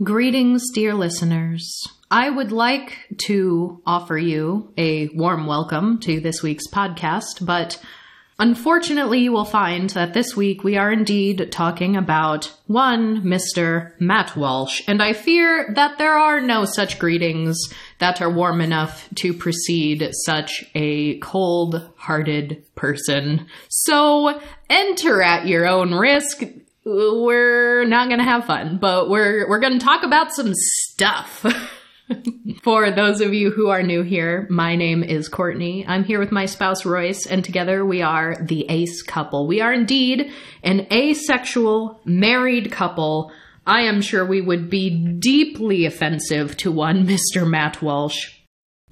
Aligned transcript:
Greetings, 0.00 0.62
dear 0.72 0.94
listeners. 0.94 1.82
I 2.08 2.30
would 2.30 2.52
like 2.52 2.96
to 3.22 3.82
offer 3.84 4.16
you 4.16 4.72
a 4.78 5.08
warm 5.08 5.44
welcome 5.48 5.98
to 6.02 6.20
this 6.20 6.40
week's 6.40 6.68
podcast, 6.68 7.44
but 7.44 7.82
unfortunately, 8.38 9.18
you 9.18 9.32
will 9.32 9.44
find 9.44 9.90
that 9.90 10.14
this 10.14 10.36
week 10.36 10.62
we 10.62 10.76
are 10.76 10.92
indeed 10.92 11.50
talking 11.50 11.96
about 11.96 12.56
one 12.68 13.22
Mr. 13.22 13.90
Matt 13.98 14.36
Walsh, 14.36 14.82
and 14.86 15.02
I 15.02 15.14
fear 15.14 15.72
that 15.74 15.98
there 15.98 16.16
are 16.16 16.40
no 16.40 16.64
such 16.64 17.00
greetings 17.00 17.58
that 17.98 18.22
are 18.22 18.30
warm 18.30 18.60
enough 18.60 19.08
to 19.16 19.34
precede 19.34 20.08
such 20.24 20.64
a 20.76 21.18
cold 21.18 21.90
hearted 21.96 22.62
person. 22.76 23.48
So 23.68 24.40
enter 24.70 25.22
at 25.22 25.48
your 25.48 25.66
own 25.66 25.92
risk 25.92 26.44
we're 26.88 27.84
not 27.84 28.08
going 28.08 28.18
to 28.18 28.24
have 28.24 28.46
fun, 28.46 28.78
but 28.78 29.08
we're 29.08 29.48
we're 29.48 29.58
going 29.58 29.78
to 29.78 29.84
talk 29.84 30.02
about 30.02 30.32
some 30.32 30.52
stuff. 30.54 31.44
For 32.62 32.90
those 32.90 33.20
of 33.20 33.34
you 33.34 33.50
who 33.50 33.68
are 33.68 33.82
new 33.82 34.02
here, 34.02 34.46
my 34.48 34.76
name 34.76 35.02
is 35.02 35.28
Courtney. 35.28 35.86
I'm 35.86 36.04
here 36.04 36.18
with 36.18 36.32
my 36.32 36.46
spouse 36.46 36.86
Royce, 36.86 37.26
and 37.26 37.44
together 37.44 37.84
we 37.84 38.00
are 38.00 38.36
the 38.40 38.64
ace 38.70 39.02
couple. 39.02 39.46
We 39.46 39.60
are 39.60 39.72
indeed 39.72 40.32
an 40.62 40.86
asexual 40.90 42.00
married 42.06 42.72
couple. 42.72 43.30
I 43.66 43.82
am 43.82 44.00
sure 44.00 44.24
we 44.24 44.40
would 44.40 44.70
be 44.70 44.88
deeply 44.88 45.84
offensive 45.84 46.56
to 46.58 46.72
one 46.72 47.06
Mr. 47.06 47.46
Matt 47.46 47.82
Walsh. 47.82 48.37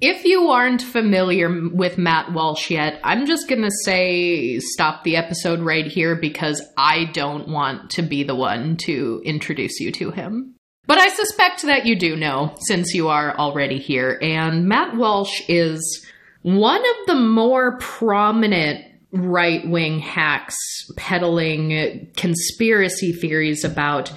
If 0.01 0.25
you 0.25 0.49
aren't 0.51 0.83
familiar 0.83 1.71
with 1.73 1.97
Matt 1.97 2.33
Walsh 2.33 2.71
yet, 2.71 3.01
I'm 3.03 3.25
just 3.25 3.49
going 3.49 3.63
to 3.63 3.71
say 3.85 4.59
stop 4.59 5.05
the 5.05 5.17
episode 5.17 5.61
right 5.61 5.87
here 5.87 6.15
because 6.15 6.63
I 6.77 7.07
don't 7.15 7.49
want 7.49 7.91
to 7.93 8.03
be 8.03 8.23
the 8.23 8.35
one 8.35 8.77
to 8.85 9.23
introduce 9.25 9.81
you 9.81 9.91
to 9.93 10.11
him. 10.11 10.55
But 10.87 10.99
I 10.99 11.09
suspect 11.09 11.63
that 11.63 11.87
you 11.87 11.99
do 11.99 12.15
know 12.15 12.55
since 12.59 12.95
you 12.95 13.09
are 13.09 13.37
already 13.39 13.79
here. 13.79 14.19
And 14.21 14.69
Matt 14.69 14.97
Walsh 14.97 15.41
is 15.49 16.07
one 16.43 16.81
of 16.81 17.07
the 17.07 17.17
more 17.17 17.79
prominent 17.79 18.85
right 19.13 19.67
wing 19.67 19.99
hacks 19.99 20.57
peddling 20.97 22.11
conspiracy 22.17 23.13
theories 23.13 23.65
about 23.65 24.13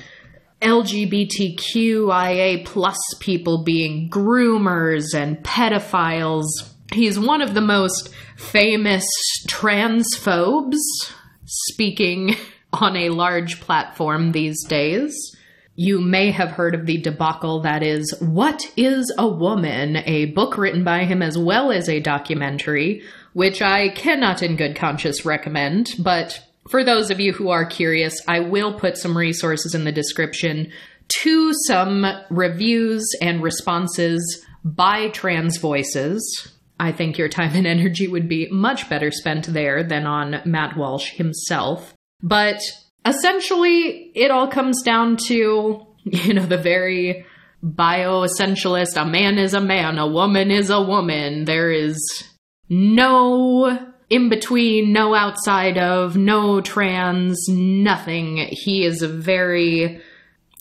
LGBTQIA 0.62 2.66
plus 2.66 2.98
people 3.20 3.64
being 3.64 4.10
groomers 4.10 5.14
and 5.14 5.38
pedophiles. 5.38 6.48
He's 6.92 7.20
one 7.20 7.42
of 7.42 7.54
the 7.54 7.62
most 7.62 8.10
famous 8.36 9.06
transphobes 9.48 10.78
speaking 11.46 12.36
on 12.74 12.96
a 12.96 13.10
large 13.10 13.62
platform 13.62 14.32
these 14.32 14.64
days. 14.66 15.16
You 15.76 16.02
may 16.02 16.32
have 16.32 16.52
heard 16.52 16.76
of 16.76 16.86
the 16.86 16.98
debacle 16.98 17.62
that 17.62 17.84
is 17.84 18.14
What 18.20 18.70
is 18.76 19.14
a 19.18 19.28
Woman, 19.28 19.98
a 20.06 20.26
book 20.26 20.58
written 20.58 20.84
by 20.84 21.06
him 21.06 21.22
as 21.22 21.38
well 21.38 21.72
as 21.72 21.88
a 21.88 22.02
documentary, 22.02 23.02
which 23.32 23.62
I 23.62 23.88
cannot 23.88 24.44
in 24.44 24.58
good 24.58 24.76
conscience 24.76 25.24
recommend, 25.24 25.92
but 25.98 26.42
for 26.70 26.84
those 26.84 27.10
of 27.10 27.20
you 27.20 27.34
who 27.34 27.50
are 27.50 27.66
curious, 27.66 28.16
I 28.28 28.42
will 28.42 28.74
put 28.74 28.98
some 28.98 29.18
resources 29.18 29.74
in 29.74 29.86
the 29.86 29.92
description 29.92 30.72
to 31.22 31.54
some 31.68 32.06
reviews 32.30 33.10
and 33.22 33.42
responses 33.42 34.46
by 34.64 35.10
trans 35.10 35.58
voices. 35.58 36.54
I 36.80 36.92
think 36.92 37.18
your 37.18 37.28
time 37.28 37.56
and 37.56 37.68
energy 37.68 38.08
would 38.08 38.30
be 38.30 38.48
much 38.52 38.88
better 38.90 39.12
spent 39.12 39.48
there 39.48 39.84
than 39.84 40.06
on 40.06 40.42
Matt 40.46 40.78
Walsh 40.78 41.12
himself. 41.12 41.94
But 42.22 42.62
essentially, 43.06 44.12
it 44.14 44.32
all 44.32 44.48
comes 44.48 44.84
down 44.84 45.18
to, 45.28 45.88
you 46.04 46.34
know, 46.34 46.46
the 46.46 46.58
very 46.58 47.26
bioessentialist 47.64 48.96
a 48.96 49.06
man 49.06 49.38
is 49.38 49.54
a 49.54 49.60
man, 49.60 49.98
a 49.98 50.08
woman 50.08 50.52
is 50.52 50.70
a 50.70 50.82
woman. 50.82 51.46
There 51.46 51.72
is 51.72 51.98
no 52.70 53.89
in 54.10 54.30
between, 54.30 54.92
no 54.92 55.14
outside 55.14 55.78
of, 55.78 56.18
no 56.18 56.62
trans, 56.62 57.48
nothing. 57.48 58.38
He 58.52 58.84
is 58.84 59.02
a 59.02 59.08
very 59.08 60.02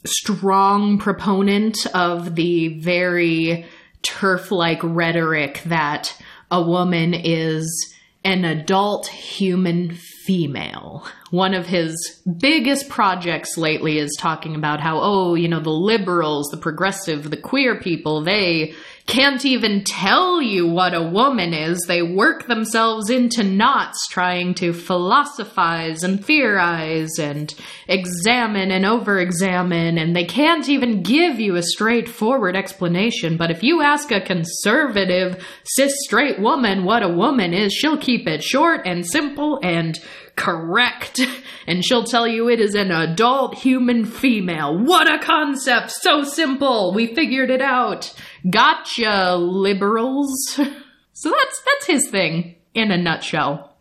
strong 0.06 0.98
proponent 0.98 1.76
of 1.94 2.34
the 2.34 2.78
very 2.80 3.66
turf 4.02 4.52
like 4.52 4.80
rhetoric 4.82 5.62
that 5.66 6.16
a 6.50 6.62
woman 6.62 7.14
is 7.14 7.94
an 8.24 8.44
adult 8.44 9.06
human 9.06 9.94
female. 9.94 11.06
One 11.30 11.54
of 11.54 11.66
his 11.66 12.22
biggest 12.38 12.88
projects 12.88 13.56
lately 13.56 13.98
is 13.98 14.16
talking 14.18 14.54
about 14.54 14.80
how, 14.80 15.00
oh, 15.00 15.34
you 15.34 15.48
know, 15.48 15.60
the 15.60 15.70
liberals, 15.70 16.48
the 16.50 16.56
progressive, 16.56 17.30
the 17.30 17.36
queer 17.36 17.80
people, 17.80 18.22
they 18.22 18.74
can't 19.08 19.44
even 19.46 19.84
tell 19.84 20.40
you 20.42 20.66
what 20.66 20.92
a 20.92 21.02
woman 21.02 21.54
is. 21.54 21.82
They 21.88 22.02
work 22.02 22.46
themselves 22.46 23.08
into 23.08 23.42
knots 23.42 24.06
trying 24.10 24.54
to 24.56 24.74
philosophize 24.74 26.02
and 26.02 26.22
theorize 26.22 27.18
and 27.18 27.52
examine 27.88 28.70
and 28.70 28.84
over 28.84 29.18
examine, 29.18 29.96
and 29.96 30.14
they 30.14 30.26
can't 30.26 30.68
even 30.68 31.02
give 31.02 31.40
you 31.40 31.56
a 31.56 31.62
straightforward 31.62 32.54
explanation. 32.54 33.38
But 33.38 33.50
if 33.50 33.62
you 33.62 33.80
ask 33.80 34.12
a 34.12 34.20
conservative, 34.20 35.42
cis 35.64 35.92
straight 36.04 36.38
woman 36.38 36.84
what 36.84 37.02
a 37.02 37.08
woman 37.08 37.54
is, 37.54 37.72
she'll 37.72 37.96
keep 37.96 38.28
it 38.28 38.44
short 38.44 38.82
and 38.86 39.06
simple 39.06 39.58
and 39.62 39.98
correct. 40.38 41.20
And 41.66 41.84
she'll 41.84 42.04
tell 42.04 42.26
you 42.26 42.48
it 42.48 42.60
is 42.60 42.74
an 42.74 42.90
adult 42.90 43.56
human 43.56 44.06
female. 44.06 44.78
What 44.78 45.12
a 45.12 45.18
concept! 45.18 45.90
So 45.90 46.22
simple! 46.22 46.94
We 46.94 47.14
figured 47.14 47.50
it 47.50 47.60
out. 47.60 48.14
Gotcha, 48.48 49.36
liberals. 49.36 50.32
so 51.12 51.30
that's 51.30 51.62
that's 51.66 51.86
his 51.86 52.08
thing 52.10 52.54
in 52.72 52.90
a 52.90 52.96
nutshell. 52.96 53.76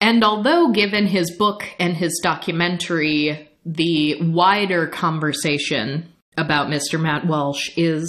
And 0.00 0.24
although 0.24 0.70
given 0.72 1.06
his 1.06 1.36
book 1.36 1.64
and 1.78 1.96
his 1.96 2.18
documentary, 2.22 3.50
the 3.66 4.22
wider 4.22 4.86
conversation 4.86 6.12
about 6.36 6.68
Mr. 6.68 7.00
Matt 7.00 7.26
Walsh 7.26 7.70
is 7.76 8.08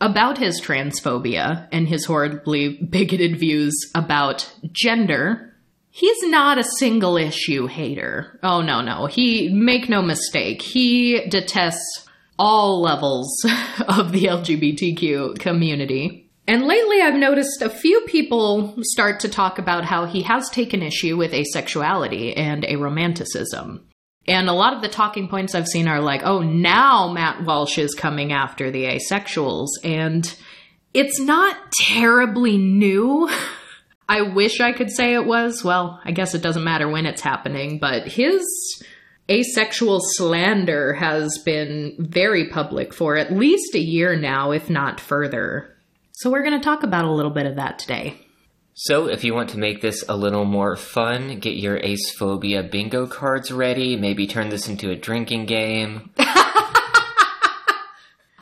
about 0.00 0.38
his 0.38 0.60
transphobia 0.60 1.66
and 1.72 1.88
his 1.88 2.04
horribly 2.04 2.76
bigoted 2.88 3.38
views 3.38 3.74
about 3.94 4.50
gender, 4.72 5.49
He's 5.90 6.22
not 6.22 6.58
a 6.58 6.64
single 6.64 7.16
issue 7.16 7.66
hater. 7.66 8.38
Oh 8.42 8.62
no, 8.62 8.80
no. 8.80 9.06
He 9.06 9.48
make 9.48 9.88
no 9.88 10.02
mistake. 10.02 10.62
He 10.62 11.28
detests 11.28 12.08
all 12.38 12.80
levels 12.80 13.28
of 13.88 14.12
the 14.12 14.24
LGBTQ 14.24 15.38
community. 15.38 16.30
And 16.46 16.66
lately 16.66 17.00
I've 17.00 17.14
noticed 17.14 17.60
a 17.62 17.68
few 17.68 18.00
people 18.02 18.74
start 18.80 19.20
to 19.20 19.28
talk 19.28 19.58
about 19.58 19.84
how 19.84 20.06
he 20.06 20.22
has 20.22 20.48
taken 20.48 20.82
issue 20.82 21.16
with 21.16 21.32
asexuality 21.32 22.34
and 22.36 22.62
aromanticism. 22.64 23.82
And 24.26 24.48
a 24.48 24.52
lot 24.52 24.74
of 24.74 24.82
the 24.82 24.88
talking 24.88 25.28
points 25.28 25.54
I've 25.54 25.66
seen 25.66 25.88
are 25.88 26.00
like, 26.00 26.22
oh, 26.24 26.40
now 26.40 27.12
Matt 27.12 27.44
Walsh 27.44 27.78
is 27.78 27.94
coming 27.94 28.32
after 28.32 28.70
the 28.70 28.84
asexuals. 28.84 29.68
And 29.82 30.32
it's 30.94 31.20
not 31.20 31.72
terribly 31.72 32.58
new. 32.58 33.28
I 34.10 34.22
wish 34.22 34.60
I 34.60 34.72
could 34.72 34.90
say 34.90 35.14
it 35.14 35.24
was. 35.24 35.62
Well, 35.62 36.00
I 36.04 36.10
guess 36.10 36.34
it 36.34 36.42
doesn't 36.42 36.64
matter 36.64 36.88
when 36.88 37.06
it's 37.06 37.20
happening, 37.20 37.78
but 37.78 38.08
his 38.08 38.42
asexual 39.30 40.00
slander 40.02 40.94
has 40.94 41.38
been 41.44 41.94
very 41.96 42.48
public 42.48 42.92
for 42.92 43.16
at 43.16 43.32
least 43.32 43.76
a 43.76 43.78
year 43.78 44.16
now, 44.16 44.50
if 44.50 44.68
not 44.68 44.98
further. 44.98 45.76
So 46.10 46.28
we're 46.28 46.42
going 46.42 46.58
to 46.58 46.64
talk 46.64 46.82
about 46.82 47.04
a 47.04 47.12
little 47.12 47.30
bit 47.30 47.46
of 47.46 47.54
that 47.54 47.78
today. 47.78 48.26
So, 48.74 49.06
if 49.06 49.22
you 49.22 49.32
want 49.34 49.50
to 49.50 49.58
make 49.58 49.80
this 49.80 50.04
a 50.08 50.16
little 50.16 50.44
more 50.44 50.74
fun, 50.74 51.38
get 51.38 51.56
your 51.56 51.76
ace 51.76 52.10
phobia 52.10 52.64
bingo 52.64 53.06
cards 53.06 53.52
ready, 53.52 53.94
maybe 53.94 54.26
turn 54.26 54.48
this 54.48 54.68
into 54.68 54.90
a 54.90 54.96
drinking 54.96 55.46
game. 55.46 56.10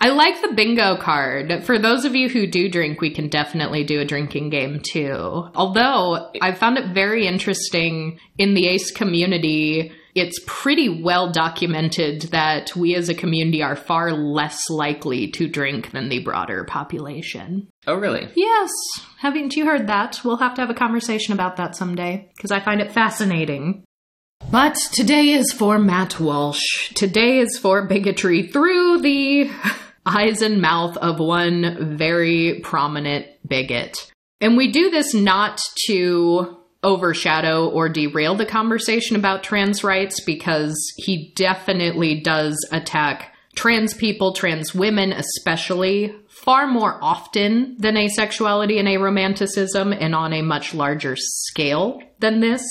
I 0.01 0.11
like 0.11 0.41
the 0.41 0.55
bingo 0.55 0.97
card. 0.97 1.65
For 1.65 1.79
those 1.79 2.05
of 2.05 2.15
you 2.15 2.29
who 2.29 2.47
do 2.47 2.69
drink, 2.69 3.01
we 3.01 3.11
can 3.11 3.29
definitely 3.29 3.85
do 3.85 4.01
a 4.01 4.05
drinking 4.05 4.51
game 4.51 4.81
too. 4.81 5.49
Although 5.55 6.31
I 6.41 6.53
found 6.53 6.79
it 6.79 6.95
very 6.95 7.27
interesting 7.27 8.21
in 8.37 8.55
the 8.55 8.69
ACE 8.69 8.93
community, 8.93 9.93
it's 10.15 10.41
pretty 10.47 10.89
well 11.03 11.33
documented 11.33 12.23
that 12.31 12.75
we 12.77 12.95
as 12.95 13.09
a 13.09 13.15
community 13.15 13.63
are 13.63 13.77
far 13.77 14.13
less 14.13 14.59
likely 14.71 15.29
to 15.33 15.49
drink 15.49 15.91
than 15.91 16.09
the 16.09 16.23
broader 16.23 16.65
population. 16.65 17.69
Oh, 17.87 17.95
really? 17.95 18.29
Yes. 18.37 18.71
Haven't 19.19 19.57
you 19.57 19.65
heard 19.67 19.89
that? 19.89 20.21
We'll 20.25 20.37
have 20.37 20.55
to 20.55 20.61
have 20.61 20.71
a 20.71 20.75
conversation 20.75 21.35
about 21.35 21.57
that 21.57 21.77
someday 21.77 22.31
because 22.37 22.53
I 22.53 22.61
find 22.61 22.81
it 22.81 22.93
fascinating. 22.93 23.85
But 24.51 24.77
today 24.93 25.31
is 25.31 25.53
for 25.53 25.79
Matt 25.79 26.21
Walsh. 26.21 26.93
Today 26.95 27.39
is 27.39 27.59
for 27.59 27.87
bigotry 27.87 28.47
through 28.47 29.01
the 29.03 29.51
eyes 30.09 30.43
and 30.43 30.61
mouth 30.61 30.97
of 30.97 31.19
one 31.19 31.97
very 31.97 32.61
prominent 32.63 33.27
bigot. 33.47 34.11
And 34.41 34.57
we 34.57 34.71
do 34.71 34.91
this 34.91 35.15
not 35.15 35.61
to 35.87 36.57
overshadow 36.83 37.69
or 37.69 37.89
derail 37.89 38.37
the 38.37 38.47
conversation 38.47 39.17
about 39.17 39.43
trans 39.43 39.83
rights 39.83 40.21
because 40.21 40.77
he 40.97 41.33
definitely 41.35 42.21
does 42.21 42.57
attack 42.71 43.35
trans 43.57 43.93
people, 43.93 44.33
trans 44.33 44.73
women 44.73 45.13
especially, 45.13 46.15
far 46.29 46.69
more 46.69 46.97
often 47.03 47.77
than 47.79 47.97
asexuality 47.97 48.79
and 48.79 48.87
aromanticism 48.87 49.97
and 50.01 50.15
on 50.15 50.33
a 50.33 50.43
much 50.43 50.73
larger 50.73 51.17
scale 51.17 52.01
than 52.21 52.39
this. 52.39 52.63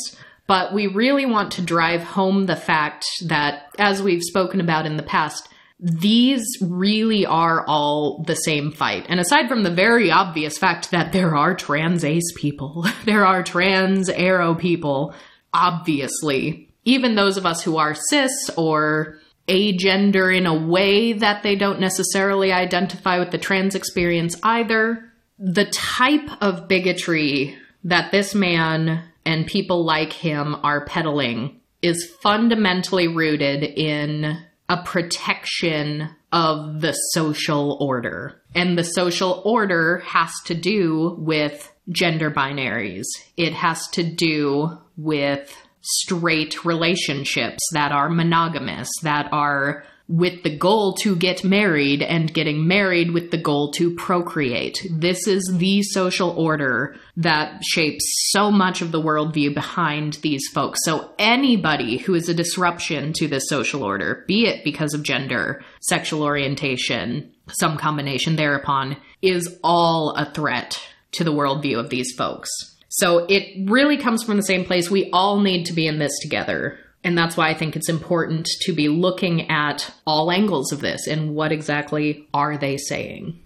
But 0.47 0.73
we 0.73 0.87
really 0.87 1.25
want 1.25 1.51
to 1.53 1.61
drive 1.61 2.03
home 2.03 2.45
the 2.45 2.55
fact 2.55 3.05
that, 3.25 3.75
as 3.77 4.01
we've 4.01 4.23
spoken 4.23 4.61
about 4.61 4.85
in 4.85 4.95
the 4.95 5.03
past, 5.03 5.49
these 5.79 6.45
really 6.61 7.25
are 7.25 7.65
all 7.67 8.23
the 8.23 8.35
same 8.35 8.71
fight. 8.71 9.05
And 9.09 9.19
aside 9.19 9.47
from 9.47 9.63
the 9.63 9.71
very 9.71 10.09
obvious 10.11 10.57
fact 10.57 10.91
that 10.91 11.11
there 11.11 11.35
are 11.35 11.55
trans 11.55 12.03
ace 12.03 12.31
people, 12.35 12.85
there 13.05 13.25
are 13.25 13.43
trans 13.43 14.09
aro 14.09 14.57
people, 14.57 15.13
obviously, 15.53 16.73
even 16.83 17.15
those 17.15 17.37
of 17.37 17.45
us 17.45 17.61
who 17.61 17.77
are 17.77 17.93
cis 17.93 18.49
or 18.57 19.19
agender 19.47 20.35
in 20.35 20.45
a 20.45 20.67
way 20.67 21.13
that 21.13 21.43
they 21.43 21.55
don't 21.55 21.79
necessarily 21.79 22.51
identify 22.51 23.19
with 23.19 23.31
the 23.31 23.37
trans 23.37 23.75
experience 23.75 24.35
either, 24.43 25.11
the 25.39 25.65
type 25.65 26.29
of 26.41 26.67
bigotry 26.67 27.55
that 27.83 28.11
this 28.11 28.33
man 28.33 29.03
and 29.25 29.45
people 29.45 29.85
like 29.85 30.11
him 30.11 30.55
are 30.63 30.85
peddling 30.85 31.59
is 31.81 32.11
fundamentally 32.21 33.07
rooted 33.07 33.63
in 33.63 34.37
a 34.69 34.83
protection 34.83 36.09
of 36.31 36.81
the 36.81 36.91
social 36.91 37.77
order. 37.79 38.41
And 38.53 38.77
the 38.77 38.83
social 38.83 39.41
order 39.45 39.99
has 39.99 40.31
to 40.45 40.55
do 40.55 41.15
with 41.17 41.71
gender 41.89 42.31
binaries. 42.31 43.05
It 43.37 43.53
has 43.53 43.87
to 43.89 44.03
do 44.03 44.77
with 44.97 45.55
straight 45.81 46.65
relationships 46.65 47.59
that 47.71 47.91
are 47.91 48.09
monogamous, 48.09 48.89
that 49.03 49.29
are 49.31 49.85
with 50.07 50.43
the 50.43 50.57
goal 50.57 50.93
to 50.93 51.15
get 51.15 51.43
married 51.43 52.01
and 52.01 52.33
getting 52.33 52.65
married 52.65 53.11
with 53.11 53.31
the 53.31 53.37
goal 53.37 53.71
to 53.71 53.93
procreate. 53.95 54.87
This 54.89 55.27
is 55.27 55.43
the 55.57 55.83
social 55.83 56.29
order 56.29 56.95
that 57.17 57.61
shapes 57.63 58.05
so 58.31 58.49
much 58.49 58.81
of 58.81 58.91
the 58.91 59.01
worldview 59.01 59.53
behind 59.53 60.13
these 60.21 60.47
folks. 60.53 60.79
So 60.83 61.11
anybody 61.19 61.97
who 61.97 62.15
is 62.15 62.29
a 62.29 62.33
disruption 62.33 63.11
to 63.13 63.27
this 63.27 63.49
social 63.49 63.83
order, 63.83 64.23
be 64.27 64.45
it 64.45 64.63
because 64.63 64.93
of 64.93 65.03
gender, 65.03 65.61
sexual 65.81 66.23
orientation, 66.23 67.33
some 67.49 67.77
combination 67.77 68.37
thereupon, 68.37 68.97
is 69.21 69.59
all 69.63 70.11
a 70.11 70.31
threat 70.31 70.81
to 71.11 71.23
the 71.23 71.33
worldview 71.33 71.77
of 71.77 71.89
these 71.89 72.13
folks. 72.15 72.49
So 72.89 73.25
it 73.25 73.69
really 73.69 73.97
comes 73.97 74.23
from 74.23 74.37
the 74.37 74.43
same 74.43 74.63
place. 74.63 74.89
We 74.89 75.09
all 75.11 75.41
need 75.41 75.65
to 75.65 75.73
be 75.73 75.87
in 75.87 75.99
this 75.99 76.17
together. 76.21 76.79
And 77.07 77.17
that's 77.17 77.37
why 77.37 77.47
I 77.47 77.53
think 77.53 77.77
it's 77.77 77.87
important 77.87 78.49
to 78.63 78.73
be 78.73 78.89
looking 78.89 79.49
at 79.49 79.89
all 80.05 80.29
angles 80.29 80.73
of 80.73 80.81
this 80.81 81.07
and 81.07 81.33
what 81.33 81.53
exactly 81.53 82.27
are 82.33 82.57
they 82.57 82.75
saying. 82.75 83.39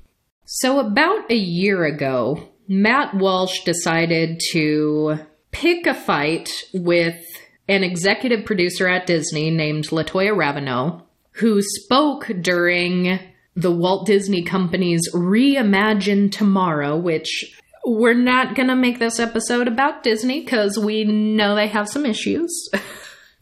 So, 0.46 0.80
about 0.80 1.30
a 1.30 1.36
year 1.36 1.86
ago, 1.86 2.50
Matt 2.68 3.13
Walsh 3.13 3.63
decided 3.63 4.42
to 4.54 5.19
pick 5.52 5.86
a 5.86 5.94
fight 5.94 6.50
with 6.74 7.24
an 7.68 7.84
executive 7.84 8.46
producer 8.46 8.88
at 8.88 9.06
Disney 9.06 9.52
named 9.52 9.90
Latoya 9.90 10.36
Raveneau, 10.36 11.04
who 11.34 11.62
spoke 11.62 12.31
during 12.42 13.19
the 13.56 13.72
Walt 13.72 14.08
Disney 14.08 14.42
Company's 14.42 15.08
Reimagine 15.13 16.31
Tomorrow, 16.31 16.98
which 16.98 17.56
we're 17.86 18.16
not 18.16 18.56
going 18.56 18.69
to 18.69 18.75
make 18.75 18.98
this 18.98 19.19
episode 19.19 19.68
about 19.68 20.02
Disney 20.02 20.40
because 20.40 20.80
we 20.80 21.04
know 21.04 21.54
they 21.54 21.68
have 21.68 21.88
some 21.88 22.08
issues. 22.08 22.72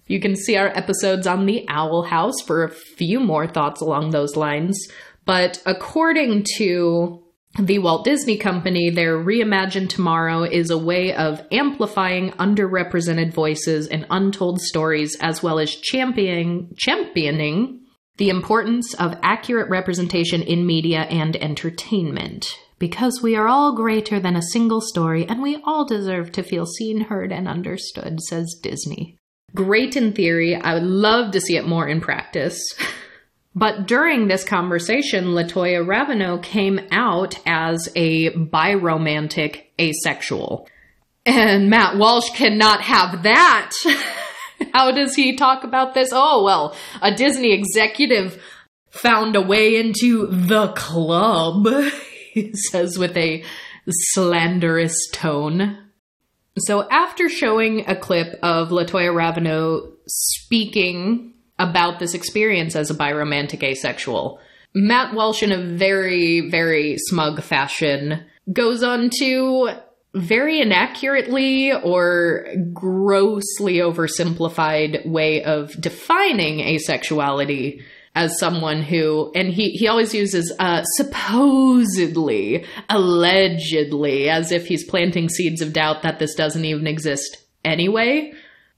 You 0.09 0.19
can 0.19 0.35
see 0.35 0.57
our 0.57 0.75
episodes 0.75 1.27
on 1.27 1.45
the 1.45 1.65
Owl 1.69 2.01
House 2.01 2.41
for 2.41 2.63
a 2.63 2.71
few 2.71 3.19
more 3.19 3.45
thoughts 3.47 3.79
along 3.79 4.09
those 4.09 4.35
lines. 4.35 4.75
But 5.23 5.61
according 5.67 6.47
to 6.57 7.23
the 7.59 7.77
Walt 7.77 8.06
Disney 8.06 8.35
Company, 8.35 8.89
their 8.89 9.17
Reimagine 9.17 9.88
Tomorrow 9.88 10.45
is 10.45 10.71
a 10.71 10.79
way 10.79 11.13
of 11.13 11.44
amplifying 11.51 12.31
underrepresented 12.31 13.31
voices 13.31 13.85
and 13.85 14.07
untold 14.09 14.59
stories, 14.61 15.15
as 15.21 15.44
well 15.44 15.59
as 15.59 15.75
championing, 15.75 16.73
championing 16.75 17.81
the 18.17 18.29
importance 18.29 18.95
of 18.95 19.15
accurate 19.21 19.69
representation 19.69 20.41
in 20.41 20.65
media 20.65 21.01
and 21.01 21.35
entertainment. 21.35 22.47
Because 22.79 23.21
we 23.21 23.35
are 23.35 23.47
all 23.47 23.75
greater 23.75 24.19
than 24.19 24.35
a 24.35 24.41
single 24.41 24.81
story, 24.81 25.27
and 25.27 25.44
we 25.44 25.61
all 25.65 25.85
deserve 25.85 26.31
to 26.31 26.41
feel 26.41 26.65
seen, 26.65 27.01
heard, 27.01 27.31
and 27.31 27.47
understood, 27.47 28.19
says 28.21 28.57
Disney. 28.63 29.19
Great 29.55 29.95
in 29.95 30.13
theory. 30.13 30.55
I 30.55 30.75
would 30.75 30.83
love 30.83 31.31
to 31.31 31.41
see 31.41 31.57
it 31.57 31.67
more 31.67 31.87
in 31.87 32.01
practice. 32.01 32.61
But 33.55 33.87
during 33.87 34.27
this 34.27 34.43
conversation, 34.43 35.25
Latoya 35.25 35.85
Raveneau 35.85 36.41
came 36.41 36.79
out 36.91 37.39
as 37.45 37.89
a 37.95 38.29
biromantic 38.29 39.65
asexual. 39.79 40.67
And 41.25 41.69
Matt 41.69 41.97
Walsh 41.97 42.29
cannot 42.35 42.81
have 42.81 43.23
that. 43.23 43.71
How 44.73 44.91
does 44.91 45.15
he 45.15 45.35
talk 45.35 45.63
about 45.63 45.93
this? 45.93 46.09
Oh, 46.11 46.43
well, 46.43 46.75
a 47.01 47.13
Disney 47.13 47.53
executive 47.53 48.41
found 48.91 49.35
a 49.35 49.41
way 49.41 49.75
into 49.75 50.27
the 50.27 50.69
club, 50.69 51.67
he 52.33 52.53
says 52.53 52.97
with 52.97 53.17
a 53.17 53.43
slanderous 53.87 54.95
tone. 55.11 55.88
So 56.59 56.88
after 56.89 57.29
showing 57.29 57.88
a 57.88 57.95
clip 57.95 58.39
of 58.44 58.69
Latoya 58.69 59.13
Raveneau 59.13 59.94
speaking 60.07 61.33
about 61.57 62.00
this 62.00 62.13
experience 62.13 62.75
as 62.75 62.89
a 62.89 62.95
biromantic 62.95 63.63
asexual, 63.63 64.39
Matt 64.73 65.13
Walsh, 65.13 65.44
in 65.44 65.51
a 65.51 65.61
very, 65.61 66.50
very 66.50 66.97
smug 66.97 67.41
fashion, 67.41 68.25
goes 68.51 68.83
on 68.83 69.09
to 69.19 69.69
very 70.13 70.61
inaccurately 70.61 71.71
or 71.71 72.47
grossly 72.73 73.75
oversimplified 73.75 75.07
way 75.07 75.44
of 75.44 75.79
defining 75.79 76.59
asexuality 76.59 77.81
as 78.19 78.38
someone 78.38 78.83
who, 78.83 79.31
and 79.33 79.48
he, 79.48 79.69
he 79.69 79.88
always 79.88 80.13
uses 80.13 80.54
uh, 80.60 80.83
supposedly, 80.98 82.66
allegedly, 82.89 84.30
as 84.30 84.51
if 84.51 84.68
he's 84.68 84.83
planting 84.83 85.30
seeds 85.30 85.62
of 85.62 85.71
doubt 85.71 86.04
that 86.04 86.19
this 86.19 86.36
doesn't 86.36 86.66
even 86.66 86.86
exist 86.86 87.38
anyway, 87.63 88.33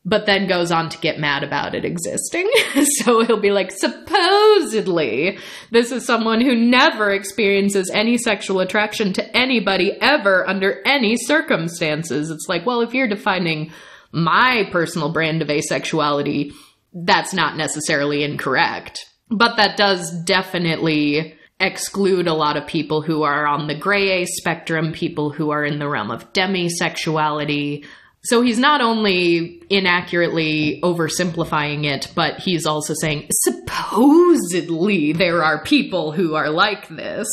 but 0.06 0.28
then 0.28 0.48
goes 0.48 0.72
on 0.72 0.90
to 0.90 1.00
get 1.00 1.20
mad 1.20 1.44
about 1.44 1.74
it 1.74 1.84
existing. 1.84 2.48
so 3.00 3.24
he'll 3.24 3.40
be 3.40 3.50
like, 3.50 3.72
supposedly, 3.72 5.40
this 5.72 5.92
is 5.92 6.06
someone 6.06 6.40
who 6.40 6.54
never 6.54 7.10
experiences 7.10 7.90
any 7.92 8.20
sexual 8.20 8.60
attraction 8.60 9.12
to 9.12 9.36
anybody 9.36 10.00
ever 10.02 10.48
under 10.48 10.84
any 10.86 11.18
circumstances. 11.18 12.30
It's 12.30 12.48
like, 12.48 12.64
well, 12.68 12.82
if 12.82 12.94
you're 12.94 13.08
defining 13.08 13.72
my 14.12 14.70
personal 14.72 15.12
brand 15.12 15.42
of 15.42 15.48
asexuality, 15.48 16.54
that's 16.94 17.34
not 17.34 17.58
necessarily 17.58 18.24
incorrect 18.24 19.08
but 19.32 19.56
that 19.56 19.78
does 19.78 20.12
definitely 20.24 21.36
exclude 21.60 22.28
a 22.28 22.34
lot 22.34 22.58
of 22.58 22.68
people 22.68 23.02
who 23.02 23.24
are 23.24 23.48
on 23.48 23.68
the 23.68 23.76
gray 23.76 24.22
A 24.22 24.26
spectrum, 24.26 24.92
people 24.92 25.32
who 25.32 25.52
are 25.52 25.64
in 25.64 25.80
the 25.80 25.88
realm 25.88 26.12
of 26.12 26.34
demisexuality. 26.34 27.86
So 28.24 28.42
he's 28.42 28.60
not 28.60 28.82
only 28.82 29.64
inaccurately 29.70 30.80
oversimplifying 30.84 31.86
it, 31.86 32.12
but 32.14 32.40
he's 32.40 32.66
also 32.66 32.94
saying 33.00 33.30
supposedly 33.32 35.14
there 35.14 35.44
are 35.44 35.64
people 35.64 36.12
who 36.12 36.36
are 36.36 36.50
like 36.50 36.88
this. 36.90 37.28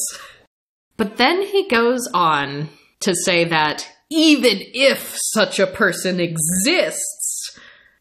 But 0.96 1.16
then 1.16 1.42
he 1.42 1.68
goes 1.68 2.08
on 2.14 2.68
to 3.00 3.14
say 3.14 3.44
that 3.44 3.88
even 4.10 4.58
if 4.60 5.16
such 5.16 5.58
a 5.58 5.66
person 5.66 6.20
exists, 6.20 7.17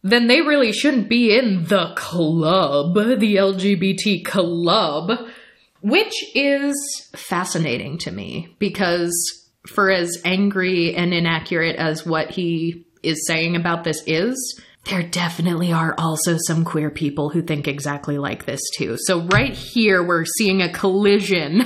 then 0.10 0.28
they 0.28 0.42
really 0.42 0.72
shouldn't 0.72 1.10
be 1.10 1.38
in 1.38 1.66
the 1.66 1.94
club, 1.96 2.94
the 2.96 3.36
LGBT 3.36 4.26
club, 4.26 5.12
which 5.82 6.14
is 6.36 6.76
fascinating 7.16 7.98
to 8.00 8.12
me 8.12 8.56
because 8.60 9.14
for 9.68 9.92
as 9.92 10.22
angry 10.24 10.96
and 10.96 11.14
inaccurate 11.14 11.76
as 11.76 12.06
what 12.06 12.32
he 12.32 12.86
is 13.04 13.28
saying 13.28 13.56
about 13.56 13.84
this 13.84 14.02
is, 14.08 14.62
there 14.86 15.04
definitely 15.04 15.74
are 15.74 15.94
also 15.98 16.38
some 16.48 16.64
queer 16.64 16.90
people 16.90 17.30
who 17.30 17.42
think 17.42 17.68
exactly 17.68 18.18
like 18.18 18.46
this 18.46 18.62
too. 18.78 18.98
So, 19.00 19.24
right 19.24 19.54
here, 19.54 20.02
we're 20.02 20.26
seeing 20.26 20.62
a 20.62 20.72
collision 20.72 21.64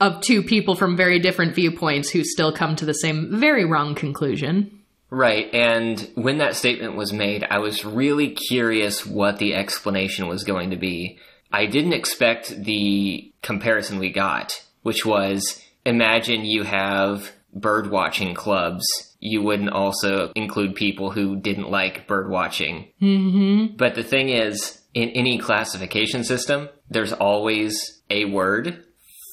of 0.00 0.20
two 0.20 0.42
people 0.42 0.74
from 0.74 0.96
very 0.96 1.18
different 1.18 1.54
viewpoints 1.54 2.10
who 2.10 2.24
still 2.24 2.52
come 2.52 2.76
to 2.76 2.84
the 2.84 2.92
same 2.92 3.38
very 3.38 3.64
wrong 3.64 3.94
conclusion. 3.94 4.77
Right, 5.10 5.52
and 5.54 6.10
when 6.14 6.38
that 6.38 6.56
statement 6.56 6.96
was 6.96 7.12
made, 7.12 7.46
I 7.48 7.58
was 7.58 7.84
really 7.84 8.30
curious 8.30 9.06
what 9.06 9.38
the 9.38 9.54
explanation 9.54 10.28
was 10.28 10.44
going 10.44 10.70
to 10.70 10.76
be. 10.76 11.18
I 11.50 11.66
didn't 11.66 11.94
expect 11.94 12.64
the 12.64 13.32
comparison 13.42 13.98
we 13.98 14.12
got, 14.12 14.62
which 14.82 15.06
was 15.06 15.62
imagine 15.86 16.44
you 16.44 16.64
have 16.64 17.32
bird 17.54 17.90
watching 17.90 18.34
clubs. 18.34 18.84
You 19.20 19.42
wouldn't 19.42 19.70
also 19.70 20.30
include 20.34 20.74
people 20.74 21.10
who 21.10 21.36
didn't 21.36 21.70
like 21.70 22.06
bird 22.06 22.30
watching. 22.30 22.88
Mm-hmm. 23.00 23.76
But 23.76 23.94
the 23.94 24.04
thing 24.04 24.28
is, 24.28 24.80
in 24.94 25.08
any 25.10 25.38
classification 25.38 26.22
system, 26.24 26.68
there's 26.90 27.12
always 27.12 28.02
a 28.10 28.26
word 28.26 28.84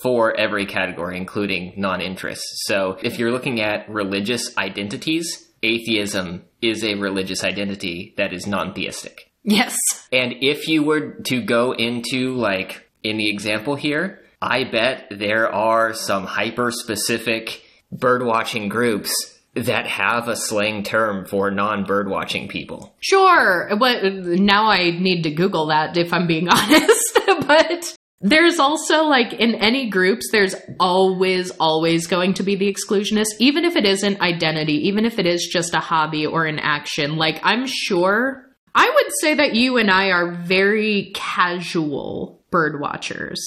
for 0.02 0.38
every 0.40 0.66
category, 0.66 1.18
including 1.18 1.74
non 1.78 2.02
interests. 2.02 2.64
So 2.66 2.98
if 3.02 3.20
you're 3.20 3.32
looking 3.32 3.62
at 3.62 3.90
religious 3.90 4.56
identities, 4.58 5.45
atheism 5.66 6.46
is 6.62 6.84
a 6.84 6.96
religious 6.96 7.44
identity 7.44 8.14
that 8.18 8.34
is 8.34 8.48
non 8.48 8.74
theistic. 8.74 9.32
Yes. 9.44 9.78
And 10.12 10.36
if 10.42 10.68
you 10.68 10.84
were 10.84 11.12
to 11.28 11.42
go 11.42 11.72
into, 11.74 12.36
like, 12.36 12.90
in 13.04 13.18
the 13.18 13.30
example 13.30 13.76
here, 13.76 14.22
I 14.42 14.64
bet 14.64 15.08
there 15.12 15.54
are 15.54 15.94
some 15.94 16.26
hyper 16.26 16.72
specific 16.72 17.64
birdwatching 17.94 18.70
groups 18.70 19.12
that 19.54 19.88
have 19.88 20.28
a 20.28 20.36
slang 20.36 20.84
term 20.84 21.26
for 21.26 21.52
non 21.52 21.86
birdwatching 21.86 22.50
people. 22.50 22.94
Sure. 23.00 23.70
But 23.80 24.04
now 24.04 24.68
I 24.68 24.92
need 24.92 25.24
to 25.24 25.32
Google 25.32 25.68
that 25.68 25.96
if 25.98 26.12
I'm 26.12 26.28
being 26.28 26.50
honest. 26.50 27.20
but 27.48 27.96
there's 28.22 28.60
also 28.60 29.04
like 29.04 29.34
in 29.34 29.56
any 29.56 29.90
groups, 29.90 30.30
there's 30.32 30.56
always, 30.80 31.52
always 31.52 32.08
going 32.08 32.34
to 32.36 32.44
be 32.44 32.56
the 32.56 32.74
exclusionist, 32.74 33.28
even 33.40 33.66
if 33.66 33.76
it 33.76 33.86
isn't 33.86 34.22
identity, 34.22 34.88
even 34.88 35.06
if 35.06 35.20
it 35.20 35.26
is 35.28 35.48
just 35.52 35.76
a 35.76 35.80
hobby 35.80 36.26
or 36.26 36.46
an 36.46 36.60
action. 36.60 37.18
Like 37.18 37.40
I'm 37.44 37.66
sure 37.68 38.46
I 38.74 38.90
would 38.90 39.12
say 39.22 39.36
that 39.36 39.56
you 39.56 39.78
and 39.78 39.90
I 39.90 40.12
are 40.12 40.32
very 40.32 41.12
casual 41.14 42.42
bird 42.52 42.80
watchers 42.80 43.42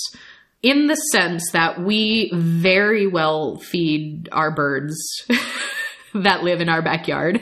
in 0.62 0.86
the 0.86 0.94
sense 0.94 1.52
that 1.52 1.80
we 1.80 2.30
very 2.34 3.06
well 3.06 3.58
feed 3.58 4.28
our 4.32 4.50
birds 4.50 4.96
that 6.14 6.42
live 6.42 6.60
in 6.60 6.68
our 6.68 6.82
backyard. 6.82 7.40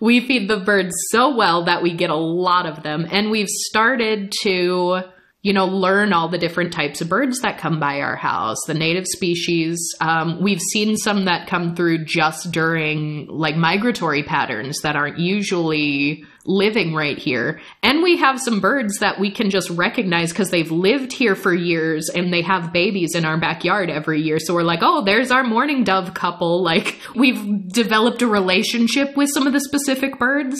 We 0.00 0.20
feed 0.26 0.48
the 0.48 0.58
birds 0.58 0.94
so 1.10 1.36
well 1.36 1.64
that 1.64 1.82
we 1.82 1.94
get 1.94 2.10
a 2.10 2.16
lot 2.16 2.66
of 2.66 2.82
them, 2.82 3.06
and 3.10 3.30
we've 3.30 3.48
started 3.48 4.32
to 4.42 5.02
you 5.42 5.52
know, 5.52 5.66
learn 5.66 6.12
all 6.12 6.28
the 6.28 6.38
different 6.38 6.72
types 6.72 7.00
of 7.00 7.08
birds 7.08 7.40
that 7.40 7.58
come 7.58 7.80
by 7.80 8.00
our 8.00 8.14
house, 8.14 8.58
the 8.68 8.74
native 8.74 9.06
species. 9.08 9.76
Um, 10.00 10.40
we've 10.40 10.60
seen 10.60 10.96
some 10.96 11.24
that 11.24 11.48
come 11.48 11.74
through 11.74 12.04
just 12.04 12.52
during 12.52 13.26
like 13.26 13.56
migratory 13.56 14.22
patterns 14.22 14.78
that 14.82 14.94
aren't 14.94 15.18
usually 15.18 16.24
living 16.44 16.94
right 16.94 17.18
here. 17.18 17.60
And 17.82 18.04
we 18.04 18.18
have 18.18 18.40
some 18.40 18.60
birds 18.60 18.98
that 18.98 19.18
we 19.18 19.32
can 19.32 19.50
just 19.50 19.68
recognize 19.70 20.30
because 20.30 20.50
they've 20.50 20.70
lived 20.70 21.12
here 21.12 21.34
for 21.34 21.52
years 21.52 22.08
and 22.08 22.32
they 22.32 22.42
have 22.42 22.72
babies 22.72 23.16
in 23.16 23.24
our 23.24 23.38
backyard 23.38 23.90
every 23.90 24.22
year. 24.22 24.38
So 24.38 24.54
we're 24.54 24.62
like, 24.62 24.80
oh, 24.82 25.04
there's 25.04 25.32
our 25.32 25.44
mourning 25.44 25.82
dove 25.82 26.14
couple. 26.14 26.62
Like 26.62 27.00
we've 27.16 27.68
developed 27.68 28.22
a 28.22 28.28
relationship 28.28 29.16
with 29.16 29.30
some 29.34 29.48
of 29.48 29.52
the 29.52 29.60
specific 29.60 30.18
birds. 30.20 30.56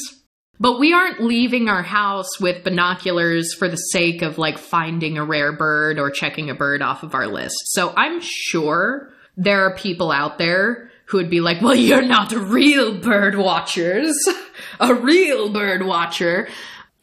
But 0.61 0.79
we 0.79 0.93
aren't 0.93 1.23
leaving 1.23 1.69
our 1.69 1.83
house 1.83 2.39
with 2.41 2.63
binoculars 2.63 3.53
for 3.55 3.69
the 3.69 3.77
sake 3.77 4.23
of 4.23 4.39
like 4.39 4.59
finding 4.59 5.19
a 5.19 5.25
rare 5.25 5.53
bird 5.53 5.99
or 5.99 6.11
checking 6.11 6.51
a 6.51 6.55
bird 6.55 6.83
off 6.83 7.03
of 7.03 7.15
our 7.15 7.27
list. 7.27 7.57
So 7.65 7.93
I'm 7.97 8.21
sure 8.23 9.13
there 9.37 9.67
are 9.67 9.75
people 9.75 10.13
out 10.13 10.39
there 10.39 10.91
who 11.07 11.19
would 11.19 11.31
be 11.31 11.41
like, 11.41 11.61
well, 11.61 11.75
you're 11.75 12.03
not 12.03 12.33
real 12.33 12.99
bird 12.99 13.37
watchers, 13.37 14.15
a 14.81 14.95
real 14.95 15.53
bird 15.53 15.85
watcher. 15.85 16.49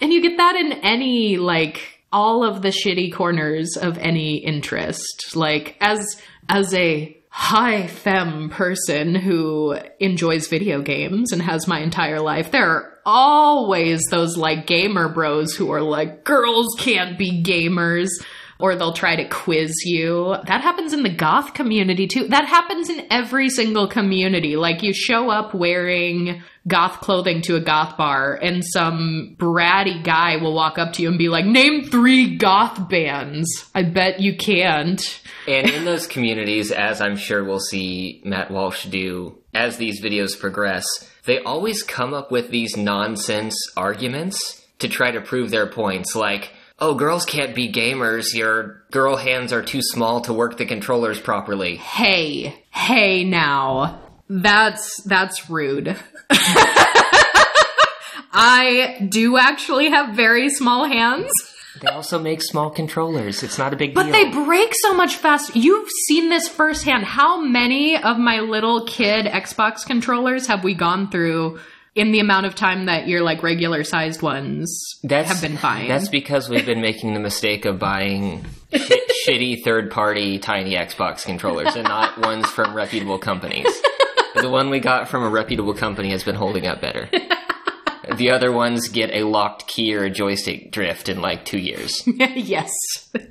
And 0.02 0.14
you 0.14 0.22
get 0.22 0.38
that 0.38 0.56
in 0.56 0.72
any, 0.72 1.38
like, 1.38 2.00
all 2.12 2.44
of 2.44 2.62
the 2.62 2.70
shitty 2.70 3.14
corners 3.14 3.78
of 3.78 3.98
any 3.98 4.38
interest. 4.38 5.36
Like, 5.36 5.76
as, 5.82 6.20
as 6.48 6.74
a 6.74 7.19
high 7.30 7.88
femme 7.88 8.50
person 8.50 9.16
who 9.16 9.78
enjoys 10.00 10.48
video 10.48 10.82
games 10.82 11.32
and 11.32 11.42
has 11.42 11.68
my 11.68 11.80
entire 11.80 12.20
life, 12.20 12.52
there 12.52 12.68
are 12.68 13.00
always 13.06 14.02
those 14.10 14.36
like 14.38 14.68
gamer 14.68 15.10
bros 15.10 15.56
who 15.56 15.72
are 15.72 15.82
like, 15.82 16.24
girls 16.24 16.76
can't 16.80 17.18
be 17.18 17.44
gamers. 17.44 18.10
Or 18.60 18.76
they'll 18.76 18.92
try 18.92 19.16
to 19.16 19.26
quiz 19.28 19.74
you. 19.86 20.36
That 20.46 20.60
happens 20.62 20.92
in 20.92 21.04
the 21.04 21.16
goth 21.16 21.54
community 21.54 22.08
too. 22.08 22.28
That 22.28 22.46
happens 22.46 22.90
in 22.90 23.08
every 23.10 23.50
single 23.50 23.88
community. 23.88 24.58
Like 24.58 24.84
you 24.84 24.94
show 24.94 25.30
up 25.30 25.54
wearing 25.54 26.44
goth 26.68 27.00
clothing 27.00 27.42
to 27.44 27.56
a 27.56 27.62
goth 27.62 27.96
bar 27.96 28.36
and 28.36 28.62
some 28.66 29.38
bratty 29.40 30.04
guy 30.04 30.36
will 30.36 30.54
walk 30.54 30.78
up 30.78 30.92
to 30.94 31.02
you 31.02 31.08
and 31.08 31.18
be 31.18 31.30
like, 31.30 31.46
name 31.46 31.86
three 31.86 32.36
goth 32.36 32.90
bands. 32.90 33.48
I 33.74 33.84
bet 33.84 34.20
you 34.20 34.36
can't. 34.36 35.02
And 35.48 35.70
in 35.70 35.86
those 35.86 36.06
communities, 36.06 36.70
as 36.72 37.00
I'm 37.00 37.16
sure 37.16 37.46
we'll 37.46 37.62
see 37.62 38.22
Matt 38.26 38.52
Walsh 38.52 38.88
do 38.88 39.38
as 39.54 39.78
these 39.78 40.02
videos 40.02 40.38
progress, 40.38 40.86
they 41.26 41.40
always 41.40 41.82
come 41.82 42.14
up 42.14 42.30
with 42.30 42.50
these 42.50 42.76
nonsense 42.76 43.56
arguments 43.78 44.66
to 44.80 44.90
try 44.90 45.12
to 45.12 45.22
prove 45.22 45.50
their 45.50 45.68
points. 45.68 46.14
Like, 46.14 46.52
oh, 46.82 46.96
girls 46.96 47.26
can't 47.26 47.56
be 47.56 47.72
gamers. 47.72 48.34
Your 48.34 48.84
girl 48.92 49.16
hands 49.16 49.54
are 49.54 49.62
too 49.62 49.82
small 49.82 50.22
to 50.22 50.34
work 50.34 50.58
the 50.58 50.66
controllers 50.66 51.20
properly. 51.20 51.78
Hey, 51.78 52.64
hey 52.72 53.24
now. 53.24 54.02
That's 54.30 55.02
that's 55.04 55.50
rude. 55.50 55.96
I 58.32 59.08
do 59.10 59.38
actually 59.38 59.90
have 59.90 60.16
very 60.16 60.50
small 60.50 60.86
hands. 60.86 61.32
They 61.82 61.88
also 61.88 62.20
make 62.20 62.44
small 62.44 62.70
controllers. 62.70 63.42
It's 63.42 63.58
not 63.58 63.74
a 63.74 63.78
big 63.78 63.94
but 63.94 64.04
deal. 64.04 64.12
they 64.12 64.30
break 64.30 64.74
so 64.82 64.94
much 64.94 65.16
faster. 65.16 65.58
You've 65.58 65.90
seen 66.08 66.30
this 66.30 66.48
firsthand. 66.48 67.06
How 67.06 67.42
many 67.42 67.98
of 67.98 68.18
my 68.18 68.42
little 68.42 68.86
kid 68.86 69.26
Xbox 69.26 69.86
controllers 69.86 70.48
have 70.48 70.64
we 70.64 70.74
gone 70.76 71.10
through 71.10 71.60
in 71.96 72.12
the 72.12 72.20
amount 72.20 72.46
of 72.46 72.56
time 72.56 72.86
that 72.86 73.08
your 73.08 73.22
like 73.22 73.44
regular 73.44 73.84
sized 73.84 74.22
ones 74.22 74.80
that's, 75.04 75.30
have 75.30 75.42
been 75.42 75.58
fine? 75.58 75.88
That's 75.88 76.10
because 76.10 76.50
we've 76.50 76.66
been 76.66 76.82
making 76.82 77.14
the 77.14 77.20
mistake 77.20 77.66
of 77.66 77.80
buying 77.80 78.46
sh- 78.74 78.92
shitty 79.28 79.64
third 79.64 79.92
party 79.92 80.40
tiny 80.40 80.76
Xbox 80.76 81.26
controllers 81.26 81.76
and 81.76 81.84
not 81.86 82.20
ones 82.20 82.48
from 82.48 82.74
reputable 82.74 83.20
companies. 83.20 83.68
the 84.36 84.50
one 84.50 84.70
we 84.70 84.80
got 84.80 85.10
from 85.10 85.24
a 85.24 85.30
reputable 85.30 85.74
company 85.74 86.12
has 86.12 86.24
been 86.24 86.36
holding 86.36 86.68
up 86.68 86.82
better. 86.82 87.10
The 88.18 88.32
other 88.32 88.52
ones 88.52 88.88
get 88.88 89.12
a 89.12 89.24
locked 89.24 89.68
key 89.68 89.96
or 89.96 90.04
a 90.04 90.10
joystick 90.10 90.72
drift 90.72 91.10
in 91.10 91.22
like 91.22 91.46
two 91.46 91.60
years. 91.60 92.02
yes, 92.36 92.72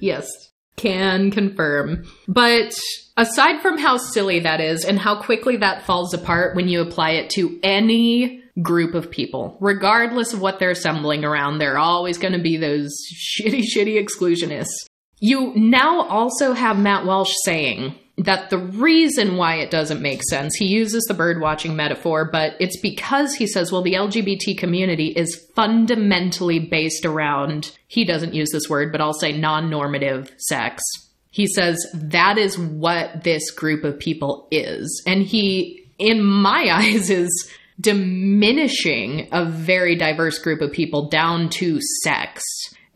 yes. 0.00 0.28
Can 0.76 1.32
confirm. 1.32 2.04
But 2.28 2.72
aside 3.16 3.60
from 3.60 3.78
how 3.78 3.96
silly 3.96 4.40
that 4.40 4.60
is 4.60 4.84
and 4.84 4.98
how 4.98 5.20
quickly 5.20 5.56
that 5.56 5.82
falls 5.82 6.14
apart 6.14 6.54
when 6.54 6.68
you 6.68 6.80
apply 6.80 7.12
it 7.12 7.30
to 7.30 7.58
any 7.64 8.44
group 8.62 8.94
of 8.94 9.10
people, 9.10 9.56
regardless 9.60 10.32
of 10.32 10.40
what 10.40 10.58
they're 10.58 10.70
assembling 10.70 11.24
around, 11.24 11.58
there 11.58 11.74
are 11.74 11.78
always 11.78 12.18
going 12.18 12.32
to 12.32 12.42
be 12.42 12.56
those 12.56 12.92
shitty, 13.40 13.62
shitty 13.62 14.02
exclusionists. 14.02 14.86
You 15.20 15.52
now 15.56 16.02
also 16.02 16.52
have 16.52 16.78
Matt 16.78 17.04
Walsh 17.04 17.32
saying, 17.44 17.94
that 18.18 18.50
the 18.50 18.58
reason 18.58 19.36
why 19.36 19.56
it 19.56 19.70
doesn't 19.70 20.02
make 20.02 20.22
sense, 20.24 20.56
he 20.56 20.66
uses 20.66 21.04
the 21.04 21.14
bird 21.14 21.40
watching 21.40 21.76
metaphor, 21.76 22.28
but 22.30 22.54
it's 22.58 22.78
because 22.80 23.34
he 23.34 23.46
says, 23.46 23.70
well, 23.70 23.82
the 23.82 23.94
LGBT 23.94 24.58
community 24.58 25.08
is 25.08 25.48
fundamentally 25.54 26.58
based 26.58 27.04
around, 27.04 27.70
he 27.86 28.04
doesn't 28.04 28.34
use 28.34 28.50
this 28.50 28.68
word, 28.68 28.90
but 28.90 29.00
I'll 29.00 29.12
say 29.12 29.32
non 29.32 29.70
normative 29.70 30.32
sex. 30.36 30.82
He 31.30 31.46
says 31.46 31.78
that 31.94 32.38
is 32.38 32.58
what 32.58 33.22
this 33.22 33.52
group 33.52 33.84
of 33.84 34.00
people 34.00 34.48
is. 34.50 35.02
And 35.06 35.22
he, 35.22 35.88
in 35.98 36.22
my 36.22 36.68
eyes, 36.72 37.10
is 37.10 37.30
diminishing 37.80 39.28
a 39.32 39.44
very 39.44 39.94
diverse 39.96 40.38
group 40.38 40.60
of 40.60 40.72
people 40.72 41.08
down 41.08 41.48
to 41.48 41.80
sex. 42.02 42.42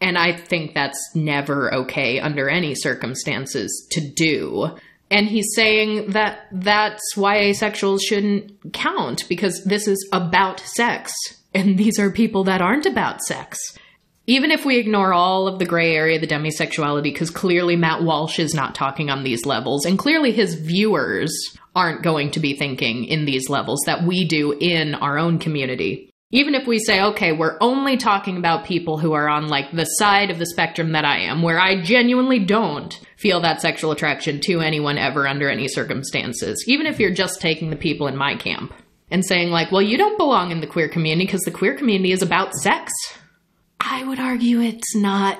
And 0.00 0.18
I 0.18 0.32
think 0.36 0.74
that's 0.74 0.98
never 1.14 1.72
okay 1.72 2.18
under 2.18 2.48
any 2.48 2.74
circumstances 2.74 3.86
to 3.92 4.00
do. 4.00 4.76
And 5.10 5.28
he's 5.28 5.54
saying 5.54 6.10
that 6.12 6.46
that's 6.50 7.16
why 7.16 7.36
asexuals 7.42 8.00
shouldn't 8.02 8.72
count 8.72 9.28
because 9.28 9.62
this 9.64 9.86
is 9.86 10.08
about 10.12 10.58
sex. 10.58 11.12
And 11.54 11.78
these 11.78 11.98
are 11.98 12.10
people 12.10 12.44
that 12.44 12.62
aren't 12.62 12.86
about 12.86 13.20
sex. 13.22 13.58
Even 14.26 14.50
if 14.50 14.64
we 14.64 14.78
ignore 14.78 15.12
all 15.12 15.46
of 15.46 15.58
the 15.58 15.66
gray 15.66 15.94
area 15.94 16.18
the 16.18 16.26
demisexuality 16.26 17.02
because 17.02 17.30
clearly 17.30 17.74
matt 17.74 18.04
walsh 18.04 18.38
is 18.38 18.54
not 18.54 18.74
talking 18.74 19.10
on 19.10 19.24
these 19.24 19.44
levels 19.44 19.84
and 19.84 19.98
clearly 19.98 20.30
his 20.30 20.54
viewers 20.54 21.32
aren't 21.74 22.02
going 22.02 22.30
to 22.30 22.40
be 22.40 22.56
thinking 22.56 23.04
in 23.04 23.24
these 23.24 23.48
levels 23.48 23.80
that 23.86 24.04
we 24.04 24.26
do 24.26 24.52
in 24.52 24.94
our 24.94 25.18
own 25.18 25.38
community 25.38 26.12
even 26.32 26.54
if 26.54 26.66
we 26.66 26.78
say, 26.78 27.02
okay, 27.02 27.32
we're 27.32 27.58
only 27.60 27.98
talking 27.98 28.38
about 28.38 28.64
people 28.64 28.96
who 28.96 29.12
are 29.12 29.28
on 29.28 29.48
like 29.48 29.70
the 29.70 29.84
side 29.84 30.30
of 30.30 30.38
the 30.38 30.46
spectrum 30.46 30.92
that 30.92 31.04
I 31.04 31.20
am, 31.20 31.42
where 31.42 31.60
I 31.60 31.82
genuinely 31.82 32.38
don't 32.38 32.98
feel 33.18 33.40
that 33.42 33.60
sexual 33.60 33.92
attraction 33.92 34.40
to 34.46 34.60
anyone 34.60 34.96
ever 34.96 35.28
under 35.28 35.50
any 35.50 35.68
circumstances, 35.68 36.64
even 36.66 36.86
if 36.86 36.98
you're 36.98 37.12
just 37.12 37.40
taking 37.42 37.68
the 37.68 37.76
people 37.76 38.06
in 38.06 38.16
my 38.16 38.34
camp 38.34 38.72
and 39.10 39.24
saying, 39.24 39.50
like, 39.50 39.70
well, 39.70 39.82
you 39.82 39.98
don't 39.98 40.16
belong 40.16 40.50
in 40.50 40.62
the 40.62 40.66
queer 40.66 40.88
community 40.88 41.26
because 41.26 41.42
the 41.42 41.50
queer 41.50 41.76
community 41.76 42.12
is 42.12 42.22
about 42.22 42.54
sex. 42.54 42.90
I 43.78 44.02
would 44.02 44.18
argue 44.18 44.62
it's 44.62 44.96
not. 44.96 45.38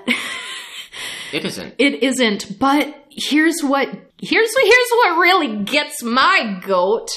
it 1.32 1.46
isn't. 1.46 1.74
It 1.78 2.02
isn't. 2.02 2.58
But 2.58 2.94
here's 3.08 3.62
what 3.62 3.88
here's 4.22 4.50
here's 4.56 4.90
what 4.90 5.18
really 5.18 5.64
gets 5.64 6.02
my 6.02 6.60
goat 6.64 7.08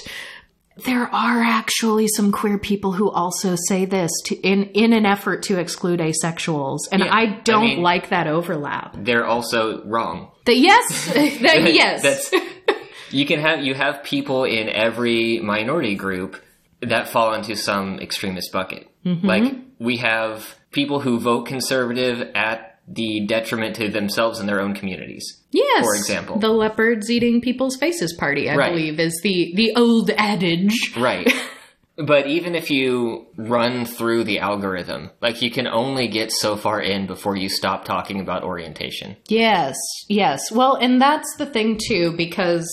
there 0.84 1.04
are 1.04 1.42
actually 1.42 2.06
some 2.10 2.34
queer 2.34 2.58
people 2.58 2.92
who 2.92 3.10
also 3.10 3.56
say 3.70 3.86
this 3.86 4.12
to, 4.26 4.36
in 4.36 4.64
in 4.72 4.92
an 4.92 5.06
effort 5.06 5.44
to 5.44 5.58
exclude 5.58 6.02
asexuals, 6.02 6.80
and 6.92 7.02
Yeah, 7.02 7.14
I 7.14 7.22
I 7.22 7.26
don't 7.46 7.64
mean- 7.64 7.82
like 7.82 8.10
that 8.10 8.28
overlap. 8.28 8.94
They're 8.98 9.26
also 9.26 9.82
wrong. 9.86 10.32
The, 10.46 10.54
yes, 10.54 11.06
that, 11.14 11.74
yes, 11.74 12.02
That's 12.04 12.34
you 13.10 13.26
can 13.26 13.40
have 13.40 13.64
you 13.64 13.74
have 13.74 14.04
people 14.04 14.44
in 14.44 14.68
every 14.68 15.40
minority 15.40 15.96
group 15.96 16.44
that 16.82 17.08
fall 17.08 17.34
into 17.34 17.56
some 17.56 18.00
extremist 18.00 18.52
bucket. 18.52 18.90
Mm-hmm. 19.06 19.26
Like 19.26 19.54
we 19.80 19.98
have 19.98 20.56
people 20.72 21.00
who 21.00 21.20
vote 21.20 21.46
conservative 21.46 22.32
at 22.36 22.75
the 22.88 23.26
detriment 23.28 23.76
to 23.78 23.90
themselves 23.90 24.40
and 24.40 24.48
their 24.48 24.62
own 24.62 24.76
communities. 24.76 25.42
yes. 25.52 25.84
for 25.84 25.96
example. 25.96 26.38
the 26.40 26.50
leopards 26.50 27.10
eating 27.10 27.42
people's 27.42 27.76
faces 27.78 28.14
party, 28.20 28.50
I 28.50 28.56
Right. 28.56 28.72
believe, 28.72 29.00
is 29.00 29.20
the 29.24 29.54
the 29.56 29.74
old 29.76 30.12
adage. 30.18 30.94
Right. 30.98 31.32
but 31.98 32.28
even 32.28 32.54
if 32.56 32.70
you 32.70 33.26
run 33.38 33.86
through 33.86 34.26
the 34.26 34.40
algorithm, 34.40 35.10
like 35.22 35.42
you 35.42 35.50
can 35.50 35.66
only 35.68 36.08
get 36.08 36.32
so 36.32 36.56
far 36.58 36.80
in 36.82 37.08
before 37.08 37.36
you 37.36 37.50
stop 37.50 37.86
talking 37.86 38.20
about 38.20 38.44
orientation. 38.44 39.16
Yes, 39.30 39.76
yes. 40.10 40.52
Well, 40.52 40.76
and 40.76 41.02
that's 41.02 41.36
the 41.38 41.46
thing 41.46 41.80
too, 41.88 42.14
because 42.16 42.68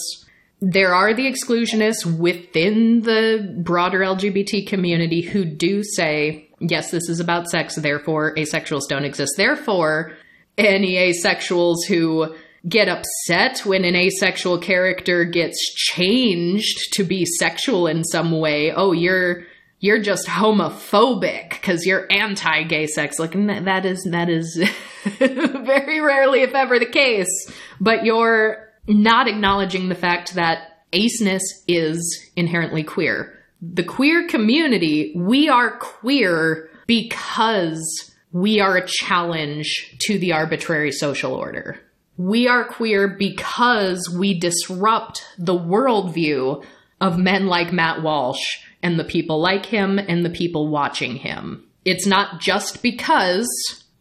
there 0.60 0.94
are 0.94 1.14
the 1.14 1.26
exclusionists 1.26 2.04
within 2.04 3.00
the 3.00 3.60
broader 3.64 4.00
LGBT 4.00 4.66
community 4.66 5.20
who 5.22 5.44
do 5.44 5.82
say, 5.82 6.48
yes, 6.70 6.90
this 6.90 7.08
is 7.08 7.20
about 7.20 7.48
sex, 7.48 7.76
therefore 7.76 8.34
asexuals 8.34 8.88
don't 8.88 9.04
exist. 9.04 9.32
Therefore, 9.36 10.12
any 10.56 10.94
asexuals 10.94 11.76
who 11.88 12.34
get 12.68 12.88
upset 12.88 13.66
when 13.66 13.84
an 13.84 13.96
asexual 13.96 14.58
character 14.58 15.24
gets 15.24 15.58
changed 15.74 16.92
to 16.92 17.04
be 17.04 17.24
sexual 17.24 17.86
in 17.86 18.04
some 18.04 18.38
way, 18.38 18.72
oh, 18.72 18.92
you're 18.92 19.44
you're 19.80 20.00
just 20.00 20.28
homophobic 20.28 21.50
because 21.50 21.84
you're 21.84 22.06
anti-gay 22.08 22.86
sex. 22.86 23.18
Like 23.18 23.32
that 23.32 23.84
is 23.84 24.06
that 24.10 24.28
is 24.30 24.56
very 25.18 26.00
rarely, 26.00 26.42
if 26.42 26.54
ever, 26.54 26.78
the 26.78 26.86
case. 26.86 27.50
But 27.80 28.04
you're 28.04 28.68
not 28.86 29.26
acknowledging 29.26 29.88
the 29.88 29.96
fact 29.96 30.34
that 30.34 30.84
aceness 30.92 31.42
is 31.66 32.30
inherently 32.36 32.84
queer. 32.84 33.41
The 33.62 33.84
queer 33.84 34.26
community, 34.26 35.12
we 35.14 35.48
are 35.48 35.78
queer 35.78 36.68
because 36.86 38.12
we 38.32 38.60
are 38.60 38.76
a 38.76 38.86
challenge 38.86 39.96
to 40.00 40.18
the 40.18 40.32
arbitrary 40.32 40.90
social 40.90 41.32
order. 41.32 41.78
We 42.16 42.48
are 42.48 42.64
queer 42.64 43.08
because 43.08 44.10
we 44.10 44.38
disrupt 44.38 45.24
the 45.38 45.58
worldview 45.58 46.64
of 47.00 47.18
men 47.18 47.46
like 47.46 47.72
Matt 47.72 48.02
Walsh 48.02 48.58
and 48.82 48.98
the 48.98 49.04
people 49.04 49.40
like 49.40 49.66
him 49.66 49.98
and 49.98 50.24
the 50.24 50.30
people 50.30 50.68
watching 50.68 51.16
him. 51.16 51.64
It's 51.84 52.06
not 52.06 52.40
just 52.40 52.82
because 52.82 53.48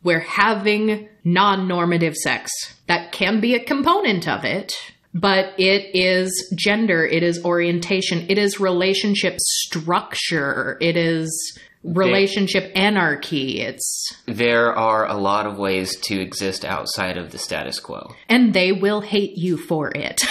we're 0.03 0.19
having 0.19 1.07
non 1.23 1.67
normative 1.67 2.15
sex. 2.15 2.51
That 2.87 3.11
can 3.11 3.39
be 3.39 3.53
a 3.53 3.63
component 3.63 4.27
of 4.27 4.43
it, 4.43 4.73
but 5.13 5.53
it 5.57 5.95
is 5.95 6.53
gender, 6.57 7.05
it 7.05 7.23
is 7.23 7.43
orientation, 7.43 8.25
it 8.29 8.37
is 8.37 8.59
relationship 8.59 9.39
structure, 9.39 10.77
it 10.81 10.95
is 10.97 11.59
relationship 11.83 12.71
anarchy. 12.75 13.61
It's 13.61 14.15
There 14.27 14.73
are 14.73 15.07
a 15.07 15.15
lot 15.15 15.47
of 15.47 15.57
ways 15.57 15.95
to 16.01 16.19
exist 16.19 16.63
outside 16.63 17.17
of 17.17 17.31
the 17.31 17.37
status 17.37 17.79
quo. 17.79 18.13
and 18.29 18.53
they 18.53 18.71
will 18.71 19.01
hate 19.01 19.37
you 19.37 19.57
for 19.57 19.91
it. 19.93 20.21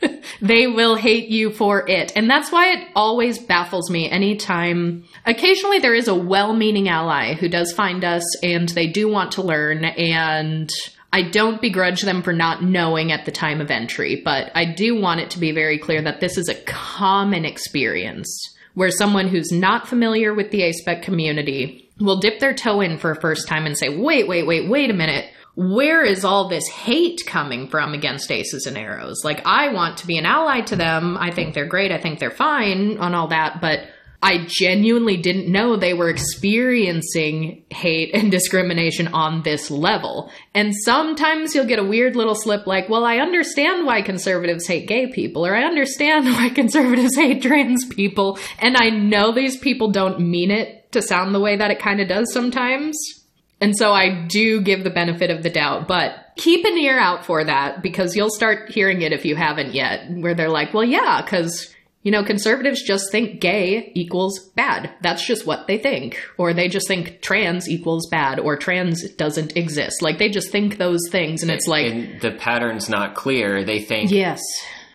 they 0.40 0.66
will 0.66 0.94
hate 0.94 1.28
you 1.28 1.50
for 1.50 1.88
it. 1.88 2.12
And 2.14 2.30
that's 2.30 2.52
why 2.52 2.72
it 2.72 2.88
always 2.94 3.38
baffles 3.38 3.90
me 3.90 4.08
anytime. 4.08 5.04
Occasionally, 5.26 5.80
there 5.80 5.94
is 5.94 6.08
a 6.08 6.14
well 6.14 6.54
meaning 6.54 6.88
ally 6.88 7.34
who 7.34 7.48
does 7.48 7.72
find 7.72 8.04
us 8.04 8.22
and 8.42 8.68
they 8.68 8.86
do 8.86 9.08
want 9.08 9.32
to 9.32 9.42
learn. 9.42 9.84
And 9.84 10.70
I 11.12 11.22
don't 11.22 11.62
begrudge 11.62 12.02
them 12.02 12.22
for 12.22 12.32
not 12.32 12.62
knowing 12.62 13.12
at 13.12 13.24
the 13.24 13.32
time 13.32 13.60
of 13.60 13.70
entry, 13.70 14.20
but 14.24 14.50
I 14.54 14.66
do 14.66 15.00
want 15.00 15.20
it 15.20 15.30
to 15.30 15.38
be 15.38 15.52
very 15.52 15.78
clear 15.78 16.02
that 16.02 16.20
this 16.20 16.36
is 16.36 16.48
a 16.48 16.60
common 16.62 17.44
experience 17.44 18.28
where 18.74 18.90
someone 18.90 19.28
who's 19.28 19.50
not 19.50 19.88
familiar 19.88 20.34
with 20.34 20.50
the 20.50 20.60
ASPEC 20.60 21.02
community 21.02 21.90
will 21.98 22.20
dip 22.20 22.38
their 22.38 22.54
toe 22.54 22.80
in 22.80 22.98
for 22.98 23.10
a 23.10 23.20
first 23.20 23.48
time 23.48 23.66
and 23.66 23.76
say, 23.76 23.88
wait, 23.88 24.28
wait, 24.28 24.46
wait, 24.46 24.68
wait 24.68 24.90
a 24.90 24.94
minute. 24.94 25.24
Where 25.56 26.04
is 26.04 26.24
all 26.24 26.48
this 26.48 26.68
hate 26.68 27.22
coming 27.26 27.68
from 27.68 27.92
against 27.92 28.30
aces 28.30 28.66
and 28.66 28.78
aros? 28.78 29.24
Like, 29.24 29.44
I 29.44 29.72
want 29.72 29.98
to 29.98 30.06
be 30.06 30.16
an 30.16 30.26
ally 30.26 30.60
to 30.60 30.76
them. 30.76 31.16
I 31.18 31.32
think 31.32 31.54
they're 31.54 31.66
great. 31.66 31.90
I 31.90 31.98
think 31.98 32.20
they're 32.20 32.30
fine 32.30 32.98
on 32.98 33.14
all 33.14 33.28
that. 33.28 33.60
But 33.60 33.88
I 34.20 34.46
genuinely 34.48 35.16
didn't 35.16 35.50
know 35.50 35.76
they 35.76 35.94
were 35.94 36.08
experiencing 36.08 37.62
hate 37.70 38.10
and 38.14 38.32
discrimination 38.32 39.08
on 39.08 39.42
this 39.42 39.70
level. 39.70 40.32
And 40.54 40.74
sometimes 40.74 41.54
you'll 41.54 41.66
get 41.66 41.78
a 41.78 41.84
weird 41.84 42.16
little 42.16 42.34
slip 42.34 42.66
like, 42.66 42.88
well, 42.88 43.04
I 43.04 43.18
understand 43.18 43.86
why 43.86 44.02
conservatives 44.02 44.66
hate 44.66 44.88
gay 44.88 45.06
people, 45.12 45.46
or 45.46 45.54
I 45.54 45.62
understand 45.62 46.24
why 46.34 46.48
conservatives 46.48 47.14
hate 47.14 47.42
trans 47.42 47.84
people. 47.84 48.38
And 48.58 48.76
I 48.76 48.90
know 48.90 49.32
these 49.32 49.56
people 49.56 49.92
don't 49.92 50.20
mean 50.20 50.50
it 50.50 50.90
to 50.92 51.02
sound 51.02 51.34
the 51.34 51.40
way 51.40 51.56
that 51.56 51.70
it 51.70 51.78
kind 51.78 52.00
of 52.00 52.08
does 52.08 52.32
sometimes. 52.32 52.96
And 53.60 53.76
so 53.76 53.92
I 53.92 54.26
do 54.26 54.60
give 54.60 54.84
the 54.84 54.90
benefit 54.90 55.30
of 55.30 55.42
the 55.42 55.50
doubt, 55.50 55.88
but 55.88 56.14
keep 56.36 56.64
an 56.64 56.78
ear 56.78 56.98
out 56.98 57.24
for 57.24 57.44
that 57.44 57.82
because 57.82 58.14
you'll 58.14 58.30
start 58.30 58.70
hearing 58.70 59.02
it 59.02 59.12
if 59.12 59.24
you 59.24 59.34
haven't 59.34 59.74
yet, 59.74 60.08
where 60.10 60.34
they're 60.34 60.48
like, 60.48 60.72
well, 60.72 60.84
yeah, 60.84 61.20
because, 61.22 61.72
you 62.08 62.12
know, 62.12 62.24
conservatives 62.24 62.82
just 62.82 63.12
think 63.12 63.38
gay 63.38 63.92
equals 63.94 64.48
bad. 64.56 64.94
That's 65.02 65.26
just 65.26 65.46
what 65.46 65.66
they 65.66 65.76
think. 65.76 66.18
Or 66.38 66.54
they 66.54 66.68
just 66.68 66.88
think 66.88 67.20
trans 67.20 67.68
equals 67.68 68.08
bad 68.10 68.40
or 68.40 68.56
trans 68.56 69.06
doesn't 69.10 69.58
exist. 69.58 70.00
Like 70.00 70.16
they 70.16 70.30
just 70.30 70.50
think 70.50 70.78
those 70.78 71.02
things. 71.10 71.42
And 71.42 71.50
it's 71.50 71.66
like, 71.66 71.84
and 71.84 72.18
the 72.22 72.30
pattern's 72.30 72.88
not 72.88 73.14
clear. 73.14 73.62
They 73.62 73.80
think 73.80 74.10
yes, 74.10 74.40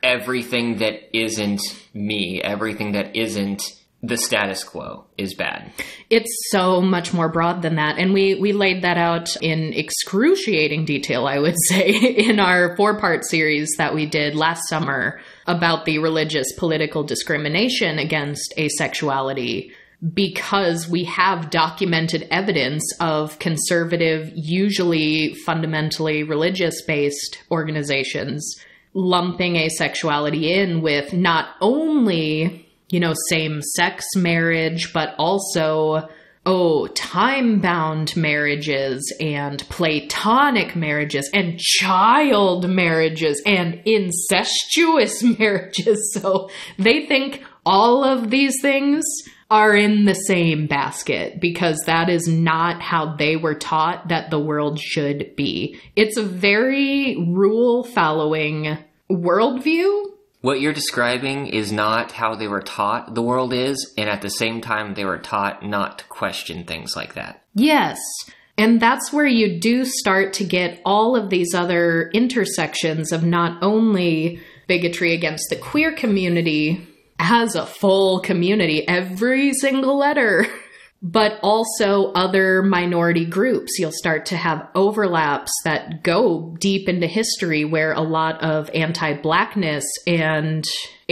everything 0.02 0.78
that 0.78 1.15
isn't 1.15 1.62
me, 1.93 2.41
everything 2.41 2.93
that 2.93 3.15
isn't 3.15 3.62
the 4.05 4.17
status 4.17 4.65
quo 4.65 5.05
is 5.17 5.33
bad. 5.33 5.71
It's 6.09 6.29
so 6.51 6.81
much 6.81 7.13
more 7.13 7.29
broad 7.29 7.61
than 7.61 7.75
that. 7.75 7.97
And 7.97 8.13
we, 8.13 8.35
we 8.35 8.51
laid 8.51 8.83
that 8.83 8.97
out 8.97 9.33
in 9.41 9.71
excruciating 9.71 10.83
detail, 10.83 11.25
I 11.25 11.39
would 11.39 11.55
say, 11.69 11.89
in 11.89 12.39
our 12.39 12.75
four 12.75 12.99
part 12.99 13.23
series 13.23 13.71
that 13.77 13.95
we 13.95 14.05
did 14.05 14.35
last 14.35 14.67
summer 14.67 15.21
about 15.47 15.85
the 15.85 15.99
religious 15.99 16.51
political 16.57 17.03
discrimination 17.03 17.97
against 17.97 18.53
asexuality. 18.57 19.71
Because 20.13 20.89
we 20.89 21.05
have 21.05 21.49
documented 21.49 22.27
evidence 22.29 22.83
of 22.99 23.39
conservative, 23.39 24.33
usually 24.35 25.33
fundamentally 25.45 26.23
religious 26.23 26.81
based 26.81 27.41
organizations 27.49 28.57
lumping 28.93 29.55
asexuality 29.55 30.43
in 30.43 30.81
with 30.81 31.13
not 31.13 31.55
only 31.61 32.67
you 32.89 32.99
know, 32.99 33.13
same 33.29 33.61
sex 33.61 34.05
marriage, 34.15 34.93
but 34.93 35.15
also, 35.17 36.07
oh, 36.45 36.87
time 36.87 37.59
bound 37.59 38.15
marriages 38.15 39.15
and 39.19 39.67
platonic 39.69 40.75
marriages 40.75 41.29
and 41.33 41.59
child 41.59 42.69
marriages 42.69 43.41
and 43.45 43.81
incestuous 43.85 45.23
marriages. 45.39 46.13
So 46.13 46.49
they 46.77 47.05
think 47.05 47.43
all 47.65 48.03
of 48.03 48.29
these 48.29 48.55
things 48.61 49.03
are 49.49 49.75
in 49.75 50.05
the 50.05 50.15
same 50.15 50.65
basket 50.65 51.39
because 51.39 51.79
that 51.85 52.09
is 52.09 52.27
not 52.27 52.81
how 52.81 53.15
they 53.15 53.35
were 53.35 53.53
taught 53.53 54.07
that 54.09 54.31
the 54.31 54.39
world 54.39 54.79
should 54.79 55.35
be. 55.35 55.79
It's 55.95 56.17
a 56.17 56.23
very 56.23 57.15
rule 57.17 57.83
following 57.83 58.79
worldview 59.11 60.12
What 60.43 60.60
you're 60.60 60.73
describing 60.73 61.47
is 61.47 61.71
not 61.71 62.12
how 62.12 62.36
they 62.36 62.49
were 62.49 62.62
taught 62.62 63.15
the 63.15 63.21
world 63.21 63.53
is, 63.53 63.93
and 63.97 64.10
at 64.10 64.21
the 64.21 64.29
same 64.29 64.60
time, 64.60 64.93
they 64.93 65.06
were 65.06 65.17
taught 65.17 65.63
not 65.63 65.99
to 65.99 66.06
question 66.08 66.65
things 66.65 66.97
like 66.97 67.13
that. 67.13 67.41
Yes. 67.56 67.97
And 68.58 68.82
that's 68.82 69.13
where 69.13 69.25
you 69.25 69.58
do 69.62 69.86
start 69.86 70.34
to 70.34 70.43
get 70.43 70.82
all 70.84 71.15
of 71.15 71.29
these 71.29 71.53
other 71.53 72.10
intersections 72.13 73.13
of 73.13 73.23
not 73.23 73.63
only 73.63 74.41
bigotry 74.67 75.13
against 75.13 75.45
the 75.49 75.56
queer 75.56 75.93
community 75.93 76.86
as 77.19 77.56
a 77.56 77.65
full 77.65 78.19
community, 78.19 78.86
every 78.86 79.53
single 79.53 79.97
letter, 79.97 80.45
but 81.03 81.37
also 81.43 82.13
other 82.13 82.63
minority 82.63 83.25
groups. 83.25 83.77
You'll 83.77 83.91
start 83.91 84.25
to 84.27 84.37
have 84.37 84.69
overlaps 84.73 85.51
that 85.65 86.01
go 86.01 86.55
deep 86.59 86.87
into 86.87 87.07
history 87.07 87.65
where 87.65 87.91
a 87.91 88.01
lot 88.01 88.41
of 88.41 88.69
anti 88.73 89.13
blackness 89.13 89.83
and 90.07 90.65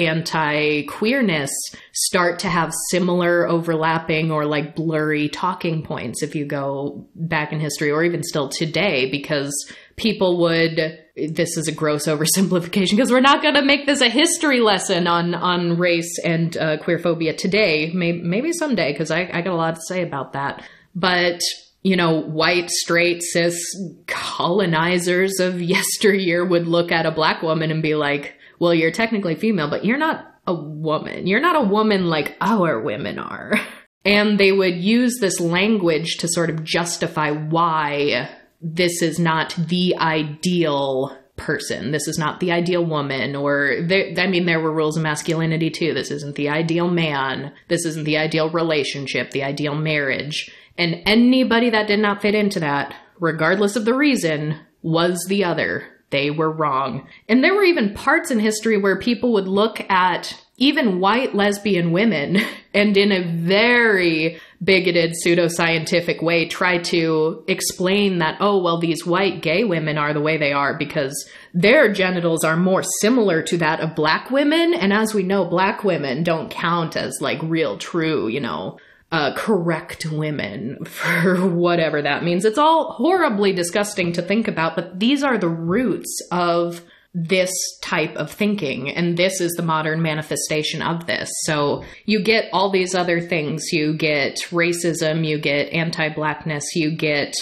anti 0.07 0.83
queerness 0.83 1.51
start 1.93 2.39
to 2.39 2.47
have 2.47 2.73
similar 2.89 3.47
overlapping 3.47 4.31
or 4.31 4.45
like 4.45 4.75
blurry 4.75 5.29
talking 5.29 5.83
points 5.83 6.23
if 6.23 6.35
you 6.35 6.45
go 6.45 7.07
back 7.15 7.51
in 7.51 7.59
history 7.59 7.91
or 7.91 8.03
even 8.03 8.23
still 8.23 8.49
today 8.49 9.09
because 9.09 9.53
people 9.95 10.39
would 10.39 10.99
this 11.15 11.57
is 11.57 11.67
a 11.67 11.71
gross 11.71 12.07
oversimplification 12.07 12.91
because 12.91 13.11
we're 13.11 13.19
not 13.19 13.41
going 13.41 13.55
to 13.55 13.61
make 13.61 13.85
this 13.85 14.01
a 14.01 14.09
history 14.09 14.59
lesson 14.59 15.07
on 15.07 15.33
on 15.33 15.77
race 15.77 16.19
and 16.23 16.57
uh, 16.57 16.77
queerphobia 16.77 17.37
today. 17.37 17.91
Maybe, 17.93 18.21
maybe 18.21 18.53
someday 18.53 18.91
because 18.91 19.11
I, 19.11 19.29
I 19.31 19.41
got 19.41 19.53
a 19.53 19.55
lot 19.55 19.75
to 19.75 19.81
say 19.81 20.01
about 20.01 20.33
that. 20.33 20.63
But 20.95 21.39
you 21.83 21.95
know, 21.95 22.21
white, 22.21 22.69
straight, 22.69 23.23
cis 23.23 23.59
colonizers 24.07 25.39
of 25.39 25.61
yesteryear 25.61 26.45
would 26.45 26.67
look 26.67 26.91
at 26.91 27.05
a 27.05 27.11
black 27.11 27.41
woman 27.41 27.71
and 27.71 27.81
be 27.81 27.95
like, 27.95 28.35
"Well, 28.61 28.73
you're 28.73 28.91
technically 28.91 29.35
female, 29.35 29.69
but 29.69 29.83
you're 29.83 29.97
not 29.97 30.25
a 30.47 30.53
woman. 30.53 31.27
You're 31.27 31.41
not 31.41 31.57
a 31.57 31.67
woman 31.67 32.05
like 32.05 32.37
our 32.39 32.79
women 32.79 33.19
are." 33.19 33.59
And 34.03 34.39
they 34.39 34.51
would 34.51 34.77
use 34.77 35.19
this 35.19 35.39
language 35.39 36.17
to 36.21 36.27
sort 36.27 36.49
of 36.49 36.63
justify 36.63 37.29
why 37.29 38.29
this 38.59 39.03
is 39.03 39.19
not 39.19 39.53
the 39.55 39.95
ideal 39.97 41.15
person. 41.35 41.91
This 41.91 42.07
is 42.07 42.17
not 42.17 42.39
the 42.39 42.51
ideal 42.51 42.85
woman, 42.85 43.35
or 43.35 43.77
there, 43.85 44.13
I 44.17 44.27
mean, 44.27 44.45
there 44.45 44.59
were 44.59 44.71
rules 44.71 44.97
of 44.97 45.03
masculinity 45.03 45.69
too. 45.69 45.93
This 45.93 46.11
isn't 46.11 46.35
the 46.35 46.49
ideal 46.49 46.89
man. 46.89 47.53
This 47.67 47.85
isn't 47.85 48.05
the 48.05 48.17
ideal 48.17 48.49
relationship, 48.49 49.31
the 49.31 49.43
ideal 49.43 49.75
marriage. 49.75 50.51
And 50.77 51.01
anybody 51.05 51.69
that 51.71 51.87
did 51.87 51.99
not 51.99 52.21
fit 52.21 52.35
into 52.35 52.59
that, 52.59 52.95
regardless 53.19 53.75
of 53.75 53.85
the 53.85 53.93
reason, 53.93 54.59
was 54.81 55.25
the 55.27 55.43
other. 55.43 55.85
They 56.11 56.29
were 56.29 56.51
wrong. 56.51 57.07
And 57.27 57.43
there 57.43 57.55
were 57.55 57.63
even 57.63 57.93
parts 57.93 58.31
in 58.31 58.39
history 58.39 58.77
where 58.77 58.99
people 58.99 59.33
would 59.33 59.47
look 59.47 59.81
at 59.89 60.37
even 60.57 60.99
white 60.99 61.33
lesbian 61.33 61.91
women 61.91 62.37
and 62.73 62.95
in 62.95 63.11
a 63.11 63.23
very 63.23 64.39
bigoted 64.63 65.13
pseudoscientific 65.25 66.21
way 66.21 66.47
try 66.47 66.77
to 66.77 67.43
explain 67.47 68.19
that 68.19 68.37
oh 68.39 68.61
well 68.61 68.77
these 68.79 69.03
white 69.03 69.41
gay 69.41 69.63
women 69.63 69.97
are 69.97 70.13
the 70.13 70.21
way 70.21 70.37
they 70.37 70.53
are 70.53 70.77
because 70.77 71.27
their 71.53 71.91
genitals 71.91 72.43
are 72.43 72.55
more 72.55 72.83
similar 73.01 73.41
to 73.41 73.57
that 73.57 73.79
of 73.79 73.95
black 73.95 74.29
women 74.29 74.75
and 74.75 74.93
as 74.93 75.15
we 75.15 75.23
know 75.23 75.43
black 75.45 75.83
women 75.83 76.23
don't 76.23 76.51
count 76.51 76.95
as 76.95 77.17
like 77.21 77.39
real 77.41 77.75
true 77.79 78.27
you 78.27 78.39
know 78.39 78.77
uh, 79.11 79.33
correct 79.35 80.05
women 80.11 80.83
for 80.85 81.35
whatever 81.47 82.01
that 82.01 82.23
means. 82.23 82.45
It's 82.45 82.57
all 82.57 82.93
horribly 82.93 83.53
disgusting 83.53 84.13
to 84.13 84.21
think 84.21 84.47
about 84.47 84.75
but 84.75 84.99
these 84.99 85.23
are 85.23 85.37
the 85.37 85.49
roots 85.49 86.21
of 86.31 86.81
this 87.13 87.51
type 87.81 88.15
of 88.15 88.31
thinking 88.31 88.89
and 88.89 89.17
this 89.17 89.41
is 89.41 89.51
the 89.53 89.63
modern 89.63 90.01
manifestation 90.01 90.81
of 90.81 91.07
this. 91.07 91.29
So 91.41 91.83
you 92.05 92.23
get 92.23 92.45
all 92.53 92.71
these 92.71 92.95
other 92.95 93.19
things. 93.19 93.73
You 93.73 93.97
get 93.97 94.37
racism 94.49 95.27
you 95.27 95.39
get 95.39 95.73
anti-blackness 95.73 96.75
you 96.75 96.95
get 96.95 97.33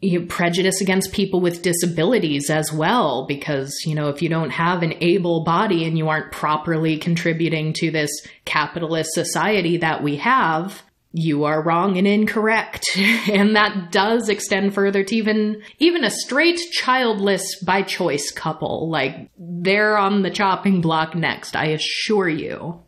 you 0.00 0.24
prejudice 0.26 0.80
against 0.80 1.12
people 1.12 1.40
with 1.40 1.62
disabilities 1.62 2.50
as 2.50 2.72
well 2.72 3.26
because 3.26 3.76
you 3.84 3.96
know 3.96 4.08
if 4.08 4.22
you 4.22 4.28
don't 4.28 4.50
have 4.50 4.84
an 4.84 4.94
able 5.00 5.42
body 5.42 5.84
and 5.84 5.98
you 5.98 6.08
aren't 6.08 6.30
properly 6.30 6.96
contributing 6.96 7.72
to 7.72 7.90
this 7.90 8.10
capitalist 8.44 9.10
society 9.12 9.78
that 9.78 10.02
we 10.02 10.16
have 10.16 10.82
you 11.12 11.44
are 11.44 11.62
wrong 11.62 11.96
and 11.96 12.06
incorrect. 12.06 12.84
And 13.28 13.56
that 13.56 13.92
does 13.92 14.28
extend 14.28 14.74
further 14.74 15.04
to 15.04 15.14
even 15.14 15.62
even 15.78 16.04
a 16.04 16.10
straight 16.10 16.58
childless 16.72 17.62
by 17.62 17.82
choice 17.82 18.30
couple. 18.30 18.90
Like 18.90 19.30
they're 19.38 19.98
on 19.98 20.22
the 20.22 20.30
chopping 20.30 20.80
block 20.80 21.14
next 21.14 21.54
i 21.56 21.66
assure 21.66 22.28
you. 22.28 22.82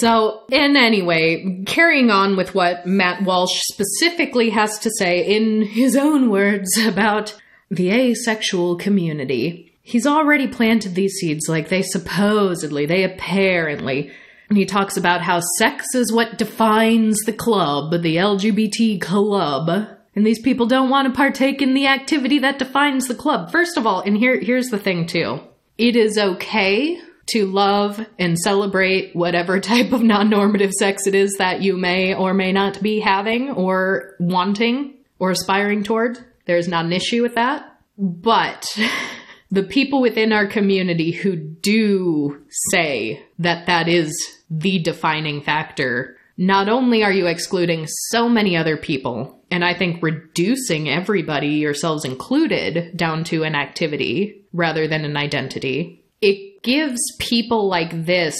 So 0.00 0.42
in 0.50 0.76
any 0.76 1.02
way 1.02 1.62
carrying 1.66 2.10
on 2.10 2.36
with 2.36 2.54
what 2.54 2.86
matt 2.86 3.22
walsh 3.22 3.60
specifically 3.72 4.50
has 4.50 4.78
to 4.80 4.90
say 4.98 5.24
in 5.36 5.62
his 5.62 5.96
own 5.96 6.30
words 6.30 6.76
about 6.78 7.36
the 7.70 7.90
asexual 7.90 8.76
community 8.76 9.72
he's 9.82 10.06
already 10.06 10.48
planted 10.48 10.94
these 10.94 11.14
seeds 11.14 11.48
like 11.48 11.68
they 11.68 11.82
supposedly 11.82 12.86
they 12.86 13.04
apparently 13.04 14.10
and 14.48 14.56
he 14.56 14.64
talks 14.64 14.96
about 14.96 15.20
how 15.20 15.40
sex 15.58 15.94
is 15.94 16.12
what 16.12 16.38
defines 16.38 17.16
the 17.26 17.32
club, 17.32 17.90
the 18.02 18.16
LGBT 18.16 19.00
club. 19.00 19.68
And 20.14 20.26
these 20.26 20.40
people 20.40 20.66
don't 20.66 20.90
want 20.90 21.06
to 21.06 21.16
partake 21.16 21.60
in 21.62 21.74
the 21.74 21.86
activity 21.86 22.38
that 22.40 22.58
defines 22.58 23.06
the 23.06 23.14
club. 23.14 23.52
First 23.52 23.76
of 23.76 23.86
all, 23.86 24.00
and 24.00 24.16
here 24.16 24.38
here's 24.40 24.68
the 24.68 24.78
thing 24.78 25.06
too. 25.06 25.40
It 25.76 25.96
is 25.96 26.18
okay 26.18 26.98
to 27.28 27.46
love 27.46 28.04
and 28.18 28.38
celebrate 28.38 29.14
whatever 29.14 29.60
type 29.60 29.92
of 29.92 30.02
non-normative 30.02 30.72
sex 30.72 31.06
it 31.06 31.14
is 31.14 31.36
that 31.38 31.62
you 31.62 31.76
may 31.76 32.14
or 32.14 32.32
may 32.32 32.52
not 32.52 32.82
be 32.82 33.00
having 33.00 33.50
or 33.50 34.16
wanting 34.18 34.94
or 35.18 35.30
aspiring 35.30 35.84
toward. 35.84 36.18
There's 36.46 36.68
not 36.68 36.86
an 36.86 36.92
issue 36.92 37.22
with 37.22 37.34
that. 37.34 37.64
But 37.98 38.66
the 39.50 39.62
people 39.62 40.00
within 40.00 40.32
our 40.32 40.46
community 40.46 41.10
who 41.10 41.36
do 41.36 42.42
say 42.70 43.22
that 43.38 43.66
that 43.66 43.88
is 43.88 44.12
the 44.50 44.78
defining 44.78 45.42
factor, 45.42 46.16
not 46.36 46.68
only 46.68 47.02
are 47.02 47.12
you 47.12 47.26
excluding 47.26 47.86
so 47.86 48.28
many 48.28 48.56
other 48.56 48.76
people, 48.76 49.42
and 49.50 49.64
I 49.64 49.74
think 49.74 50.02
reducing 50.02 50.88
everybody, 50.88 51.48
yourselves 51.48 52.04
included, 52.04 52.96
down 52.96 53.24
to 53.24 53.44
an 53.44 53.54
activity 53.54 54.44
rather 54.52 54.86
than 54.86 55.04
an 55.04 55.16
identity, 55.16 56.04
it 56.20 56.62
gives 56.62 57.00
people 57.18 57.68
like 57.68 58.04
this 58.04 58.38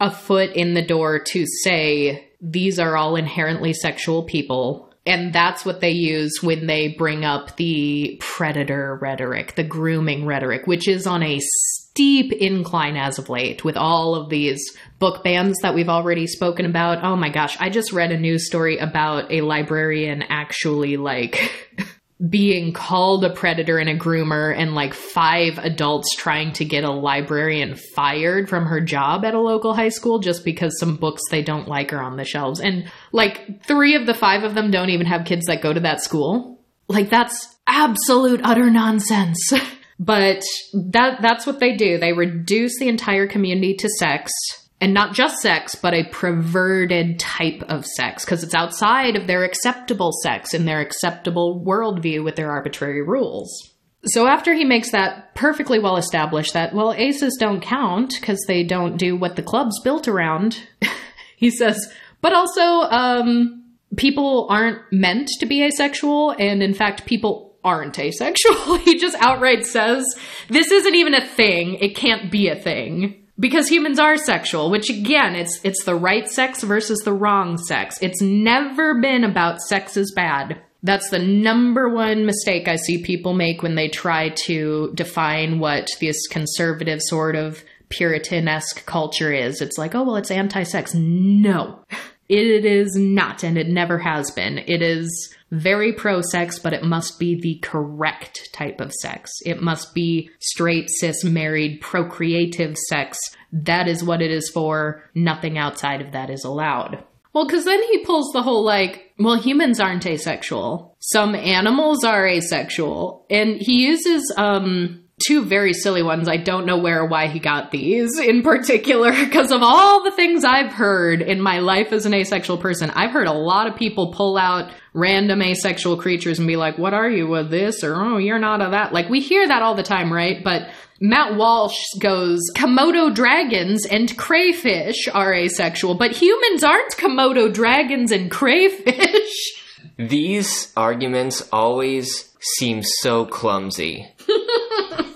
a 0.00 0.10
foot 0.10 0.50
in 0.50 0.74
the 0.74 0.82
door 0.84 1.18
to 1.18 1.46
say 1.46 2.28
these 2.40 2.78
are 2.78 2.96
all 2.96 3.16
inherently 3.16 3.72
sexual 3.72 4.24
people 4.24 4.92
and 5.06 5.32
that's 5.32 5.64
what 5.64 5.80
they 5.80 5.92
use 5.92 6.42
when 6.42 6.66
they 6.66 6.88
bring 6.88 7.24
up 7.24 7.56
the 7.56 8.16
predator 8.20 8.98
rhetoric, 9.00 9.54
the 9.54 9.64
grooming 9.64 10.26
rhetoric, 10.26 10.66
which 10.66 10.88
is 10.88 11.06
on 11.06 11.22
a 11.22 11.38
steep 11.40 12.32
incline 12.32 12.96
as 12.96 13.18
of 13.18 13.28
late 13.28 13.64
with 13.64 13.76
all 13.76 14.14
of 14.14 14.28
these 14.28 14.76
book 14.98 15.24
bans 15.24 15.56
that 15.62 15.74
we've 15.74 15.88
already 15.88 16.26
spoken 16.26 16.66
about. 16.66 17.02
Oh 17.02 17.16
my 17.16 17.30
gosh, 17.30 17.56
I 17.58 17.70
just 17.70 17.92
read 17.92 18.12
a 18.12 18.18
news 18.18 18.46
story 18.46 18.78
about 18.78 19.32
a 19.32 19.40
librarian 19.40 20.22
actually 20.22 20.96
like 20.96 21.52
being 22.30 22.72
called 22.72 23.24
a 23.24 23.30
predator 23.30 23.78
and 23.78 23.90
a 23.90 23.96
groomer 23.96 24.56
and 24.56 24.74
like 24.74 24.94
five 24.94 25.58
adults 25.58 26.14
trying 26.16 26.50
to 26.52 26.64
get 26.64 26.82
a 26.82 26.90
librarian 26.90 27.74
fired 27.94 28.48
from 28.48 28.64
her 28.64 28.80
job 28.80 29.22
at 29.24 29.34
a 29.34 29.40
local 29.40 29.74
high 29.74 29.90
school 29.90 30.18
just 30.18 30.42
because 30.42 30.78
some 30.80 30.96
books 30.96 31.20
they 31.30 31.42
don't 31.42 31.68
like 31.68 31.92
are 31.92 32.00
on 32.00 32.16
the 32.16 32.24
shelves. 32.24 32.58
And 32.58 32.90
like 33.12 33.62
three 33.64 33.96
of 33.96 34.06
the 34.06 34.14
five 34.14 34.44
of 34.44 34.54
them 34.54 34.70
don't 34.70 34.90
even 34.90 35.06
have 35.06 35.26
kids 35.26 35.46
that 35.46 35.60
go 35.60 35.74
to 35.74 35.80
that 35.80 36.02
school. 36.02 36.58
Like 36.88 37.10
that's 37.10 37.54
absolute 37.66 38.40
utter 38.42 38.70
nonsense. 38.70 39.52
But 39.98 40.42
that 40.74 41.22
that's 41.22 41.46
what 41.46 41.58
they 41.58 41.74
do. 41.74 41.96
They 41.96 42.12
reduce 42.12 42.78
the 42.78 42.88
entire 42.88 43.26
community 43.26 43.76
to 43.76 43.88
sex 43.98 44.30
and 44.80 44.92
not 44.92 45.14
just 45.14 45.38
sex, 45.38 45.74
but 45.74 45.94
a 45.94 46.04
perverted 46.04 47.18
type 47.18 47.62
of 47.68 47.86
sex, 47.86 48.24
because 48.24 48.42
it's 48.42 48.54
outside 48.54 49.16
of 49.16 49.26
their 49.26 49.44
acceptable 49.44 50.12
sex 50.22 50.52
in 50.52 50.66
their 50.66 50.80
acceptable 50.80 51.64
worldview 51.66 52.22
with 52.22 52.36
their 52.36 52.50
arbitrary 52.50 53.02
rules. 53.02 53.72
So 54.04 54.26
after 54.26 54.54
he 54.54 54.64
makes 54.64 54.92
that 54.92 55.34
perfectly 55.34 55.78
well 55.78 55.96
established 55.96 56.52
that, 56.52 56.74
well, 56.74 56.92
aces 56.92 57.36
don't 57.40 57.60
count 57.60 58.14
because 58.20 58.38
they 58.46 58.62
don't 58.62 58.98
do 58.98 59.16
what 59.16 59.34
the 59.34 59.42
club's 59.42 59.80
built 59.80 60.06
around, 60.08 60.66
he 61.36 61.50
says, 61.50 61.92
but 62.20 62.34
also, 62.34 62.60
um, 62.62 63.64
people 63.96 64.46
aren't 64.50 64.80
meant 64.92 65.28
to 65.40 65.46
be 65.46 65.64
asexual, 65.64 66.32
and 66.38 66.62
in 66.62 66.74
fact, 66.74 67.06
people 67.06 67.56
aren't 67.64 67.98
asexual. 67.98 68.76
he 68.84 68.98
just 68.98 69.16
outright 69.20 69.64
says, 69.64 70.04
this 70.48 70.70
isn't 70.70 70.94
even 70.94 71.14
a 71.14 71.26
thing. 71.26 71.74
It 71.74 71.96
can't 71.96 72.30
be 72.30 72.48
a 72.48 72.56
thing 72.56 73.25
because 73.38 73.68
humans 73.68 73.98
are 73.98 74.16
sexual 74.16 74.70
which 74.70 74.90
again 74.90 75.34
it's 75.34 75.60
it's 75.62 75.84
the 75.84 75.94
right 75.94 76.28
sex 76.28 76.62
versus 76.62 76.98
the 77.04 77.12
wrong 77.12 77.58
sex. 77.58 77.98
It's 78.00 78.20
never 78.20 79.00
been 79.00 79.24
about 79.24 79.60
sex 79.60 79.96
is 79.96 80.12
bad. 80.14 80.60
That's 80.82 81.10
the 81.10 81.18
number 81.18 81.88
one 81.88 82.26
mistake 82.26 82.68
i 82.68 82.76
see 82.76 83.02
people 83.02 83.34
make 83.34 83.62
when 83.62 83.74
they 83.74 83.88
try 83.88 84.30
to 84.46 84.92
define 84.94 85.58
what 85.58 85.88
this 86.00 86.26
conservative 86.28 87.00
sort 87.02 87.36
of 87.36 87.62
puritan-esque 87.88 88.84
culture 88.86 89.32
is. 89.32 89.60
It's 89.60 89.78
like 89.78 89.94
oh 89.94 90.04
well 90.04 90.16
it's 90.16 90.30
anti-sex. 90.30 90.94
No. 90.94 91.80
It 92.28 92.64
is 92.64 92.96
not 92.96 93.44
and 93.44 93.56
it 93.56 93.68
never 93.68 93.98
has 93.98 94.32
been. 94.32 94.58
It 94.58 94.82
is 94.82 95.35
very 95.50 95.92
pro 95.92 96.20
sex, 96.20 96.58
but 96.58 96.72
it 96.72 96.82
must 96.82 97.18
be 97.18 97.40
the 97.40 97.58
correct 97.62 98.48
type 98.52 98.80
of 98.80 98.92
sex. 98.92 99.30
It 99.44 99.62
must 99.62 99.94
be 99.94 100.30
straight, 100.40 100.88
cis, 100.90 101.24
married, 101.24 101.80
procreative 101.80 102.76
sex. 102.88 103.18
That 103.52 103.88
is 103.88 104.04
what 104.04 104.22
it 104.22 104.30
is 104.30 104.50
for. 104.50 105.02
Nothing 105.14 105.56
outside 105.58 106.00
of 106.00 106.12
that 106.12 106.30
is 106.30 106.44
allowed. 106.44 107.02
Well, 107.32 107.46
because 107.46 107.66
then 107.66 107.82
he 107.92 108.04
pulls 108.04 108.32
the 108.32 108.42
whole 108.42 108.64
like, 108.64 109.12
well, 109.18 109.38
humans 109.38 109.78
aren't 109.78 110.06
asexual. 110.06 110.96
Some 111.00 111.34
animals 111.34 112.02
are 112.02 112.26
asexual. 112.26 113.26
And 113.28 113.56
he 113.60 113.86
uses 113.86 114.32
um, 114.36 115.04
two 115.24 115.44
very 115.44 115.72
silly 115.72 116.02
ones. 116.02 116.28
I 116.28 116.36
don't 116.36 116.66
know 116.66 116.78
where 116.78 117.02
or 117.02 117.06
why 117.06 117.28
he 117.28 117.38
got 117.38 117.70
these 117.70 118.18
in 118.18 118.42
particular 118.42 119.12
because 119.24 119.50
of 119.50 119.62
all 119.62 120.04
the 120.04 120.10
things 120.10 120.44
I've 120.44 120.72
heard 120.72 121.22
in 121.22 121.40
my 121.40 121.60
life 121.60 121.92
as 121.92 122.06
an 122.06 122.14
asexual 122.14 122.58
person. 122.58 122.90
I've 122.90 123.12
heard 123.12 123.26
a 123.26 123.32
lot 123.32 123.66
of 123.66 123.76
people 123.76 124.12
pull 124.12 124.36
out 124.36 124.70
random 124.92 125.42
asexual 125.42 125.96
creatures 125.98 126.38
and 126.38 126.46
be 126.46 126.56
like, 126.56 126.78
what 126.78 126.94
are 126.94 127.08
you 127.08 127.26
with 127.26 127.50
this? 127.50 127.82
Or, 127.82 127.94
oh, 127.96 128.18
you're 128.18 128.38
not 128.38 128.60
of 128.60 128.72
that. 128.72 128.92
Like 128.92 129.08
we 129.08 129.20
hear 129.20 129.46
that 129.46 129.62
all 129.62 129.74
the 129.74 129.82
time, 129.82 130.12
right? 130.12 130.42
But 130.44 130.68
Matt 131.00 131.36
Walsh 131.36 131.78
goes, 132.00 132.40
Komodo 132.54 133.14
dragons 133.14 133.86
and 133.86 134.16
crayfish 134.16 135.08
are 135.12 135.32
asexual, 135.32 135.94
but 135.94 136.12
humans 136.12 136.64
aren't 136.64 136.96
Komodo 136.96 137.52
dragons 137.52 138.12
and 138.12 138.30
crayfish. 138.30 139.62
These 139.98 140.72
arguments 140.76 141.48
always 141.52 142.35
seem 142.58 142.82
so 142.82 143.26
clumsy. 143.26 144.06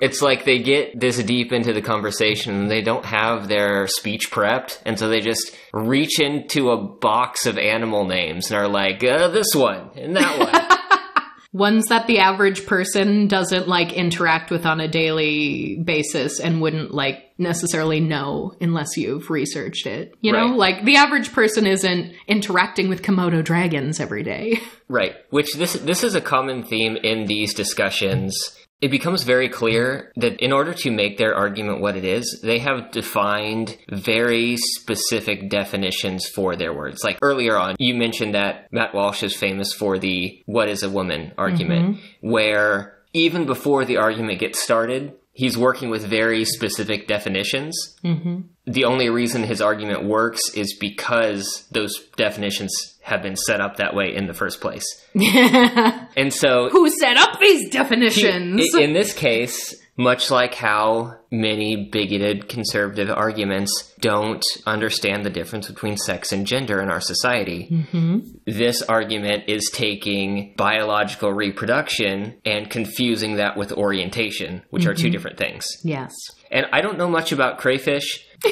it's 0.00 0.22
like 0.22 0.44
they 0.44 0.58
get 0.58 0.98
this 0.98 1.22
deep 1.22 1.52
into 1.52 1.72
the 1.72 1.82
conversation 1.82 2.54
and 2.54 2.70
they 2.70 2.82
don't 2.82 3.04
have 3.04 3.48
their 3.48 3.86
speech 3.86 4.30
prepped, 4.30 4.78
and 4.84 4.98
so 4.98 5.08
they 5.08 5.20
just 5.20 5.56
reach 5.72 6.20
into 6.20 6.70
a 6.70 6.82
box 6.82 7.46
of 7.46 7.58
animal 7.58 8.06
names 8.06 8.50
and 8.50 8.58
are 8.58 8.68
like, 8.68 9.04
uh, 9.04 9.28
this 9.28 9.54
one 9.54 9.90
and 9.94 10.16
that 10.16 10.38
one. 10.38 10.78
Ones 11.52 11.86
that 11.86 12.06
the 12.06 12.20
average 12.20 12.64
person 12.64 13.26
doesn't 13.26 13.66
like 13.66 13.92
interact 13.92 14.52
with 14.52 14.64
on 14.64 14.80
a 14.80 14.86
daily 14.86 15.82
basis 15.84 16.38
and 16.38 16.62
wouldn't 16.62 16.94
like 16.94 17.29
necessarily 17.40 18.00
know 18.00 18.54
unless 18.60 18.96
you've 18.96 19.30
researched 19.30 19.86
it. 19.86 20.14
You 20.20 20.32
know, 20.32 20.50
Right. 20.50 20.58
like 20.58 20.84
the 20.84 20.96
average 20.96 21.32
person 21.32 21.66
isn't 21.66 22.12
interacting 22.28 22.88
with 22.88 23.02
Komodo 23.02 23.42
dragons 23.42 24.00
every 24.00 24.22
day. 24.22 24.60
Right. 24.88 25.14
Which 25.30 25.54
this 25.54 25.74
this 25.74 26.02
is 26.02 26.16
a 26.16 26.20
common 26.20 26.64
theme 26.64 26.96
in 26.96 27.26
these 27.26 27.54
discussions. 27.54 28.34
It 28.80 28.90
becomes 28.90 29.22
very 29.22 29.48
clear 29.48 30.10
that 30.16 30.40
in 30.40 30.52
order 30.52 30.74
to 30.74 30.90
make 30.90 31.16
their 31.16 31.32
argument 31.32 31.80
what 31.80 31.96
it 31.96 32.04
is, 32.04 32.40
they 32.42 32.58
have 32.58 32.90
defined 32.90 33.76
very 33.88 34.56
specific 34.56 35.48
definitions 35.48 36.26
for 36.26 36.56
their 36.56 36.74
words. 36.74 37.04
Like 37.04 37.18
earlier 37.22 37.56
on, 37.56 37.76
you 37.78 37.94
mentioned 37.94 38.34
that 38.34 38.66
Matt 38.72 38.92
Walsh 38.92 39.22
is 39.22 39.36
famous 39.36 39.72
for 39.72 39.96
the 39.96 40.42
what 40.46 40.68
is 40.68 40.82
a 40.82 40.90
woman 40.90 41.32
argument, 41.38 41.96
mm-hmm. 41.98 42.28
where 42.28 42.96
even 43.12 43.46
before 43.46 43.84
the 43.84 43.98
argument 43.98 44.40
gets 44.40 44.58
started, 44.60 45.12
he's 45.40 45.56
working 45.56 45.88
with 45.88 46.04
very 46.04 46.44
specific 46.44 47.08
definitions. 47.08 47.96
Mm-hmm. 48.04 48.40
The 48.66 48.84
only 48.84 49.08
reason 49.08 49.42
his 49.42 49.62
argument 49.62 50.04
works 50.04 50.40
is 50.54 50.76
because 50.78 51.66
those 51.72 51.98
definitions 52.16 52.70
have 53.02 53.22
been 53.22 53.36
set 53.36 53.58
up 53.58 53.76
that 53.76 53.94
way 53.94 54.14
in 54.14 54.26
the 54.26 54.34
first 54.34 54.60
place. 54.60 54.84
and 55.14 56.30
so 56.32 56.68
Who 56.68 56.90
set 56.90 57.16
up 57.16 57.40
these 57.40 57.70
definitions? 57.70 58.62
I- 58.76 58.82
in 58.82 58.92
this 58.92 59.14
case, 59.14 59.74
much 59.96 60.30
like 60.30 60.54
how 60.54 61.18
many 61.30 61.88
bigoted 61.90 62.48
conservative 62.48 63.10
arguments 63.10 63.94
don't 64.00 64.44
understand 64.66 65.24
the 65.24 65.30
difference 65.30 65.68
between 65.68 65.96
sex 65.96 66.32
and 66.32 66.46
gender 66.46 66.80
in 66.80 66.90
our 66.90 67.00
society, 67.00 67.68
mm-hmm. 67.70 68.20
this 68.46 68.82
argument 68.82 69.44
is 69.46 69.70
taking 69.72 70.54
biological 70.56 71.32
reproduction 71.32 72.36
and 72.44 72.70
confusing 72.70 73.36
that 73.36 73.56
with 73.56 73.72
orientation, 73.72 74.62
which 74.70 74.86
are 74.86 74.94
two 74.94 75.04
mm-hmm. 75.04 75.12
different 75.12 75.38
things. 75.38 75.66
yes. 75.84 76.14
And 76.50 76.66
I 76.72 76.80
don't 76.80 76.98
know 76.98 77.08
much 77.08 77.30
about 77.30 77.58
crayfish. 77.58 78.26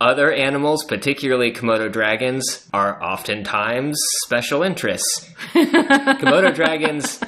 Other 0.00 0.32
animals, 0.32 0.84
particularly 0.84 1.52
Komodo 1.52 1.90
dragons, 1.90 2.68
are 2.72 3.02
oftentimes 3.02 3.96
special 4.24 4.62
interests. 4.62 5.30
Komodo 5.54 6.52
dragons 6.52 7.20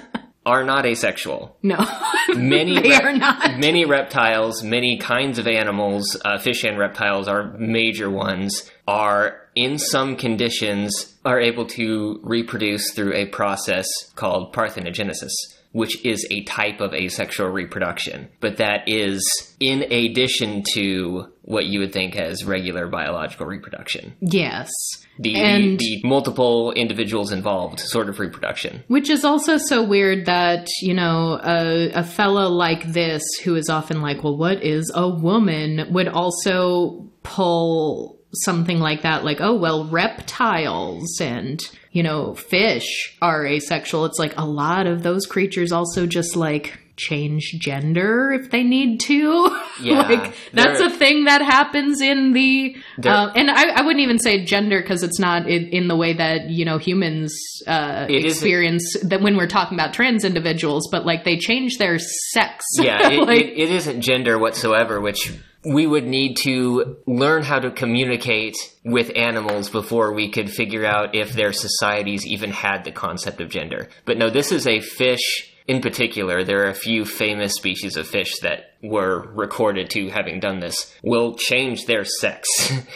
are 0.46 0.64
not 0.64 0.86
asexual. 0.86 1.56
No. 1.62 1.76
Many 2.36 2.80
They 2.80 2.94
are 2.94 3.12
not. 3.12 3.58
Many 3.58 3.84
reptiles, 3.84 4.62
many 4.62 4.96
kinds 4.96 5.38
of 5.38 5.48
animals, 5.48 6.16
uh, 6.24 6.38
fish 6.38 6.62
and 6.62 6.78
reptiles 6.78 7.26
are 7.26 7.52
major 7.58 8.08
ones. 8.08 8.70
Are 8.86 9.40
in 9.56 9.78
some 9.78 10.14
conditions 10.14 11.16
are 11.24 11.40
able 11.40 11.66
to 11.66 12.20
reproduce 12.22 12.92
through 12.92 13.14
a 13.14 13.26
process 13.26 13.88
called 14.14 14.54
parthenogenesis, 14.54 15.32
which 15.76 16.04
is 16.06 16.26
a 16.30 16.42
type 16.44 16.80
of 16.80 16.94
asexual 16.94 17.48
reproduction. 17.50 18.28
But 18.40 18.56
that 18.56 18.88
is 18.88 19.20
in 19.60 19.82
addition 19.92 20.62
to 20.74 21.26
what 21.42 21.66
you 21.66 21.80
would 21.80 21.92
think 21.92 22.16
as 22.16 22.44
regular 22.44 22.86
biological 22.88 23.46
reproduction. 23.46 24.14
yes. 24.20 24.70
The, 25.18 25.34
And- 25.36 25.78
the, 25.78 26.00
the 26.02 26.08
multiple 26.08 26.72
individuals 26.72 27.32
involved 27.32 27.80
sort 27.80 28.08
of 28.10 28.18
reproduction. 28.18 28.84
Which 28.88 29.08
is 29.08 29.24
also 29.24 29.56
so 29.56 29.82
weird 29.82 30.26
that, 30.26 30.66
you 30.82 30.92
know, 30.92 31.40
a, 31.42 31.90
a 31.92 32.04
fellow 32.04 32.48
like 32.48 32.82
this, 32.92 33.22
who 33.42 33.54
is 33.54 33.68
often 33.70 34.02
like, 34.02 34.22
well, 34.24 34.36
what 34.36 34.62
is 34.62 34.90
a 34.94 35.08
woman, 35.08 35.92
would 35.92 36.08
also 36.08 37.06
pull 37.22 38.18
something 38.44 38.78
like 38.78 39.02
that, 39.02 39.24
like, 39.24 39.40
oh, 39.40 39.54
well, 39.54 39.88
reptiles 39.88 41.18
and, 41.20 41.60
you 41.96 42.02
know, 42.02 42.34
fish 42.34 43.16
are 43.22 43.46
asexual. 43.46 44.04
It's 44.04 44.18
like 44.18 44.34
a 44.36 44.44
lot 44.44 44.86
of 44.86 45.02
those 45.02 45.24
creatures 45.24 45.72
also 45.72 46.06
just 46.06 46.36
like 46.36 46.78
change 46.96 47.54
gender 47.58 48.32
if 48.32 48.50
they 48.50 48.62
need 48.64 49.00
to. 49.00 49.48
Yeah, 49.78 50.08
like 50.08 50.34
that's 50.54 50.80
a 50.80 50.88
thing 50.88 51.24
that 51.24 51.42
happens 51.42 52.00
in 52.00 52.32
the 52.32 52.76
uh, 53.04 53.30
and 53.36 53.50
I, 53.50 53.80
I 53.80 53.82
wouldn't 53.82 54.00
even 54.00 54.18
say 54.18 54.42
gender 54.42 54.80
because 54.80 55.02
it's 55.02 55.18
not 55.18 55.46
in, 55.46 55.68
in 55.68 55.88
the 55.88 55.94
way 55.94 56.14
that 56.14 56.48
you 56.48 56.64
know 56.64 56.78
humans 56.78 57.36
uh, 57.66 58.06
isn't- 58.08 58.24
experience 58.24 58.96
that 59.02 59.20
when 59.20 59.36
we're 59.36 59.46
talking 59.48 59.78
about 59.78 59.92
trans 59.92 60.24
individuals, 60.24 60.88
but 60.90 61.04
like 61.04 61.24
they 61.24 61.36
change 61.36 61.76
their 61.76 61.98
sex. 61.98 62.64
Yeah, 62.78 63.06
it, 63.10 63.20
like, 63.20 63.42
it, 63.42 63.58
it 63.58 63.70
isn't 63.70 64.00
gender 64.00 64.38
whatsoever, 64.38 64.98
which 64.98 65.30
we 65.64 65.86
would 65.86 66.06
need 66.06 66.36
to 66.42 66.96
learn 67.06 67.42
how 67.42 67.58
to 67.58 67.70
communicate 67.70 68.56
with 68.84 69.10
animals 69.16 69.70
before 69.70 70.12
we 70.12 70.30
could 70.30 70.50
figure 70.50 70.84
out 70.84 71.14
if 71.14 71.32
their 71.32 71.52
societies 71.52 72.26
even 72.26 72.50
had 72.50 72.84
the 72.84 72.92
concept 72.92 73.40
of 73.40 73.50
gender. 73.50 73.88
But 74.04 74.18
no, 74.18 74.30
this 74.30 74.52
is 74.52 74.66
a 74.66 74.80
fish 74.80 75.52
in 75.66 75.80
particular. 75.80 76.44
There 76.44 76.64
are 76.64 76.70
a 76.70 76.74
few 76.74 77.04
famous 77.04 77.54
species 77.54 77.96
of 77.96 78.06
fish 78.06 78.38
that 78.40 78.74
were 78.82 79.28
recorded 79.34 79.90
to 79.90 80.08
having 80.08 80.40
done 80.40 80.60
this, 80.60 80.94
will 81.02 81.34
change 81.34 81.86
their 81.86 82.04
sex. 82.04 82.48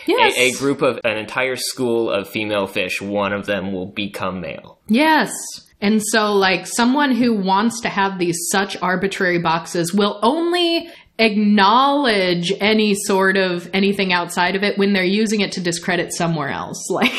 Yes. 0.07 0.35
a, 0.39 0.49
a 0.49 0.53
group 0.53 0.83
of 0.83 1.01
an 1.05 1.17
entire 1.17 1.57
school 1.57 2.11
of 2.11 2.29
female 2.29 2.67
fish, 2.67 3.01
one 3.01 3.33
of 3.33 3.47
them 3.47 3.73
will 3.73 3.87
become 3.87 4.41
male. 4.41 4.79
Yes. 4.87 5.31
And 5.83 6.03
so, 6.03 6.35
like, 6.35 6.67
someone 6.67 7.13
who 7.13 7.35
wants 7.35 7.81
to 7.81 7.89
have 7.89 8.19
these 8.19 8.37
such 8.53 8.77
arbitrary 8.83 9.39
boxes 9.39 9.95
will 9.95 10.19
only 10.23 10.91
acknowledge 11.21 12.53
any 12.61 12.95
sort 12.95 13.37
of 13.37 13.69
anything 13.73 14.13
outside 14.13 14.57
of 14.57 14.65
it 14.65 14.79
when 14.79 14.93
they're 14.93 15.05
using 15.05 15.41
it 15.41 15.53
to 15.53 15.61
discredit 15.61 16.13
somewhere 16.13 16.51
else. 16.51 16.89
Like, 17.01 17.13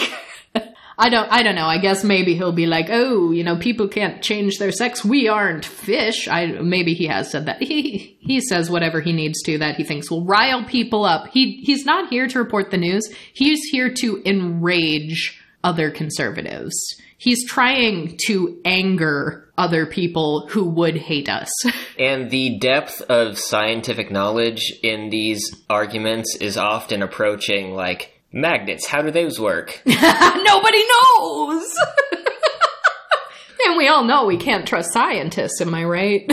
I 0.98 1.10
don't, 1.10 1.32
I 1.32 1.42
don't 1.42 1.56
know. 1.56 1.66
I 1.66 1.80
guess 1.80 2.04
maybe 2.04 2.36
he'll 2.36 2.52
be 2.52 2.68
like, 2.68 2.90
oh, 2.92 3.32
you 3.32 3.44
know, 3.44 3.58
people 3.58 3.88
can't 3.88 4.22
change 4.22 4.60
their 4.60 4.72
sex. 4.72 5.04
We 5.04 5.28
aren't 5.28 5.66
fish. 5.66 6.28
I 6.28 6.46
maybe 6.46 6.94
he 6.94 7.08
has 7.08 7.32
said 7.32 7.48
that. 7.48 7.64
He 7.64 8.18
he 8.20 8.40
says 8.40 8.70
whatever 8.70 9.02
he 9.02 9.12
needs 9.12 9.42
to 9.44 9.58
that 9.58 9.78
he 9.78 9.84
thinks 9.84 10.12
will 10.12 10.26
rile 10.26 10.64
people 10.64 11.04
up. 11.04 11.30
He 11.30 11.62
he's 11.64 11.86
not 11.86 12.10
here 12.10 12.28
to 12.28 12.38
report 12.38 12.70
the 12.70 12.78
news. 12.78 13.10
He's 13.34 13.62
here 13.72 13.92
to 14.02 14.22
enrage 14.26 15.42
other 15.64 15.90
conservatives. 15.90 16.76
He's 17.18 17.48
trying 17.48 18.18
to 18.28 18.62
anger 18.64 19.51
other 19.62 19.86
people 19.86 20.48
who 20.48 20.66
would 20.66 20.98
hate 20.98 21.30
us. 21.30 21.50
And 22.00 22.32
the 22.32 22.58
depth 22.58 23.02
of 23.02 23.38
scientific 23.38 24.10
knowledge 24.10 24.74
in 24.82 25.12
these 25.12 25.56
arguments 25.70 26.36
is 26.42 26.58
often 26.58 27.04
approaching 27.04 27.76
like 27.76 28.20
magnets. 28.32 28.88
How 28.88 29.04
do 29.04 29.12
those 29.12 29.40
work? 29.40 29.80
Nobody 29.86 30.84
knows. 30.84 31.64
and 33.66 33.78
we 33.78 33.88
all 33.88 34.04
know 34.04 34.26
we 34.26 34.38
can't 34.38 34.68
trust 34.68 34.94
scientists, 34.94 35.62
am 35.62 35.76
I 35.76 35.84
right? 35.84 36.26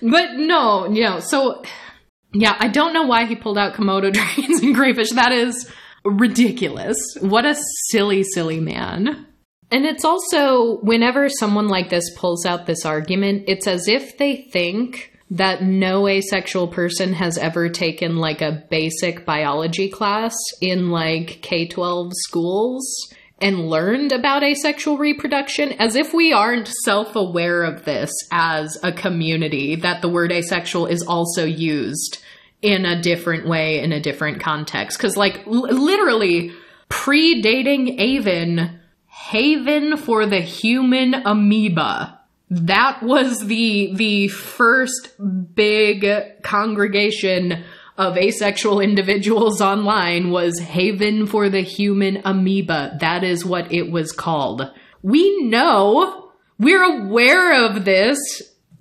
but 0.00 0.36
no, 0.36 0.88
you 0.88 1.02
know, 1.02 1.20
so 1.20 1.62
yeah, 2.32 2.56
I 2.58 2.68
don't 2.68 2.94
know 2.94 3.04
why 3.04 3.26
he 3.26 3.36
pulled 3.36 3.58
out 3.58 3.74
Komodo 3.74 4.10
dragons 4.10 4.62
and 4.62 4.74
crayfish. 4.74 5.10
That 5.10 5.32
is 5.32 5.70
ridiculous. 6.02 6.96
What 7.20 7.44
a 7.44 7.56
silly, 7.90 8.22
silly 8.22 8.60
man. 8.60 9.26
And 9.70 9.84
it's 9.84 10.04
also 10.04 10.78
whenever 10.78 11.28
someone 11.28 11.68
like 11.68 11.90
this 11.90 12.14
pulls 12.16 12.46
out 12.46 12.66
this 12.66 12.84
argument, 12.84 13.44
it's 13.48 13.66
as 13.66 13.88
if 13.88 14.16
they 14.16 14.48
think 14.52 15.12
that 15.30 15.62
no 15.62 16.06
asexual 16.06 16.68
person 16.68 17.12
has 17.12 17.36
ever 17.36 17.68
taken 17.68 18.16
like 18.16 18.40
a 18.40 18.64
basic 18.70 19.24
biology 19.24 19.88
class 19.88 20.36
in 20.60 20.90
like 20.90 21.40
K 21.42 21.66
12 21.66 22.12
schools 22.14 22.86
and 23.38 23.68
learned 23.68 24.12
about 24.12 24.42
asexual 24.42 24.96
reproduction, 24.98 25.72
as 25.72 25.94
if 25.94 26.14
we 26.14 26.32
aren't 26.32 26.68
self 26.84 27.16
aware 27.16 27.64
of 27.64 27.84
this 27.84 28.10
as 28.32 28.78
a 28.82 28.92
community, 28.92 29.76
that 29.76 30.00
the 30.00 30.08
word 30.08 30.32
asexual 30.32 30.86
is 30.86 31.02
also 31.02 31.44
used 31.44 32.18
in 32.62 32.86
a 32.86 33.00
different 33.02 33.46
way 33.46 33.82
in 33.82 33.92
a 33.92 34.00
different 34.00 34.40
context. 34.40 34.96
Because, 34.96 35.16
like, 35.16 35.46
l- 35.46 35.68
literally, 35.68 36.52
predating 36.88 37.98
AVEN, 37.98 38.80
Haven 39.30 39.96
for 39.96 40.26
the 40.26 40.40
human 40.40 41.14
amoeba 41.14 42.20
That 42.48 43.02
was 43.02 43.46
the 43.46 43.92
the 43.94 44.28
first 44.28 45.10
big 45.54 46.42
congregation 46.42 47.64
of 47.98 48.16
asexual 48.16 48.80
individuals 48.80 49.60
online 49.60 50.30
was 50.30 50.58
Haven 50.58 51.26
for 51.26 51.48
the 51.48 51.62
Human 51.62 52.20
Amoeba. 52.24 52.98
That 53.00 53.24
is 53.24 53.44
what 53.44 53.72
it 53.72 53.90
was 53.90 54.12
called. 54.12 54.70
We 55.02 55.42
know, 55.44 56.30
we're 56.58 56.84
aware 56.84 57.64
of 57.66 57.84
this. 57.84 58.18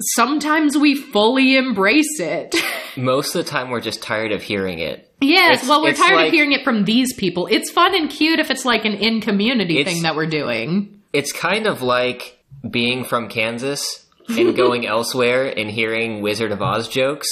Sometimes 0.02 0.78
we 0.78 0.96
fully 0.96 1.56
embrace 1.56 2.20
it. 2.20 2.56
Most 2.98 3.36
of 3.36 3.46
the 3.46 3.50
time, 3.50 3.70
we're 3.70 3.82
just 3.82 4.02
tired 4.02 4.32
of 4.32 4.44
hearing 4.44 4.80
it. 4.80 5.05
Yes, 5.28 5.56
It's- 5.64 5.70
well, 5.70 5.82
we're 5.82 5.94
tired 5.94 6.16
like- 6.16 6.28
of 6.28 6.34
hearing 6.34 6.52
it 6.54 6.64
from 6.64 6.86
these 6.86 7.14
people. 7.14 7.48
It's 7.50 7.72
fun 7.72 7.96
and 7.96 8.10
cute 8.10 8.40
if 8.40 8.50
it's 8.52 8.66
like 8.66 8.86
an 8.86 8.94
in 8.94 9.22
community 9.22 9.84
thing 9.84 10.04
that 10.04 10.16
we're 10.16 10.26
doing. 10.28 11.02
It's 11.14 11.32
kind 11.32 11.66
of 11.68 11.82
like 11.82 12.38
being 12.70 13.04
from 13.04 13.30
Kansas 13.30 14.06
and 14.30 14.56
going 14.56 14.86
elsewhere 14.96 15.46
and 15.58 15.70
hearing 15.70 16.22
Wizard 16.22 16.52
of 16.52 16.62
Oz 16.62 16.88
jokes. 16.88 17.28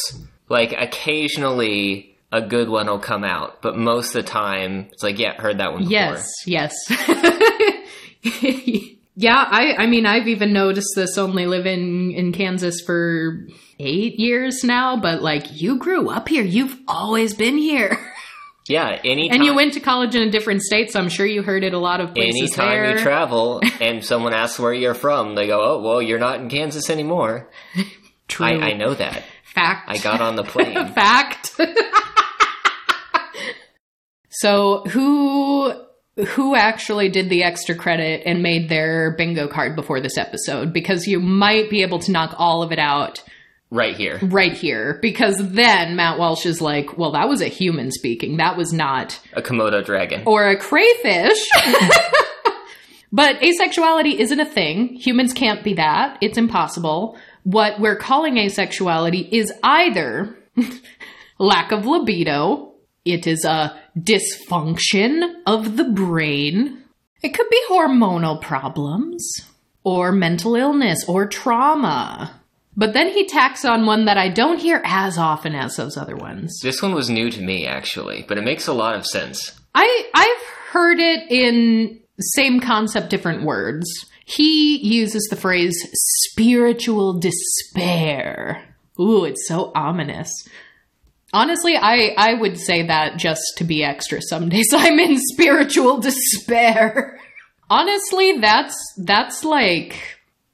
Like, 0.49 0.73
occasionally 0.73 2.15
a 2.31 2.41
good 2.41 2.67
one 2.69 2.87
will 2.87 2.99
come 2.99 3.23
out, 3.23 3.61
but 3.61 3.77
most 3.77 4.15
of 4.15 4.25
the 4.25 4.29
time, 4.29 4.87
it's 4.91 5.03
like, 5.03 5.19
yeah, 5.19 5.39
heard 5.39 5.59
that 5.59 5.71
one 5.73 5.83
before. 5.83 5.91
Yes, 5.91 6.27
yes. 6.45 6.73
yeah, 9.15 9.45
I 9.49 9.75
I 9.77 9.85
mean 9.87 10.05
I've 10.05 10.27
even 10.27 10.53
noticed 10.53 10.93
this 10.95 11.17
only 11.17 11.45
living 11.45 12.11
in 12.13 12.31
Kansas 12.31 12.81
for 12.81 13.45
8 13.79 14.19
years 14.19 14.63
now, 14.63 14.97
but 14.97 15.21
like 15.21 15.61
you 15.61 15.77
grew 15.77 16.09
up 16.09 16.29
here, 16.29 16.43
you've 16.43 16.77
always 16.87 17.33
been 17.33 17.57
here. 17.57 17.97
Yeah, 18.65 18.97
anytime, 19.03 19.35
And 19.35 19.43
you 19.45 19.53
went 19.53 19.73
to 19.73 19.81
college 19.81 20.15
in 20.15 20.21
a 20.21 20.31
different 20.31 20.61
state, 20.61 20.89
so 20.89 20.99
I'm 20.99 21.09
sure 21.09 21.25
you 21.25 21.43
heard 21.43 21.65
it 21.65 21.73
a 21.73 21.77
lot 21.77 21.99
of 21.99 22.13
places 22.13 22.57
anytime 22.57 22.69
there. 22.69 22.97
you 22.97 23.03
travel 23.03 23.61
and 23.81 24.03
someone 24.05 24.33
asks 24.33 24.57
where 24.57 24.73
you're 24.73 24.93
from, 24.93 25.35
they 25.35 25.47
go, 25.47 25.59
oh, 25.61 25.81
well, 25.81 26.01
you're 26.01 26.17
not 26.17 26.39
in 26.39 26.47
Kansas 26.47 26.89
anymore. 26.89 27.49
True. 28.29 28.45
I, 28.45 28.69
I 28.69 28.73
know 28.73 28.93
that. 28.93 29.23
Fact. 29.53 29.89
I 29.89 29.97
got 29.97 30.21
on 30.21 30.37
the 30.37 30.43
plane. 30.43 30.93
Fact. 30.93 31.59
so 34.29 34.83
who 34.89 35.73
who 36.15 36.55
actually 36.55 37.09
did 37.09 37.29
the 37.29 37.43
extra 37.43 37.75
credit 37.75 38.23
and 38.25 38.43
made 38.43 38.69
their 38.69 39.15
bingo 39.17 39.47
card 39.47 39.75
before 39.75 39.99
this 39.99 40.17
episode? 40.17 40.71
Because 40.73 41.07
you 41.07 41.19
might 41.19 41.69
be 41.69 41.81
able 41.81 41.99
to 41.99 42.11
knock 42.11 42.35
all 42.37 42.61
of 42.61 42.71
it 42.71 42.79
out 42.79 43.23
right 43.71 43.95
here. 43.95 44.19
right 44.21 44.53
here. 44.53 44.99
Because 45.01 45.37
then 45.39 45.95
Matt 45.95 46.19
Walsh 46.19 46.45
is 46.45 46.61
like, 46.61 46.97
well, 46.97 47.13
that 47.13 47.27
was 47.27 47.41
a 47.41 47.47
human 47.47 47.91
speaking. 47.91 48.37
That 48.37 48.57
was 48.57 48.71
not 48.71 49.19
A 49.33 49.41
Komodo 49.41 49.83
dragon. 49.83 50.23
or 50.27 50.47
a 50.47 50.57
crayfish. 50.59 51.39
but 53.11 53.37
asexuality 53.41 54.15
isn't 54.19 54.39
a 54.39 54.45
thing. 54.45 54.95
Humans 54.95 55.33
can't 55.33 55.63
be 55.63 55.73
that. 55.75 56.17
It's 56.21 56.37
impossible. 56.37 57.17
What 57.43 57.79
we're 57.79 57.97
calling 57.97 58.35
asexuality 58.35 59.29
is 59.31 59.51
either 59.63 60.37
lack 61.39 61.71
of 61.71 61.85
libido, 61.85 62.73
it 63.05 63.27
is 63.27 63.43
a 63.45 63.77
dysfunction 63.97 65.33
of 65.45 65.77
the 65.77 65.85
brain, 65.85 66.83
it 67.21 67.33
could 67.33 67.49
be 67.49 67.61
hormonal 67.69 68.41
problems, 68.41 69.41
or 69.83 70.11
mental 70.11 70.55
illness, 70.55 71.03
or 71.07 71.27
trauma. 71.27 72.39
But 72.75 72.93
then 72.93 73.09
he 73.09 73.27
tacks 73.27 73.65
on 73.65 73.85
one 73.85 74.05
that 74.05 74.17
I 74.17 74.29
don't 74.29 74.59
hear 74.59 74.81
as 74.83 75.17
often 75.17 75.53
as 75.53 75.75
those 75.75 75.95
other 75.95 76.15
ones. 76.15 76.59
This 76.63 76.81
one 76.81 76.93
was 76.93 77.09
new 77.09 77.29
to 77.29 77.41
me, 77.41 77.67
actually, 77.67 78.25
but 78.27 78.37
it 78.37 78.43
makes 78.43 78.67
a 78.67 78.73
lot 78.73 78.95
of 78.95 79.05
sense. 79.05 79.59
I 79.75 80.09
I've 80.13 80.47
heard 80.71 80.99
it 80.99 81.31
in 81.31 81.99
same 82.19 82.59
concept, 82.59 83.09
different 83.09 83.43
words. 83.43 83.85
He 84.25 84.77
uses 84.77 85.27
the 85.29 85.35
phrase 85.35 85.77
spiritual 86.31 87.19
despair. 87.19 88.63
Ooh, 88.99 89.25
it's 89.25 89.47
so 89.47 89.71
ominous. 89.75 90.31
Honestly, 91.33 91.75
I, 91.75 92.13
I 92.15 92.35
would 92.35 92.59
say 92.59 92.85
that 92.85 93.17
just 93.17 93.41
to 93.57 93.63
be 93.63 93.83
extra 93.83 94.21
some 94.21 94.49
days. 94.49 94.67
I'm 94.73 94.99
in 94.99 95.17
spiritual 95.19 95.99
despair. 95.99 97.19
Honestly, 97.69 98.37
that's 98.39 98.75
that's 98.97 99.43
like 99.43 99.99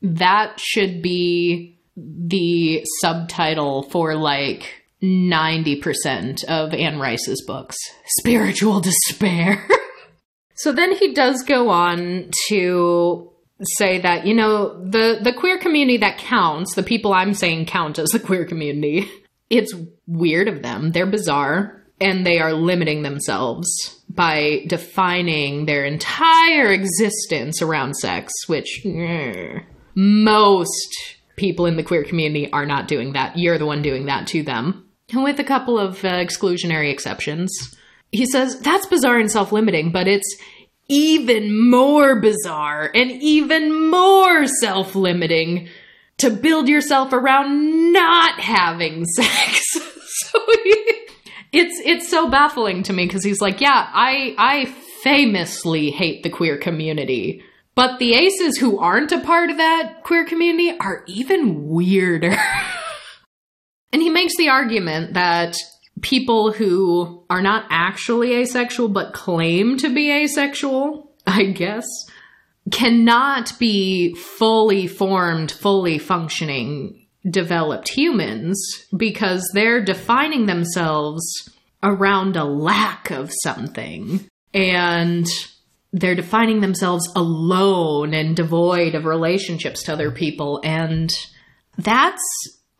that 0.01 0.59
should 0.59 1.01
be 1.01 1.77
the 1.97 2.85
subtitle 3.01 3.83
for 3.83 4.15
like 4.15 4.85
90% 5.03 6.45
of 6.45 6.73
Anne 6.73 6.99
Rice's 6.99 7.43
books. 7.45 7.75
Spiritual 8.19 8.79
despair. 8.79 9.67
so 10.55 10.71
then 10.71 10.93
he 10.95 11.13
does 11.13 11.43
go 11.43 11.69
on 11.69 12.29
to 12.47 13.31
say 13.61 13.99
that, 13.99 14.25
you 14.25 14.33
know, 14.33 14.81
the 14.81 15.19
the 15.21 15.33
queer 15.33 15.57
community 15.57 15.97
that 15.97 16.17
counts, 16.17 16.75
the 16.75 16.83
people 16.83 17.13
I'm 17.13 17.33
saying 17.33 17.65
count 17.65 17.99
as 17.99 18.09
the 18.09 18.19
queer 18.19 18.45
community, 18.45 19.09
it's 19.49 19.73
weird 20.07 20.47
of 20.47 20.61
them. 20.61 20.91
They're 20.91 21.05
bizarre 21.05 21.79
and 22.01 22.25
they 22.25 22.39
are 22.39 22.53
limiting 22.53 23.03
themselves 23.03 23.67
by 24.09 24.63
defining 24.67 25.65
their 25.65 25.85
entire 25.85 26.71
existence 26.71 27.61
around 27.61 27.95
sex, 27.95 28.31
which 28.47 28.81
eh, 28.85 29.59
most 29.95 31.17
people 31.35 31.65
in 31.65 31.77
the 31.77 31.83
queer 31.83 32.03
community 32.03 32.51
are 32.51 32.65
not 32.65 32.87
doing 32.87 33.13
that. 33.13 33.37
You're 33.37 33.57
the 33.57 33.65
one 33.65 33.81
doing 33.81 34.05
that 34.05 34.27
to 34.27 34.43
them. 34.43 34.85
With 35.13 35.39
a 35.39 35.43
couple 35.43 35.79
of 35.79 36.05
uh, 36.05 36.09
exclusionary 36.09 36.91
exceptions. 36.91 37.75
He 38.11 38.25
says 38.25 38.59
that's 38.59 38.85
bizarre 38.87 39.19
and 39.19 39.31
self 39.31 39.51
limiting, 39.51 39.91
but 39.91 40.07
it's 40.07 40.37
even 40.87 41.69
more 41.69 42.19
bizarre 42.19 42.91
and 42.93 43.11
even 43.11 43.89
more 43.89 44.47
self 44.47 44.95
limiting 44.95 45.69
to 46.19 46.29
build 46.29 46.67
yourself 46.69 47.11
around 47.13 47.91
not 47.93 48.39
having 48.39 49.05
sex. 49.15 49.61
so 49.71 50.39
he, 50.63 50.85
it's 51.51 51.81
it's 51.83 52.09
so 52.09 52.29
baffling 52.29 52.83
to 52.83 52.93
me 52.93 53.05
because 53.05 53.23
he's 53.23 53.41
like, 53.41 53.61
yeah, 53.61 53.89
I 53.93 54.35
I 54.37 54.65
famously 55.03 55.91
hate 55.91 56.23
the 56.23 56.29
queer 56.29 56.57
community. 56.57 57.43
But 57.75 57.99
the 57.99 58.13
aces 58.13 58.57
who 58.57 58.77
aren't 58.77 59.13
a 59.13 59.21
part 59.21 59.49
of 59.49 59.57
that 59.57 60.03
queer 60.03 60.25
community 60.25 60.77
are 60.79 61.03
even 61.07 61.69
weirder. 61.69 62.35
and 63.93 64.01
he 64.01 64.09
makes 64.09 64.35
the 64.35 64.49
argument 64.49 65.13
that 65.13 65.55
people 66.01 66.51
who 66.51 67.23
are 67.29 67.41
not 67.41 67.65
actually 67.69 68.33
asexual 68.35 68.89
but 68.89 69.13
claim 69.13 69.77
to 69.77 69.93
be 69.93 70.11
asexual, 70.11 71.13
I 71.25 71.45
guess, 71.45 71.85
cannot 72.71 73.57
be 73.59 74.13
fully 74.15 74.87
formed, 74.87 75.51
fully 75.51 75.97
functioning, 75.97 77.07
developed 77.29 77.89
humans 77.89 78.59
because 78.95 79.49
they're 79.53 79.83
defining 79.83 80.45
themselves 80.45 81.23
around 81.83 82.35
a 82.35 82.43
lack 82.43 83.11
of 83.11 83.31
something. 83.43 84.27
And 84.53 85.27
they're 85.91 86.15
defining 86.15 86.61
themselves 86.61 87.09
alone 87.15 88.13
and 88.13 88.35
devoid 88.35 88.95
of 88.95 89.05
relationships 89.05 89.83
to 89.83 89.93
other 89.93 90.11
people. 90.11 90.61
And 90.63 91.09
that's, 91.77 92.21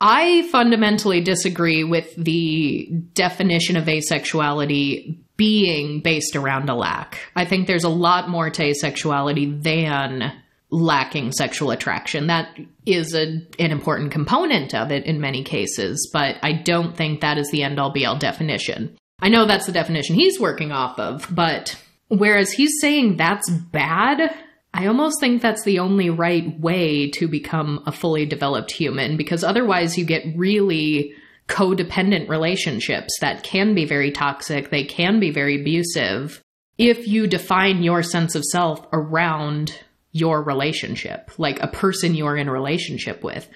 I 0.02 0.48
fundamentally 0.52 1.22
disagree 1.22 1.84
with 1.84 2.14
the 2.16 2.90
definition 3.14 3.76
of 3.76 3.86
asexuality 3.86 5.18
being 5.36 6.02
based 6.02 6.36
around 6.36 6.70
a 6.70 6.76
lack. 6.76 7.20
I 7.36 7.46
think 7.46 7.68
there's 7.68 7.84
a 7.84 7.90
lot 7.90 8.30
more 8.30 8.50
to 8.50 8.64
asexuality 8.64 9.62
than 9.62 10.34
lacking 10.70 11.32
sexual 11.32 11.72
attraction. 11.72 12.28
That 12.28 12.58
is 12.86 13.16
a, 13.16 13.42
an 13.58 13.72
important 13.72 14.12
component 14.12 14.76
of 14.76 14.92
it 14.92 15.06
in 15.06 15.20
many 15.20 15.44
cases, 15.44 16.10
but 16.14 16.36
I 16.44 16.54
don't 16.54 16.96
think 16.96 17.22
that 17.22 17.38
is 17.38 17.50
the 17.52 17.64
end 17.64 17.80
all 17.80 17.92
be 17.92 18.06
all 18.06 18.18
definition. 18.18 18.96
I 19.22 19.30
know 19.30 19.46
that's 19.46 19.66
the 19.66 19.72
definition 19.72 20.16
he's 20.16 20.40
working 20.40 20.72
off 20.72 21.00
of, 21.00 21.28
but 21.30 21.76
whereas 22.08 22.52
he's 22.52 22.80
saying 22.80 23.18
that's 23.18 23.50
bad, 23.50 24.34
I 24.74 24.86
almost 24.88 25.20
think 25.20 25.42
that's 25.42 25.64
the 25.64 25.80
only 25.80 26.10
right 26.10 26.60
way 26.60 27.10
to 27.12 27.28
become 27.28 27.84
a 27.86 27.92
fully 27.92 28.26
developed 28.26 28.72
human 28.72 29.18
because 29.18 29.44
otherwise 29.44 29.98
you 29.98 30.06
get 30.06 30.38
really 30.38 31.14
codependent 31.48 32.30
relationships 32.30 33.18
that 33.22 33.44
can 33.44 33.74
be 33.74 33.86
very 33.86 34.12
toxic, 34.12 34.70
they 34.70 34.84
can 34.84 35.20
be 35.20 35.32
very 35.32 35.60
abusive 35.60 36.44
if 36.78 37.08
you 37.08 37.28
define 37.28 37.84
your 37.84 38.04
sense 38.04 38.36
of 38.36 38.46
self 38.46 38.86
around 38.94 39.78
your 40.12 40.42
relationship, 40.42 41.32
like 41.38 41.62
a 41.62 41.68
person 41.68 42.16
you're 42.16 42.38
in 42.38 42.48
a 42.48 42.54
relationship 42.54 43.24
with. 43.24 43.48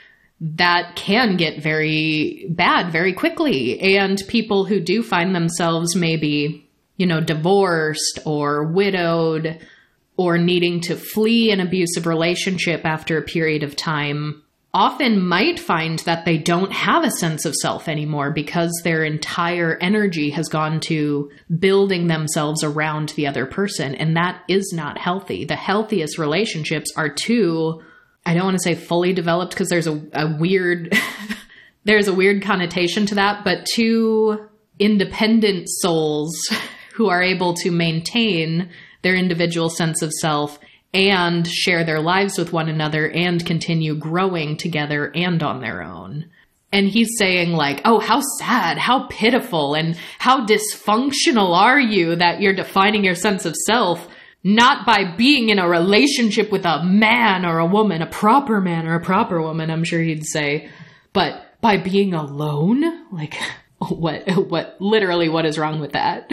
That 0.42 0.96
can 0.96 1.38
get 1.38 1.64
very 1.64 2.48
bad 2.50 2.92
very 2.92 3.14
quickly. 3.14 3.80
And 3.96 4.22
people 4.28 4.66
who 4.66 4.82
do 4.82 5.02
find 5.02 5.34
themselves 5.34 5.96
maybe, 5.96 6.70
you 6.98 7.06
know, 7.06 7.22
divorced 7.22 8.20
or 8.26 8.66
widowed 8.66 9.66
or 10.18 10.38
needing 10.38 10.80
to 10.82 10.96
flee 10.96 11.52
an 11.52 11.60
abusive 11.60 12.06
relationship 12.06 12.86
after 12.86 13.18
a 13.18 13.24
period 13.24 13.64
of 13.64 13.76
time 13.76 14.44
often 14.76 15.22
might 15.22 15.60
find 15.60 16.00
that 16.00 16.26
they 16.26 16.38
don't 16.38 16.72
have 16.72 17.04
a 17.04 17.12
sense 17.12 17.46
of 17.46 17.54
self 17.54 17.88
anymore 17.88 18.32
because 18.32 18.72
their 18.84 19.04
entire 19.04 19.78
energy 19.80 20.32
has 20.32 20.50
gone 20.50 20.80
to 20.80 21.30
building 21.60 22.08
themselves 22.08 22.64
around 22.64 23.10
the 23.10 23.28
other 23.28 23.46
person. 23.46 23.94
And 23.94 24.18
that 24.18 24.42
is 24.48 24.72
not 24.74 24.98
healthy. 24.98 25.46
The 25.46 25.56
healthiest 25.56 26.18
relationships 26.18 26.92
are 26.96 27.10
two 27.10 27.84
I 28.26 28.34
don't 28.34 28.46
want 28.46 28.58
to 28.58 28.64
say 28.64 28.76
fully 28.76 29.14
developed 29.14 29.52
because 29.52 29.70
there's 29.70 29.88
a, 29.88 30.02
a 30.14 30.38
weird 30.40 30.94
there's 31.84 32.08
a 32.08 32.14
weird 32.14 32.42
connotation 32.42 33.06
to 33.08 33.16
that, 33.16 33.44
but 33.44 33.66
two 33.66 34.48
independent 34.80 35.68
souls 35.68 36.32
who 36.96 37.10
are 37.10 37.22
able 37.22 37.54
to 37.56 37.72
maintain 37.72 38.70
their 39.04 39.16
individual 39.16 39.70
sense 39.70 40.02
of 40.02 40.12
self 40.12 40.60
and 40.94 41.48
share 41.48 41.84
their 41.84 42.02
lives 42.02 42.38
with 42.38 42.54
one 42.54 42.70
another 42.70 43.10
and 43.10 43.46
continue 43.46 43.96
growing 43.96 44.58
together 44.58 45.12
and 45.16 45.42
on 45.42 45.62
their 45.62 45.82
own. 45.82 46.26
And 46.72 46.88
he's 46.88 47.18
saying, 47.18 47.52
like, 47.52 47.82
oh, 47.86 48.00
how 48.00 48.22
sad, 48.40 48.80
how 48.80 49.08
pitiful, 49.08 49.76
and 49.76 49.96
how 50.18 50.46
dysfunctional 50.46 51.56
are 51.56 51.80
you 51.80 52.16
that 52.16 52.42
you're 52.42 52.56
defining 52.56 53.04
your 53.04 53.16
sense 53.16 53.46
of 53.46 53.56
self 53.56 54.08
not 54.44 54.86
by 54.86 55.16
being 55.16 55.50
in 55.50 55.60
a 55.60 55.70
relationship 55.70 56.52
with 56.52 56.66
a 56.66 56.84
man 56.84 57.46
or 57.46 57.60
a 57.60 57.66
woman, 57.66 58.02
a 58.02 58.08
proper 58.08 58.60
man 58.60 58.88
or 58.88 58.96
a 58.96 59.00
proper 59.00 59.42
woman, 59.42 59.72
I'm 59.72 59.86
sure 59.86 60.02
he'd 60.02 60.26
say, 60.26 60.70
but 61.14 61.62
by 61.62 61.78
being 61.78 62.14
alone? 62.14 62.84
Like, 63.12 63.36
what, 63.78 64.28
what, 64.50 64.76
literally, 64.80 65.30
what 65.30 65.46
is 65.46 65.58
wrong 65.58 65.80
with 65.80 65.94
that? 65.94 66.30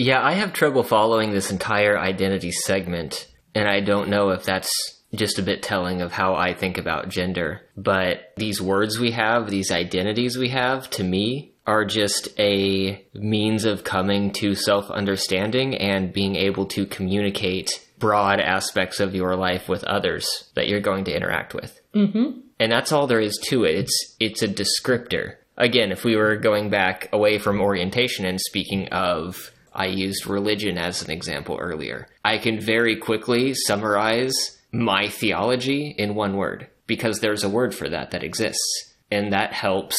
Yeah, 0.00 0.24
I 0.24 0.32
have 0.32 0.54
trouble 0.54 0.82
following 0.82 1.30
this 1.30 1.50
entire 1.50 1.98
identity 1.98 2.52
segment, 2.52 3.28
and 3.54 3.68
I 3.68 3.80
don't 3.80 4.08
know 4.08 4.30
if 4.30 4.44
that's 4.44 4.72
just 5.14 5.38
a 5.38 5.42
bit 5.42 5.62
telling 5.62 6.00
of 6.00 6.10
how 6.10 6.36
I 6.36 6.54
think 6.54 6.78
about 6.78 7.10
gender. 7.10 7.60
But 7.76 8.32
these 8.38 8.62
words 8.62 8.98
we 8.98 9.10
have, 9.10 9.50
these 9.50 9.70
identities 9.70 10.38
we 10.38 10.48
have, 10.48 10.88
to 10.90 11.04
me, 11.04 11.52
are 11.66 11.84
just 11.84 12.28
a 12.40 13.04
means 13.12 13.66
of 13.66 13.84
coming 13.84 14.32
to 14.40 14.54
self 14.54 14.90
understanding 14.90 15.76
and 15.76 16.14
being 16.14 16.34
able 16.34 16.64
to 16.68 16.86
communicate 16.86 17.86
broad 17.98 18.40
aspects 18.40 19.00
of 19.00 19.14
your 19.14 19.36
life 19.36 19.68
with 19.68 19.84
others 19.84 20.50
that 20.54 20.66
you're 20.66 20.80
going 20.80 21.04
to 21.04 21.14
interact 21.14 21.52
with. 21.52 21.78
Mm-hmm. 21.94 22.40
And 22.58 22.72
that's 22.72 22.90
all 22.90 23.06
there 23.06 23.20
is 23.20 23.38
to 23.48 23.64
it. 23.64 23.74
It's 23.74 24.16
it's 24.18 24.42
a 24.42 24.48
descriptor. 24.48 25.34
Again, 25.58 25.92
if 25.92 26.04
we 26.04 26.16
were 26.16 26.36
going 26.36 26.70
back 26.70 27.10
away 27.12 27.38
from 27.38 27.60
orientation 27.60 28.24
and 28.24 28.40
speaking 28.40 28.88
of 28.88 29.52
I 29.72 29.86
used 29.86 30.26
religion 30.26 30.78
as 30.78 31.02
an 31.02 31.10
example 31.10 31.56
earlier. 31.60 32.08
I 32.24 32.38
can 32.38 32.60
very 32.60 32.96
quickly 32.96 33.54
summarize 33.54 34.34
my 34.72 35.08
theology 35.08 35.94
in 35.96 36.14
one 36.14 36.36
word 36.36 36.68
because 36.86 37.20
there's 37.20 37.44
a 37.44 37.48
word 37.48 37.74
for 37.74 37.88
that 37.88 38.10
that 38.10 38.24
exists. 38.24 38.94
And 39.10 39.32
that 39.32 39.52
helps 39.52 39.96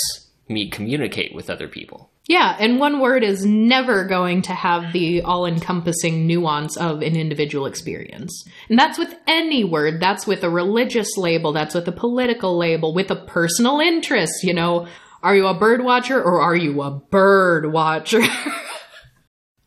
me 0.48 0.70
communicate 0.70 1.34
with 1.34 1.50
other 1.50 1.68
people. 1.68 2.10
Yeah, 2.28 2.56
and 2.60 2.80
one 2.80 3.00
word 3.00 3.24
is 3.24 3.46
never 3.46 4.06
going 4.06 4.44
to 4.44 4.54
have 4.54 4.94
the 4.94 5.22
all 5.22 5.46
encompassing 5.46 6.28
nuance 6.28 6.78
of 6.78 7.02
an 7.02 7.16
individual 7.16 7.66
experience. 7.66 8.48
And 8.70 8.78
that's 8.78 8.98
with 8.98 9.14
any 9.28 9.64
word. 9.64 10.00
That's 10.00 10.28
with 10.28 10.44
a 10.44 10.50
religious 10.50 11.18
label, 11.18 11.52
that's 11.52 11.76
with 11.76 11.88
a 11.88 11.92
political 11.92 12.58
label, 12.58 12.94
with 12.94 13.10
a 13.12 13.16
personal 13.16 13.80
interest. 13.80 14.44
You 14.44 14.54
know, 14.54 14.88
are 15.24 15.36
you 15.36 15.48
a 15.48 15.58
bird 15.58 15.84
watcher 15.84 16.22
or 16.22 16.42
are 16.42 16.56
you 16.56 16.82
a 16.82 16.92
bird 16.92 17.72
watcher? 17.72 18.22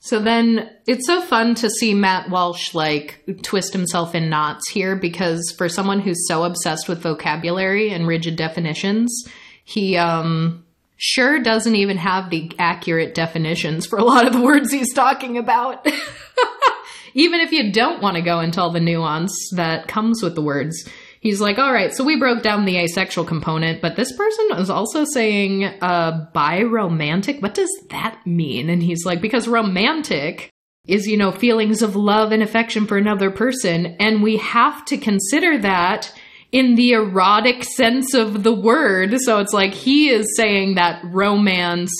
so 0.05 0.21
then 0.21 0.69
it's 0.87 1.07
so 1.07 1.23
fun 1.23 1.55
to 1.55 1.71
see 1.71 1.95
Matt 1.95 2.29
Walsh 2.29 2.75
like 2.75 3.25
twist 3.43 3.73
himself 3.73 4.15
in 4.15 4.29
knots 4.29 4.69
here 4.69 4.97
because 4.97 5.55
for 5.57 5.67
someone 5.67 5.99
who's 5.99 6.29
so 6.29 6.45
obsessed 6.45 6.89
with 6.89 7.01
vocabulary 7.01 7.91
and 7.91 8.07
rigid 8.07 8.37
definitions, 8.37 9.25
he 9.65 9.97
um 9.97 10.63
sure 10.99 11.41
doesn't 11.41 11.75
even 11.75 11.97
have 11.97 12.29
the 12.29 12.53
accurate 12.59 13.15
definitions 13.15 13.87
for 13.87 13.99
a 13.99 14.05
lot 14.05 14.27
of 14.27 14.35
the 14.35 14.43
words 14.43 14.71
he's 14.71 14.93
talking 14.93 15.39
about. 15.39 15.87
even 17.15 17.41
if 17.41 17.51
you 17.51 17.73
don't 17.73 18.03
want 18.03 18.17
to 18.17 18.23
go 18.23 18.41
into 18.41 18.61
all 18.61 18.73
the 18.73 18.81
nuance 18.81 19.33
that 19.57 19.89
comes 19.89 20.23
with 20.23 20.35
the 20.35 20.43
words, 20.43 20.87
he's 21.25 21.41
like, 21.41 21.59
all 21.59 21.73
right, 21.73 21.93
so 21.93 22.05
we 22.05 22.17
broke 22.17 22.43
down 22.45 22.67
the 22.67 22.77
asexual 22.77 23.25
component, 23.25 23.83
but 23.83 23.97
this 23.97 24.13
person 24.13 24.59
is 24.59 24.71
also 24.71 25.05
saying 25.13 25.65
uh, 25.65 26.29
biromantic. 26.33 27.43
What 27.43 27.55
does 27.55 27.71
that 27.91 28.25
mean? 28.25 28.71
And 28.71 28.81
he's 28.81 29.05
like, 29.05 29.21
because 29.21 29.49
romantic 29.49 30.51
is, 30.87 31.07
you 31.09 31.17
know, 31.17 31.33
feelings 31.33 31.83
of 31.83 31.97
love 31.97 32.31
and 32.31 32.43
affection 32.43 32.87
for 32.87 32.99
another 32.99 33.31
person. 33.31 33.97
And 33.99 34.23
we 34.23 34.37
have 34.37 34.85
to 34.85 34.99
consider 34.99 35.59
that 35.59 36.13
in 36.53 36.75
the 36.75 36.93
erotic 36.93 37.65
sense 37.65 38.15
of 38.15 38.43
the 38.43 38.55
word. 38.55 39.17
So 39.21 39.41
it's 39.41 39.55
like 39.55 39.73
he 39.73 40.11
is 40.11 40.37
saying 40.37 40.75
that 40.75 41.03
romance 41.07 41.93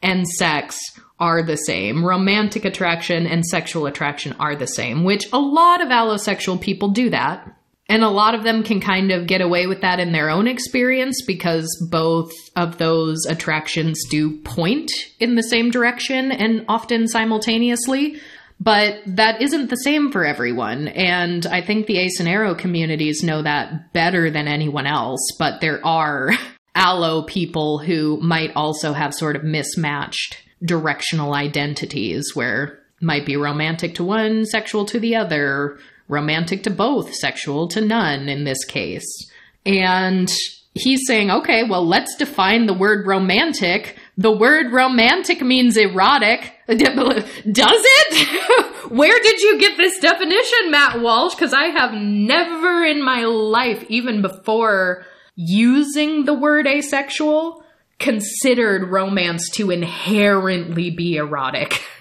and 0.00 0.26
sex 0.26 0.78
are 1.18 1.42
the 1.42 1.56
same. 1.56 2.04
Romantic 2.04 2.64
attraction 2.64 3.26
and 3.26 3.44
sexual 3.44 3.86
attraction 3.86 4.34
are 4.38 4.54
the 4.54 4.66
same, 4.66 5.02
which 5.02 5.26
a 5.32 5.38
lot 5.38 5.82
of 5.82 5.88
allosexual 5.88 6.58
people 6.60 6.90
do 6.90 7.10
that. 7.10 7.56
And 7.90 8.04
a 8.04 8.08
lot 8.08 8.36
of 8.36 8.44
them 8.44 8.62
can 8.62 8.80
kind 8.80 9.10
of 9.10 9.26
get 9.26 9.40
away 9.40 9.66
with 9.66 9.80
that 9.80 9.98
in 9.98 10.12
their 10.12 10.30
own 10.30 10.46
experience 10.46 11.22
because 11.26 11.66
both 11.90 12.30
of 12.54 12.78
those 12.78 13.26
attractions 13.26 14.00
do 14.08 14.38
point 14.42 14.92
in 15.18 15.34
the 15.34 15.42
same 15.42 15.72
direction 15.72 16.30
and 16.30 16.64
often 16.68 17.08
simultaneously. 17.08 18.20
But 18.60 19.00
that 19.06 19.42
isn't 19.42 19.70
the 19.70 19.76
same 19.76 20.12
for 20.12 20.24
everyone. 20.24 20.86
And 20.86 21.44
I 21.46 21.62
think 21.62 21.88
the 21.88 21.98
ace 21.98 22.20
and 22.20 22.28
aro 22.28 22.56
communities 22.56 23.24
know 23.24 23.42
that 23.42 23.92
better 23.92 24.30
than 24.30 24.46
anyone 24.46 24.86
else. 24.86 25.26
But 25.36 25.60
there 25.60 25.84
are 25.84 26.30
allo 26.76 27.22
people 27.22 27.78
who 27.78 28.20
might 28.22 28.52
also 28.54 28.92
have 28.92 29.12
sort 29.14 29.34
of 29.34 29.42
mismatched 29.42 30.36
directional 30.64 31.34
identities 31.34 32.24
where 32.34 32.78
might 33.00 33.26
be 33.26 33.36
romantic 33.36 33.96
to 33.96 34.04
one, 34.04 34.44
sexual 34.44 34.84
to 34.84 35.00
the 35.00 35.16
other, 35.16 35.78
romantic 36.10 36.64
to 36.64 36.70
both, 36.70 37.14
sexual 37.14 37.68
to 37.68 37.80
none 37.80 38.28
in 38.28 38.44
this 38.44 38.64
case. 38.64 39.30
And 39.64 40.30
he's 40.74 41.06
saying, 41.06 41.30
okay, 41.30 41.64
well, 41.64 41.86
let's 41.86 42.16
define 42.16 42.66
the 42.66 42.74
word 42.74 43.06
romantic. 43.06 43.96
The 44.16 44.32
word 44.32 44.72
romantic 44.72 45.40
means 45.40 45.76
erotic. 45.76 46.52
Does 46.68 46.82
it? 47.48 48.90
Where 48.90 49.22
did 49.22 49.40
you 49.40 49.58
get 49.58 49.76
this 49.76 49.98
definition, 50.00 50.70
Matt 50.70 51.00
Walsh? 51.00 51.34
Because 51.34 51.52
I 51.52 51.66
have 51.66 51.92
never 51.92 52.84
in 52.84 53.02
my 53.02 53.24
life, 53.24 53.84
even 53.88 54.22
before 54.22 55.04
using 55.36 56.24
the 56.24 56.34
word 56.34 56.66
asexual, 56.66 57.64
considered 57.98 58.90
romance 58.90 59.48
to 59.50 59.70
inherently 59.70 60.90
be 60.90 61.16
erotic. 61.16 61.82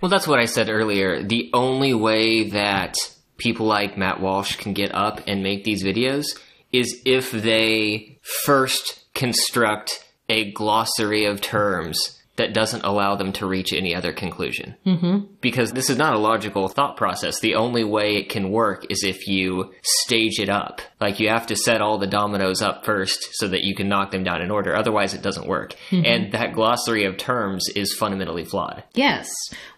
Well, 0.00 0.10
that's 0.10 0.28
what 0.28 0.38
I 0.38 0.44
said 0.44 0.68
earlier. 0.68 1.24
The 1.24 1.50
only 1.52 1.92
way 1.92 2.50
that 2.50 2.94
people 3.38 3.66
like 3.66 3.96
Matt 3.96 4.20
Walsh 4.20 4.56
can 4.56 4.72
get 4.74 4.94
up 4.94 5.20
and 5.26 5.42
make 5.42 5.64
these 5.64 5.82
videos 5.82 6.26
is 6.72 7.00
if 7.06 7.30
they 7.30 8.18
first 8.44 9.12
construct 9.14 10.04
a 10.28 10.52
glossary 10.52 11.24
of 11.24 11.40
terms 11.40 12.17
that 12.38 12.54
doesn't 12.54 12.84
allow 12.84 13.16
them 13.16 13.32
to 13.34 13.46
reach 13.46 13.72
any 13.72 13.94
other 13.94 14.12
conclusion. 14.12 14.74
Mm-hmm. 14.86 15.34
Because 15.40 15.72
this 15.72 15.90
is 15.90 15.98
not 15.98 16.14
a 16.14 16.18
logical 16.18 16.68
thought 16.68 16.96
process. 16.96 17.40
The 17.40 17.56
only 17.56 17.84
way 17.84 18.16
it 18.16 18.30
can 18.30 18.50
work 18.50 18.86
is 18.90 19.04
if 19.04 19.26
you 19.28 19.72
stage 19.82 20.38
it 20.38 20.48
up. 20.48 20.80
Like 21.00 21.20
you 21.20 21.28
have 21.28 21.46
to 21.48 21.56
set 21.56 21.80
all 21.80 21.98
the 21.98 22.06
dominoes 22.06 22.62
up 22.62 22.84
first 22.84 23.28
so 23.32 23.48
that 23.48 23.62
you 23.62 23.74
can 23.74 23.88
knock 23.88 24.10
them 24.10 24.24
down 24.24 24.40
in 24.40 24.50
order. 24.50 24.74
Otherwise, 24.74 25.14
it 25.14 25.22
doesn't 25.22 25.46
work. 25.46 25.74
Mm-hmm. 25.90 26.06
And 26.06 26.32
that 26.32 26.54
glossary 26.54 27.04
of 27.04 27.18
terms 27.18 27.68
is 27.74 27.94
fundamentally 27.94 28.44
flawed. 28.44 28.82
Yes. 28.94 29.28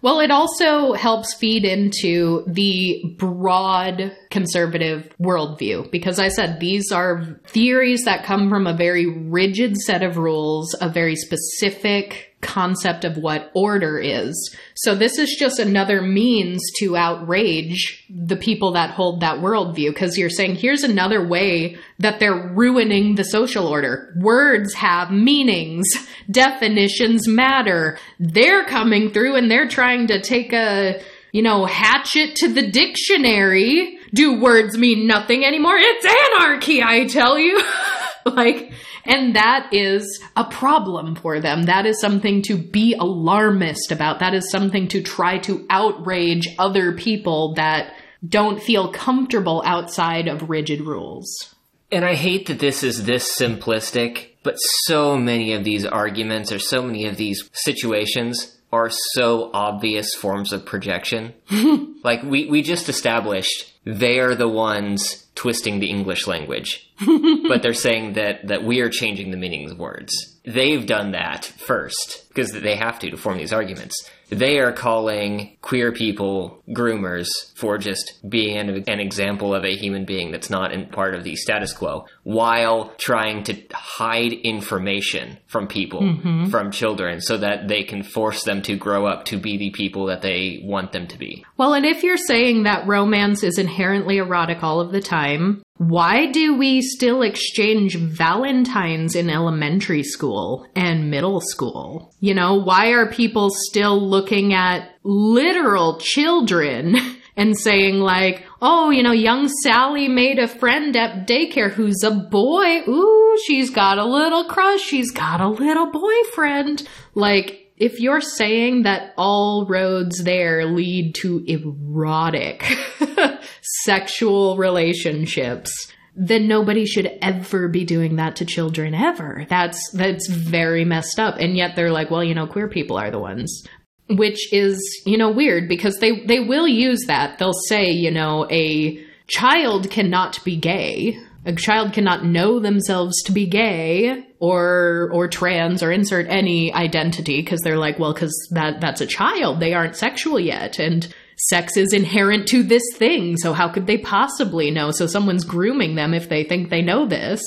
Well, 0.03 0.21
it 0.21 0.31
also 0.31 0.93
helps 0.93 1.35
feed 1.35 1.65
into 1.65 2.45
the 2.47 3.15
broad 3.19 4.17
conservative 4.31 5.13
worldview 5.21 5.91
because 5.91 6.19
I 6.19 6.29
said 6.29 6.61
these 6.61 6.93
are 6.93 7.41
theories 7.47 8.05
that 8.05 8.25
come 8.25 8.49
from 8.49 8.67
a 8.67 8.77
very 8.77 9.07
rigid 9.07 9.77
set 9.77 10.03
of 10.03 10.17
rules, 10.17 10.75
a 10.81 10.89
very 10.89 11.17
specific 11.17 12.30
concept 12.41 13.05
of 13.05 13.17
what 13.17 13.51
order 13.55 13.99
is. 13.99 14.57
So 14.75 14.95
this 14.95 15.19
is 15.19 15.37
just 15.39 15.59
another 15.59 16.01
means 16.01 16.63
to 16.79 16.97
outrage 16.97 18.07
the 18.09 18.37
people 18.37 18.73
that 18.73 18.91
hold 18.91 19.21
that 19.21 19.39
worldview 19.39 19.91
because 19.91 20.17
you're 20.17 20.31
saying 20.31 20.57
here's 20.57 20.83
another 20.83 21.27
way 21.27 21.77
that 21.99 22.19
they're 22.19 22.49
ruining 22.49 23.15
the 23.15 23.25
social 23.25 23.67
order. 23.67 24.15
Words 24.17 24.75
have 24.75 25.11
meanings, 25.11 25.87
definitions 26.31 27.29
matter. 27.29 27.99
They're 28.19 28.65
coming 28.65 29.11
through 29.11 29.37
and 29.37 29.51
they're 29.51 29.69
trying 29.69 30.07
to 30.07 30.21
take 30.21 30.53
a, 30.53 31.03
you 31.33 31.43
know, 31.43 31.67
hatchet 31.67 32.37
to 32.37 32.53
the 32.53 32.71
dictionary. 32.71 33.99
Do 34.15 34.41
words 34.41 34.79
mean 34.79 35.07
nothing 35.07 35.45
anymore? 35.45 35.77
It's 35.77 36.07
anarchy, 36.41 36.83
I 36.83 37.05
tell 37.05 37.39
you. 37.39 37.63
like, 38.25 38.73
and 39.11 39.35
that 39.35 39.69
is 39.73 40.23
a 40.37 40.45
problem 40.45 41.17
for 41.17 41.41
them. 41.41 41.65
That 41.65 41.85
is 41.85 42.01
something 42.01 42.43
to 42.43 42.57
be 42.57 42.95
alarmist 42.95 43.91
about. 43.91 44.21
That 44.21 44.35
is 44.35 44.49
something 44.51 44.87
to 44.89 45.03
try 45.03 45.39
to 45.39 45.67
outrage 45.69 46.47
other 46.61 46.93
people 46.93 47.55
that 47.55 47.93
don't 48.27 48.63
feel 48.63 48.93
comfortable 48.93 49.65
outside 49.67 50.29
of 50.29 50.49
rigid 50.49 50.83
rules. 50.83 51.55
And 51.91 52.05
I 52.05 52.15
hate 52.15 52.47
that 52.47 52.61
this 52.61 52.85
is 52.85 53.05
this 53.05 53.37
simplistic, 53.37 54.29
but 54.45 54.55
so 54.85 55.17
many 55.17 55.55
of 55.55 55.65
these 55.65 55.85
arguments 55.85 56.53
or 56.53 56.61
so 56.61 56.81
many 56.81 57.07
of 57.07 57.17
these 57.17 57.51
situations 57.53 58.59
are 58.73 58.91
so 59.15 59.51
obvious 59.53 60.15
forms 60.15 60.53
of 60.53 60.65
projection. 60.65 61.35
Like 62.03 62.23
we 62.23 62.49
we 62.49 62.63
just 62.63 62.89
established 62.89 63.75
they 63.85 64.21
are 64.21 64.35
the 64.35 64.49
ones 64.49 65.27
twisting 65.41 65.81
the 65.81 65.89
English 65.89 66.27
language. 66.27 66.87
but 67.49 67.63
they're 67.63 67.73
saying 67.73 68.13
that 68.13 68.47
that 68.49 68.63
we 68.63 68.81
are 68.81 68.91
changing 68.91 69.31
the 69.31 69.39
meanings 69.39 69.73
of 69.73 69.79
words. 69.79 70.13
They've 70.45 70.85
done 70.85 71.13
that 71.13 71.47
first 71.47 72.27
because 72.29 72.53
they 72.53 72.77
have 72.77 72.99
to 72.99 73.11
to 73.11 73.17
form 73.17 73.39
these 73.39 73.53
arguments. 73.53 73.95
They 74.29 74.59
are 74.59 74.73
calling 74.73 75.57
queer 75.63 75.93
people 75.93 76.63
groomers 76.69 77.29
for 77.55 77.79
just 77.79 78.21
being 78.29 78.59
an, 78.59 78.85
an 78.87 79.01
example 79.01 79.55
of 79.55 79.65
a 79.65 79.75
human 79.75 80.05
being 80.05 80.31
that's 80.31 80.51
not 80.51 80.73
in 80.73 80.87
part 80.87 81.15
of 81.15 81.25
the 81.25 81.37
status 81.37 81.73
quo 81.73 82.05
while 82.31 82.95
trying 82.97 83.43
to 83.43 83.61
hide 83.73 84.33
information 84.33 85.37
from 85.49 85.67
people, 85.67 86.01
mm-hmm. 86.01 86.47
from 86.47 86.71
children, 86.71 87.21
so 87.21 87.37
that 87.37 87.67
they 87.67 87.83
can 87.83 88.05
force 88.05 88.45
them 88.45 88.63
to 88.63 88.77
grow 88.77 89.05
up 89.05 89.25
to 89.25 89.37
be 89.37 89.57
the 89.57 89.71
people 89.71 90.07
that 90.07 90.23
they 90.23 90.61
want 90.63 90.93
them 90.93 91.09
to 91.09 91.19
be. 91.19 91.45
Well, 91.57 91.75
and 91.75 91.85
if 91.85 92.05
you're 92.05 92.17
saying 92.17 92.63
that 92.63 92.87
romance 92.87 93.43
is 93.43 93.59
inherently 93.59 94.19
erotic 94.19 94.63
all 94.63 94.81
of 94.81 94.93
the 94.93 95.01
time, 95.01 95.65
why 95.79 96.31
do 96.31 96.57
we 96.57 96.83
still 96.83 97.23
exchange 97.23 97.97
Valentines 97.97 99.17
in 99.17 99.29
elementary 99.29 100.05
school 100.05 100.69
and 100.77 101.11
middle 101.11 101.41
school? 101.41 102.15
You 102.21 102.35
know, 102.35 102.55
why 102.55 102.91
are 102.91 103.11
people 103.11 103.49
still 103.51 104.01
looking 104.01 104.55
at 104.55 104.89
literal 105.03 105.99
children 105.99 106.95
and 107.37 107.59
saying, 107.59 108.01
like, 108.01 108.45
oh, 108.61 108.91
you 108.91 109.03
know, 109.03 109.13
young 109.13 109.49
Sally 109.63 110.09
made 110.09 110.39
a 110.39 110.49
friend 110.49 110.97
at 110.97 111.27
daycare 111.27 111.71
who's 111.71 112.03
a 112.03 112.11
boy. 112.11 112.83
Ooh, 112.89 113.39
she's 113.47 113.71
got 113.71 113.99
a 113.99 114.05
little 114.05 114.45
crush. 114.45 114.81
She's 114.81 115.11
got 115.11 115.41
a 115.41 115.49
little 115.49 115.91
boyfriend. 115.91 116.89
Like, 117.15 117.73
if 117.77 117.99
you're 117.99 118.21
saying 118.21 118.83
that 118.83 119.15
all 119.17 119.67
roads 119.67 120.23
there 120.23 120.67
lead 120.67 121.15
to 121.17 121.43
erotic 121.47 122.63
sexual 123.63 124.59
relationships, 124.59 125.91
then 126.15 126.47
nobody 126.47 126.85
should 126.85 127.11
ever 127.23 127.69
be 127.69 127.85
doing 127.85 128.17
that 128.17 128.37
to 128.37 128.45
children 128.45 128.95
ever. 128.95 129.47
That's 129.49 129.91
that's 129.93 130.29
very 130.29 130.85
messed 130.85 131.19
up. 131.19 131.37
And 131.39 131.57
yet 131.57 131.75
they're 131.75 131.91
like, 131.91 132.11
well, 132.11 132.23
you 132.23 132.35
know, 132.35 132.47
queer 132.47 132.69
people 132.69 132.99
are 132.99 133.11
the 133.11 133.19
ones. 133.19 133.67
Which 134.11 134.53
is, 134.53 134.79
you 135.07 135.17
know, 135.17 135.31
weird 135.31 135.69
because 135.69 135.97
they 135.99 136.25
they 136.25 136.41
will 136.41 136.67
use 136.67 137.05
that. 137.07 137.39
They'll 137.39 137.53
say, 137.53 137.91
you 137.91 138.11
know, 138.11 138.47
a 138.51 139.05
child 139.29 139.91
cannot 139.91 140.43
be 140.45 140.57
gay. 140.57 141.19
A 141.47 141.55
child 141.55 141.95
cannot 141.95 142.25
know 142.25 142.59
themselves 142.59 143.23
to 143.23 143.33
be 143.33 143.47
gay 143.47 144.27
or 144.41 145.11
or 145.13 145.29
trans 145.29 145.83
or 145.83 145.91
insert 145.91 146.27
any 146.29 146.73
identity 146.75 147.41
because 147.41 147.61
they're 147.61 147.79
like, 147.79 147.99
well, 147.99 148.13
because 148.13 148.35
that 148.53 148.81
that's 148.81 149.01
a 149.01 149.07
child. 149.07 149.61
They 149.61 149.73
aren't 149.73 149.97
sexual 149.97 150.39
yet, 150.39 150.79
and 150.79 151.13
sex 151.49 151.77
is 151.77 151.93
inherent 151.93 152.49
to 152.49 152.63
this 152.63 152.83
thing. 152.97 153.37
So 153.39 153.53
how 153.53 153.69
could 153.69 153.87
they 153.87 153.99
possibly 153.99 154.71
know? 154.71 154.91
So 154.91 155.07
someone's 155.07 155.45
grooming 155.45 155.95
them 155.95 156.13
if 156.13 156.29
they 156.29 156.45
think 156.45 156.69
they 156.69 156.83
know 156.83 157.07
this. 157.07 157.41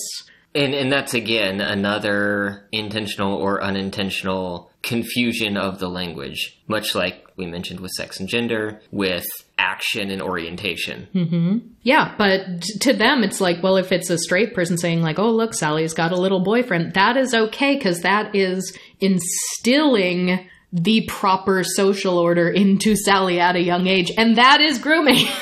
And 0.56 0.74
and 0.74 0.91
that's 0.91 1.14
again 1.14 1.62
another 1.62 2.68
intentional 2.72 3.36
or 3.36 3.64
unintentional 3.64 4.72
confusion 4.84 5.58
of 5.58 5.80
the 5.80 5.89
language, 5.89 6.62
much 6.68 6.93
like 6.93 7.26
we 7.38 7.47
mentioned 7.47 7.80
with 7.80 7.91
sex 7.91 8.20
and 8.20 8.30
gender, 8.30 8.80
with 8.91 9.26
action 9.58 10.12
and 10.12 10.22
orientation. 10.22 11.08
Mm-hmm. 11.16 11.58
Yeah, 11.82 12.14
but 12.18 12.62
to 12.82 12.93
them, 12.93 13.24
it's 13.24 13.41
like, 13.41 13.64
well, 13.64 13.78
if 13.78 13.91
it's 13.91 14.10
a 14.10 14.18
straight 14.18 14.54
person 14.54 14.78
saying, 14.78 15.01
like, 15.01 15.18
oh, 15.18 15.32
look, 15.32 15.54
Sally's 15.54 15.93
got 15.93 16.12
a 16.12 16.20
little 16.20 16.43
boyfriend, 16.43 16.93
that 16.93 17.18
is 17.18 17.34
okay 17.34 17.76
because 17.76 18.01
that 18.01 18.36
is 18.36 18.78
instilling 18.99 20.47
the 20.72 21.06
proper 21.08 21.64
social 21.64 22.18
order 22.18 22.49
into 22.49 22.95
Sally 22.95 23.39
at 23.39 23.56
a 23.56 23.62
young 23.62 23.88
age, 23.88 24.12
and 24.18 24.38
that 24.38 24.60
is 24.62 24.80
grooming. 24.80 25.26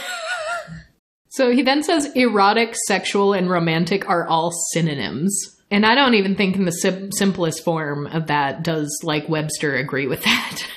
so 1.31 1.49
he 1.49 1.61
then 1.61 1.81
says 1.81 2.11
erotic, 2.13 2.75
sexual, 2.87 3.31
and 3.31 3.49
romantic 3.49 4.07
are 4.09 4.27
all 4.27 4.51
synonyms. 4.73 5.57
And 5.71 5.85
I 5.85 5.95
don't 5.95 6.15
even 6.15 6.35
think 6.35 6.57
in 6.57 6.65
the 6.65 6.71
sim- 6.71 7.13
simplest 7.13 7.63
form 7.63 8.05
of 8.05 8.27
that 8.27 8.63
does 8.63 8.99
like 9.03 9.29
Webster 9.29 9.75
agree 9.75 10.07
with 10.07 10.21
that. 10.25 10.67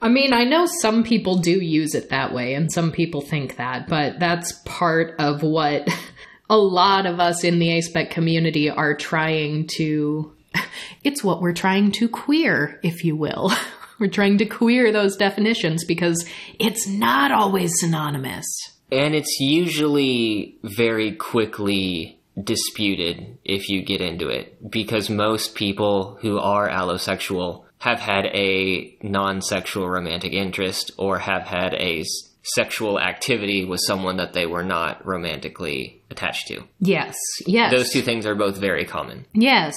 I 0.00 0.08
mean, 0.08 0.32
I 0.32 0.42
know 0.42 0.66
some 0.80 1.04
people 1.04 1.38
do 1.38 1.52
use 1.52 1.94
it 1.94 2.10
that 2.10 2.34
way, 2.34 2.54
and 2.54 2.70
some 2.72 2.90
people 2.90 3.20
think 3.20 3.56
that, 3.58 3.86
but 3.86 4.18
that's 4.18 4.50
part 4.64 5.14
of 5.20 5.44
what 5.44 5.88
a 6.50 6.58
lot 6.58 7.06
of 7.06 7.20
us 7.20 7.44
in 7.44 7.60
the 7.60 7.68
ASPEC 7.68 8.10
community 8.10 8.68
are 8.68 8.96
trying 8.96 9.68
to. 9.76 10.36
It's 11.04 11.24
what 11.24 11.40
we're 11.40 11.52
trying 11.52 11.90
to 11.92 12.08
queer, 12.08 12.78
if 12.84 13.04
you 13.04 13.16
will. 13.16 13.52
We're 13.98 14.08
trying 14.08 14.38
to 14.38 14.46
queer 14.46 14.92
those 14.92 15.16
definitions 15.16 15.84
because 15.84 16.24
it's 16.60 16.86
not 16.86 17.32
always 17.32 17.72
synonymous. 17.80 18.46
And 18.92 19.14
it's 19.14 19.40
usually 19.40 20.58
very 20.62 21.12
quickly 21.12 22.20
disputed 22.40 23.38
if 23.42 23.70
you 23.70 23.82
get 23.82 24.02
into 24.02 24.28
it, 24.28 24.70
because 24.70 25.08
most 25.08 25.54
people 25.54 26.18
who 26.20 26.38
are 26.38 26.68
allosexual 26.68 27.64
have 27.78 28.00
had 28.00 28.26
a 28.26 28.96
non 29.02 29.40
sexual 29.40 29.88
romantic 29.88 30.34
interest 30.34 30.92
or 30.98 31.18
have 31.18 31.44
had 31.44 31.74
a 31.74 32.04
sexual 32.42 33.00
activity 33.00 33.64
with 33.64 33.80
someone 33.86 34.18
that 34.18 34.34
they 34.34 34.46
were 34.46 34.62
not 34.62 35.04
romantically 35.06 36.02
attached 36.10 36.48
to. 36.48 36.62
Yes, 36.78 37.16
yes. 37.46 37.72
Those 37.72 37.90
two 37.90 38.02
things 38.02 38.26
are 38.26 38.34
both 38.34 38.58
very 38.58 38.84
common. 38.84 39.26
Yes. 39.32 39.74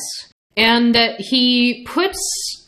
And 0.58 0.96
uh, 0.96 1.14
he 1.20 1.86
puts 1.88 2.20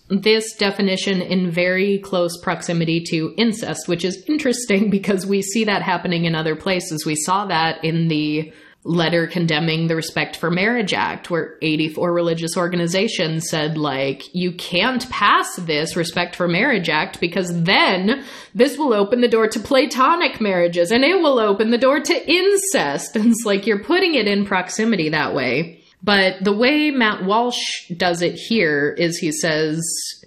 this 0.10 0.56
definition 0.56 1.22
in 1.22 1.52
very 1.52 2.00
close 2.00 2.40
proximity 2.42 3.04
to 3.10 3.34
incest, 3.38 3.88
which 3.88 4.06
is 4.06 4.24
interesting 4.28 4.90
because 4.90 5.26
we 5.26 5.42
see 5.42 5.66
that 5.66 5.82
happening 5.82 6.26
in 6.26 6.36
other 6.36 6.56
places. 6.56 7.06
We 7.06 7.16
saw 7.16 7.46
that 7.46 7.84
in 7.84 8.08
the 8.08 8.54
letter 8.88 9.28
condemning 9.28 9.88
the 9.88 9.96
Respect 9.96 10.38
for 10.38 10.50
Marriage 10.50 10.94
Act, 10.94 11.30
where 11.30 11.58
84 11.62 12.14
religious 12.14 12.56
organizations 12.56 13.50
said, 13.50 13.78
like, 13.78 14.34
you 14.34 14.54
can't 14.54 15.08
pass 15.10 15.56
this 15.58 15.96
Respect 15.96 16.36
for 16.36 16.48
Marriage 16.48 16.90
Act 16.90 17.20
because 17.20 17.64
then 17.64 18.24
this 18.56 18.78
will 18.78 18.94
open 18.94 19.20
the 19.20 19.28
door 19.28 19.48
to 19.50 19.60
platonic 19.60 20.40
marriages 20.40 20.92
and 20.92 21.04
it 21.04 21.22
will 21.22 21.40
open 21.40 21.70
the 21.72 21.78
door 21.78 22.00
to 22.00 22.32
incest. 22.32 23.16
And 23.18 23.32
it's 23.32 23.46
like 23.46 23.66
you're 23.66 23.84
putting 23.84 24.16
it 24.16 24.28
in 24.28 24.46
proximity 24.46 25.10
that 25.10 25.34
way. 25.34 25.77
But 26.04 26.44
the 26.44 26.54
way 26.54 26.92
Matt 26.92 27.26
Walsh 27.26 27.90
does 27.96 28.22
it 28.22 28.36
here 28.36 28.96
is 28.98 29.18
he 29.18 29.32
says, 29.32 29.84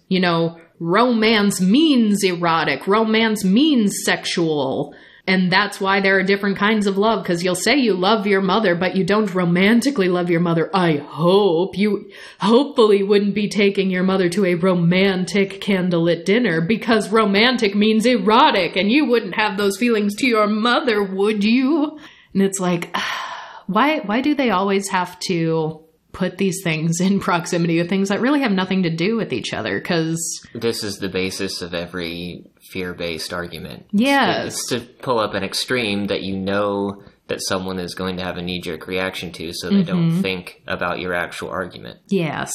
you 0.08 0.20
know, 0.20 0.60
romance 0.78 1.60
means 1.60 2.24
erotic, 2.24 2.86
romance 2.86 3.44
means 3.44 3.94
sexual. 4.04 4.94
And 5.26 5.52
that's 5.52 5.80
why 5.80 6.00
there 6.00 6.18
are 6.18 6.24
different 6.24 6.56
kinds 6.56 6.88
of 6.88 6.98
love, 6.98 7.22
because 7.22 7.44
you'll 7.44 7.54
say 7.54 7.76
you 7.76 7.94
love 7.94 8.26
your 8.26 8.40
mother, 8.40 8.74
but 8.74 8.96
you 8.96 9.04
don't 9.04 9.32
romantically 9.32 10.08
love 10.08 10.28
your 10.28 10.40
mother. 10.40 10.68
I 10.74 10.96
hope 10.96 11.78
you 11.78 12.10
hopefully 12.40 13.04
wouldn't 13.04 13.34
be 13.34 13.48
taking 13.48 13.90
your 13.90 14.02
mother 14.02 14.28
to 14.30 14.44
a 14.44 14.56
romantic 14.56 15.60
candlelit 15.60 16.24
dinner, 16.24 16.60
because 16.60 17.12
romantic 17.12 17.76
means 17.76 18.06
erotic, 18.06 18.74
and 18.74 18.90
you 18.90 19.04
wouldn't 19.04 19.36
have 19.36 19.56
those 19.56 19.76
feelings 19.76 20.16
to 20.16 20.26
your 20.26 20.48
mother, 20.48 21.00
would 21.00 21.44
you? 21.44 21.98
And 22.34 22.42
it's 22.42 22.58
like, 22.58 22.90
ah. 22.94 23.29
Why 23.70 23.98
why 24.00 24.20
do 24.20 24.34
they 24.34 24.50
always 24.50 24.88
have 24.88 25.18
to 25.20 25.84
put 26.12 26.38
these 26.38 26.60
things 26.64 27.00
in 27.00 27.20
proximity 27.20 27.78
with 27.78 27.88
things 27.88 28.08
that 28.08 28.20
really 28.20 28.40
have 28.40 28.50
nothing 28.50 28.82
to 28.82 28.90
do 28.90 29.16
with 29.16 29.32
each 29.32 29.54
other 29.54 29.78
because 29.78 30.18
This 30.54 30.82
is 30.82 30.98
the 30.98 31.08
basis 31.08 31.62
of 31.62 31.72
every 31.72 32.44
fear 32.72 32.94
based 32.94 33.32
argument. 33.32 33.86
yes 33.92 34.54
It's 34.54 34.68
to 34.70 34.80
pull 34.80 35.20
up 35.20 35.34
an 35.34 35.44
extreme 35.44 36.06
that 36.08 36.22
you 36.22 36.36
know 36.36 37.02
that 37.28 37.40
someone 37.42 37.78
is 37.78 37.94
going 37.94 38.16
to 38.16 38.24
have 38.24 38.36
a 38.38 38.42
knee 38.42 38.60
jerk 38.60 38.88
reaction 38.88 39.30
to 39.32 39.52
so 39.52 39.70
they 39.70 39.84
don't 39.84 40.10
mm-hmm. 40.10 40.20
think 40.20 40.62
about 40.66 40.98
your 40.98 41.14
actual 41.14 41.50
argument. 41.50 42.00
yes 42.08 42.52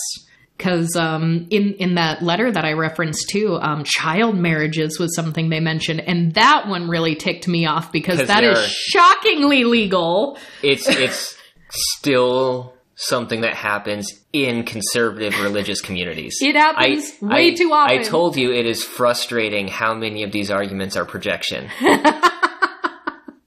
because 0.57 0.95
um, 0.95 1.47
in 1.49 1.73
in 1.73 1.95
that 1.95 2.21
letter 2.21 2.51
that 2.51 2.65
I 2.65 2.73
referenced 2.73 3.29
too, 3.29 3.57
um, 3.61 3.83
child 3.83 4.35
marriages 4.37 4.99
was 4.99 5.15
something 5.15 5.49
they 5.49 5.59
mentioned, 5.59 6.01
and 6.01 6.33
that 6.35 6.67
one 6.67 6.89
really 6.89 7.15
ticked 7.15 7.47
me 7.47 7.65
off 7.65 7.91
because 7.91 8.27
that 8.27 8.43
is 8.43 8.65
shockingly 8.69 9.63
legal. 9.63 10.37
It's 10.61 10.87
it's 10.87 11.37
still 11.69 12.73
something 12.97 13.41
that 13.41 13.55
happens 13.55 14.13
in 14.31 14.63
conservative 14.63 15.37
religious 15.41 15.81
communities. 15.81 16.37
It 16.39 16.55
happens 16.55 17.11
way 17.21 17.53
too 17.53 17.71
often. 17.73 17.99
I 17.99 18.03
told 18.03 18.37
you 18.37 18.53
it 18.53 18.65
is 18.65 18.83
frustrating 18.83 19.67
how 19.67 19.93
many 19.93 20.23
of 20.23 20.31
these 20.31 20.49
arguments 20.49 20.95
are 20.95 21.03
projection. 21.03 21.69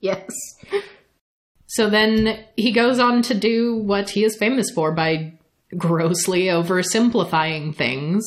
Yes. 0.00 0.28
So 1.66 1.90
then 1.90 2.44
he 2.56 2.72
goes 2.72 2.98
on 2.98 3.22
to 3.22 3.34
do 3.34 3.76
what 3.76 4.10
he 4.10 4.24
is 4.24 4.36
famous 4.36 4.70
for 4.70 4.92
by 4.92 5.37
grossly 5.76 6.44
oversimplifying 6.44 7.74
things. 7.74 8.24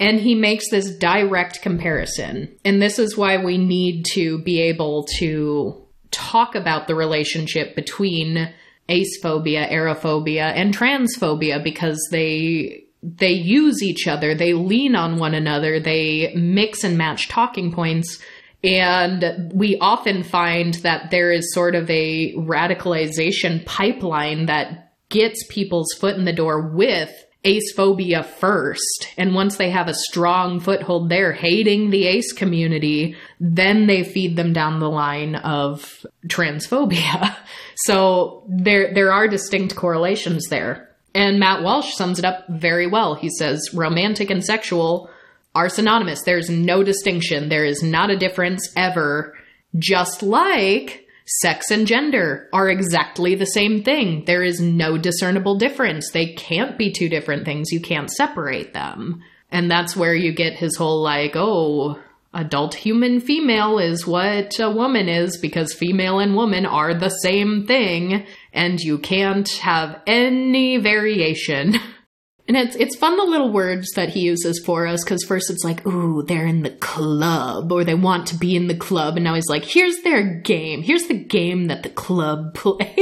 And 0.00 0.18
he 0.18 0.34
makes 0.34 0.70
this 0.70 0.96
direct 0.96 1.62
comparison. 1.62 2.56
And 2.64 2.80
this 2.82 2.98
is 2.98 3.16
why 3.16 3.36
we 3.36 3.58
need 3.58 4.06
to 4.14 4.38
be 4.38 4.60
able 4.62 5.04
to 5.18 5.80
talk 6.10 6.54
about 6.54 6.88
the 6.88 6.94
relationship 6.94 7.76
between 7.76 8.52
acephobia, 8.88 9.70
arophobia, 9.70 10.52
and 10.54 10.76
transphobia 10.76 11.62
because 11.62 12.00
they 12.10 12.84
they 13.04 13.32
use 13.32 13.82
each 13.82 14.06
other, 14.06 14.32
they 14.34 14.52
lean 14.52 14.94
on 14.94 15.18
one 15.18 15.34
another, 15.34 15.80
they 15.80 16.32
mix 16.36 16.84
and 16.84 16.96
match 16.96 17.28
talking 17.28 17.72
points 17.72 18.20
And 18.64 19.52
we 19.52 19.76
often 19.80 20.22
find 20.22 20.74
that 20.74 21.10
there 21.10 21.32
is 21.32 21.52
sort 21.52 21.74
of 21.74 21.90
a 21.90 22.32
radicalization 22.34 23.64
pipeline 23.66 24.46
that 24.46 24.91
gets 25.12 25.46
people's 25.48 25.92
foot 26.00 26.16
in 26.16 26.24
the 26.24 26.32
door 26.32 26.60
with 26.60 27.10
ace 27.44 27.72
phobia 27.72 28.22
first. 28.22 29.08
And 29.16 29.34
once 29.34 29.56
they 29.56 29.70
have 29.70 29.88
a 29.88 29.94
strong 29.94 30.60
foothold 30.60 31.08
there, 31.08 31.32
hating 31.32 31.90
the 31.90 32.06
ace 32.06 32.32
community, 32.32 33.16
then 33.40 33.86
they 33.86 34.04
feed 34.04 34.36
them 34.36 34.52
down 34.52 34.80
the 34.80 34.90
line 34.90 35.36
of 35.36 36.04
transphobia. 36.26 37.36
So 37.84 38.44
there, 38.48 38.94
there 38.94 39.10
are 39.10 39.26
distinct 39.26 39.74
correlations 39.74 40.46
there. 40.50 40.90
And 41.14 41.40
Matt 41.40 41.62
Walsh 41.64 41.94
sums 41.94 42.18
it 42.20 42.24
up 42.24 42.46
very 42.48 42.86
well. 42.86 43.14
He 43.14 43.28
says 43.28 43.70
romantic 43.74 44.30
and 44.30 44.44
sexual 44.44 45.10
are 45.54 45.68
synonymous. 45.68 46.22
There's 46.22 46.48
no 46.48 46.84
distinction. 46.84 47.48
There 47.48 47.64
is 47.64 47.82
not 47.82 48.10
a 48.10 48.16
difference 48.16 48.70
ever. 48.76 49.34
Just 49.76 50.22
like 50.22 51.01
sex 51.26 51.70
and 51.70 51.86
gender 51.86 52.48
are 52.52 52.68
exactly 52.68 53.34
the 53.34 53.46
same 53.46 53.82
thing. 53.82 54.24
There 54.24 54.42
is 54.42 54.60
no 54.60 54.98
discernible 54.98 55.56
difference. 55.56 56.10
They 56.10 56.34
can't 56.34 56.78
be 56.78 56.92
two 56.92 57.08
different 57.08 57.44
things. 57.44 57.70
You 57.70 57.80
can't 57.80 58.10
separate 58.10 58.72
them. 58.72 59.22
And 59.50 59.70
that's 59.70 59.96
where 59.96 60.14
you 60.14 60.32
get 60.32 60.54
his 60.54 60.76
whole 60.76 61.02
like, 61.02 61.32
oh, 61.36 61.98
adult 62.34 62.74
human 62.74 63.20
female 63.20 63.78
is 63.78 64.06
what 64.06 64.58
a 64.58 64.70
woman 64.70 65.08
is 65.08 65.36
because 65.38 65.74
female 65.74 66.18
and 66.18 66.34
woman 66.34 66.64
are 66.64 66.94
the 66.94 67.10
same 67.10 67.66
thing 67.66 68.24
and 68.52 68.80
you 68.80 68.98
can't 68.98 69.48
have 69.58 70.00
any 70.06 70.78
variation. 70.78 71.74
And 72.48 72.56
it's 72.56 72.74
it's 72.74 72.96
fun 72.96 73.16
the 73.16 73.24
little 73.24 73.52
words 73.52 73.92
that 73.92 74.08
he 74.08 74.20
uses 74.20 74.60
for 74.64 74.86
us 74.86 75.04
because 75.04 75.24
first 75.24 75.48
it's 75.48 75.62
like, 75.64 75.86
ooh, 75.86 76.22
they're 76.22 76.46
in 76.46 76.62
the 76.62 76.70
club 76.70 77.70
or 77.70 77.84
they 77.84 77.94
want 77.94 78.26
to 78.28 78.36
be 78.36 78.56
in 78.56 78.66
the 78.66 78.74
club, 78.74 79.16
and 79.16 79.24
now 79.24 79.34
he's 79.34 79.48
like, 79.48 79.64
here's 79.64 80.02
their 80.02 80.40
game, 80.40 80.82
here's 80.82 81.04
the 81.04 81.18
game 81.18 81.66
that 81.66 81.82
the 81.82 81.88
club 81.88 82.54
plays. 82.54 82.96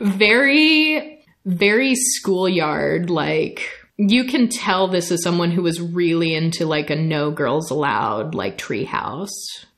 very, 0.00 1.24
very 1.44 1.94
schoolyard 1.94 3.10
like. 3.10 3.70
You 3.98 4.24
can 4.24 4.50
tell 4.50 4.88
this 4.88 5.10
is 5.10 5.22
someone 5.22 5.50
who 5.50 5.62
was 5.62 5.80
really 5.80 6.34
into 6.34 6.66
like 6.66 6.90
a 6.90 6.96
no 6.96 7.30
girls 7.30 7.70
allowed 7.70 8.34
like 8.34 8.58
treehouse 8.58 9.30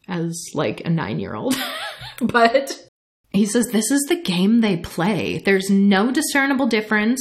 as 0.09 0.45
like 0.55 0.81
a 0.85 0.91
nine 0.91 1.21
year 1.21 1.37
old, 1.37 1.55
but 2.21 2.89
he 3.31 3.47
says 3.47 3.67
this 3.69 3.91
is 3.93 4.03
the 4.09 4.21
game 4.21 4.61
they 4.61 4.77
play. 4.77 5.39
There's 5.39 5.71
no 5.71 6.11
discernible 6.11 6.67
difference 6.67 7.21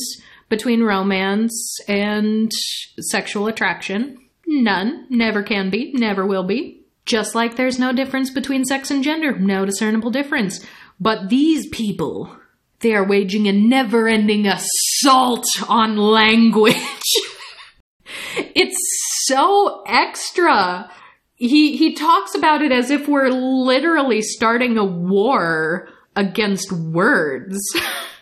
between 0.50 0.84
romance 0.84 1.80
and 1.88 2.52
sexual 3.00 3.48
attraction. 3.48 4.18
None. 4.46 5.08
Never 5.10 5.44
can 5.44 5.70
be. 5.70 5.92
Never 5.94 6.26
will 6.26 6.44
be. 6.44 6.86
Just 7.06 7.36
like 7.36 7.56
there's 7.56 7.80
no 7.80 7.94
difference 7.94 8.30
between 8.30 8.66
sex 8.66 8.92
and 8.92 9.04
gender. 9.04 9.38
No 9.38 9.66
discernible 9.66 10.12
difference. 10.12 10.66
But 11.00 11.30
these 11.30 11.68
people, 11.68 12.36
they 12.80 12.96
are 12.96 13.04
waging 13.04 13.48
a 13.48 13.52
never 13.52 14.08
ending 14.08 14.48
assault 14.48 15.46
on 15.68 15.98
language. 15.98 16.76
it's 18.38 18.78
so 19.26 19.84
extra. 19.86 20.90
He, 21.36 21.78
he 21.78 21.94
talks 21.94 22.36
about 22.36 22.62
it 22.62 22.72
as 22.72 22.90
if 22.90 23.08
we're 23.08 23.30
literally 23.30 24.22
starting 24.22 24.78
a 24.78 24.86
war 24.86 25.90
against 26.16 26.72
words. 26.72 27.60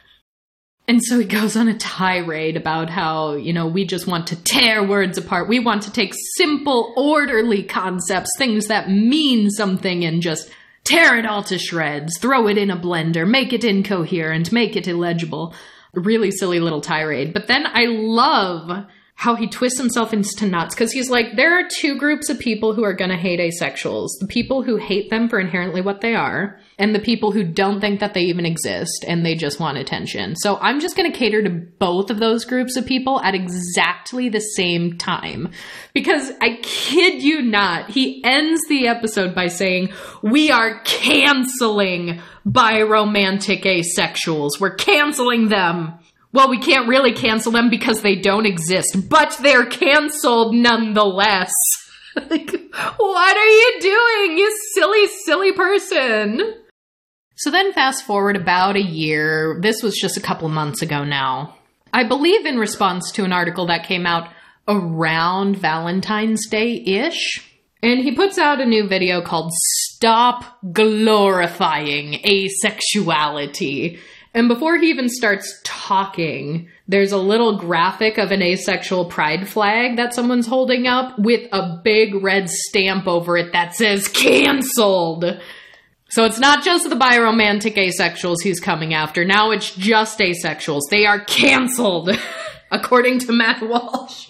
And 0.88 1.01
so 1.03 1.19
he 1.19 1.25
goes 1.25 1.55
on 1.55 1.67
a 1.67 1.77
tirade 1.77 2.57
about 2.57 2.91
how, 2.91 3.33
you 3.33 3.53
know, 3.53 3.65
we 3.65 3.86
just 3.86 4.05
want 4.05 4.27
to 4.27 4.43
tear 4.43 4.83
words 4.83 5.17
apart. 5.17 5.49
We 5.49 5.59
want 5.59 5.83
to 5.83 5.91
take 5.91 6.13
simple, 6.38 6.93
orderly 6.95 7.63
concepts, 7.63 8.29
things 8.38 8.67
that 8.67 8.89
mean 8.89 9.49
something, 9.49 10.05
and 10.05 10.21
just 10.21 10.49
tear 10.83 11.17
it 11.17 11.25
all 11.25 11.41
to 11.43 11.57
shreds, 11.57 12.19
throw 12.19 12.47
it 12.47 12.59
in 12.59 12.69
a 12.69 12.77
blender, 12.77 13.27
make 13.27 13.51
it 13.51 13.63
incoherent, 13.63 14.51
make 14.51 14.75
it 14.75 14.88
illegible. 14.88 15.55
Really 15.93 16.29
silly 16.29 16.59
little 16.59 16.81
tirade. 16.81 17.33
But 17.33 17.47
then 17.47 17.65
I 17.65 17.86
love 17.86 18.86
how 19.16 19.36
he 19.36 19.47
twists 19.47 19.80
himself 19.80 20.13
into 20.13 20.45
knots 20.45 20.76
because 20.76 20.91
he's 20.91 21.09
like, 21.09 21.36
there 21.36 21.57
are 21.57 21.68
two 21.68 21.97
groups 21.97 22.30
of 22.30 22.38
people 22.38 22.74
who 22.74 22.84
are 22.84 22.93
going 22.93 23.09
to 23.09 23.18
hate 23.18 23.39
asexuals 23.39 24.09
the 24.20 24.28
people 24.28 24.61
who 24.61 24.76
hate 24.78 25.09
them 25.09 25.30
for 25.30 25.39
inherently 25.39 25.82
what 25.82 26.01
they 26.01 26.13
are, 26.13 26.59
and 26.78 26.93
the 26.93 26.99
people 26.99 27.32
who 27.32 27.43
don't 27.43 27.80
think 27.80 28.01
that 28.01 28.13
they 28.13 28.24
even 28.24 28.45
exist 28.45 29.05
and 29.07 29.26
they 29.26 29.36
just 29.36 29.59
want 29.59 29.78
attention. 29.78 30.36
So 30.36 30.57
I'm 30.57 30.80
just 30.80 30.97
going 30.97 31.11
to 31.11 31.18
cater 31.18 31.41
to 31.43 31.49
both 31.49 32.09
of 32.09 32.20
those 32.20 32.43
groups 32.43 32.76
of 32.76 32.86
people 32.86 33.22
at 33.22 33.34
exactly 33.34 34.28
the 34.30 34.41
same 34.41 34.97
time. 34.97 35.51
Because 35.93 36.32
I 36.41 36.59
kid 36.61 37.24
you 37.24 37.41
not, 37.41 37.89
he 37.89 38.24
ends 38.24 38.61
the 38.68 38.88
episode 38.88 39.34
by 39.34 39.47
saying, 39.47 39.93
We 40.22 40.51
are 40.51 40.82
canceling 40.84 42.22
biromantic 42.45 43.63
asexuals. 43.63 44.59
We're 44.59 44.76
canceling 44.76 45.47
them 45.49 45.93
well, 46.36 46.49
we 46.49 46.59
can't 46.59 46.89
really 46.89 47.13
cancel 47.13 47.53
them 47.53 47.69
because 47.69 48.01
they 48.01 48.17
don't 48.17 48.45
exist, 48.45 49.09
but 49.09 49.38
they're 49.41 49.65
canceled 49.65 50.53
nonetheless. 50.53 51.53
like, 52.29 52.51
what 52.97 53.38
are 53.38 53.45
you 53.45 53.77
doing, 53.79 54.38
you 54.38 54.57
silly, 54.73 55.07
silly 55.23 55.53
person? 55.53 56.55
So 57.38 57.51
then, 57.51 57.71
fast 57.71 58.05
forward 58.05 58.36
about 58.36 58.75
a 58.75 58.81
year. 58.81 59.59
This 59.61 59.81
was 59.81 59.95
just 59.95 60.17
a 60.17 60.21
couple 60.21 60.49
months 60.49 60.81
ago 60.81 61.05
now. 61.05 61.55
I 61.93 62.03
believe 62.03 62.45
in 62.45 62.59
response 62.59 63.13
to 63.13 63.23
an 63.23 63.31
article 63.31 63.67
that 63.67 63.88
came 63.88 64.05
out 64.05 64.29
around 64.67 65.57
Valentine's 65.57 66.47
Day 66.47 66.83
ish. 66.86 67.49
And 67.81 68.01
he 68.01 68.13
puts 68.13 68.38
out 68.38 68.59
a 68.59 68.65
new 68.65 68.88
video 68.88 69.21
called 69.21 69.51
Stop 69.53 70.57
Glorifying 70.73 72.19
Asexuality. 72.23 73.99
And 74.36 74.49
before 74.49 74.77
he 74.77 74.89
even 74.89 75.07
starts 75.07 75.61
talking, 75.63 76.67
there's 76.89 77.13
a 77.13 77.17
little 77.17 77.57
graphic 77.57 78.17
of 78.17 78.31
an 78.31 78.41
asexual 78.41 79.05
pride 79.05 79.47
flag 79.47 79.95
that 79.95 80.13
someone's 80.13 80.45
holding 80.45 80.88
up 80.88 81.17
with 81.17 81.47
a 81.53 81.79
big 81.81 82.21
red 82.21 82.49
stamp 82.49 83.07
over 83.07 83.38
it 83.38 83.53
that 83.53 83.75
says 83.75 84.09
canceled. 84.09 85.39
So 86.09 86.25
it's 86.25 86.38
not 86.38 86.65
just 86.65 86.89
the 86.89 86.97
biromantic 86.97 87.77
asexuals 87.77 88.43
he's 88.43 88.59
coming 88.59 88.93
after. 88.93 89.23
Now 89.23 89.51
it's 89.51 89.73
just 89.73 90.19
asexuals. 90.19 90.81
They 90.91 91.05
are 91.05 91.21
canceled, 91.21 92.09
according 92.71 93.19
to 93.19 93.31
Matt 93.31 93.61
Walsh. 93.61 94.27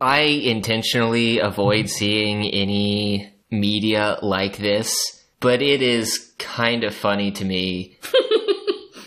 I 0.00 0.20
intentionally 0.20 1.38
avoid 1.38 1.90
seeing 1.90 2.44
any 2.46 3.30
media 3.50 4.18
like 4.22 4.56
this, 4.56 4.94
but 5.40 5.60
it 5.60 5.82
is 5.82 6.32
kind 6.38 6.82
of 6.82 6.94
funny 6.94 7.30
to 7.32 7.44
me 7.44 7.98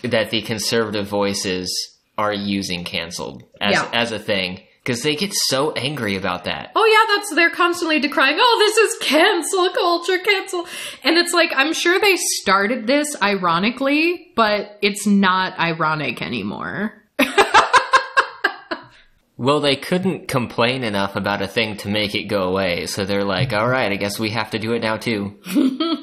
that 0.02 0.30
the 0.30 0.42
conservative 0.42 1.06
voices 1.06 1.70
are 2.16 2.32
using 2.32 2.84
canceled 2.84 3.44
as 3.60 3.72
Yeah. 3.74 3.90
as 3.92 4.12
a 4.12 4.18
thing 4.18 4.60
because 4.82 5.02
they 5.02 5.14
get 5.16 5.32
so 5.34 5.72
angry 5.72 6.16
about 6.16 6.44
that. 6.44 6.72
Oh 6.74 6.84
yeah, 6.86 7.14
that's 7.16 7.34
they're 7.34 7.50
constantly 7.50 8.00
decrying. 8.00 8.36
Oh, 8.40 8.56
this 8.58 8.76
is 8.76 8.98
cancel 9.08 9.70
culture, 9.70 10.18
cancel, 10.18 10.66
and 11.04 11.16
it's 11.18 11.32
like 11.32 11.52
I'm 11.54 11.72
sure 11.72 12.00
they 12.00 12.16
started 12.16 12.86
this 12.86 13.14
ironically, 13.22 14.32
but 14.34 14.78
it's 14.82 15.06
not 15.06 15.58
ironic 15.58 16.22
anymore. 16.22 16.94
Well, 19.40 19.60
they 19.60 19.76
couldn't 19.76 20.26
complain 20.26 20.82
enough 20.82 21.14
about 21.14 21.42
a 21.42 21.46
thing 21.46 21.76
to 21.78 21.88
make 21.88 22.16
it 22.16 22.24
go 22.24 22.48
away, 22.48 22.86
so 22.86 23.04
they're 23.04 23.22
like, 23.22 23.52
"All 23.52 23.68
right, 23.68 23.92
I 23.92 23.94
guess 23.94 24.18
we 24.18 24.30
have 24.30 24.50
to 24.50 24.58
do 24.58 24.72
it 24.72 24.82
now 24.82 24.96
too." 24.96 25.36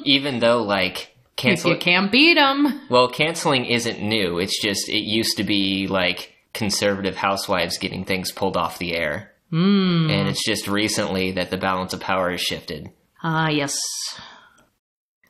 Even 0.06 0.38
though 0.38 0.62
like 0.62 1.14
If 1.42 1.64
you 1.64 1.76
can't 1.76 2.10
beat 2.10 2.34
them, 2.34 2.80
Well, 2.88 3.08
canceling 3.08 3.66
isn't 3.66 4.00
new. 4.02 4.38
It's 4.38 4.60
just 4.60 4.88
it 4.88 5.02
used 5.04 5.36
to 5.36 5.44
be 5.44 5.86
like 5.86 6.32
conservative 6.54 7.16
housewives 7.16 7.78
getting 7.78 8.04
things 8.04 8.32
pulled 8.32 8.56
off 8.56 8.78
the 8.78 8.94
air. 8.96 9.32
Mm. 9.52 10.10
And 10.10 10.28
it's 10.28 10.44
just 10.44 10.66
recently 10.66 11.32
that 11.32 11.50
the 11.50 11.56
balance 11.58 11.92
of 11.92 12.00
power 12.00 12.30
has 12.30 12.40
shifted. 12.40 12.90
ah 13.22 13.48
yes. 13.48 13.76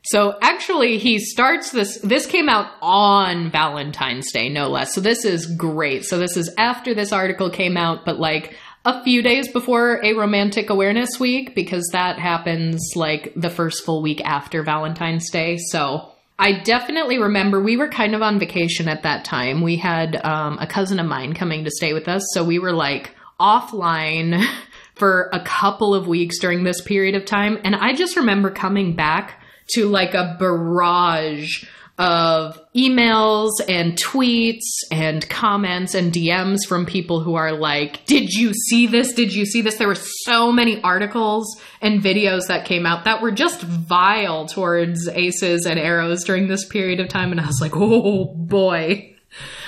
So 0.05 0.37
actually, 0.41 0.99
he 0.99 1.19
starts 1.19 1.71
this. 1.71 1.97
This 1.99 2.25
came 2.27 2.47
out 2.47 2.71
on 2.81 3.51
Valentine's 3.51 4.31
Day, 4.31 4.47
no 4.47 4.69
less. 4.69 4.95
So 4.95 5.01
this 5.01 5.25
is 5.25 5.45
great. 5.45 6.05
So 6.05 6.17
this 6.17 6.37
is 6.37 6.49
after 6.57 6.93
this 6.93 7.11
article 7.11 7.49
came 7.49 7.75
out, 7.75 8.05
but 8.05 8.17
like 8.17 8.55
a 8.87 9.03
few 9.03 9.21
days 9.21 9.51
before 9.51 9.99
aromantic 10.01 10.69
awareness 10.69 11.19
week, 11.19 11.53
because 11.53 11.89
that 11.91 12.17
happens 12.17 12.93
like 12.95 13.33
the 13.35 13.49
first 13.49 13.83
full 13.83 14.01
week 14.01 14.21
after 14.23 14.63
Valentine's 14.63 15.29
Day. 15.29 15.57
So 15.57 16.09
I 16.39 16.61
definitely 16.63 17.19
remember 17.19 17.61
we 17.61 17.75
were 17.75 17.89
kind 17.89 18.15
of 18.15 18.21
on 18.21 18.39
vacation 18.39 18.87
at 18.87 19.03
that 19.03 19.25
time. 19.25 19.61
We 19.61 19.75
had 19.75 20.15
um, 20.15 20.57
a 20.61 20.65
cousin 20.65 21.01
of 21.01 21.05
mine 21.05 21.33
coming 21.33 21.65
to 21.65 21.71
stay 21.71 21.91
with 21.91 22.07
us, 22.07 22.23
so 22.33 22.45
we 22.45 22.59
were 22.59 22.71
like 22.71 23.13
offline 23.41 24.41
for 24.95 25.29
a 25.33 25.43
couple 25.43 25.93
of 25.93 26.07
weeks 26.07 26.39
during 26.39 26.63
this 26.63 26.81
period 26.81 27.13
of 27.13 27.25
time. 27.25 27.59
And 27.65 27.75
I 27.75 27.93
just 27.93 28.15
remember 28.15 28.51
coming 28.51 28.95
back 28.95 29.43
to 29.71 29.89
like 29.89 30.13
a 30.13 30.37
barrage 30.39 31.65
of 31.97 32.59
emails 32.75 33.51
and 33.67 33.97
tweets 33.97 34.61
and 34.91 35.27
comments 35.29 35.95
and 35.95 36.13
DMs 36.13 36.59
from 36.67 36.85
people 36.85 37.21
who 37.21 37.35
are 37.35 37.53
like, 37.53 38.05
Did 38.05 38.31
you 38.31 38.53
see 38.53 38.85
this? 38.87 39.13
Did 39.13 39.33
you 39.33 39.45
see 39.45 39.61
this? 39.61 39.77
There 39.77 39.87
were 39.87 39.95
so 39.95 40.51
many 40.51 40.81
articles 40.83 41.59
and 41.81 42.01
videos 42.01 42.47
that 42.47 42.65
came 42.65 42.85
out 42.85 43.05
that 43.05 43.21
were 43.21 43.31
just 43.31 43.61
vile 43.61 44.45
towards 44.45 45.07
aces 45.07 45.65
and 45.65 45.79
aros 45.79 46.23
during 46.23 46.47
this 46.47 46.65
period 46.67 46.99
of 46.99 47.07
time. 47.09 47.31
And 47.31 47.41
I 47.41 47.47
was 47.47 47.59
like, 47.61 47.75
Oh 47.75 48.25
boy. 48.35 49.15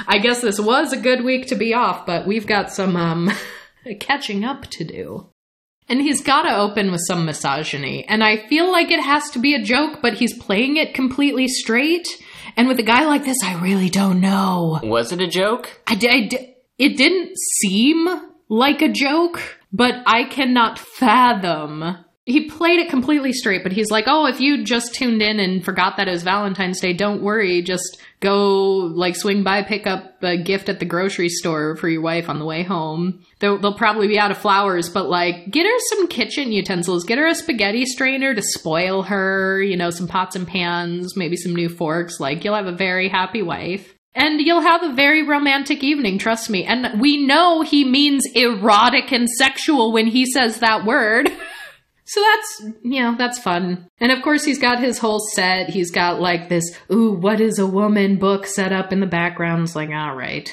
I 0.08 0.20
guess 0.20 0.42
this 0.42 0.60
was 0.60 0.94
a 0.94 0.98
good 0.98 1.24
week 1.24 1.48
to 1.48 1.56
be 1.56 1.74
off, 1.74 2.06
but 2.06 2.26
we've 2.26 2.48
got 2.48 2.72
some 2.72 2.96
um, 2.96 3.32
catching 4.00 4.44
up 4.44 4.68
to 4.68 4.84
do. 4.84 5.30
And 5.90 6.02
he's 6.02 6.22
got 6.22 6.44
to 6.44 6.56
open 6.56 6.92
with 6.92 7.02
some 7.08 7.26
misogyny. 7.26 8.06
And 8.08 8.24
I 8.24 8.48
feel 8.48 8.72
like 8.72 8.92
it 8.92 9.02
has 9.02 9.32
to 9.32 9.40
be 9.40 9.56
a 9.56 9.64
joke, 9.64 10.00
but 10.02 10.14
he's 10.14 10.38
playing 10.38 10.78
it 10.78 10.94
completely 10.94 11.48
straight. 11.48 12.08
And 12.56 12.68
with 12.68 12.80
a 12.80 12.84
guy 12.84 13.06
like 13.06 13.26
this, 13.26 13.38
I 13.44 13.60
really 13.60 13.90
don't 13.90 14.22
know. 14.22 14.80
Was 14.84 15.12
it 15.12 15.20
a 15.20 15.28
joke? 15.28 15.82
I, 15.88 15.98
I, 16.02 16.56
it 16.78 16.96
didn't 16.96 17.38
seem 17.60 18.08
like 18.50 18.82
a 18.82 18.90
joke, 18.90 19.42
but 19.74 19.96
I 20.06 20.26
cannot 20.26 20.78
fathom 20.78 22.06
he 22.30 22.50
played 22.50 22.80
it 22.80 22.90
completely 22.90 23.34
straight, 23.34 23.64
but 23.64 23.72
he's 23.72 23.90
like, 23.90 24.06
"Oh, 24.08 24.28
if 24.28 24.40
you 24.40 24.64
just 24.64 24.94
tuned 24.94 25.22
in 25.22 25.40
and 25.40 25.64
forgot 25.64 25.98
that 25.98 26.08
it 26.08 26.12
was 26.12 26.24
Valentine's 26.24 26.80
Day, 26.80 26.94
don't 26.94 27.24
worry. 27.24 27.62
Just 27.62 28.00
go 28.20 28.92
like 28.94 29.16
swing 29.16 29.44
by, 29.44 29.64
pick 29.64 29.88
up 29.88 30.22
a 30.22 30.38
gift 30.38 30.70
at 30.70 30.80
the 30.80 30.86
grocery 30.86 31.30
store 31.30 31.76
for 31.76 31.90
your 31.90 32.02
wife 32.02 32.30
on 32.30 32.38
the 32.38 32.46
way 32.46 32.64
home. 32.64 33.24
They'll, 33.40 33.58
they'll 33.58 33.74
probably 33.74 34.08
be 34.08 34.20
out 34.20 34.32
of 34.32 34.38
flowers, 34.38 34.90
but 34.90 35.10
like, 35.10 35.50
get 35.50 35.66
her 35.66 35.80
some 35.90 36.08
kitchen 36.08 36.52
utensils. 36.52 37.06
Get 37.06 37.18
her 37.18 37.28
a 37.28 37.36
spaghetti 37.36 37.86
strainer 37.86 38.36
to 38.36 38.42
spoil 38.42 39.04
her. 39.04 39.62
You 39.62 39.78
know, 39.78 39.90
some 39.90 40.08
pots 40.08 40.36
and 40.36 40.48
pans, 40.48 41.16
maybe 41.16 41.36
some 41.36 41.56
new 41.56 41.70
forks. 41.70 42.20
Like, 42.20 42.44
you'll 42.44 42.56
have 42.56 42.68
a 42.68 42.72
very 42.72 43.10
happy 43.10 43.42
wife." 43.42 43.96
And 44.16 44.42
you'll 44.42 44.62
have 44.62 44.84
a 44.84 44.94
very 44.94 45.26
romantic 45.26 45.84
evening, 45.84 46.18
trust 46.18 46.50
me. 46.50 46.66
And 46.66 47.00
we 47.00 47.26
know 47.26 47.62
he 47.62 47.86
means 47.86 48.24
erotic 48.34 49.14
and 49.14 49.30
sexual 49.30 49.94
when 49.94 50.08
he 50.08 50.26
says 50.26 50.60
that 50.60 50.84
word. 50.84 51.32
So 52.10 52.22
that's, 52.22 52.64
you 52.82 53.04
know, 53.04 53.14
that's 53.16 53.38
fun. 53.38 53.88
And 54.00 54.12
of 54.12 54.24
course, 54.24 54.44
he's 54.44 54.58
got 54.58 54.80
his 54.80 54.98
whole 54.98 55.20
set. 55.20 55.70
He's 55.70 55.92
got 55.92 56.20
like 56.20 56.50
this, 56.50 56.76
ooh, 56.92 57.12
what 57.12 57.40
is 57.40 57.60
a 57.60 57.68
woman 57.68 58.18
book 58.18 58.48
set 58.48 58.74
up 58.74 58.92
in 58.92 59.00
the 59.00 59.06
background. 59.06 59.62
It's 59.62 59.76
like, 59.76 59.92
all 59.92 60.16
right. 60.16 60.52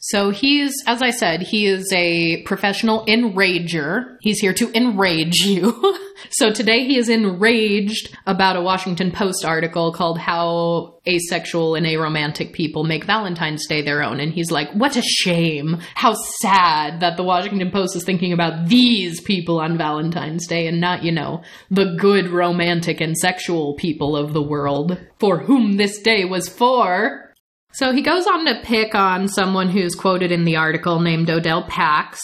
So 0.00 0.30
he's, 0.30 0.72
as 0.86 1.02
I 1.02 1.10
said, 1.10 1.42
he 1.42 1.66
is 1.66 1.92
a 1.92 2.42
professional 2.42 3.04
enrager. 3.06 4.16
He's 4.20 4.38
here 4.38 4.54
to 4.54 4.70
enrage 4.76 5.38
you. 5.38 5.98
so 6.30 6.52
today 6.52 6.84
he 6.84 6.96
is 6.96 7.08
enraged 7.08 8.16
about 8.24 8.56
a 8.56 8.62
Washington 8.62 9.10
Post 9.10 9.44
article 9.44 9.92
called 9.92 10.18
How 10.18 11.00
Asexual 11.04 11.74
and 11.74 11.84
Aromantic 11.84 12.52
People 12.52 12.84
Make 12.84 13.04
Valentine's 13.04 13.66
Day 13.66 13.82
Their 13.82 14.04
Own. 14.04 14.20
And 14.20 14.32
he's 14.32 14.52
like, 14.52 14.70
what 14.72 14.96
a 14.96 15.02
shame. 15.02 15.78
How 15.96 16.14
sad 16.42 17.00
that 17.00 17.16
the 17.16 17.24
Washington 17.24 17.72
Post 17.72 17.96
is 17.96 18.04
thinking 18.04 18.32
about 18.32 18.68
these 18.68 19.20
people 19.20 19.58
on 19.58 19.76
Valentine's 19.76 20.46
Day 20.46 20.68
and 20.68 20.80
not, 20.80 21.02
you 21.02 21.10
know, 21.10 21.42
the 21.72 21.96
good 21.98 22.28
romantic 22.28 23.00
and 23.00 23.16
sexual 23.16 23.74
people 23.74 24.16
of 24.16 24.32
the 24.32 24.42
world 24.42 24.96
for 25.18 25.40
whom 25.40 25.76
this 25.76 26.00
day 26.00 26.24
was 26.24 26.48
for. 26.48 27.27
So 27.78 27.92
he 27.92 28.02
goes 28.02 28.26
on 28.26 28.44
to 28.46 28.60
pick 28.64 28.96
on 28.96 29.28
someone 29.28 29.68
who's 29.68 29.94
quoted 29.94 30.32
in 30.32 30.44
the 30.44 30.56
article 30.56 30.98
named 30.98 31.30
Odell 31.30 31.62
Pax, 31.62 32.18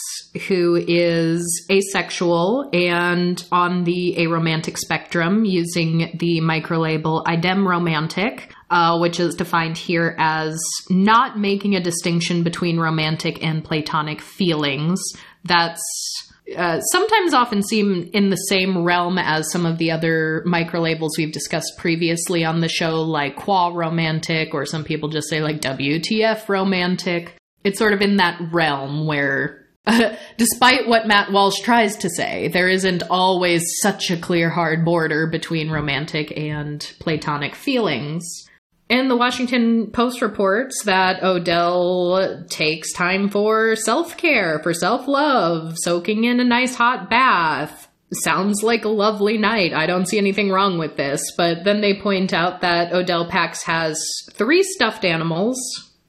who 0.49 0.75
is 0.75 1.65
asexual 1.71 2.69
and 2.73 3.41
on 3.53 3.85
the 3.85 4.15
aromantic 4.17 4.77
spectrum 4.77 5.45
using 5.45 6.11
the 6.19 6.41
microlabel 6.41 7.23
idemromantic, 7.23 8.51
uh, 8.69 8.97
which 8.99 9.17
is 9.17 9.33
defined 9.33 9.77
here 9.77 10.17
as 10.19 10.61
not 10.89 11.39
making 11.39 11.73
a 11.73 11.81
distinction 11.81 12.43
between 12.43 12.77
romantic 12.77 13.41
and 13.41 13.63
platonic 13.63 14.19
feelings. 14.19 15.01
That's 15.45 15.81
uh, 16.55 16.79
sometimes 16.79 17.33
often 17.33 17.63
seem 17.63 18.09
in 18.13 18.29
the 18.29 18.35
same 18.35 18.83
realm 18.83 19.17
as 19.17 19.51
some 19.51 19.65
of 19.65 19.77
the 19.77 19.91
other 19.91 20.43
micro 20.45 20.79
labels 20.79 21.17
we've 21.17 21.31
discussed 21.31 21.73
previously 21.77 22.45
on 22.45 22.61
the 22.61 22.69
show, 22.69 23.01
like 23.01 23.35
quoiromantic, 23.35 24.53
or 24.53 24.65
some 24.65 24.83
people 24.83 25.09
just 25.09 25.29
say 25.29 25.41
like 25.41 25.61
WTF 25.61 26.47
romantic. 26.47 27.35
It's 27.63 27.79
sort 27.79 27.93
of 27.93 28.01
in 28.01 28.17
that 28.17 28.39
realm 28.51 29.07
where, 29.07 29.65
despite 30.37 30.87
what 30.87 31.07
Matt 31.07 31.31
Walsh 31.31 31.59
tries 31.61 31.95
to 31.97 32.09
say, 32.09 32.49
there 32.49 32.69
isn't 32.69 33.01
always 33.09 33.63
such 33.81 34.11
a 34.11 34.17
clear, 34.17 34.49
hard 34.51 34.85
border 34.85 35.25
between 35.25 35.71
romantic 35.71 36.37
and 36.37 36.79
platonic 36.99 37.55
feelings. 37.55 38.23
And 38.89 39.09
the 39.09 39.17
Washington 39.17 39.89
Post 39.91 40.21
reports 40.21 40.83
that 40.83 41.23
Odell 41.23 42.45
takes 42.49 42.93
time 42.93 43.29
for 43.29 43.75
self 43.75 44.15
care, 44.15 44.59
for 44.61 44.73
self 44.73 45.07
love, 45.07 45.75
soaking 45.77 46.25
in 46.25 46.39
a 46.39 46.43
nice 46.43 46.75
hot 46.75 47.09
bath. 47.09 47.87
Sounds 48.13 48.61
like 48.61 48.85
a 48.85 48.89
lovely 48.89 49.39
night. 49.39 49.73
I 49.73 49.87
don't 49.87 50.07
see 50.07 50.19
anything 50.19 50.51
wrong 50.51 50.77
with 50.77 50.95
this. 50.97 51.21
But 51.35 51.63
then 51.63 51.81
they 51.81 51.99
point 51.99 52.31
out 52.33 52.61
that 52.61 52.93
Odell 52.93 53.27
Pax 53.27 53.63
has 53.63 53.99
three 54.33 54.61
stuffed 54.61 55.03
animals, 55.03 55.57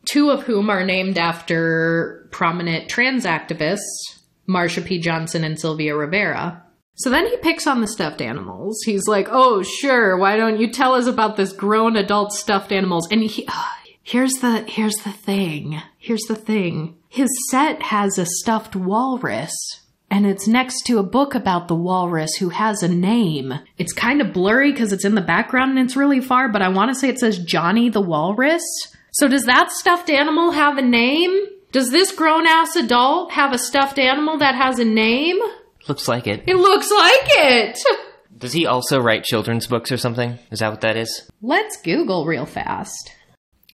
two 0.05 0.31
of 0.31 0.43
whom 0.43 0.69
are 0.69 0.85
named 0.85 1.17
after 1.17 2.29
prominent 2.31 2.91
trans 2.91 3.25
activists, 3.25 3.81
Marsha 4.47 4.85
P. 4.85 4.99
Johnson 4.99 5.43
and 5.43 5.59
Sylvia 5.59 5.97
Rivera. 5.97 6.63
So 6.97 7.11
then 7.11 7.27
he 7.27 7.37
picks 7.37 7.67
on 7.67 7.81
the 7.81 7.87
stuffed 7.87 8.21
animals. 8.21 8.83
He's 8.85 9.07
like, 9.07 9.29
"Oh, 9.31 9.63
sure. 9.63 10.17
Why 10.17 10.37
don't 10.37 10.59
you 10.61 10.71
tell 10.71 10.95
us 10.95 11.07
about 11.07 11.37
this 11.37 11.53
grown 11.53 11.97
adult 11.97 12.33
stuffed 12.33 12.73
animals?" 12.73 13.09
And 13.11 13.23
he 13.23 13.47
uh, 13.47 13.53
Here's 14.03 14.35
the 14.35 14.63
here's 14.69 14.95
the 15.05 15.11
thing. 15.11 15.83
Here's 15.99 16.23
the 16.29 16.37
thing. 16.37 16.97
His 17.09 17.29
set 17.51 17.83
has 17.83 18.19
a 18.19 18.27
stuffed 18.27 18.77
walrus 18.77 19.53
and 20.09 20.25
it's 20.25 20.47
next 20.47 20.83
to 20.87 20.99
a 20.99 21.03
book 21.03 21.35
about 21.35 21.67
the 21.67 21.75
walrus 21.75 22.37
who 22.37 22.51
has 22.51 22.83
a 22.83 22.89
name. 22.89 23.53
It's 23.79 23.93
kind 23.93 24.21
of 24.21 24.33
blurry 24.33 24.71
because 24.71 24.93
it's 24.93 25.05
in 25.05 25.17
the 25.17 25.21
background 25.21 25.73
and 25.73 25.81
it's 25.81 25.97
really 25.97 26.21
far, 26.21 26.49
but 26.49 26.63
I 26.63 26.69
want 26.69 26.91
to 26.91 26.95
say 26.95 27.09
it 27.09 27.19
says 27.19 27.41
Johnny 27.41 27.89
the 27.89 28.01
Walrus. 28.01 28.63
So 29.11 29.27
does 29.27 29.47
that 29.47 29.73
stuffed 29.73 30.09
animal 30.09 30.53
have 30.53 30.79
a 30.79 30.83
name? 30.83 31.37
Does 31.73 31.91
this 31.91 32.13
grown 32.13 32.47
ass 32.47 32.77
adult 32.77 33.33
have 33.33 33.53
a 33.53 33.59
stuffed 33.59 33.99
animal 33.99 34.39
that 34.39 34.55
has 34.55 34.79
a 34.79 34.85
name? 34.85 35.39
Looks 35.89 36.09
like 36.09 36.27
it. 36.27 36.43
It 36.47 36.57
looks 36.57 36.91
like 36.91 37.27
it! 37.27 37.79
Does 38.39 38.53
he 38.53 38.67
also 38.67 39.01
write 39.01 39.25
children's 39.25 39.67
books 39.67 39.91
or 39.91 39.97
something? 39.97 40.39
Is 40.51 40.59
that 40.59 40.71
what 40.71 40.83
that 40.83 40.97
is? 40.97 41.31
Let's 41.41 41.81
Google 41.81 42.27
real 42.27 42.45
fast. 42.45 43.13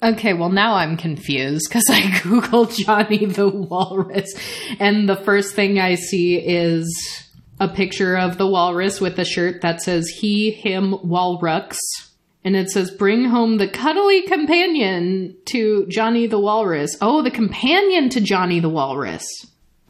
Okay, 0.03 0.35
well, 0.35 0.51
now 0.51 0.75
I'm 0.75 0.97
confused 0.97 1.67
because 1.69 1.85
I 1.89 2.01
Googled 2.23 2.77
Johnny 2.77 3.25
the 3.25 3.49
Walrus, 3.49 4.33
and 4.79 5.09
the 5.09 5.17
first 5.17 5.55
thing 5.55 5.79
I 5.79 5.95
see 5.95 6.37
is 6.37 6.89
a 7.61 7.69
picture 7.69 8.17
of 8.17 8.39
the 8.39 8.47
walrus 8.47 9.01
with 9.01 9.19
a 9.19 9.25
shirt 9.25 9.63
that 9.63 9.81
says 9.81 10.09
he, 10.09 10.51
him, 10.51 10.93
Walrux. 11.05 11.77
And 12.45 12.57
it 12.57 12.71
says, 12.71 12.91
bring 12.91 13.27
home 13.27 13.59
the 13.59 13.69
cuddly 13.69 14.23
companion 14.23 15.37
to 15.47 15.87
Johnny 15.89 16.27
the 16.27 16.41
Walrus. 16.41 16.97
Oh, 17.01 17.23
the 17.23 17.31
companion 17.31 18.09
to 18.11 18.21
Johnny 18.21 18.59
the 18.59 18.69
Walrus 18.69 19.25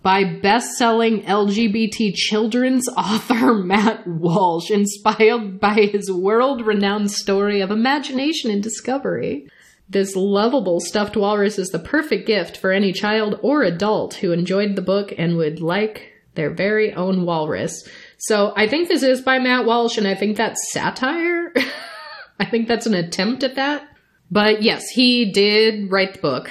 by 0.03 0.25
best-selling 0.25 1.23
LGBT 1.23 2.15
children's 2.15 2.89
author 2.97 3.55
Matt 3.55 4.07
Walsh, 4.07 4.71
inspired 4.71 5.61
by 5.61 5.75
his 5.75 6.11
world-renowned 6.11 7.11
story 7.11 7.61
of 7.61 7.71
imagination 7.71 8.51
and 8.51 8.63
discovery. 8.63 9.49
This 9.89 10.17
lovable 10.17 10.81
stuffed 10.81 11.17
walrus 11.17 11.59
is 11.59 11.69
the 11.69 11.79
perfect 11.79 12.27
gift 12.27 12.57
for 12.57 12.73
any 12.73 12.93
child 12.93 13.39
or 13.43 13.63
adult 13.63 14.15
who 14.15 14.33
enjoyed 14.33 14.75
the 14.75 14.83
book 14.83 15.13
and 15.19 15.37
would 15.37 15.61
like 15.61 16.13
their 16.35 16.51
very 16.51 16.93
own 16.95 17.27
walrus. 17.27 17.87
So 18.19 18.53
I 18.57 18.67
think 18.69 18.89
this 18.89 19.03
is 19.03 19.21
by 19.21 19.39
Matt 19.39 19.67
Walsh, 19.67 19.99
and 19.99 20.09
I 20.09 20.15
think 20.15 20.37
that's 20.37 20.73
satire. 20.73 21.53
I 22.41 22.47
think 22.47 22.69
that's 22.69 22.87
an 22.87 22.95
attempt 22.95 23.43
at 23.43 23.57
that. 23.57 23.87
But 24.31 24.63
yes, 24.63 24.89
he 24.89 25.31
did 25.31 25.91
write 25.93 26.15
the 26.15 26.21
book. 26.21 26.51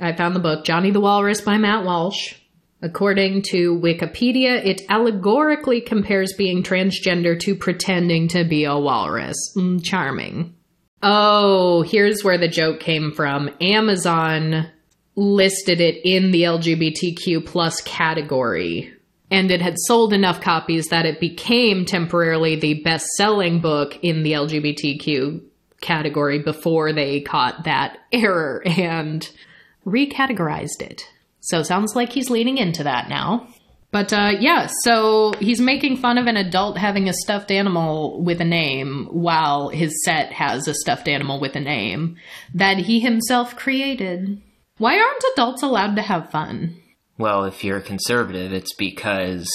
I 0.00 0.12
found 0.12 0.36
the 0.36 0.40
book, 0.40 0.64
Johnny 0.64 0.90
the 0.90 1.00
Walrus 1.00 1.40
by 1.40 1.56
Matt 1.58 1.84
Walsh. 1.84 2.34
According 2.82 3.42
to 3.52 3.78
Wikipedia, 3.78 4.64
it 4.64 4.82
allegorically 4.88 5.80
compares 5.80 6.34
being 6.36 6.64
transgender 6.64 7.38
to 7.40 7.54
pretending 7.54 8.26
to 8.28 8.44
be 8.44 8.64
a 8.64 8.76
walrus. 8.76 9.36
Mm, 9.56 9.84
charming. 9.84 10.56
Oh, 11.00 11.82
here's 11.82 12.22
where 12.22 12.38
the 12.38 12.48
joke 12.48 12.80
came 12.80 13.12
from. 13.12 13.50
Amazon 13.60 14.68
listed 15.14 15.80
it 15.80 16.00
in 16.04 16.32
the 16.32 16.42
LGBTQ 16.42 17.46
plus 17.46 17.80
category. 17.82 18.92
And 19.30 19.50
it 19.50 19.62
had 19.62 19.76
sold 19.78 20.12
enough 20.12 20.40
copies 20.40 20.88
that 20.88 21.06
it 21.06 21.20
became 21.20 21.84
temporarily 21.84 22.56
the 22.56 22.82
best 22.82 23.06
selling 23.16 23.60
book 23.60 23.98
in 24.02 24.24
the 24.24 24.32
LGBTQ 24.32 25.40
category 25.80 26.40
before 26.40 26.92
they 26.92 27.20
caught 27.20 27.64
that 27.64 27.98
error 28.12 28.62
and 28.66 29.28
recategorized 29.86 30.80
it. 30.80 31.08
So 31.42 31.62
sounds 31.62 31.94
like 31.94 32.12
he's 32.12 32.30
leaning 32.30 32.58
into 32.58 32.84
that 32.84 33.08
now. 33.08 33.48
But 33.90 34.10
uh, 34.12 34.32
yeah, 34.40 34.68
so 34.84 35.34
he's 35.38 35.60
making 35.60 35.98
fun 35.98 36.16
of 36.16 36.26
an 36.26 36.38
adult 36.38 36.78
having 36.78 37.08
a 37.08 37.12
stuffed 37.12 37.50
animal 37.50 38.22
with 38.22 38.40
a 38.40 38.44
name 38.44 39.06
while 39.10 39.68
his 39.68 40.02
set 40.04 40.32
has 40.32 40.66
a 40.66 40.72
stuffed 40.72 41.08
animal 41.08 41.38
with 41.38 41.54
a 41.56 41.60
name 41.60 42.16
that 42.54 42.78
he 42.78 43.00
himself 43.00 43.54
created. 43.54 44.40
Why 44.78 44.98
aren't 44.98 45.24
adults 45.34 45.62
allowed 45.62 45.96
to 45.96 46.02
have 46.02 46.30
fun? 46.30 46.80
Well, 47.18 47.44
if 47.44 47.62
you're 47.62 47.76
a 47.76 47.82
conservative, 47.82 48.54
it's 48.54 48.74
because 48.74 49.46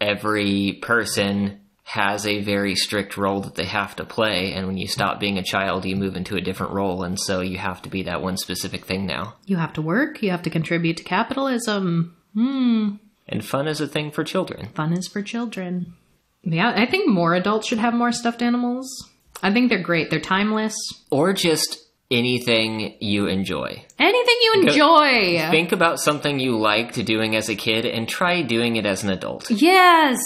every 0.00 0.78
person 0.82 1.60
has 1.88 2.26
a 2.26 2.42
very 2.42 2.74
strict 2.74 3.16
role 3.16 3.40
that 3.40 3.54
they 3.54 3.64
have 3.64 3.96
to 3.96 4.04
play, 4.04 4.52
and 4.52 4.66
when 4.66 4.76
you 4.76 4.86
stop 4.86 5.18
being 5.18 5.38
a 5.38 5.42
child, 5.42 5.86
you 5.86 5.96
move 5.96 6.16
into 6.16 6.36
a 6.36 6.40
different 6.42 6.74
role, 6.74 7.02
and 7.02 7.18
so 7.18 7.40
you 7.40 7.56
have 7.56 7.80
to 7.80 7.88
be 7.88 8.02
that 8.02 8.20
one 8.20 8.36
specific 8.36 8.84
thing 8.84 9.06
now. 9.06 9.34
You 9.46 9.56
have 9.56 9.72
to 9.72 9.80
work, 9.80 10.22
you 10.22 10.30
have 10.30 10.42
to 10.42 10.50
contribute 10.50 10.98
to 10.98 11.02
capitalism. 11.02 12.14
Hmm. 12.34 12.96
And 13.26 13.42
fun 13.42 13.66
is 13.66 13.80
a 13.80 13.88
thing 13.88 14.10
for 14.10 14.22
children. 14.22 14.68
Fun 14.74 14.92
is 14.92 15.08
for 15.08 15.22
children. 15.22 15.94
Yeah, 16.42 16.74
I 16.76 16.84
think 16.84 17.08
more 17.08 17.34
adults 17.34 17.68
should 17.68 17.78
have 17.78 17.94
more 17.94 18.12
stuffed 18.12 18.42
animals. 18.42 19.08
I 19.42 19.50
think 19.50 19.70
they're 19.70 19.82
great. 19.82 20.10
They're 20.10 20.20
timeless. 20.20 20.74
Or 21.10 21.32
just 21.32 21.78
anything 22.10 22.96
you 23.00 23.28
enjoy. 23.28 23.82
Anything 23.98 24.36
you 24.42 24.52
enjoy. 24.62 25.50
Think 25.50 25.72
about 25.72 26.00
something 26.00 26.38
you 26.38 26.58
liked 26.58 27.02
doing 27.06 27.34
as 27.34 27.48
a 27.48 27.54
kid 27.54 27.86
and 27.86 28.06
try 28.06 28.42
doing 28.42 28.76
it 28.76 28.84
as 28.84 29.04
an 29.04 29.08
adult. 29.10 29.50
Yes. 29.50 30.18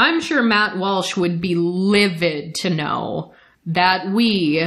I'm 0.00 0.22
sure 0.22 0.42
Matt 0.42 0.78
Walsh 0.78 1.14
would 1.14 1.42
be 1.42 1.54
livid 1.56 2.54
to 2.62 2.70
know 2.70 3.34
that 3.66 4.10
we, 4.10 4.58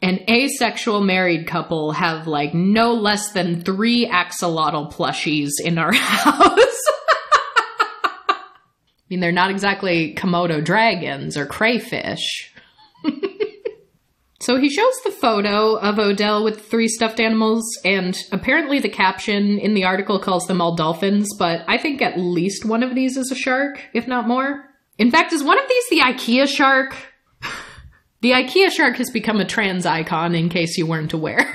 an 0.00 0.20
asexual 0.30 1.02
married 1.02 1.46
couple, 1.46 1.92
have 1.92 2.26
like 2.26 2.54
no 2.54 2.94
less 2.94 3.32
than 3.32 3.60
three 3.60 4.08
axolotl 4.08 4.90
plushies 4.90 5.50
in 5.62 5.76
our 5.76 5.92
house. 5.94 6.86
I 8.30 9.04
mean, 9.10 9.20
they're 9.20 9.30
not 9.30 9.50
exactly 9.50 10.14
Komodo 10.14 10.64
dragons 10.64 11.36
or 11.36 11.44
crayfish. 11.44 12.54
so 14.40 14.56
he 14.56 14.70
shows 14.70 14.94
the 15.04 15.10
photo 15.10 15.76
of 15.76 15.98
Odell 15.98 16.42
with 16.44 16.64
three 16.64 16.88
stuffed 16.88 17.20
animals, 17.20 17.62
and 17.84 18.18
apparently 18.32 18.78
the 18.78 18.88
caption 18.88 19.58
in 19.58 19.74
the 19.74 19.84
article 19.84 20.18
calls 20.18 20.46
them 20.46 20.62
all 20.62 20.76
dolphins, 20.76 21.28
but 21.38 21.62
I 21.68 21.76
think 21.76 22.00
at 22.00 22.18
least 22.18 22.64
one 22.64 22.82
of 22.82 22.94
these 22.94 23.18
is 23.18 23.30
a 23.30 23.36
shark, 23.36 23.82
if 23.92 24.08
not 24.08 24.26
more. 24.26 24.64
In 24.98 25.10
fact, 25.10 25.32
is 25.32 25.44
one 25.44 25.58
of 25.58 25.68
these 25.68 25.88
the 25.90 26.00
IKEA 26.00 26.48
shark? 26.48 26.96
The 28.20 28.32
IKEA 28.32 28.72
shark 28.72 28.96
has 28.96 29.10
become 29.10 29.38
a 29.38 29.44
trans 29.44 29.86
icon, 29.86 30.34
in 30.34 30.48
case 30.48 30.76
you 30.76 30.86
weren't 30.86 31.12
aware. 31.12 31.54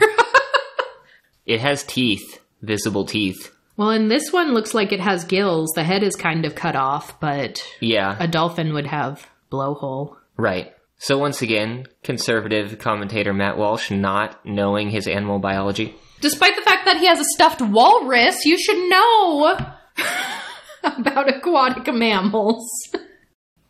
it 1.46 1.60
has 1.60 1.84
teeth, 1.84 2.39
visible 2.62 3.06
teeth. 3.06 3.54
Well, 3.76 3.89
and 3.89 4.10
this 4.10 4.32
one 4.32 4.54
looks 4.54 4.74
like 4.74 4.94
it 4.94 5.02
has 5.02 5.26
gills. 5.26 5.72
The 5.76 5.84
head 5.84 6.04
is 6.04 6.16
kind 6.16 6.46
of 6.46 6.56
cut 6.56 6.78
off, 6.78 7.20
but 7.20 7.62
yeah, 7.82 8.16
a 8.18 8.30
dolphin 8.30 8.74
would 8.74 8.86
have 8.88 9.28
blowhole. 9.52 10.16
Right. 10.38 10.74
So 11.00 11.18
once 11.18 11.41
again, 11.41 11.88
conservative 12.02 12.80
commentator 12.80 13.34
Matt 13.34 13.58
Walsh 13.58 13.91
not 13.91 14.46
knowing 14.46 14.89
his 14.89 15.06
animal 15.06 15.39
biology. 15.39 15.96
Despite 16.22 16.56
the 16.56 16.62
fact 16.62 16.86
that 16.86 16.96
he 16.96 17.08
has 17.08 17.20
a 17.20 17.26
stuffed 17.34 17.62
walrus, 17.62 18.46
you 18.46 18.58
should 18.58 18.89
know 18.89 19.58
about 20.86 21.36
aquatic 21.36 21.94
mammals. 21.94 22.66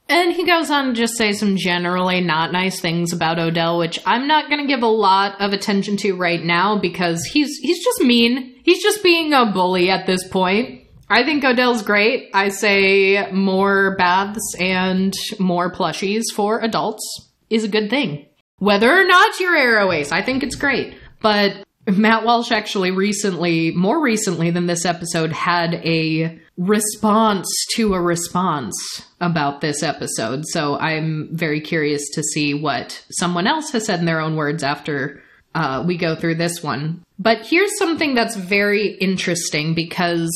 And 0.10 0.34
he 0.34 0.46
goes 0.46 0.70
on 0.70 0.88
to 0.88 0.94
just 0.94 1.18
say 1.18 1.32
some 1.32 1.56
generally 1.56 2.22
not 2.22 2.52
nice 2.52 2.80
things 2.80 3.14
about 3.14 3.40
Odell, 3.40 3.78
which 3.78 4.00
I'm 4.06 4.28
not 4.28 4.50
going 4.50 4.62
to 4.62 4.68
give 4.68 4.84
a 4.84 4.88
lot 4.88 5.40
of 5.40 5.54
attention 5.54 5.98
to 5.98 6.14
right 6.14 6.44
now 6.44 6.78
because 6.78 7.24
he's 7.26 7.58
he's 7.62 7.84
just 7.84 8.02
mean. 8.02 8.56
He's 8.64 8.84
just 8.84 9.02
being 9.02 9.34
a 9.34 9.52
bully 9.52 9.90
at 9.90 10.06
this 10.06 10.28
point. 10.28 10.82
I 11.10 11.24
think 11.24 11.44
Odell's 11.44 11.84
great. 11.84 12.30
I 12.34 12.50
say 12.50 13.32
more 13.32 13.96
baths 13.98 14.56
and 14.60 15.14
more 15.40 15.72
plushies 15.72 16.24
for 16.34 16.60
adults 16.60 17.32
is 17.50 17.64
a 17.64 17.70
good 17.70 17.90
thing. 17.90 18.28
Whether 18.58 18.92
or 18.92 19.04
not 19.04 19.40
you're 19.40 19.92
Ace, 19.92 20.12
I 20.12 20.22
think 20.22 20.44
it's 20.44 20.56
great. 20.56 20.98
But 21.22 21.63
Matt 21.88 22.24
Walsh 22.24 22.52
actually 22.52 22.92
recently, 22.92 23.72
more 23.72 24.02
recently 24.02 24.52
than 24.52 24.68
this 24.68 24.86
episode, 24.86 25.32
had 25.32 25.76
a 25.86 26.40
response 26.58 27.48
to 27.76 27.94
a 27.94 28.02
response 28.02 28.76
about 29.20 29.62
this 29.62 29.84
episode. 29.84 30.46
So 30.48 30.78
I'm 30.78 31.30
very 31.32 31.60
curious 31.60 32.04
to 32.14 32.24
see 32.24 32.54
what 32.54 33.04
someone 33.12 33.48
else 33.48 33.72
has 33.72 33.86
said 33.86 34.00
in 34.00 34.06
their 34.06 34.22
own 34.22 34.36
words 34.36 34.64
after 34.64 35.22
uh, 35.56 35.84
we 35.86 35.98
go 35.98 36.16
through 36.16 36.36
this 36.36 36.64
one. 36.64 37.04
But 37.20 37.46
here's 37.46 37.78
something 37.78 38.16
that's 38.16 38.36
very 38.36 38.96
interesting 38.96 39.74
because 39.74 40.32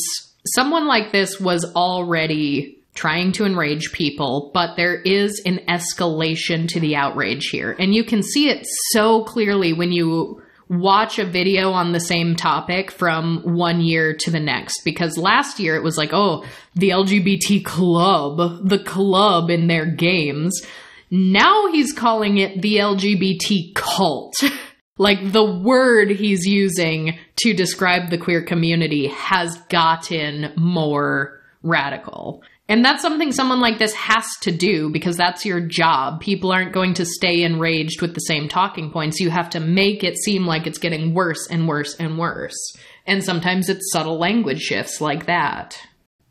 someone 0.46 0.88
like 0.88 1.12
this 1.12 1.40
was 1.40 1.66
already 1.76 2.78
trying 2.94 3.32
to 3.32 3.46
enrage 3.46 3.92
people, 3.92 4.50
but 4.54 4.76
there 4.76 4.96
is 4.96 5.42
an 5.46 5.60
escalation 5.68 6.68
to 6.68 6.80
the 6.80 6.96
outrage 6.96 7.50
here. 7.50 7.76
And 7.78 7.94
you 7.94 8.04
can 8.04 8.24
see 8.24 8.50
it 8.50 8.66
so 8.92 9.24
clearly 9.24 9.72
when 9.72 9.92
you 9.92 10.42
watch 10.70 11.20
a 11.20 11.26
video 11.26 11.72
on 11.72 11.92
the 11.92 12.00
same 12.00 12.36
topic 12.36 12.92
from 12.92 13.42
one 13.44 13.82
year 13.82 14.16
to 14.20 14.32
the 14.32 14.40
next 14.40 14.84
because 14.84 15.18
last 15.18 15.60
year 15.60 15.76
it 15.76 15.84
was 15.84 15.98
like, 15.98 16.12
oh, 16.14 16.44
the 16.76 16.90
LGBT 16.90 17.64
club, 17.64 18.68
the 18.68 18.80
club 18.80 19.50
in 19.50 19.68
their 19.68 19.86
games. 19.86 20.62
Now 21.10 21.72
he's 21.72 21.94
calling 21.94 22.38
it 22.38 22.62
the 22.62 22.78
LGBT 22.78 23.74
cult. 23.76 24.36
like 24.98 25.32
the 25.32 25.46
word 25.46 26.10
he's 26.10 26.46
using 26.46 27.18
to 27.42 27.54
describe 27.54 28.10
the 28.10 28.18
queer 28.18 28.44
community 28.44 29.08
has 29.08 29.58
gotten 29.70 30.52
more 30.58 31.40
radical. 31.62 32.42
And 32.70 32.84
that's 32.84 33.02
something 33.02 33.32
someone 33.32 33.62
like 33.62 33.80
this 33.80 33.94
has 33.94 34.26
to 34.42 34.52
do 34.52 34.90
because 34.90 35.16
that's 35.16 35.46
your 35.46 35.62
job. 35.62 36.20
People 36.20 36.52
aren't 36.52 36.74
going 36.74 36.94
to 36.96 37.06
stay 37.06 37.44
enraged 37.44 38.02
with 38.02 38.14
the 38.14 38.20
same 38.20 38.50
talking 38.50 38.92
points. 38.92 39.20
You 39.20 39.30
have 39.30 39.50
to 39.52 39.62
make 39.62 40.04
it 40.04 40.18
seem 40.18 40.46
like 40.46 40.68
it's 40.68 40.78
getting 40.78 41.14
worse 41.14 41.48
and 41.50 41.68
worse 41.68 41.96
and 41.96 42.18
worse. 42.18 42.58
And 43.06 43.24
sometimes 43.24 43.70
it's 43.70 43.92
subtle 43.92 44.20
language 44.20 44.60
shifts 44.60 45.00
like 45.00 45.28
that. 45.28 45.80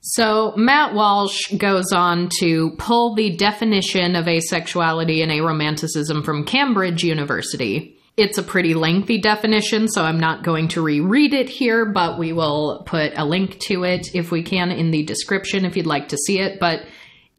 So 0.00 0.52
Matt 0.56 0.94
Walsh 0.94 1.52
goes 1.56 1.90
on 1.92 2.28
to 2.38 2.72
pull 2.78 3.14
the 3.14 3.34
definition 3.36 4.14
of 4.14 4.26
asexuality 4.26 5.22
and 5.22 5.32
aromanticism 5.32 6.24
from 6.24 6.44
Cambridge 6.44 7.02
University. 7.02 7.95
It's 8.16 8.38
a 8.38 8.42
pretty 8.42 8.72
lengthy 8.72 9.18
definition, 9.20 9.88
so 9.88 10.02
I'm 10.02 10.18
not 10.18 10.42
going 10.42 10.68
to 10.68 10.80
reread 10.80 11.34
it 11.34 11.50
here, 11.50 11.84
but 11.84 12.18
we 12.18 12.32
will 12.32 12.82
put 12.86 13.12
a 13.14 13.26
link 13.26 13.58
to 13.66 13.84
it 13.84 14.08
if 14.14 14.30
we 14.30 14.42
can 14.42 14.70
in 14.70 14.90
the 14.90 15.04
description 15.04 15.66
if 15.66 15.76
you'd 15.76 15.84
like 15.84 16.08
to 16.08 16.16
see 16.16 16.40
it. 16.40 16.58
But 16.58 16.86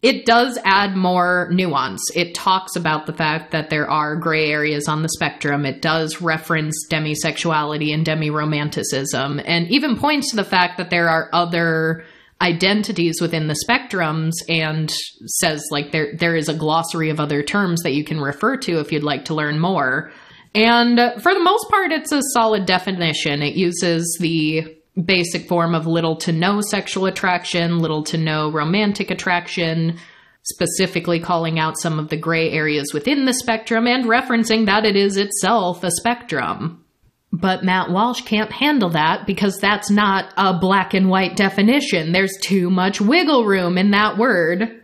it 0.04 0.28
does 0.28 0.60
add 0.64 0.96
more 0.96 1.50
nuance. 1.52 2.12
It 2.14 2.36
talks 2.36 2.76
about 2.76 3.08
the 3.08 3.14
fact 3.14 3.52
that 3.52 3.72
there 3.72 3.90
are 3.90 4.16
gray 4.18 4.52
areas 4.52 4.88
on 4.88 5.02
the 5.02 5.10
spectrum. 5.10 5.66
It 5.66 5.82
does 5.82 6.22
reference 6.22 6.76
demisexuality 6.92 7.92
and 7.92 8.06
demiromanticism, 8.06 9.42
and 9.44 9.68
even 9.70 9.98
points 9.98 10.30
to 10.30 10.36
the 10.36 10.44
fact 10.44 10.78
that 10.78 10.92
there 10.92 11.10
are 11.10 11.28
other 11.34 12.06
identities 12.40 13.20
within 13.20 13.48
the 13.48 13.58
spectrums 13.68 14.34
and 14.48 14.94
says 15.26 15.66
like 15.72 15.92
there 15.92 16.16
there 16.20 16.36
is 16.36 16.50
a 16.50 16.54
glossary 16.54 17.10
of 17.10 17.20
other 17.20 17.42
terms 17.42 17.82
that 17.82 17.96
you 17.96 18.04
can 18.04 18.22
refer 18.22 18.56
to 18.56 18.80
if 18.80 18.92
you'd 18.92 19.04
like 19.04 19.26
to 19.26 19.34
learn 19.34 19.60
more. 19.60 20.12
And 20.58 21.22
for 21.22 21.36
the 21.36 21.40
most 21.40 21.70
part, 21.70 21.92
it's 21.92 22.12
a 22.12 22.20
solid 22.34 22.66
definition. 22.66 23.44
It 23.44 23.54
uses 23.54 24.18
the 24.20 24.76
basic 25.00 25.48
form 25.48 25.76
of 25.76 25.86
little 25.86 26.16
to 26.16 26.32
no 26.32 26.62
sexual 26.62 27.06
attraction, 27.06 27.78
little 27.78 28.02
to 28.06 28.18
no 28.18 28.52
romantic 28.52 29.12
attraction, 29.12 30.00
specifically 30.42 31.20
calling 31.20 31.60
out 31.60 31.78
some 31.78 32.00
of 32.00 32.10
the 32.10 32.18
gray 32.18 32.50
areas 32.50 32.92
within 32.92 33.26
the 33.26 33.36
spectrum 33.36 33.86
and 33.86 34.06
referencing 34.06 34.66
that 34.66 34.84
it 34.84 34.96
is 34.96 35.16
itself 35.16 35.84
a 35.84 35.92
spectrum. 35.92 36.84
But 37.32 37.64
Matt 37.64 37.92
Walsh 37.92 38.22
can't 38.22 38.52
handle 38.52 38.90
that 38.90 39.28
because 39.28 39.60
that's 39.60 39.92
not 39.92 40.34
a 40.38 40.58
black 40.58 40.96
and 40.96 41.08
white 41.08 41.36
definition. 41.36 42.14
There's 42.14 42.36
too 42.42 42.72
much 42.72 43.00
wiggle 43.00 43.46
room 43.46 43.78
in 43.78 43.92
that 43.92 44.18
word. 44.18 44.82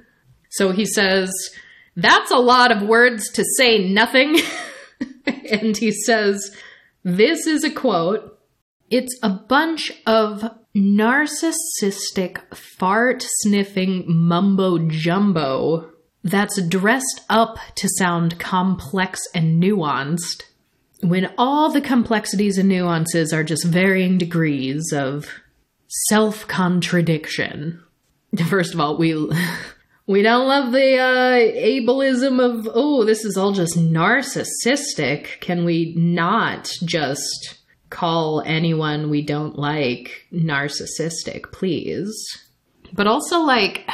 So 0.52 0.72
he 0.72 0.86
says, 0.86 1.32
That's 1.96 2.30
a 2.30 2.38
lot 2.38 2.72
of 2.72 2.88
words 2.88 3.32
to 3.32 3.44
say 3.58 3.90
nothing. 3.90 4.38
and 5.52 5.76
he 5.78 5.92
says, 5.92 6.56
This 7.04 7.48
is 7.48 7.64
a 7.64 7.72
quote. 7.72 8.40
It's 8.90 9.18
a 9.24 9.30
bunch 9.30 9.92
of 10.06 10.44
narcissistic, 10.76 12.56
fart 12.56 13.24
sniffing 13.42 14.06
mumbo 14.08 14.78
jumbo 14.78 15.90
that's 16.24 16.62
dressed 16.68 17.22
up 17.30 17.58
to 17.76 17.90
sound 17.98 18.40
complex 18.40 19.20
and 19.36 19.62
nuanced 19.62 20.44
when 21.02 21.32
all 21.38 21.70
the 21.70 21.82
complexities 21.82 22.58
and 22.58 22.70
nuances 22.70 23.34
are 23.34 23.44
just 23.44 23.66
varying 23.66 24.18
degrees 24.18 24.94
of 24.94 25.28
self 26.08 26.48
contradiction. 26.48 27.84
First 28.50 28.74
of 28.74 28.80
all, 28.80 28.98
we 28.98 29.14
we 30.06 30.22
don't 30.22 30.48
love 30.48 30.72
the 30.72 30.98
uh, 30.98 31.38
ableism 31.38 32.40
of, 32.44 32.68
oh, 32.74 33.06
this 33.06 33.24
is 33.24 33.38
all 33.38 33.54
just 33.54 33.78
narcissistic. 33.78 35.40
Can 35.40 35.64
we 35.64 35.94
not 35.96 36.70
just 36.84 37.60
call 37.90 38.42
anyone 38.46 39.10
we 39.10 39.22
don't 39.22 39.58
like 39.58 40.28
narcissistic, 40.34 41.52
please? 41.54 42.14
But 42.92 43.08
also, 43.08 43.40
like, 43.40 43.88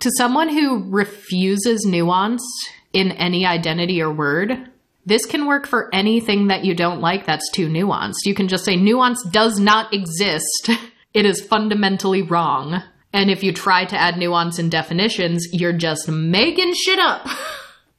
to 0.00 0.10
someone 0.18 0.50
who 0.50 0.84
refuses 0.90 1.86
nuance 1.86 2.44
in 2.92 3.12
any 3.12 3.46
identity 3.46 4.02
or 4.02 4.12
word, 4.12 4.70
this 5.06 5.24
can 5.24 5.46
work 5.46 5.66
for 5.66 5.88
anything 5.94 6.48
that 6.48 6.64
you 6.64 6.74
don't 6.74 7.00
like 7.00 7.24
that's 7.24 7.50
too 7.52 7.68
nuanced. 7.68 8.26
You 8.26 8.34
can 8.34 8.48
just 8.48 8.64
say, 8.64 8.76
nuance 8.76 9.24
does 9.24 9.58
not 9.58 9.92
exist. 9.94 10.70
It 11.12 11.26
is 11.26 11.44
fundamentally 11.44 12.22
wrong. 12.22 12.84
And 13.12 13.30
if 13.30 13.42
you 13.42 13.52
try 13.52 13.84
to 13.84 13.96
add 13.96 14.16
nuance 14.16 14.58
and 14.58 14.70
definitions, 14.70 15.48
you're 15.52 15.72
just 15.72 16.08
making 16.08 16.74
shit 16.74 16.98
up. 16.98 17.26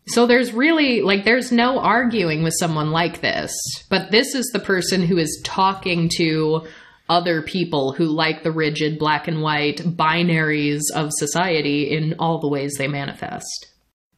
So 0.08 0.26
there's 0.26 0.52
really, 0.52 1.02
like, 1.02 1.26
there's 1.26 1.52
no 1.52 1.80
arguing 1.80 2.44
with 2.44 2.56
someone 2.58 2.90
like 2.92 3.22
this. 3.22 3.54
But 3.88 4.10
this 4.10 4.34
is 4.34 4.48
the 4.48 4.60
person 4.60 5.04
who 5.04 5.18
is 5.18 5.40
talking 5.46 6.10
to 6.18 6.68
other 7.12 7.42
people 7.42 7.92
who 7.92 8.06
like 8.06 8.42
the 8.42 8.52
rigid 8.52 8.98
black 8.98 9.28
and 9.28 9.42
white 9.42 9.78
binaries 9.78 10.82
of 10.96 11.12
society 11.12 11.92
in 11.92 12.16
all 12.20 12.40
the 12.40 12.48
ways 12.48 12.76
they 12.78 12.88
manifest. 12.88 13.68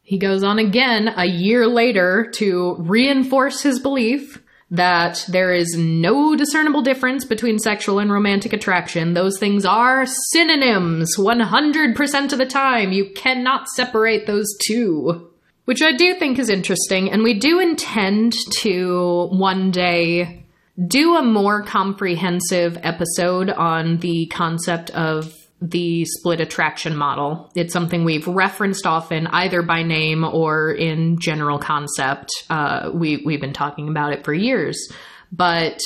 He 0.04 0.20
goes 0.20 0.44
on 0.44 0.60
again 0.60 1.12
a 1.16 1.26
year 1.26 1.66
later 1.66 2.30
to 2.36 2.76
reinforce 2.78 3.64
his 3.64 3.80
belief 3.80 4.43
that 4.74 5.24
there 5.30 5.54
is 5.54 5.76
no 5.78 6.36
discernible 6.36 6.82
difference 6.82 7.26
between 7.26 7.60
sexual 7.60 8.00
and 8.00 8.12
romantic 8.12 8.54
attraction. 8.54 9.14
Those 9.14 9.38
things 9.38 9.66
are 9.66 10.06
synonyms 10.32 11.16
100% 11.16 12.34
of 12.34 12.40
the 12.40 12.46
time. 12.48 12.92
You 12.92 13.12
cannot 13.16 13.68
separate 13.70 14.26
those 14.26 14.48
two. 14.68 15.30
Which 15.66 15.84
I 15.84 15.94
do 15.94 16.16
think 16.16 16.40
is 16.40 16.50
interesting, 16.50 17.10
and 17.10 17.24
we 17.24 17.36
do 17.36 17.60
intend 17.60 18.34
to 18.62 19.30
one 19.32 19.72
day 19.72 20.44
do 20.88 21.16
a 21.16 21.24
more 21.24 21.62
comprehensive 21.62 22.78
episode 22.82 23.50
on 23.52 23.98
the 23.98 24.26
concept 24.26 24.90
of 24.90 25.34
the 25.64 26.04
split 26.04 26.42
attraction 26.42 26.96
model. 26.96 27.50
It's 27.56 27.72
something 27.72 28.04
we've 28.04 28.28
referenced 28.28 28.86
often, 28.86 29.28
either 29.28 29.62
by 29.62 29.84
name 29.84 30.26
or 30.26 30.72
in 30.72 31.20
general 31.20 31.58
concept. 31.58 32.30
Uh, 32.50 32.92
we, 32.94 33.24
we've 33.26 33.40
been 33.40 33.54
talking 33.54 33.88
about 33.88 34.12
it 34.12 34.26
for 34.26 34.34
years, 34.34 34.92
but 35.32 35.80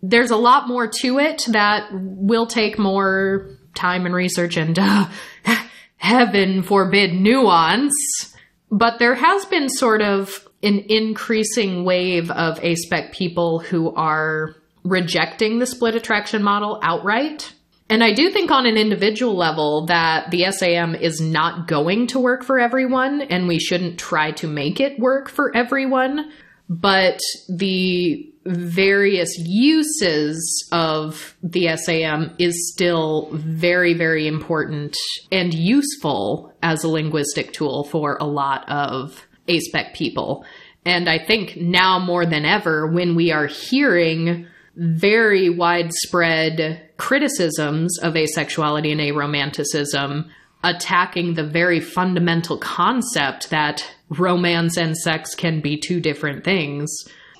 there's 0.00 0.30
a 0.30 0.36
lot 0.36 0.68
more 0.68 0.86
to 1.00 1.18
it 1.18 1.42
that 1.48 1.88
will 1.92 2.46
take 2.46 2.78
more 2.78 3.50
time 3.74 4.06
and 4.06 4.14
research 4.14 4.56
and 4.56 4.78
uh, 4.78 5.08
heaven 5.96 6.62
forbid 6.62 7.12
nuance. 7.12 8.32
But 8.70 9.00
there 9.00 9.16
has 9.16 9.44
been 9.46 9.68
sort 9.68 10.02
of 10.02 10.46
an 10.62 10.84
increasing 10.88 11.84
wave 11.84 12.30
of 12.30 12.60
aspec 12.60 13.12
people 13.12 13.58
who 13.58 13.92
are 13.94 14.54
rejecting 14.84 15.58
the 15.58 15.66
split 15.66 15.96
attraction 15.96 16.44
model 16.44 16.78
outright. 16.80 17.52
And 17.88 18.02
I 18.02 18.12
do 18.12 18.30
think 18.30 18.50
on 18.50 18.66
an 18.66 18.76
individual 18.76 19.36
level 19.36 19.86
that 19.86 20.30
the 20.30 20.50
SAM 20.50 20.94
is 20.94 21.20
not 21.20 21.68
going 21.68 22.08
to 22.08 22.18
work 22.18 22.42
for 22.42 22.58
everyone 22.58 23.22
and 23.22 23.46
we 23.46 23.60
shouldn't 23.60 23.98
try 23.98 24.32
to 24.32 24.48
make 24.48 24.80
it 24.80 24.98
work 24.98 25.28
for 25.28 25.56
everyone. 25.56 26.32
But 26.68 27.20
the 27.48 28.32
various 28.44 29.30
uses 29.38 30.68
of 30.72 31.36
the 31.42 31.76
SAM 31.76 32.34
is 32.38 32.72
still 32.72 33.30
very, 33.32 33.94
very 33.94 34.26
important 34.26 34.96
and 35.30 35.54
useful 35.54 36.52
as 36.62 36.82
a 36.82 36.88
linguistic 36.88 37.52
tool 37.52 37.84
for 37.84 38.16
a 38.20 38.24
lot 38.24 38.68
of 38.68 39.26
aspec 39.46 39.94
people. 39.94 40.44
And 40.84 41.08
I 41.08 41.24
think 41.24 41.56
now 41.56 42.00
more 42.00 42.26
than 42.26 42.44
ever, 42.44 42.88
when 42.88 43.14
we 43.14 43.30
are 43.30 43.46
hearing 43.46 44.46
very 44.76 45.50
widespread 45.50 46.85
criticisms 46.96 47.98
of 47.98 48.14
asexuality 48.14 48.92
and 48.92 49.00
aromanticism, 49.00 50.28
attacking 50.64 51.34
the 51.34 51.46
very 51.46 51.80
fundamental 51.80 52.58
concept 52.58 53.50
that 53.50 53.86
romance 54.08 54.76
and 54.76 54.96
sex 54.96 55.34
can 55.34 55.60
be 55.60 55.78
two 55.78 56.00
different 56.00 56.44
things, 56.44 56.90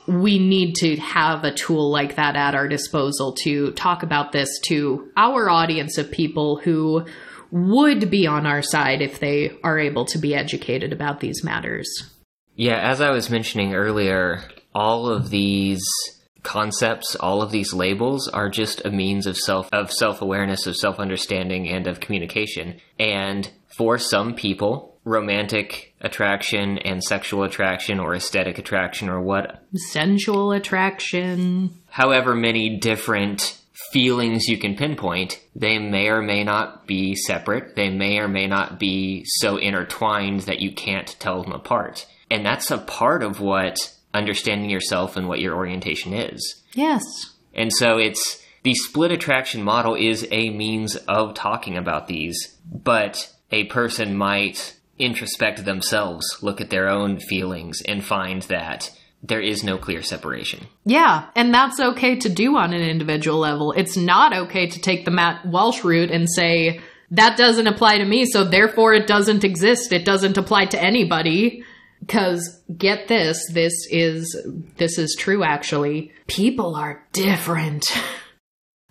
we 0.06 0.38
need 0.38 0.74
to 0.76 0.96
have 0.96 1.44
a 1.44 1.52
tool 1.52 1.90
like 1.90 2.16
that 2.16 2.36
at 2.36 2.54
our 2.54 2.68
disposal 2.68 3.32
to 3.42 3.72
talk 3.72 4.02
about 4.02 4.32
this 4.32 4.48
to 4.60 5.10
our 5.16 5.50
audience 5.50 5.98
of 5.98 6.10
people 6.10 6.56
who 6.56 7.04
would 7.50 8.10
be 8.10 8.26
on 8.26 8.46
our 8.46 8.62
side 8.62 9.02
if 9.02 9.18
they 9.18 9.50
are 9.64 9.78
able 9.78 10.04
to 10.04 10.18
be 10.18 10.34
educated 10.34 10.92
about 10.92 11.20
these 11.20 11.42
matters. 11.42 11.88
Yeah, 12.54 12.78
as 12.78 13.00
I 13.00 13.10
was 13.10 13.30
mentioning 13.30 13.74
earlier, 13.74 14.42
all 14.74 15.08
of 15.08 15.30
these 15.30 15.84
concepts, 16.46 17.16
all 17.16 17.42
of 17.42 17.50
these 17.50 17.74
labels 17.74 18.28
are 18.28 18.48
just 18.48 18.84
a 18.84 18.90
means 18.90 19.26
of 19.26 19.36
self 19.36 19.68
of 19.72 19.92
self-awareness, 19.92 20.66
of 20.66 20.76
self-understanding 20.76 21.68
and 21.68 21.86
of 21.86 22.00
communication. 22.00 22.80
And 22.98 23.50
for 23.76 23.98
some 23.98 24.34
people, 24.34 24.96
romantic 25.04 25.94
attraction 26.00 26.78
and 26.78 27.02
sexual 27.02 27.42
attraction 27.42 28.00
or 28.00 28.14
aesthetic 28.14 28.58
attraction 28.58 29.08
or 29.08 29.20
what 29.20 29.64
sensual 29.90 30.52
attraction, 30.52 31.76
however 31.88 32.34
many 32.34 32.78
different 32.78 33.60
feelings 33.92 34.46
you 34.46 34.56
can 34.56 34.76
pinpoint, 34.76 35.40
they 35.54 35.78
may 35.78 36.08
or 36.08 36.22
may 36.22 36.44
not 36.44 36.86
be 36.86 37.14
separate. 37.14 37.76
They 37.76 37.90
may 37.90 38.18
or 38.18 38.28
may 38.28 38.46
not 38.46 38.78
be 38.78 39.24
so 39.26 39.56
intertwined 39.56 40.40
that 40.42 40.60
you 40.60 40.72
can't 40.72 41.14
tell 41.18 41.42
them 41.42 41.52
apart. 41.52 42.06
And 42.30 42.44
that's 42.44 42.70
a 42.70 42.78
part 42.78 43.22
of 43.22 43.40
what 43.40 43.92
understanding 44.16 44.70
yourself 44.70 45.16
and 45.16 45.28
what 45.28 45.40
your 45.40 45.54
orientation 45.54 46.12
is. 46.12 46.62
Yes. 46.74 47.02
And 47.54 47.72
so 47.72 47.98
it's 47.98 48.42
the 48.62 48.74
split 48.74 49.12
attraction 49.12 49.62
model 49.62 49.94
is 49.94 50.26
a 50.30 50.50
means 50.50 50.96
of 50.96 51.34
talking 51.34 51.76
about 51.76 52.08
these, 52.08 52.56
but 52.70 53.32
a 53.50 53.64
person 53.64 54.16
might 54.16 54.74
introspect 54.98 55.64
themselves, 55.64 56.38
look 56.42 56.60
at 56.60 56.70
their 56.70 56.88
own 56.88 57.20
feelings, 57.20 57.82
and 57.82 58.04
find 58.04 58.42
that 58.42 58.90
there 59.22 59.40
is 59.40 59.62
no 59.62 59.78
clear 59.78 60.02
separation. 60.02 60.66
Yeah, 60.84 61.26
and 61.34 61.52
that's 61.52 61.80
okay 61.80 62.16
to 62.16 62.28
do 62.28 62.56
on 62.56 62.72
an 62.72 62.82
individual 62.82 63.38
level. 63.38 63.72
It's 63.72 63.96
not 63.96 64.32
okay 64.32 64.68
to 64.68 64.80
take 64.80 65.04
the 65.04 65.10
Matt 65.10 65.46
Walsh 65.46 65.84
route 65.84 66.10
and 66.10 66.28
say, 66.28 66.80
that 67.12 67.36
doesn't 67.36 67.66
apply 67.66 67.98
to 67.98 68.04
me, 68.04 68.24
so 68.26 68.44
therefore 68.44 68.94
it 68.94 69.06
doesn't 69.06 69.44
exist. 69.44 69.92
It 69.92 70.04
doesn't 70.04 70.38
apply 70.38 70.66
to 70.66 70.82
anybody. 70.82 71.64
Cause 72.08 72.62
get 72.76 73.08
this, 73.08 73.38
this 73.52 73.74
is, 73.90 74.36
this 74.76 74.98
is 74.98 75.16
true 75.18 75.42
actually. 75.42 76.12
People 76.26 76.74
are 76.74 77.04
different. 77.12 77.86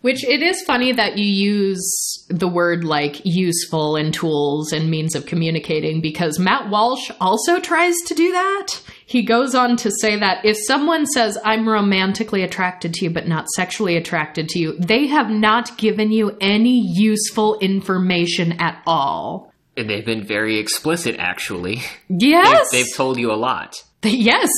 Which 0.06 0.24
it 0.24 0.44
is 0.44 0.62
funny 0.62 0.92
that 0.92 1.18
you 1.18 1.26
use 1.26 2.28
the 2.30 2.48
word 2.48 2.84
like 2.84 3.22
useful 3.24 3.96
and 3.96 4.14
tools 4.14 4.72
and 4.72 4.92
means 4.92 5.16
of 5.16 5.26
communicating 5.26 6.00
because 6.00 6.38
Matt 6.38 6.70
Walsh 6.70 7.10
also 7.20 7.60
tries 7.60 7.96
to 8.06 8.14
do 8.14 8.32
that. 8.32 8.80
He 9.08 9.24
goes 9.24 9.56
on 9.56 9.78
to 9.78 9.90
say 10.00 10.20
that 10.20 10.46
if 10.46 10.58
someone 10.68 11.08
says, 11.08 11.40
I'm 11.44 11.68
romantically 11.68 12.44
attracted 12.44 12.94
to 12.94 13.06
you 13.06 13.10
but 13.10 13.28
not 13.28 13.50
sexually 13.56 13.98
attracted 13.98 14.48
to 14.50 14.60
you, 14.60 14.78
they 14.78 15.08
have 15.08 15.32
not 15.32 15.76
given 15.76 16.12
you 16.12 16.38
any 16.40 16.84
useful 16.86 17.58
information 17.58 18.62
at 18.62 18.84
all. 18.86 19.52
And 19.78 19.90
they've 19.90 20.06
been 20.06 20.26
very 20.26 20.58
explicit, 20.58 21.18
actually. 21.20 21.82
Yes. 22.08 22.72
They've, 22.72 22.86
they've 22.86 22.96
told 22.96 23.20
you 23.20 23.32
a 23.32 23.36
lot. 23.36 23.76
Yes. 24.04 24.50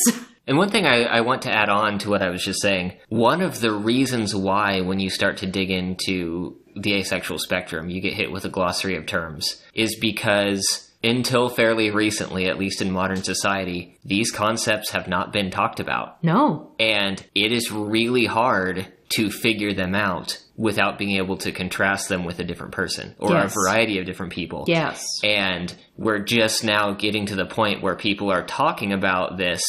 And 0.46 0.58
one 0.58 0.70
thing 0.70 0.86
I, 0.86 1.04
I, 1.04 1.22
want 1.22 1.42
to 1.44 1.52
add 1.52 1.70
on 1.70 2.00
to 2.00 2.10
what 2.10 2.22
I 2.22 2.30
was 2.30 2.44
just 2.44 2.62
saying 2.62 2.94
one 3.10 3.42
of 3.42 3.60
the 3.60 3.72
reasons 3.72 4.34
why, 4.34 4.82
when 4.82 5.00
you 5.00 5.10
start 5.10 5.38
to 5.38 5.46
dig 5.46 5.72
into 5.72 6.58
the 6.76 6.94
asexual 6.96 7.40
spectrum, 7.40 7.90
you 7.90 8.02
get 8.02 8.14
hit 8.14 8.32
with 8.32 8.46
a 8.46 8.50
glossary 8.50 8.96
of 8.96 9.06
terms 9.06 9.62
is 9.74 9.98
because 10.00 10.90
until 11.04 11.50
fairly 11.50 11.92
recently, 11.92 12.46
at 12.46 12.58
least 12.58 12.82
in 12.82 12.92
modern 12.92 13.24
society, 13.24 13.98
these 14.04 14.32
concepts 14.32 14.92
have 14.92 15.08
not 15.08 15.32
been 15.34 15.52
talked 15.52 15.80
about. 15.80 16.24
No. 16.24 16.72
And 16.80 17.24
it 17.36 17.52
is 17.52 17.72
really 17.72 18.26
hard 18.26 18.88
to 19.10 19.30
figure 19.30 19.74
them 19.74 19.96
out 19.96 20.40
without 20.58 20.98
being 20.98 21.18
able 21.18 21.38
to 21.38 21.52
contrast 21.52 22.10
them 22.10 22.26
with 22.26 22.40
a 22.40 22.44
different 22.44 22.74
person 22.74 23.16
or 23.20 23.32
yes. 23.32 23.52
a 23.52 23.54
variety 23.54 24.00
of 24.00 24.06
different 24.06 24.34
people. 24.34 24.66
Yes. 24.68 25.06
And 25.24 25.74
we're 25.96 26.20
just 26.20 26.64
now 26.64 26.94
getting 26.94 27.28
to 27.28 27.36
the 27.36 27.46
point 27.46 27.84
where 27.84 27.96
people 27.96 28.32
are 28.32 28.44
talking 28.44 28.92
about 28.92 29.38
this 29.38 29.62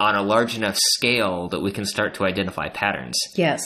on 0.00 0.16
a 0.16 0.22
large 0.22 0.56
enough 0.56 0.78
scale 0.78 1.48
that 1.48 1.60
we 1.60 1.70
can 1.70 1.84
start 1.84 2.14
to 2.14 2.24
identify 2.24 2.70
patterns. 2.70 3.18
Yes. 3.36 3.62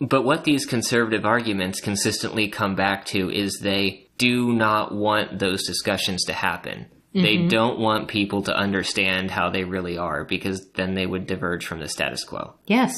But 0.00 0.24
what 0.24 0.42
these 0.42 0.66
conservative 0.66 1.24
arguments 1.24 1.80
consistently 1.80 2.48
come 2.48 2.74
back 2.74 3.04
to 3.06 3.30
is 3.30 3.60
they 3.60 4.08
do 4.18 4.52
not 4.52 4.92
want 4.92 5.38
those 5.38 5.64
discussions 5.64 6.24
to 6.24 6.32
happen. 6.32 6.86
Mm-hmm. 7.14 7.22
They 7.22 7.48
don't 7.48 7.78
want 7.78 8.08
people 8.08 8.42
to 8.42 8.54
understand 8.54 9.30
how 9.30 9.50
they 9.50 9.64
really 9.64 9.96
are 9.96 10.24
because 10.24 10.68
then 10.74 10.94
they 10.94 11.06
would 11.06 11.26
diverge 11.26 11.64
from 11.64 11.80
the 11.80 11.88
status 11.88 12.24
quo. 12.24 12.54
Yes. 12.66 12.94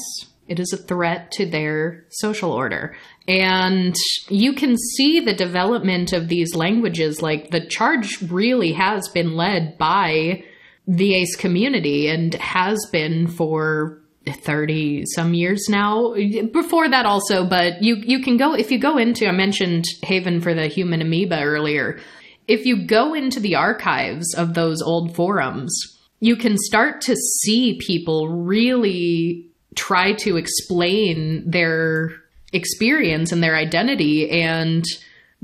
It 0.51 0.59
is 0.59 0.73
a 0.73 0.77
threat 0.77 1.31
to 1.33 1.45
their 1.45 2.03
social 2.09 2.51
order. 2.51 2.93
And 3.25 3.95
you 4.27 4.51
can 4.51 4.75
see 4.77 5.21
the 5.21 5.33
development 5.33 6.11
of 6.11 6.27
these 6.27 6.55
languages. 6.55 7.21
Like 7.21 7.51
the 7.51 7.65
charge 7.65 8.21
really 8.23 8.73
has 8.73 9.07
been 9.07 9.37
led 9.37 9.77
by 9.77 10.43
the 10.85 11.15
ace 11.15 11.37
community 11.37 12.09
and 12.09 12.33
has 12.33 12.85
been 12.91 13.27
for 13.27 14.01
30 14.27 15.05
some 15.05 15.33
years 15.33 15.67
now 15.67 16.13
before 16.53 16.87
that 16.87 17.07
also 17.07 17.43
but 17.43 17.81
you 17.81 17.95
you 17.95 18.21
can 18.21 18.37
go 18.37 18.53
if 18.53 18.69
you 18.69 18.77
go 18.77 18.97
into 18.97 19.27
i 19.27 19.31
mentioned 19.31 19.83
haven 20.03 20.39
for 20.39 20.53
the 20.53 20.67
human 20.67 21.01
amoeba 21.01 21.41
earlier 21.41 21.99
if 22.47 22.63
you 22.65 22.85
go 22.85 23.15
into 23.15 23.39
the 23.39 23.55
archives 23.55 24.35
of 24.35 24.53
those 24.53 24.79
old 24.81 25.15
forums 25.15 25.73
you 26.19 26.35
can 26.35 26.55
start 26.55 27.01
to 27.01 27.15
see 27.15 27.79
people 27.79 28.29
really 28.29 29.50
try 29.75 30.13
to 30.13 30.37
explain 30.37 31.49
their 31.49 32.11
experience 32.53 33.31
and 33.31 33.43
their 33.43 33.55
identity 33.55 34.29
and 34.29 34.83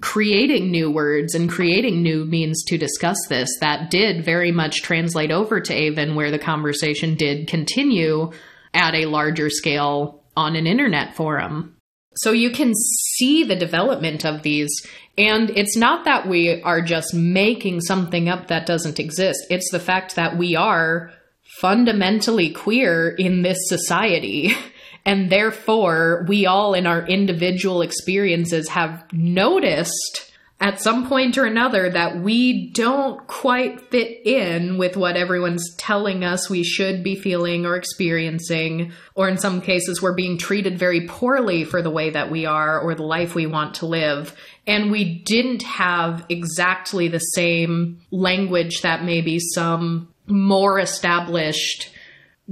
creating 0.01 0.69
new 0.69 0.91
words 0.91 1.33
and 1.33 1.49
creating 1.49 2.03
new 2.03 2.25
means 2.25 2.63
to 2.65 2.77
discuss 2.77 3.17
this 3.29 3.49
that 3.61 3.89
did 3.89 4.23
very 4.23 4.51
much 4.51 4.83
translate 4.83 5.31
over 5.31 5.59
to 5.59 5.73
AVEN 5.73 6.15
where 6.15 6.29
the 6.29 6.37
conversation 6.37 7.15
did 7.15 7.47
continue 7.47 8.31
at 8.73 8.93
a 8.93 9.05
larger 9.05 9.49
scale 9.49 10.23
on 10.35 10.55
an 10.55 10.67
internet 10.67 11.15
forum. 11.15 11.75
So 12.17 12.31
you 12.31 12.51
can 12.51 12.73
see 13.15 13.43
the 13.43 13.55
development 13.55 14.25
of 14.25 14.43
these. 14.43 14.69
And 15.17 15.49
it's 15.51 15.77
not 15.77 16.05
that 16.05 16.27
we 16.27 16.61
are 16.61 16.81
just 16.81 17.13
making 17.13 17.81
something 17.81 18.29
up 18.29 18.47
that 18.47 18.65
doesn't 18.65 18.99
exist, 18.99 19.39
it's 19.49 19.71
the 19.71 19.79
fact 19.79 20.15
that 20.15 20.37
we 20.37 20.55
are 20.55 21.11
fundamentally 21.59 22.51
queer 22.51 23.09
in 23.09 23.41
this 23.41 23.57
society. 23.67 24.53
And 25.05 25.29
therefore, 25.29 26.25
we 26.27 26.47
all 26.47 26.73
in 26.73 26.85
our 26.85 27.07
individual 27.07 27.81
experiences 27.81 28.67
have 28.67 29.05
noticed 29.13 30.27
at 30.59 30.81
some 30.81 31.07
point 31.07 31.37
or 31.37 31.45
another 31.45 31.89
that 31.89 32.19
we 32.19 32.71
don't 32.71 33.25
quite 33.27 33.79
fit 33.91 34.25
in 34.25 34.77
with 34.77 34.97
what 34.97 35.15
everyone's 35.15 35.75
telling 35.77 36.23
us 36.23 36.49
we 36.49 36.63
should 36.63 37.03
be 37.03 37.15
feeling 37.15 37.65
or 37.65 37.75
experiencing, 37.75 38.91
or 39.13 39.29
in 39.29 39.37
some 39.37 39.61
cases, 39.61 40.01
we're 40.01 40.15
being 40.15 40.37
treated 40.37 40.79
very 40.79 41.07
poorly 41.07 41.63
for 41.63 41.81
the 41.81 41.91
way 41.91 42.09
that 42.09 42.31
we 42.31 42.45
are 42.45 42.79
or 42.79 42.95
the 42.95 43.03
life 43.03 43.35
we 43.35 43.45
want 43.45 43.75
to 43.75 43.85
live. 43.85 44.35
And 44.65 44.91
we 44.91 45.19
didn't 45.19 45.61
have 45.61 46.25
exactly 46.27 47.07
the 47.07 47.19
same 47.19 48.01
language 48.09 48.81
that 48.81 49.05
maybe 49.05 49.39
some 49.39 50.09
more 50.27 50.79
established 50.79 51.91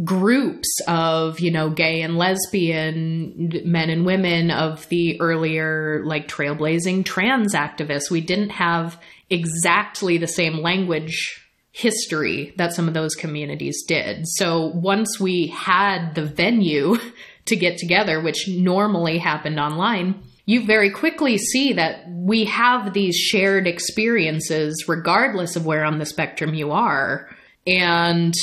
groups 0.04 0.82
of, 0.88 1.40
you 1.40 1.52
know, 1.52 1.70
gay 1.70 2.02
and 2.02 2.18
lesbian 2.18 3.62
men 3.64 3.90
and 3.90 4.06
women 4.06 4.52
of 4.52 4.88
the 4.90 5.20
earlier, 5.22 6.04
like, 6.06 6.28
trailblazing 6.28 7.06
trans 7.06 7.54
activists. 7.54 8.12
We 8.12 8.22
didn't 8.22 8.50
have 8.50 9.00
exactly 9.30 10.18
the 10.18 10.28
same 10.28 10.58
language 10.58 11.42
history 11.72 12.54
that 12.58 12.74
some 12.74 12.88
of 12.88 12.94
those 12.94 13.16
communities 13.16 13.84
did. 13.86 14.26
So 14.28 14.68
once 14.68 15.20
we 15.20 15.48
had 15.48 16.16
the 16.16 16.26
venue 16.26 16.98
to 17.46 17.56
get 17.56 17.78
together, 17.78 18.22
which 18.22 18.48
normally 18.48 19.18
happened 19.18 19.60
online, 19.60 20.24
you 20.46 20.66
very 20.66 20.90
quickly 20.92 21.38
see 21.38 21.74
that 21.74 22.06
we 22.10 22.46
have 22.46 22.94
these 22.94 23.16
shared 23.16 23.68
experiences 23.68 24.86
regardless 24.88 25.56
of 25.56 25.66
where 25.66 25.84
on 25.84 26.00
the 26.00 26.06
spectrum 26.06 26.54
you 26.54 26.72
are. 26.72 27.30
And 27.68 28.34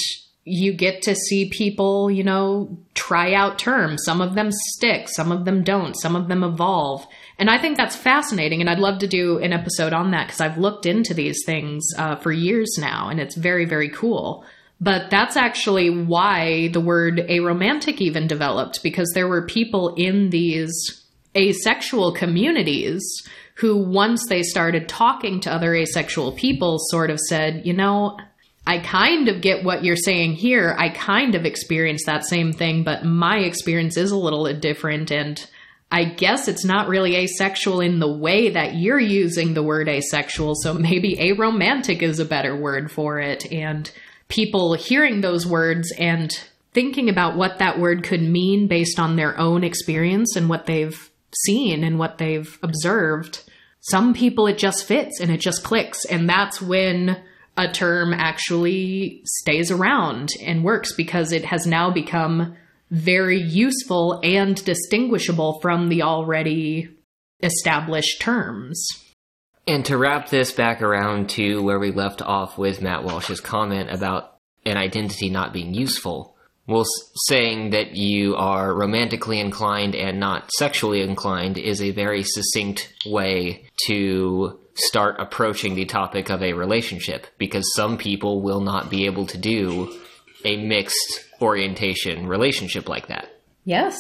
you 0.45 0.73
get 0.73 1.03
to 1.03 1.15
see 1.15 1.49
people, 1.49 2.11
you 2.11 2.25
know, 2.25 2.77
try 2.95 3.33
out 3.33 3.59
terms. 3.59 4.03
Some 4.05 4.21
of 4.21 4.35
them 4.35 4.51
stick, 4.51 5.09
some 5.09 5.31
of 5.31 5.45
them 5.45 5.63
don't, 5.63 5.95
some 5.95 6.17
of 6.17 6.29
them 6.29 6.43
evolve. 6.43 7.07
And 7.39 7.49
I 7.49 7.59
think 7.59 7.77
that's 7.77 7.95
fascinating. 7.95 8.61
And 8.61 8.69
I'd 8.69 8.81
love 8.81 8.99
to 9.01 9.07
do 9.07 9.39
an 9.39 9.53
episode 9.53 9.93
on 9.93 10.11
that 10.11 10.27
because 10.27 10.41
I've 10.41 10.59
looked 10.59 10.85
into 10.85 11.15
these 11.15 11.39
things 11.47 11.87
uh, 11.97 12.17
for 12.17 12.33
years 12.33 12.77
now 12.79 13.09
and 13.09 13.21
it's 13.21 13.37
very, 13.37 13.65
very 13.65 13.89
cool. 13.89 14.45
But 14.81 15.11
that's 15.11 15.37
actually 15.37 15.91
why 15.91 16.69
the 16.69 16.81
word 16.81 17.19
aromantic 17.19 18.01
even 18.01 18.27
developed 18.27 18.83
because 18.83 19.09
there 19.15 19.29
were 19.29 19.47
people 19.47 19.95
in 19.95 20.31
these 20.31 20.73
asexual 21.37 22.13
communities 22.13 23.01
who, 23.57 23.77
once 23.77 24.27
they 24.29 24.43
started 24.43 24.89
talking 24.89 25.39
to 25.41 25.53
other 25.53 25.73
asexual 25.73 26.33
people, 26.33 26.79
sort 26.81 27.11
of 27.11 27.21
said, 27.21 27.65
you 27.65 27.73
know, 27.73 28.19
I 28.67 28.79
kind 28.79 29.29
of 29.29 29.41
get 29.41 29.65
what 29.65 29.85
you're 29.85 29.97
saying 29.97 30.35
here. 30.35 30.75
I 30.79 30.89
kind 30.91 31.35
of 31.35 31.45
experience 31.45 32.05
that 32.07 32.25
same 32.25 32.53
thing, 32.53 32.85
but 32.85 33.05
my 33.05 33.39
experience 33.39 33.97
is 33.97 34.13
a 34.13 34.17
little 34.17 34.53
different. 34.55 35.11
And 35.11 35.45
I 35.91 36.05
guess 36.05 36.47
it's 36.47 36.65
not 36.65 36.89
really 36.89 37.17
asexual 37.17 37.81
in 37.81 37.99
the 37.99 38.13
way 38.13 38.51
that 38.51 38.77
you're 38.77 39.01
using 39.01 39.55
the 39.55 39.65
word 39.65 39.89
asexual. 39.89 40.55
So 40.55 40.75
maybe 40.75 41.17
aromantic 41.17 42.03
is 42.03 42.21
a 42.21 42.25
better 42.25 42.57
word 42.57 42.91
for 42.91 43.19
it. 43.19 43.51
And 43.53 43.91
people 44.29 44.75
hearing 44.75 45.21
those 45.21 45.45
words 45.45 45.93
and 45.99 46.33
thinking 46.73 47.11
about 47.11 47.37
what 47.37 47.59
that 47.59 47.79
word 47.79 48.05
could 48.05 48.23
mean 48.23 48.69
based 48.69 48.99
on 48.99 49.17
their 49.17 49.39
own 49.39 49.65
experience 49.65 50.37
and 50.37 50.49
what 50.49 50.67
they've 50.67 51.11
seen 51.45 51.85
and 51.85 51.99
what 51.99 52.19
they've 52.19 52.59
observed. 52.63 53.43
Some 53.81 54.15
people 54.15 54.47
it 54.47 54.57
just 54.57 54.85
fits 54.85 55.21
and 55.21 55.31
it 55.31 55.41
just 55.41 55.65
clicks. 55.65 56.05
And 56.05 56.29
that's 56.29 56.63
when 56.63 57.23
a 57.57 57.71
term 57.71 58.15
actually 58.15 59.23
stays 59.25 59.71
around 59.71 60.31
and 60.43 60.65
works 60.65 60.95
because 60.95 61.33
it 61.33 61.45
has 61.45 61.67
now 61.67 61.91
become 61.91 62.57
very 62.91 63.41
useful 63.41 64.21
and 64.23 64.63
distinguishable 64.65 65.59
from 65.61 65.89
the 65.89 66.03
already 66.03 66.89
established 67.43 68.21
terms. 68.21 68.87
And 69.67 69.85
to 69.87 69.97
wrap 69.97 70.29
this 70.29 70.53
back 70.53 70.83
around 70.83 71.31
to 71.31 71.63
where 71.63 71.79
we 71.79 71.91
left 71.91 72.21
off 72.21 72.59
with 72.59 72.83
Matt 72.83 73.05
Walsh's 73.05 73.41
comment 73.41 73.91
about 73.91 74.37
an 74.65 74.77
identity 74.77 75.31
not 75.31 75.53
being 75.53 75.73
useful, 75.75 76.37
well, 76.67 76.85
saying 77.29 77.71
that 77.71 77.97
you 77.97 78.37
are 78.37 78.75
romantically 78.75 79.41
inclined 79.41 79.95
and 79.95 80.21
not 80.21 80.51
sexually 80.53 81.03
inclined 81.03 81.59
is 81.59 81.83
a 81.83 81.91
very 81.91 82.23
succinct 82.23 82.93
way 83.07 83.67
to 83.87 84.59
start 84.75 85.17
approaching 85.19 85.75
the 85.75 85.85
topic 85.85 86.31
of 86.31 86.43
a 86.43 86.53
relationship 86.55 87.27
because 87.39 87.75
some 87.75 87.99
people 87.99 88.41
will 88.41 88.61
not 88.61 88.91
be 88.91 89.07
able 89.07 89.27
to 89.27 89.39
do 89.39 89.93
a 90.45 90.57
mixed 90.57 91.25
orientation 91.41 92.27
relationship 92.27 92.89
like 92.89 93.09
that. 93.09 93.29
Yes. 93.65 93.99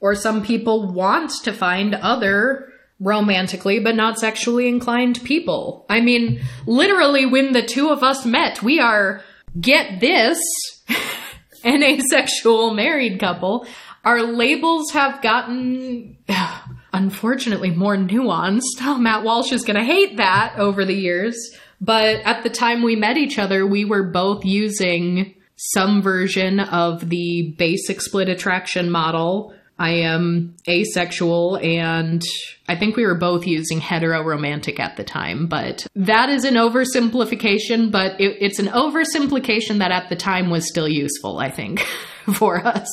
Or 0.00 0.14
some 0.14 0.42
people 0.42 0.92
want 0.92 1.30
to 1.44 1.52
find 1.52 1.94
other 1.94 2.72
romantically 3.00 3.80
but 3.80 3.96
not 3.96 4.18
sexually 4.18 4.68
inclined 4.68 5.22
people. 5.24 5.84
I 5.88 6.00
mean, 6.00 6.40
literally, 6.66 7.26
when 7.26 7.52
the 7.52 7.62
two 7.62 7.90
of 7.90 8.02
us 8.02 8.24
met, 8.24 8.62
we 8.62 8.80
are, 8.80 9.22
get 9.60 10.00
this, 10.00 10.38
an 11.64 11.82
asexual 11.82 12.74
married 12.74 13.20
couple. 13.20 13.66
Our 14.04 14.22
labels 14.22 14.90
have 14.92 15.22
gotten 15.22 16.16
unfortunately 16.94 17.70
more 17.70 17.96
nuanced. 17.96 18.80
Oh, 18.80 18.96
Matt 18.98 19.24
Walsh 19.24 19.52
is 19.52 19.64
going 19.64 19.76
to 19.76 19.84
hate 19.84 20.16
that 20.16 20.54
over 20.56 20.84
the 20.84 20.94
years. 20.94 21.36
But 21.80 22.20
at 22.24 22.42
the 22.42 22.50
time 22.50 22.82
we 22.82 22.96
met 22.96 23.18
each 23.18 23.38
other, 23.38 23.66
we 23.66 23.84
were 23.84 24.04
both 24.04 24.44
using 24.44 25.34
some 25.56 26.00
version 26.00 26.60
of 26.60 27.08
the 27.10 27.54
basic 27.58 28.00
split 28.00 28.28
attraction 28.28 28.90
model. 28.90 29.54
I 29.76 29.90
am 29.90 30.54
asexual, 30.68 31.58
and 31.58 32.22
I 32.68 32.76
think 32.76 32.96
we 32.96 33.04
were 33.04 33.18
both 33.18 33.44
using 33.44 33.80
heteroromantic 33.80 34.78
at 34.78 34.96
the 34.96 35.02
time. 35.02 35.48
But 35.48 35.86
that 35.96 36.28
is 36.28 36.44
an 36.44 36.54
oversimplification, 36.54 37.90
but 37.90 38.20
it, 38.20 38.36
it's 38.40 38.60
an 38.60 38.68
oversimplification 38.68 39.78
that 39.80 39.90
at 39.90 40.08
the 40.08 40.16
time 40.16 40.48
was 40.48 40.68
still 40.68 40.88
useful, 40.88 41.38
I 41.38 41.50
think, 41.50 41.80
for 42.34 42.64
us. 42.64 42.88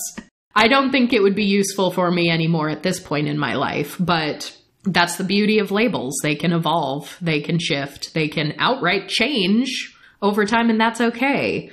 I 0.55 0.67
don't 0.67 0.91
think 0.91 1.13
it 1.13 1.21
would 1.21 1.35
be 1.35 1.45
useful 1.45 1.91
for 1.91 2.11
me 2.11 2.29
anymore 2.29 2.69
at 2.69 2.83
this 2.83 2.99
point 2.99 3.27
in 3.27 3.37
my 3.37 3.55
life, 3.55 3.95
but 3.99 4.55
that's 4.83 5.17
the 5.17 5.23
beauty 5.23 5.59
of 5.59 5.71
labels. 5.71 6.19
They 6.21 6.35
can 6.35 6.51
evolve, 6.51 7.17
they 7.21 7.41
can 7.41 7.59
shift, 7.59 8.13
they 8.13 8.27
can 8.27 8.55
outright 8.57 9.07
change 9.07 9.95
over 10.21 10.45
time, 10.45 10.69
and 10.69 10.79
that's 10.79 11.01
okay. 11.01 11.71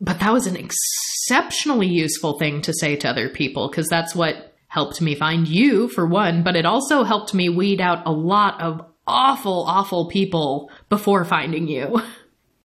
But 0.00 0.20
that 0.20 0.32
was 0.32 0.46
an 0.46 0.56
exceptionally 0.56 1.86
useful 1.86 2.38
thing 2.38 2.62
to 2.62 2.72
say 2.74 2.96
to 2.96 3.08
other 3.08 3.28
people 3.28 3.68
because 3.68 3.88
that's 3.88 4.14
what 4.14 4.54
helped 4.68 5.00
me 5.00 5.14
find 5.14 5.46
you, 5.48 5.88
for 5.88 6.06
one, 6.06 6.42
but 6.42 6.56
it 6.56 6.66
also 6.66 7.04
helped 7.04 7.32
me 7.32 7.48
weed 7.48 7.80
out 7.80 8.06
a 8.06 8.12
lot 8.12 8.60
of 8.60 8.84
awful, 9.06 9.64
awful 9.66 10.08
people 10.08 10.70
before 10.88 11.24
finding 11.24 11.68
you. 11.68 12.02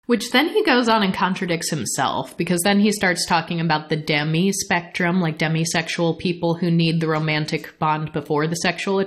Which 0.07 0.31
then 0.31 0.49
he 0.49 0.63
goes 0.63 0.89
on 0.89 1.03
and 1.03 1.13
contradicts 1.13 1.69
himself 1.69 2.37
because 2.37 2.61
then 2.63 2.79
he 2.79 2.93
starts 2.93 3.27
talking 3.27 3.61
about 3.61 3.89
the 3.89 3.97
demi 3.97 4.53
spectrum, 4.53 5.21
like 5.21 5.37
demisexual 5.37 6.17
people 6.19 6.55
who 6.55 6.71
need 6.71 7.01
the 7.01 7.09
romantic 7.09 7.77
bond 7.81 8.13
before 8.13 8.47
the 8.47 8.55
sexual 8.55 9.05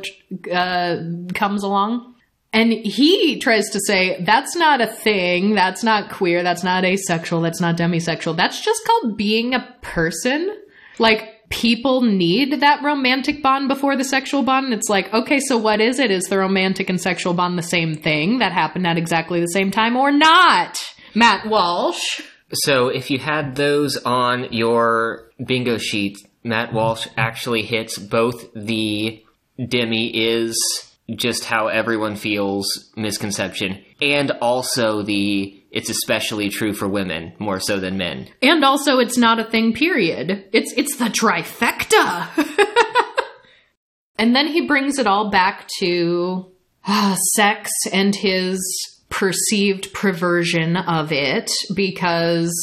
uh, 0.52 0.98
comes 1.34 1.64
along. 1.64 2.16
And 2.52 2.74
he 2.74 3.40
tries 3.40 3.70
to 3.70 3.80
say 3.80 4.22
that's 4.24 4.56
not 4.56 4.82
a 4.82 4.88
thing, 4.88 5.56
that's 5.56 5.84
not 5.84 6.12
queer, 6.12 6.44
that's 6.44 6.64
not 6.64 6.84
asexual, 6.84 7.42
that's 7.42 7.62
not 7.62 7.78
demisexual. 7.78 8.36
That's 8.36 8.62
just 8.62 8.82
called 8.86 9.18
being 9.18 9.54
a 9.54 9.76
person. 9.82 10.54
Like, 10.98 11.50
people 11.50 12.02
need 12.02 12.62
that 12.62 12.84
romantic 12.84 13.42
bond 13.42 13.68
before 13.68 13.96
the 13.96 14.04
sexual 14.04 14.44
bond. 14.44 14.66
And 14.66 14.74
it's 14.74 14.90
like, 14.90 15.14
okay, 15.14 15.40
so 15.40 15.58
what 15.58 15.82
is 15.82 16.00
it? 16.00 16.12
Is 16.12 16.24
the 16.24 16.38
romantic 16.38 16.90
and 16.90 17.00
sexual 17.00 17.34
bond 17.34 17.58
the 17.58 17.64
same 17.64 17.96
thing 17.96 18.40
that 18.40 18.52
happened 18.52 18.88
at 18.88 18.98
exactly 18.98 19.40
the 19.40 19.48
same 19.48 19.72
time 19.72 19.96
or 19.96 20.12
not? 20.12 20.78
Matt 21.20 21.48
Walsh. 21.48 22.22
So 22.54 22.88
if 22.88 23.12
you 23.12 23.20
had 23.20 23.56
those 23.56 23.98
on 23.98 24.54
your 24.54 25.30
bingo 25.46 25.78
sheet 25.78 26.18
Matt 26.46 26.74
Walsh 26.74 27.08
actually 27.18 27.64
hits 27.64 27.98
both 27.98 28.54
the 28.54 29.22
Demi 29.68 30.12
is 30.16 30.56
just 31.14 31.44
how 31.44 31.68
everyone 31.68 32.16
feels 32.16 32.66
misconception 32.96 33.84
and 34.02 34.32
also 34.42 35.02
the 35.02 35.62
it's 35.72 35.90
especially 35.90 36.50
true 36.50 36.74
for 36.74 36.88
women 36.88 37.34
more 37.38 37.60
so 37.60 37.82
than 37.82 37.98
men. 37.98 38.30
And 38.42 38.64
also 38.64 39.00
it's 39.00 39.18
not 39.18 39.40
a 39.40 39.44
thing 39.44 39.74
period. 39.74 40.48
It's 40.54 40.74
it's 40.78 40.96
the 40.96 41.06
trifecta. 41.06 42.30
and 44.18 44.34
then 44.34 44.48
he 44.48 44.66
brings 44.66 44.98
it 44.98 45.06
all 45.06 45.30
back 45.30 45.68
to 45.80 46.50
uh, 46.86 47.16
sex 47.36 47.70
and 47.92 48.16
his 48.16 48.99
perceived 49.10 49.94
perversion 49.94 50.78
of 50.78 51.12
it 51.12 51.52
because 51.76 52.54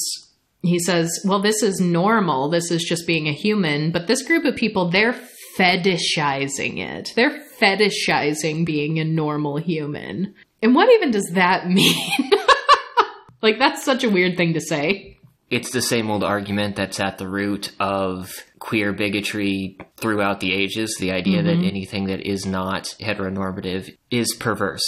he 0.62 0.78
says, 0.78 1.20
well, 1.24 1.40
this 1.40 1.62
is 1.62 1.80
normal. 1.80 2.48
This 2.48 2.70
is 2.70 2.82
just 2.82 3.06
being 3.06 3.28
a 3.28 3.32
human. 3.32 3.92
But 3.92 4.06
this 4.06 4.22
group 4.22 4.44
of 4.44 4.56
people, 4.56 4.90
they're 4.90 5.16
fetishizing 5.58 6.78
it. 6.78 7.12
They're 7.14 7.38
fetishizing 7.60 8.66
being 8.66 8.98
a 8.98 9.04
normal 9.04 9.58
human. 9.58 10.34
And 10.62 10.74
what 10.74 10.90
even 10.92 11.10
does 11.10 11.30
that 11.34 11.68
mean? 11.70 12.30
like, 13.42 13.58
that's 13.58 13.84
such 13.84 14.04
a 14.04 14.10
weird 14.10 14.36
thing 14.36 14.54
to 14.54 14.60
say. 14.60 15.18
It's 15.48 15.70
the 15.70 15.82
same 15.82 16.10
old 16.10 16.24
argument 16.24 16.74
that's 16.74 16.98
at 16.98 17.18
the 17.18 17.28
root 17.28 17.70
of 17.78 18.32
queer 18.58 18.92
bigotry 18.92 19.78
throughout 19.96 20.40
the 20.40 20.52
ages 20.52 20.96
the 20.98 21.12
idea 21.12 21.38
mm-hmm. 21.38 21.60
that 21.60 21.66
anything 21.66 22.06
that 22.06 22.20
is 22.20 22.44
not 22.44 22.96
heteronormative 23.00 23.96
is 24.10 24.34
perverse. 24.34 24.82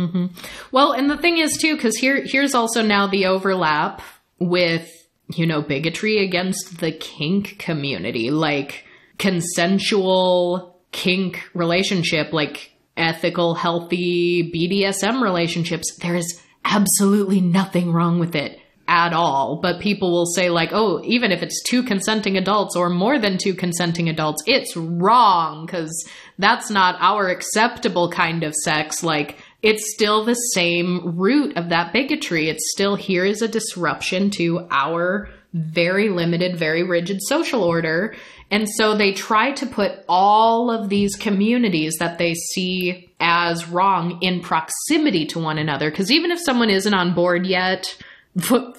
Mm-hmm. 0.00 0.26
Well, 0.72 0.92
and 0.92 1.10
the 1.10 1.16
thing 1.16 1.38
is, 1.38 1.56
too, 1.56 1.76
because 1.76 1.96
here, 1.96 2.22
here's 2.24 2.54
also 2.54 2.82
now 2.82 3.06
the 3.06 3.26
overlap 3.26 4.02
with, 4.38 4.88
you 5.28 5.46
know, 5.46 5.62
bigotry 5.62 6.24
against 6.24 6.80
the 6.80 6.92
kink 6.92 7.58
community. 7.58 8.30
Like, 8.30 8.84
consensual 9.18 10.80
kink 10.92 11.48
relationship, 11.54 12.32
like 12.32 12.72
ethical, 12.96 13.54
healthy 13.54 14.50
BDSM 14.52 15.22
relationships, 15.22 15.96
there 16.00 16.16
is 16.16 16.40
absolutely 16.64 17.40
nothing 17.40 17.92
wrong 17.92 18.18
with 18.18 18.34
it 18.34 18.58
at 18.88 19.12
all. 19.12 19.60
But 19.62 19.80
people 19.80 20.10
will 20.10 20.26
say, 20.26 20.50
like, 20.50 20.70
oh, 20.72 21.00
even 21.04 21.32
if 21.32 21.42
it's 21.42 21.62
two 21.62 21.82
consenting 21.82 22.36
adults 22.36 22.74
or 22.76 22.90
more 22.90 23.18
than 23.18 23.38
two 23.38 23.54
consenting 23.54 24.08
adults, 24.08 24.42
it's 24.46 24.76
wrong 24.76 25.64
because 25.64 26.08
that's 26.38 26.70
not 26.70 26.96
our 26.98 27.28
acceptable 27.28 28.10
kind 28.10 28.42
of 28.42 28.54
sex. 28.54 29.02
Like, 29.02 29.38
it's 29.62 29.92
still 29.92 30.24
the 30.24 30.34
same 30.34 31.18
root 31.18 31.56
of 31.56 31.68
that 31.68 31.92
bigotry. 31.92 32.48
It's 32.48 32.70
still 32.72 32.96
here 32.96 33.24
is 33.24 33.42
a 33.42 33.48
disruption 33.48 34.30
to 34.30 34.66
our 34.70 35.28
very 35.52 36.08
limited, 36.08 36.56
very 36.56 36.82
rigid 36.82 37.20
social 37.22 37.62
order. 37.62 38.14
And 38.50 38.68
so 38.68 38.96
they 38.96 39.12
try 39.12 39.52
to 39.52 39.66
put 39.66 40.04
all 40.08 40.70
of 40.70 40.88
these 40.88 41.16
communities 41.16 41.96
that 41.98 42.18
they 42.18 42.34
see 42.34 43.12
as 43.20 43.68
wrong 43.68 44.18
in 44.22 44.40
proximity 44.40 45.26
to 45.26 45.38
one 45.38 45.58
another. 45.58 45.90
Because 45.90 46.10
even 46.10 46.30
if 46.30 46.40
someone 46.40 46.70
isn't 46.70 46.94
on 46.94 47.14
board 47.14 47.46
yet, 47.46 47.96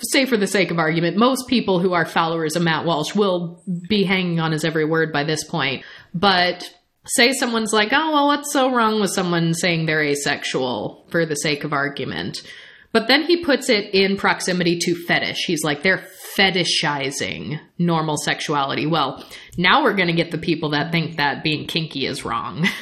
say 0.02 0.26
for 0.26 0.38
the 0.38 0.48
sake 0.48 0.72
of 0.72 0.80
argument, 0.80 1.18
most 1.18 1.48
people 1.48 1.80
who 1.80 1.94
are 1.94 2.06
followers 2.06 2.56
of 2.56 2.64
Matt 2.64 2.86
Walsh 2.86 3.14
will 3.14 3.62
be 3.88 4.04
hanging 4.04 4.40
on 4.40 4.52
his 4.52 4.64
every 4.64 4.86
word 4.86 5.12
by 5.12 5.24
this 5.24 5.44
point. 5.44 5.84
But 6.14 6.74
say 7.06 7.32
someone's 7.34 7.74
like, 7.74 7.90
oh, 7.92 8.12
well, 8.12 8.28
what's 8.28 8.54
so 8.54 8.74
wrong 8.74 9.02
with 9.02 9.12
someone 9.12 9.54
saying 9.54 9.86
they're 9.86 10.04
asexual 10.04 11.08
for 11.10 11.26
the 11.26 11.36
sake 11.36 11.64
of 11.64 11.74
argument? 11.74 12.44
But 12.92 13.08
then 13.08 13.24
he 13.24 13.44
puts 13.44 13.70
it 13.70 13.94
in 13.94 14.18
proximity 14.18 14.78
to 14.80 14.96
fetish. 14.96 15.46
He's 15.46 15.64
like, 15.64 15.82
they're 15.82 16.06
fetishizing 16.38 17.60
normal 17.78 18.18
sexuality. 18.18 18.86
Well, 18.86 19.26
now 19.58 19.84
we're 19.84 19.96
going 19.96 20.08
to 20.08 20.14
get 20.14 20.32
the 20.32 20.38
people 20.38 20.72
that 20.72 20.92
think 20.92 21.18
that 21.18 21.44
being 21.44 21.68
kinky 21.68 22.06
is 22.06 22.26
wrong. 22.26 22.68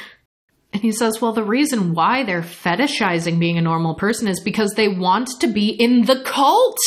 And 0.72 0.82
he 0.82 0.92
says, 0.92 1.20
well, 1.20 1.32
the 1.32 1.42
reason 1.42 1.94
why 1.94 2.22
they're 2.22 2.42
fetishizing 2.42 3.40
being 3.40 3.58
a 3.58 3.60
normal 3.60 3.96
person 3.96 4.28
is 4.28 4.40
because 4.40 4.74
they 4.74 4.86
want 4.86 5.28
to 5.40 5.48
be 5.48 5.68
in 5.68 6.04
the 6.04 6.22
cult. 6.24 6.78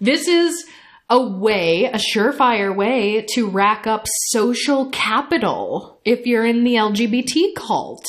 This 0.00 0.28
is 0.28 0.64
a 1.10 1.20
way, 1.20 1.86
a 1.86 1.98
surefire 1.98 2.74
way 2.74 3.26
to 3.34 3.50
rack 3.50 3.86
up 3.86 4.06
social 4.28 4.88
capital 4.90 6.00
if 6.04 6.24
you're 6.24 6.46
in 6.46 6.62
the 6.62 6.76
LGBT 6.76 7.54
cult. 7.56 8.06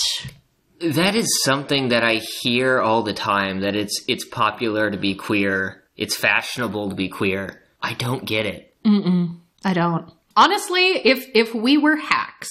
That 0.80 1.16
is 1.16 1.28
something 1.44 1.90
that 1.90 2.04
I 2.04 2.22
hear 2.42 2.80
all 2.80 3.02
the 3.02 3.14
time 3.14 3.62
that 3.62 3.76
it's 3.76 4.04
it's 4.08 4.26
popular 4.26 4.90
to 4.90 4.98
be 4.98 5.16
queer. 5.16 5.84
It's 5.98 6.16
fashionable 6.16 6.90
to 6.90 6.96
be 6.96 7.10
queer. 7.10 7.62
I 7.82 7.94
don't 7.96 8.26
get 8.26 8.46
it. 8.46 8.76
Mm-mm, 8.86 9.40
I 9.66 9.74
don't. 9.74 10.12
Honestly, 10.36 10.86
if 11.06 11.28
if 11.34 11.54
we 11.54 11.78
were 11.78 11.98
hacks, 11.98 12.50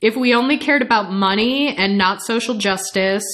if 0.00 0.16
we 0.16 0.34
only 0.34 0.58
cared 0.58 0.82
about 0.82 1.10
money 1.10 1.74
and 1.74 1.98
not 1.98 2.22
social 2.22 2.54
justice, 2.54 3.24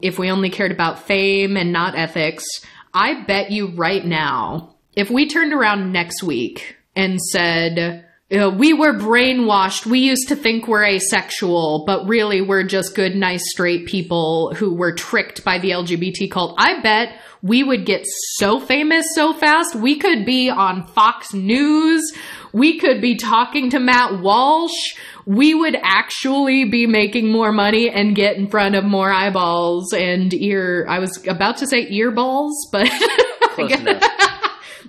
if 0.00 0.18
we 0.18 0.30
only 0.30 0.50
cared 0.50 0.72
about 0.72 1.06
fame 1.06 1.56
and 1.56 1.72
not 1.72 1.96
ethics, 1.96 2.44
I 2.92 3.22
bet 3.24 3.50
you 3.50 3.68
right 3.68 4.04
now, 4.04 4.69
if 4.94 5.10
we 5.10 5.28
turned 5.28 5.52
around 5.52 5.92
next 5.92 6.22
week 6.22 6.76
and 6.96 7.20
said, 7.20 8.04
we 8.30 8.72
were 8.72 8.94
brainwashed. 8.94 9.86
We 9.86 10.00
used 10.00 10.28
to 10.28 10.36
think 10.36 10.68
we're 10.68 10.84
asexual, 10.84 11.84
but 11.86 12.06
really 12.06 12.40
we're 12.40 12.64
just 12.64 12.94
good, 12.94 13.16
nice, 13.16 13.42
straight 13.50 13.86
people 13.86 14.54
who 14.54 14.74
were 14.74 14.94
tricked 14.94 15.44
by 15.44 15.58
the 15.58 15.70
LGBT 15.70 16.30
cult. 16.30 16.54
I 16.58 16.80
bet 16.80 17.20
we 17.42 17.64
would 17.64 17.86
get 17.86 18.04
so 18.36 18.60
famous 18.60 19.06
so 19.14 19.32
fast. 19.32 19.74
We 19.74 19.98
could 19.98 20.24
be 20.24 20.50
on 20.50 20.86
Fox 20.86 21.32
News. 21.32 22.02
We 22.52 22.78
could 22.78 23.00
be 23.00 23.16
talking 23.16 23.70
to 23.70 23.80
Matt 23.80 24.20
Walsh. 24.20 24.94
We 25.26 25.54
would 25.54 25.76
actually 25.82 26.64
be 26.66 26.86
making 26.86 27.32
more 27.32 27.52
money 27.52 27.90
and 27.90 28.14
get 28.14 28.36
in 28.36 28.48
front 28.48 28.74
of 28.74 28.84
more 28.84 29.10
eyeballs 29.10 29.92
and 29.92 30.32
ear. 30.34 30.86
I 30.88 30.98
was 30.98 31.26
about 31.26 31.58
to 31.58 31.66
say 31.66 31.90
earballs, 31.90 32.52
but 32.70 32.88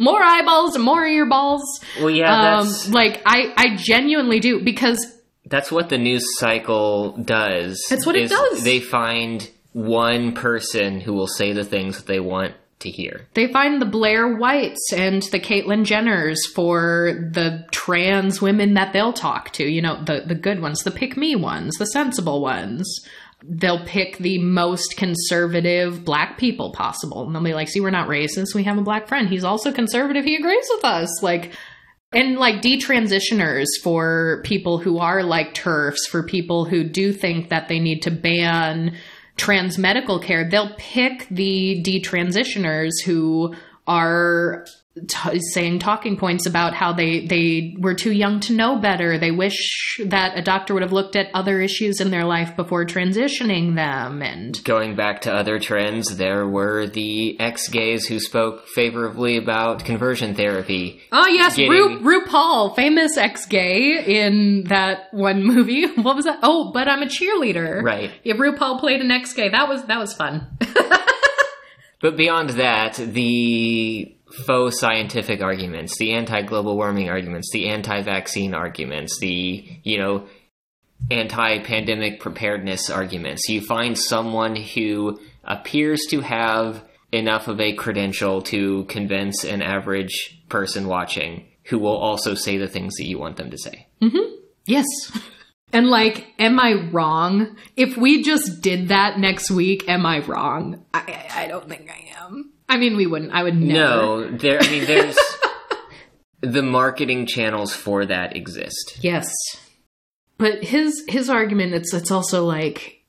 more 0.02 0.22
eyeballs 0.22 0.76
and 0.76 0.84
more 0.84 1.04
earballs. 1.04 1.62
Well, 2.00 2.10
yeah, 2.10 2.58
um, 2.58 2.68
like 2.90 3.22
I, 3.26 3.54
I 3.56 3.76
genuinely 3.76 4.40
do 4.40 4.62
because 4.62 5.18
that's 5.46 5.72
what 5.72 5.90
the 5.90 5.98
news 5.98 6.24
cycle 6.38 7.18
does. 7.18 7.86
That's 7.90 8.06
what 8.06 8.16
it 8.16 8.30
does. 8.30 8.64
They 8.64 8.80
find 8.80 9.48
one 9.74 10.34
person 10.34 11.00
who 11.00 11.14
will 11.14 11.28
say 11.28 11.54
the 11.54 11.64
things 11.64 11.98
that 11.98 12.08
they 12.08 12.20
want 12.20 12.56
to 12.80 12.90
hear. 12.90 13.28
They 13.36 13.48
find 13.52 13.82
the 13.82 13.86
Blair 13.86 14.36
Whites 14.36 14.92
and 14.92 15.22
the 15.32 15.40
Caitlyn 15.40 15.86
Jenners 15.86 16.38
for 16.54 17.30
the 17.32 17.66
trans 17.72 18.42
women 18.42 18.74
that 18.74 18.92
they'll 18.92 19.14
talk 19.14 19.52
to. 19.54 19.64
You 19.64 19.82
know, 19.82 20.04
the, 20.04 20.24
the 20.26 20.36
good 20.36 20.62
ones, 20.62 20.84
the 20.84 20.92
pick 20.92 21.16
me 21.16 21.36
ones, 21.36 21.76
the 21.78 21.86
sensible 21.86 22.42
ones. 22.42 22.88
They'll 23.44 23.86
pick 23.86 24.18
the 24.18 24.40
most 24.40 24.98
conservative 24.98 26.06
black 26.06 26.38
people 26.38 26.72
possible. 26.74 27.26
And 27.26 27.36
they'll 27.36 27.44
be 27.44 27.54
like, 27.54 27.70
see, 27.70 27.82
we're 27.82 27.90
not 27.90 28.08
racist. 28.08 28.54
We 28.54 28.64
have 28.64 28.78
a 28.78 28.84
black 28.84 29.08
friend. 29.08 29.28
He's 29.28 29.44
also 29.44 29.72
conservative. 29.72 30.26
He 30.26 30.36
agrees 30.36 30.68
with 30.76 30.86
us. 30.86 31.24
Like, 31.24 31.52
and 32.14 32.38
like 32.38 32.62
detransitioners 32.62 33.68
for 33.82 34.42
people 34.44 34.78
who 34.78 35.00
are 35.00 35.24
like 35.24 35.54
TERFs, 35.54 36.08
for 36.10 36.24
people 36.24 36.66
who 36.66 36.84
do 36.84 37.14
think 37.14 37.50
that 37.50 37.68
they 37.68 37.80
need 37.80 38.02
to 38.04 38.12
ban 38.12 38.98
trans 39.38 39.78
medical 39.78 40.20
care, 40.20 40.48
they'll 40.48 40.76
pick 40.78 41.28
the 41.30 41.82
detransitioners 41.84 42.92
who 43.06 43.56
are 43.88 44.66
T- 45.08 45.40
saying 45.54 45.80
talking 45.80 46.18
points 46.18 46.46
about 46.46 46.74
how 46.74 46.92
they 46.92 47.26
they 47.26 47.78
were 47.80 47.94
too 47.94 48.12
young 48.12 48.42
to 48.42 48.54
know 48.54 48.76
better. 48.78 49.18
They 49.18 49.32
wish 49.32 50.02
that 50.04 50.38
a 50.38 50.42
doctor 50.42 50.74
would 50.74 50.84
have 50.84 50.92
looked 50.92 51.16
at 51.16 51.34
other 51.34 51.62
issues 51.62 52.02
in 52.02 52.12
their 52.12 52.26
life 52.26 52.58
before 52.58 52.86
transitioning 52.86 53.76
them. 53.76 54.22
And 54.22 54.62
going 54.66 54.98
back 54.98 55.22
to 55.22 55.34
other 55.34 55.60
trends, 55.60 56.18
there 56.18 56.46
were 56.46 56.88
the 56.88 57.40
ex 57.40 57.70
gays 57.70 58.06
who 58.06 58.20
spoke 58.20 58.68
favorably 58.68 59.38
about 59.38 59.86
conversion 59.86 60.36
therapy. 60.36 61.00
Oh 61.14 61.26
yes, 61.26 61.56
getting... 61.56 61.72
Ru- 61.72 62.26
RuPaul, 62.26 62.76
famous 62.76 63.16
ex 63.16 63.46
gay 63.46 64.04
in 64.06 64.66
that 64.66 65.08
one 65.14 65.46
movie. 65.46 65.86
What 66.02 66.16
was 66.18 66.26
that? 66.26 66.40
Oh, 66.44 66.72
but 66.74 66.90
I'm 66.90 67.02
a 67.02 67.06
cheerleader. 67.06 67.82
Right. 67.82 68.12
Yeah, 68.24 68.34
RuPaul 68.34 68.82
played 68.82 69.00
an 69.00 69.12
ex 69.12 69.34
gay. 69.34 69.48
That 69.48 69.70
was 69.70 69.86
that 69.86 70.00
was 70.00 70.14
fun. 70.14 70.48
but 72.02 72.18
beyond 72.18 72.52
that, 72.52 72.96
the 72.96 74.18
faux 74.32 74.80
scientific 74.80 75.42
arguments, 75.42 75.98
the 75.98 76.14
anti-global 76.14 76.76
warming 76.76 77.10
arguments, 77.10 77.50
the 77.52 77.70
anti-vaccine 77.70 78.54
arguments, 78.54 79.20
the, 79.20 79.66
you 79.84 79.98
know, 79.98 80.28
anti-pandemic 81.10 82.20
preparedness 82.20 82.90
arguments. 82.90 83.50
You 83.50 83.62
find 83.62 83.98
someone 83.98 84.56
who 84.56 85.20
appears 85.44 86.02
to 86.10 86.22
have 86.22 86.84
enough 87.12 87.48
of 87.48 87.60
a 87.60 87.74
credential 87.74 88.42
to 88.44 88.86
convince 88.86 89.44
an 89.44 89.62
average 89.62 90.44
person 90.50 90.88
watching 90.88 91.48
who 91.66 91.80
will 91.80 91.98
also 91.98 92.34
say 92.34 92.58
the 92.58 92.68
things 92.68 92.96
that 92.98 93.06
you 93.06 93.20
want 93.20 93.38
them 93.38 93.52
to 93.52 93.58
say. 93.58 93.88
Mm-hmm. 94.02 94.36
Yes. 94.66 94.86
And 95.74 95.88
like, 95.88 96.28
am 96.38 96.60
I 96.60 96.90
wrong? 96.92 97.56
If 97.78 97.96
we 97.96 98.24
just 98.24 98.62
did 98.62 98.90
that 98.90 99.20
next 99.20 99.50
week, 99.50 99.88
am 99.88 100.06
I 100.06 100.20
wrong? 100.20 100.84
I, 100.94 101.28
I 101.34 101.48
don't 101.48 101.70
think 101.70 101.90
I 101.90 102.14
am. 102.22 102.51
I 102.72 102.78
mean, 102.78 102.96
we 102.96 103.06
wouldn't. 103.06 103.34
I 103.34 103.44
would 103.44 103.60
never. 103.60 103.74
No, 103.74 104.32
there. 104.32 104.58
I 104.62 104.70
mean, 104.70 104.86
there's 104.86 105.18
the 106.42 106.64
marketing 106.64 107.28
channels 107.28 107.76
for 107.76 108.06
that 108.06 108.38
exist. 108.38 109.00
Yes. 109.02 109.30
But 110.38 110.64
his 110.64 111.04
his 111.10 111.30
argument 111.30 111.74
it's 111.74 111.94
it's 111.94 112.12
also 112.12 112.46
like 112.46 113.01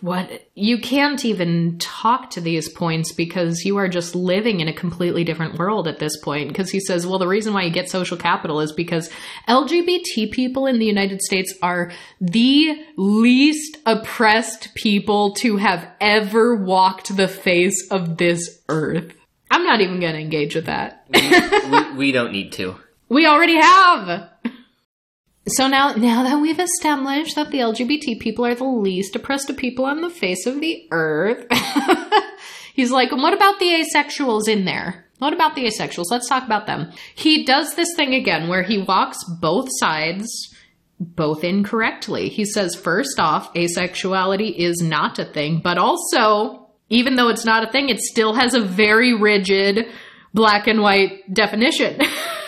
what 0.00 0.48
you 0.54 0.78
can't 0.78 1.22
even 1.22 1.78
talk 1.78 2.30
to 2.30 2.40
these 2.40 2.66
points 2.70 3.12
because 3.12 3.62
you 3.66 3.76
are 3.76 3.88
just 3.88 4.14
living 4.14 4.60
in 4.60 4.68
a 4.68 4.72
completely 4.72 5.22
different 5.22 5.58
world 5.58 5.86
at 5.86 5.98
this 5.98 6.18
point 6.20 6.48
because 6.48 6.70
he 6.70 6.80
says 6.80 7.06
well 7.06 7.18
the 7.18 7.26
reason 7.26 7.52
why 7.52 7.62
you 7.62 7.70
get 7.70 7.90
social 7.90 8.16
capital 8.16 8.60
is 8.60 8.72
because 8.72 9.10
LGBT 9.46 10.30
people 10.30 10.66
in 10.66 10.78
the 10.78 10.86
United 10.86 11.20
States 11.20 11.52
are 11.60 11.92
the 12.22 12.82
least 12.96 13.76
oppressed 13.84 14.74
people 14.74 15.34
to 15.34 15.58
have 15.58 15.86
ever 16.00 16.56
walked 16.56 17.14
the 17.14 17.28
face 17.28 17.90
of 17.90 18.16
this 18.16 18.62
earth. 18.70 19.14
I'm 19.50 19.64
not 19.64 19.82
even 19.82 20.00
going 20.00 20.14
to 20.14 20.20
engage 20.20 20.54
with 20.54 20.66
that. 20.66 21.06
we, 21.12 21.92
we 21.96 22.12
don't 22.12 22.32
need 22.32 22.52
to. 22.54 22.76
We 23.10 23.26
already 23.26 23.56
have. 23.56 24.30
So 25.46 25.68
now, 25.68 25.92
now 25.92 26.22
that 26.22 26.40
we've 26.40 26.58
established 26.58 27.36
that 27.36 27.50
the 27.50 27.58
LGBT 27.58 28.18
people 28.18 28.46
are 28.46 28.54
the 28.54 28.64
least 28.64 29.14
oppressed 29.14 29.54
people 29.58 29.84
on 29.84 30.00
the 30.00 30.08
face 30.08 30.46
of 30.46 30.60
the 30.60 30.88
earth, 30.90 31.46
he's 32.74 32.90
like, 32.90 33.12
what 33.12 33.34
about 33.34 33.58
the 33.58 33.84
asexuals 33.84 34.48
in 34.48 34.64
there? 34.64 35.04
What 35.18 35.34
about 35.34 35.54
the 35.54 35.66
asexuals? 35.66 36.10
Let's 36.10 36.28
talk 36.28 36.44
about 36.44 36.66
them. 36.66 36.92
He 37.14 37.44
does 37.44 37.74
this 37.74 37.94
thing 37.94 38.14
again 38.14 38.48
where 38.48 38.62
he 38.62 38.82
walks 38.82 39.18
both 39.40 39.68
sides 39.78 40.28
both 40.98 41.44
incorrectly. 41.44 42.28
He 42.28 42.44
says, 42.46 42.74
first 42.74 43.18
off, 43.18 43.52
asexuality 43.54 44.54
is 44.56 44.80
not 44.80 45.18
a 45.18 45.24
thing, 45.24 45.60
but 45.62 45.76
also, 45.76 46.68
even 46.88 47.16
though 47.16 47.28
it's 47.28 47.44
not 47.44 47.68
a 47.68 47.70
thing, 47.70 47.90
it 47.90 48.00
still 48.00 48.34
has 48.34 48.54
a 48.54 48.60
very 48.60 49.12
rigid 49.12 49.86
black 50.32 50.66
and 50.66 50.80
white 50.80 51.32
definition. 51.32 52.00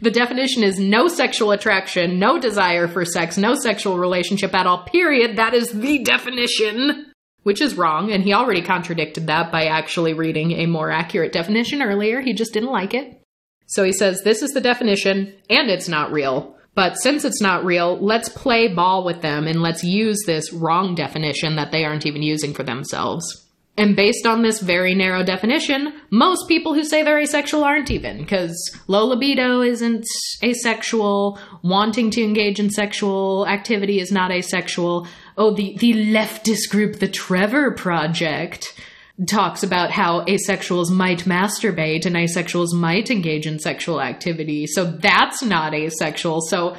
the 0.00 0.10
definition 0.10 0.62
is 0.62 0.78
no 0.78 1.08
sexual 1.08 1.50
attraction, 1.50 2.18
no 2.18 2.38
desire 2.38 2.88
for 2.88 3.04
sex, 3.04 3.36
no 3.36 3.54
sexual 3.54 3.98
relationship 3.98 4.54
at 4.54 4.66
all, 4.66 4.84
period. 4.84 5.36
That 5.36 5.54
is 5.54 5.70
the 5.70 6.02
definition. 6.02 7.06
Which 7.42 7.60
is 7.60 7.76
wrong, 7.76 8.12
and 8.12 8.22
he 8.22 8.32
already 8.32 8.62
contradicted 8.62 9.26
that 9.26 9.50
by 9.50 9.64
actually 9.64 10.14
reading 10.14 10.52
a 10.52 10.66
more 10.66 10.92
accurate 10.92 11.32
definition 11.32 11.82
earlier. 11.82 12.20
He 12.20 12.34
just 12.34 12.52
didn't 12.52 12.70
like 12.70 12.94
it. 12.94 13.20
So 13.66 13.82
he 13.82 13.92
says, 13.92 14.22
This 14.22 14.42
is 14.42 14.50
the 14.50 14.60
definition, 14.60 15.34
and 15.50 15.68
it's 15.68 15.88
not 15.88 16.12
real. 16.12 16.56
But 16.74 16.94
since 16.94 17.24
it's 17.24 17.40
not 17.40 17.64
real, 17.64 17.98
let's 18.00 18.28
play 18.28 18.72
ball 18.72 19.04
with 19.04 19.20
them 19.20 19.46
and 19.46 19.60
let's 19.60 19.84
use 19.84 20.18
this 20.24 20.52
wrong 20.52 20.94
definition 20.94 21.56
that 21.56 21.70
they 21.70 21.84
aren't 21.84 22.06
even 22.06 22.22
using 22.22 22.54
for 22.54 22.62
themselves. 22.62 23.41
And 23.76 23.96
based 23.96 24.26
on 24.26 24.42
this 24.42 24.60
very 24.60 24.94
narrow 24.94 25.22
definition, 25.22 25.94
most 26.10 26.46
people 26.46 26.74
who 26.74 26.84
say 26.84 27.02
they're 27.02 27.18
asexual 27.20 27.64
aren't 27.64 27.90
even, 27.90 28.18
because 28.18 28.54
low 28.86 29.06
libido 29.06 29.62
isn't 29.62 30.06
asexual, 30.42 31.38
wanting 31.62 32.10
to 32.10 32.22
engage 32.22 32.60
in 32.60 32.68
sexual 32.68 33.46
activity 33.46 33.98
is 33.98 34.12
not 34.12 34.30
asexual. 34.30 35.06
Oh, 35.38 35.54
the, 35.54 35.74
the 35.78 35.94
leftist 36.12 36.68
group, 36.70 36.98
the 36.98 37.08
Trevor 37.08 37.70
Project, 37.70 38.78
talks 39.26 39.62
about 39.62 39.90
how 39.90 40.24
asexuals 40.26 40.90
might 40.90 41.20
masturbate 41.20 42.04
and 42.04 42.14
asexuals 42.14 42.74
might 42.74 43.10
engage 43.10 43.46
in 43.46 43.58
sexual 43.58 44.02
activity. 44.02 44.66
So 44.66 44.84
that's 44.84 45.42
not 45.42 45.72
asexual. 45.72 46.42
So 46.42 46.76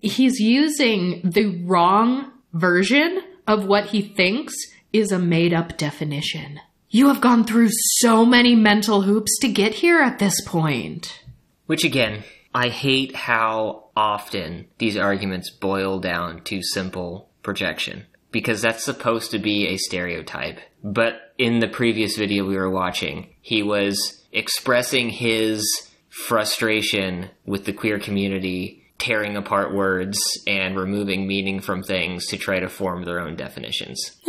he's 0.00 0.40
using 0.40 1.20
the 1.24 1.62
wrong 1.64 2.32
version 2.54 3.22
of 3.46 3.66
what 3.66 3.86
he 3.86 4.00
thinks 4.00 4.54
is 4.92 5.12
a 5.12 5.18
made 5.18 5.52
up 5.52 5.76
definition. 5.76 6.60
You 6.90 7.08
have 7.08 7.20
gone 7.20 7.44
through 7.44 7.70
so 7.70 8.26
many 8.26 8.54
mental 8.54 9.02
hoops 9.02 9.38
to 9.40 9.48
get 9.48 9.74
here 9.74 10.00
at 10.00 10.18
this 10.18 10.40
point. 10.46 11.22
Which 11.66 11.84
again, 11.84 12.24
I 12.54 12.68
hate 12.68 13.16
how 13.16 13.86
often 13.96 14.66
these 14.78 14.96
arguments 14.96 15.50
boil 15.50 16.00
down 16.00 16.42
to 16.44 16.62
simple 16.62 17.30
projection. 17.42 18.06
Because 18.30 18.62
that's 18.62 18.84
supposed 18.84 19.30
to 19.30 19.38
be 19.38 19.68
a 19.68 19.76
stereotype. 19.76 20.58
But 20.82 21.34
in 21.38 21.60
the 21.60 21.68
previous 21.68 22.16
video 22.16 22.46
we 22.46 22.56
were 22.56 22.70
watching, 22.70 23.34
he 23.40 23.62
was 23.62 24.22
expressing 24.32 25.10
his 25.10 25.66
frustration 26.08 27.30
with 27.46 27.64
the 27.64 27.72
queer 27.72 27.98
community 27.98 28.81
tearing 29.02 29.36
apart 29.36 29.74
words 29.74 30.16
and 30.46 30.76
removing 30.76 31.26
meaning 31.26 31.60
from 31.60 31.82
things 31.82 32.26
to 32.28 32.36
try 32.36 32.60
to 32.60 32.68
form 32.68 33.04
their 33.04 33.18
own 33.18 33.34
definitions. 33.34 34.16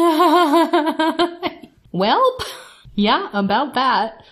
well, 1.91 2.37
yeah, 2.95 3.29
about 3.33 3.75
that. 3.75 4.23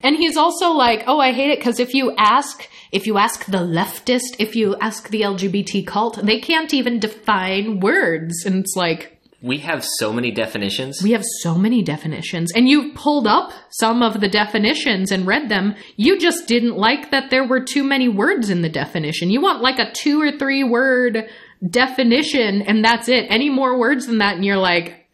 And 0.00 0.16
he's 0.16 0.36
also 0.36 0.72
like, 0.72 1.04
"Oh, 1.06 1.20
I 1.20 1.32
hate 1.32 1.50
it 1.50 1.58
because 1.58 1.78
if 1.78 1.94
you 1.94 2.14
ask, 2.16 2.68
if 2.90 3.06
you 3.06 3.18
ask 3.18 3.44
the 3.44 3.58
leftist, 3.58 4.36
if 4.38 4.56
you 4.56 4.76
ask 4.80 5.10
the 5.10 5.20
LGBT 5.20 5.86
cult, 5.86 6.18
they 6.24 6.40
can't 6.40 6.72
even 6.74 6.98
define 6.98 7.78
words." 7.78 8.44
And 8.44 8.64
it's 8.64 8.74
like, 8.74 9.11
We 9.42 9.58
have 9.58 9.84
so 9.98 10.12
many 10.12 10.30
definitions. 10.30 11.02
we 11.02 11.12
have 11.12 11.24
so 11.40 11.56
many 11.56 11.82
definitions, 11.82 12.52
and 12.54 12.68
you've 12.68 12.94
pulled 12.94 13.26
up 13.26 13.52
some 13.70 14.02
of 14.02 14.20
the 14.20 14.28
definitions 14.28 15.10
and 15.10 15.26
read 15.26 15.48
them. 15.48 15.74
You 15.96 16.18
just 16.18 16.46
didn't 16.46 16.76
like 16.76 17.10
that 17.10 17.30
there 17.30 17.46
were 17.46 17.60
too 17.60 17.82
many 17.82 18.08
words 18.08 18.50
in 18.50 18.62
the 18.62 18.68
definition. 18.68 19.30
You 19.30 19.40
want 19.40 19.60
like 19.60 19.80
a 19.80 19.90
two 19.92 20.20
or 20.20 20.38
three 20.38 20.62
word 20.62 21.28
definition, 21.68 22.62
and 22.62 22.84
that's 22.84 23.08
it. 23.08 23.26
Any 23.30 23.50
more 23.50 23.76
words 23.78 24.06
than 24.06 24.18
that, 24.18 24.36
and 24.36 24.44
you're 24.44 24.56
like, 24.56 25.08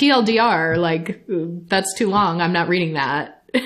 TLDR, 0.00 0.76
like, 0.78 1.24
that's 1.68 1.94
too 1.94 2.08
long. 2.08 2.40
I'm 2.40 2.52
not 2.52 2.68
reading 2.68 2.94
that. 2.94 3.44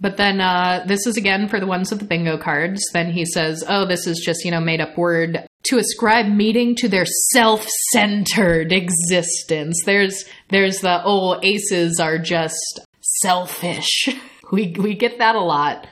But 0.00 0.16
then 0.16 0.40
uh, 0.40 0.82
this 0.84 1.06
is 1.06 1.16
again 1.16 1.46
for 1.46 1.60
the 1.60 1.66
ones 1.66 1.88
with 1.90 2.00
the 2.00 2.06
bingo 2.06 2.36
cards. 2.36 2.82
Then 2.92 3.12
he 3.12 3.24
says, 3.24 3.62
"Oh, 3.68 3.86
this 3.86 4.08
is 4.08 4.18
just 4.18 4.44
you 4.44 4.50
know 4.50 4.60
made 4.60 4.80
up 4.80 4.98
word 4.98 5.46
to 5.64 5.78
ascribe 5.78 6.26
meaning 6.26 6.74
to 6.76 6.88
their 6.88 7.06
self-centered 7.32 8.72
existence." 8.72 9.80
There's 9.84 10.24
there's 10.48 10.80
the 10.80 11.02
oh 11.04 11.40
aces 11.42 12.00
are 12.00 12.18
just 12.18 12.80
selfish. 13.00 14.08
We 14.52 14.74
we 14.78 14.94
get 14.94 15.16
that 15.16 15.34
a 15.34 15.40
lot. 15.40 15.86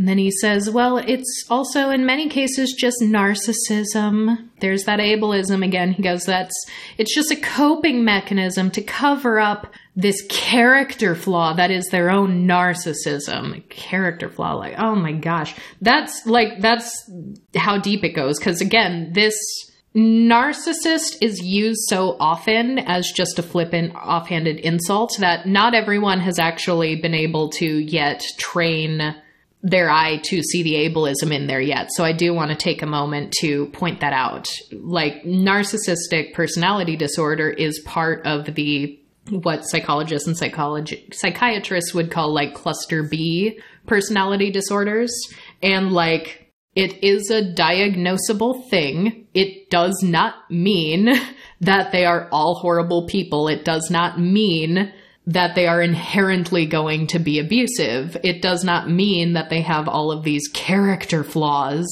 And 0.00 0.08
then 0.08 0.16
he 0.16 0.30
says, 0.30 0.70
well, 0.70 0.96
it's 0.96 1.44
also 1.50 1.90
in 1.90 2.06
many 2.06 2.30
cases 2.30 2.72
just 2.72 3.02
narcissism. 3.02 4.48
There's 4.60 4.84
that 4.84 4.98
ableism 4.98 5.62
again. 5.62 5.92
He 5.92 6.02
goes, 6.02 6.24
that's, 6.24 6.54
it's 6.96 7.14
just 7.14 7.30
a 7.30 7.36
coping 7.36 8.02
mechanism 8.02 8.70
to 8.70 8.80
cover 8.80 9.38
up 9.38 9.66
this 9.94 10.26
character 10.30 11.14
flaw 11.14 11.52
that 11.52 11.70
is 11.70 11.84
their 11.88 12.10
own 12.10 12.48
narcissism. 12.48 13.68
Character 13.68 14.30
flaw, 14.30 14.54
like, 14.54 14.76
oh 14.78 14.94
my 14.94 15.12
gosh. 15.12 15.54
That's 15.82 16.24
like, 16.24 16.60
that's 16.60 16.90
how 17.54 17.76
deep 17.76 18.02
it 18.02 18.14
goes. 18.14 18.38
Cause 18.38 18.62
again, 18.62 19.12
this, 19.12 19.34
narcissist 19.94 21.18
is 21.20 21.42
used 21.42 21.80
so 21.88 22.16
often 22.18 22.78
as 22.78 23.12
just 23.14 23.38
a 23.38 23.42
flippant 23.42 23.94
offhanded 23.96 24.60
insult 24.60 25.12
that 25.18 25.46
not 25.46 25.74
everyone 25.74 26.20
has 26.20 26.38
actually 26.38 26.96
been 26.96 27.12
able 27.12 27.50
to 27.50 27.66
yet 27.66 28.22
train 28.38 29.14
their 29.62 29.90
eye 29.90 30.18
to 30.24 30.42
see 30.42 30.62
the 30.62 30.74
ableism 30.74 31.32
in 31.34 31.46
there 31.46 31.60
yet. 31.60 31.90
So 31.92 32.04
I 32.04 32.12
do 32.12 32.32
want 32.32 32.50
to 32.50 32.56
take 32.56 32.82
a 32.82 32.86
moment 32.86 33.32
to 33.40 33.66
point 33.66 34.00
that 34.00 34.12
out. 34.12 34.48
Like 34.72 35.22
narcissistic 35.24 36.32
personality 36.32 36.96
disorder 36.96 37.50
is 37.50 37.80
part 37.84 38.26
of 38.26 38.54
the 38.54 38.98
what 39.28 39.64
psychologists 39.64 40.26
and 40.26 40.36
psychology 40.36 41.08
psychiatrists 41.12 41.94
would 41.94 42.10
call 42.10 42.32
like 42.32 42.54
cluster 42.54 43.02
B 43.02 43.60
personality 43.86 44.50
disorders 44.50 45.12
and 45.62 45.92
like 45.92 46.50
it 46.74 47.02
is 47.02 47.30
a 47.30 47.42
diagnosable 47.42 48.68
thing. 48.70 49.26
It 49.34 49.70
does 49.70 50.02
not 50.02 50.50
mean 50.50 51.10
that 51.60 51.92
they 51.92 52.04
are 52.04 52.28
all 52.30 52.54
horrible 52.54 53.06
people. 53.06 53.48
It 53.48 53.64
does 53.64 53.90
not 53.90 54.18
mean 54.18 54.92
that 55.26 55.54
they 55.54 55.66
are 55.66 55.82
inherently 55.82 56.66
going 56.66 57.06
to 57.08 57.18
be 57.18 57.38
abusive. 57.38 58.16
It 58.24 58.42
does 58.42 58.64
not 58.64 58.90
mean 58.90 59.34
that 59.34 59.50
they 59.50 59.60
have 59.60 59.88
all 59.88 60.10
of 60.10 60.24
these 60.24 60.48
character 60.48 61.22
flaws 61.22 61.86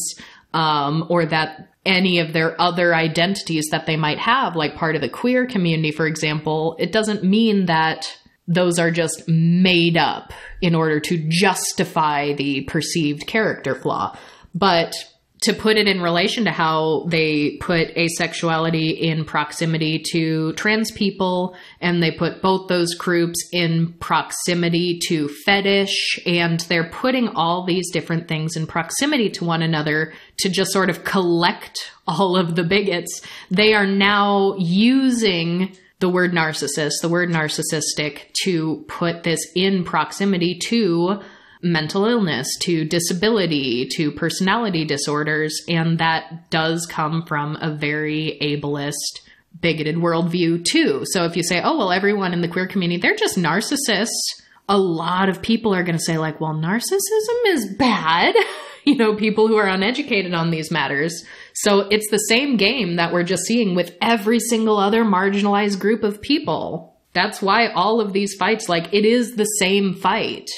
um, 0.54 1.06
or 1.08 1.26
that 1.26 1.68
any 1.84 2.18
of 2.18 2.32
their 2.32 2.60
other 2.60 2.94
identities 2.94 3.66
that 3.70 3.86
they 3.86 3.96
might 3.96 4.18
have, 4.18 4.56
like 4.56 4.76
part 4.76 4.94
of 4.94 5.00
the 5.00 5.08
queer 5.08 5.46
community, 5.46 5.92
for 5.92 6.06
example, 6.06 6.76
it 6.78 6.92
doesn't 6.92 7.24
mean 7.24 7.66
that 7.66 8.18
those 8.46 8.78
are 8.78 8.90
just 8.90 9.28
made 9.28 9.96
up 9.96 10.32
in 10.60 10.74
order 10.74 10.98
to 11.00 11.26
justify 11.28 12.32
the 12.32 12.62
perceived 12.62 13.26
character 13.26 13.74
flaw. 13.74 14.16
But 14.54 14.94
to 15.42 15.52
put 15.52 15.76
it 15.76 15.86
in 15.86 16.00
relation 16.00 16.44
to 16.44 16.50
how 16.50 17.04
they 17.08 17.56
put 17.60 17.94
asexuality 17.94 18.98
in 18.98 19.24
proximity 19.24 20.02
to 20.12 20.52
trans 20.54 20.90
people, 20.90 21.54
and 21.80 22.02
they 22.02 22.10
put 22.10 22.42
both 22.42 22.68
those 22.68 22.94
groups 22.94 23.38
in 23.52 23.92
proximity 24.00 24.98
to 25.08 25.28
fetish, 25.44 26.18
and 26.26 26.60
they're 26.60 26.90
putting 26.90 27.28
all 27.28 27.64
these 27.64 27.90
different 27.92 28.26
things 28.26 28.56
in 28.56 28.66
proximity 28.66 29.30
to 29.30 29.44
one 29.44 29.62
another 29.62 30.12
to 30.38 30.48
just 30.48 30.72
sort 30.72 30.90
of 30.90 31.04
collect 31.04 31.92
all 32.06 32.36
of 32.36 32.56
the 32.56 32.64
bigots. 32.64 33.22
They 33.50 33.74
are 33.74 33.86
now 33.86 34.56
using 34.58 35.76
the 36.00 36.08
word 36.08 36.32
narcissist, 36.32 36.94
the 37.02 37.08
word 37.08 37.28
narcissistic, 37.28 38.32
to 38.42 38.84
put 38.88 39.22
this 39.22 39.40
in 39.54 39.84
proximity 39.84 40.58
to 40.68 41.20
mental 41.62 42.06
illness 42.06 42.48
to 42.62 42.84
disability 42.84 43.88
to 43.96 44.12
personality 44.12 44.84
disorders. 44.84 45.60
And 45.68 45.98
that 45.98 46.50
does 46.50 46.86
come 46.86 47.24
from 47.26 47.56
a 47.56 47.74
very 47.74 48.38
ableist, 48.40 49.20
bigoted 49.60 49.96
worldview, 49.96 50.64
too. 50.64 51.02
So 51.06 51.24
if 51.24 51.36
you 51.36 51.42
say, 51.42 51.60
oh, 51.62 51.76
well, 51.76 51.92
everyone 51.92 52.32
in 52.32 52.40
the 52.40 52.48
queer 52.48 52.66
community, 52.66 53.00
they're 53.00 53.16
just 53.16 53.36
narcissists, 53.36 54.08
a 54.68 54.78
lot 54.78 55.28
of 55.28 55.42
people 55.42 55.74
are 55.74 55.82
going 55.82 55.96
to 55.96 56.04
say, 56.04 56.18
like, 56.18 56.40
well, 56.40 56.54
narcissism 56.54 57.46
is 57.46 57.74
bad. 57.78 58.34
you 58.84 58.96
know, 58.96 59.14
people 59.14 59.48
who 59.48 59.56
are 59.56 59.66
uneducated 59.66 60.34
on 60.34 60.50
these 60.50 60.70
matters. 60.70 61.24
So 61.54 61.80
it's 61.90 62.10
the 62.10 62.18
same 62.18 62.56
game 62.56 62.96
that 62.96 63.12
we're 63.12 63.22
just 63.22 63.44
seeing 63.44 63.74
with 63.74 63.96
every 64.00 64.38
single 64.38 64.78
other 64.78 65.04
marginalized 65.04 65.78
group 65.78 66.02
of 66.04 66.22
people. 66.22 66.96
That's 67.14 67.42
why 67.42 67.68
all 67.68 68.00
of 68.00 68.12
these 68.12 68.34
fights, 68.34 68.68
like, 68.68 68.92
it 68.92 69.04
is 69.04 69.34
the 69.34 69.44
same 69.44 69.94
fight. 69.94 70.48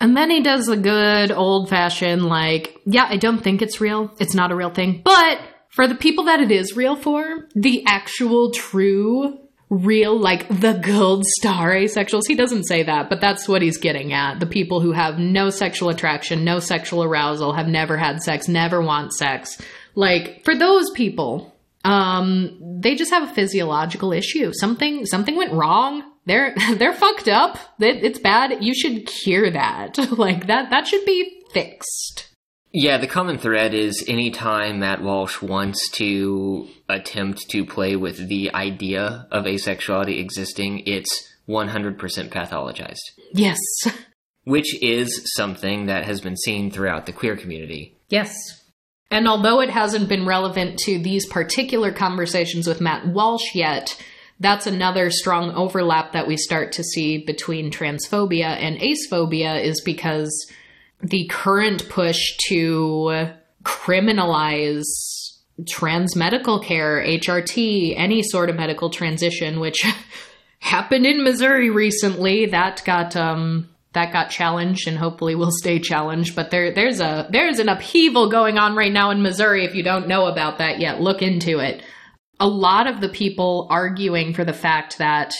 And 0.00 0.16
then 0.16 0.30
he 0.30 0.42
does 0.42 0.68
a 0.68 0.76
good 0.76 1.30
old 1.30 1.68
fashioned, 1.68 2.24
like, 2.24 2.80
yeah, 2.86 3.06
I 3.08 3.18
don't 3.18 3.42
think 3.42 3.60
it's 3.60 3.80
real. 3.80 4.10
It's 4.18 4.34
not 4.34 4.50
a 4.50 4.56
real 4.56 4.70
thing. 4.70 5.02
But 5.04 5.40
for 5.68 5.86
the 5.86 5.94
people 5.94 6.24
that 6.24 6.40
it 6.40 6.50
is 6.50 6.74
real 6.74 6.96
for, 6.96 7.46
the 7.54 7.84
actual 7.86 8.50
true 8.50 9.38
real, 9.70 10.18
like 10.18 10.48
the 10.48 10.72
gold 10.72 11.24
star 11.24 11.70
asexuals. 11.70 12.22
He 12.26 12.34
doesn't 12.34 12.64
say 12.64 12.82
that, 12.82 13.08
but 13.08 13.20
that's 13.20 13.46
what 13.48 13.62
he's 13.62 13.78
getting 13.78 14.12
at. 14.12 14.40
The 14.40 14.46
people 14.46 14.80
who 14.80 14.92
have 14.92 15.18
no 15.18 15.48
sexual 15.48 15.90
attraction, 15.90 16.44
no 16.44 16.58
sexual 16.58 17.04
arousal, 17.04 17.52
have 17.52 17.68
never 17.68 17.96
had 17.96 18.20
sex, 18.20 18.48
never 18.48 18.82
want 18.82 19.12
sex. 19.12 19.62
Like, 19.94 20.44
for 20.44 20.56
those 20.56 20.90
people, 20.90 21.54
um, 21.84 22.78
they 22.80 22.96
just 22.96 23.12
have 23.12 23.30
a 23.30 23.32
physiological 23.32 24.12
issue. 24.12 24.52
Something, 24.52 25.06
something 25.06 25.36
went 25.36 25.52
wrong. 25.52 26.02
They're, 26.30 26.54
they're 26.76 26.92
fucked 26.92 27.26
up. 27.26 27.58
It's 27.80 28.20
bad. 28.20 28.62
You 28.62 28.72
should 28.72 29.06
cure 29.06 29.50
that. 29.50 29.98
like, 30.18 30.46
that, 30.46 30.70
that 30.70 30.86
should 30.86 31.04
be 31.04 31.42
fixed. 31.52 32.28
Yeah, 32.72 32.98
the 32.98 33.08
common 33.08 33.36
thread 33.36 33.74
is 33.74 34.04
anytime 34.06 34.78
Matt 34.78 35.02
Walsh 35.02 35.42
wants 35.42 35.90
to 35.94 36.68
attempt 36.88 37.50
to 37.50 37.66
play 37.66 37.96
with 37.96 38.28
the 38.28 38.54
idea 38.54 39.26
of 39.32 39.44
asexuality 39.44 40.20
existing, 40.20 40.84
it's 40.86 41.10
100% 41.48 41.98
pathologized. 42.28 43.10
Yes. 43.32 43.58
Which 44.44 44.80
is 44.80 45.32
something 45.34 45.86
that 45.86 46.04
has 46.04 46.20
been 46.20 46.36
seen 46.36 46.70
throughout 46.70 47.06
the 47.06 47.12
queer 47.12 47.36
community. 47.36 47.98
Yes. 48.08 48.32
And 49.10 49.26
although 49.26 49.60
it 49.60 49.70
hasn't 49.70 50.08
been 50.08 50.24
relevant 50.24 50.78
to 50.84 51.00
these 51.00 51.26
particular 51.26 51.90
conversations 51.90 52.68
with 52.68 52.80
Matt 52.80 53.08
Walsh 53.08 53.56
yet, 53.56 54.00
that's 54.40 54.66
another 54.66 55.10
strong 55.10 55.52
overlap 55.52 56.12
that 56.12 56.26
we 56.26 56.36
start 56.36 56.72
to 56.72 56.82
see 56.82 57.18
between 57.18 57.70
transphobia 57.70 58.46
and 58.46 58.78
acephobia 58.78 59.62
is 59.62 59.82
because 59.82 60.50
the 61.02 61.26
current 61.28 61.88
push 61.88 62.36
to 62.48 63.28
criminalize 63.64 64.84
trans 65.68 66.16
medical 66.16 66.58
care, 66.58 67.04
HRT, 67.04 67.94
any 67.96 68.22
sort 68.22 68.48
of 68.48 68.56
medical 68.56 68.90
transition, 68.90 69.60
which 69.60 69.84
happened 70.58 71.06
in 71.06 71.22
Missouri 71.22 71.70
recently, 71.70 72.46
that 72.46 72.82
got 72.84 73.16
um 73.16 73.68
that 73.92 74.12
got 74.12 74.30
challenged 74.30 74.86
and 74.86 74.96
hopefully 74.96 75.34
will 75.34 75.50
stay 75.50 75.78
challenged. 75.78 76.34
But 76.34 76.50
there 76.50 76.72
there's 76.72 77.00
a 77.00 77.28
there's 77.30 77.58
an 77.58 77.68
upheaval 77.68 78.30
going 78.30 78.58
on 78.58 78.76
right 78.76 78.92
now 78.92 79.10
in 79.10 79.22
Missouri. 79.22 79.64
If 79.64 79.74
you 79.74 79.82
don't 79.82 80.08
know 80.08 80.26
about 80.26 80.58
that 80.58 80.80
yet, 80.80 81.00
look 81.00 81.22
into 81.22 81.58
it. 81.58 81.82
A 82.40 82.48
lot 82.48 82.86
of 82.86 83.00
the 83.00 83.08
people 83.08 83.68
arguing 83.70 84.34
for 84.34 84.44
the 84.44 84.52
fact 84.52 84.98
that 84.98 85.34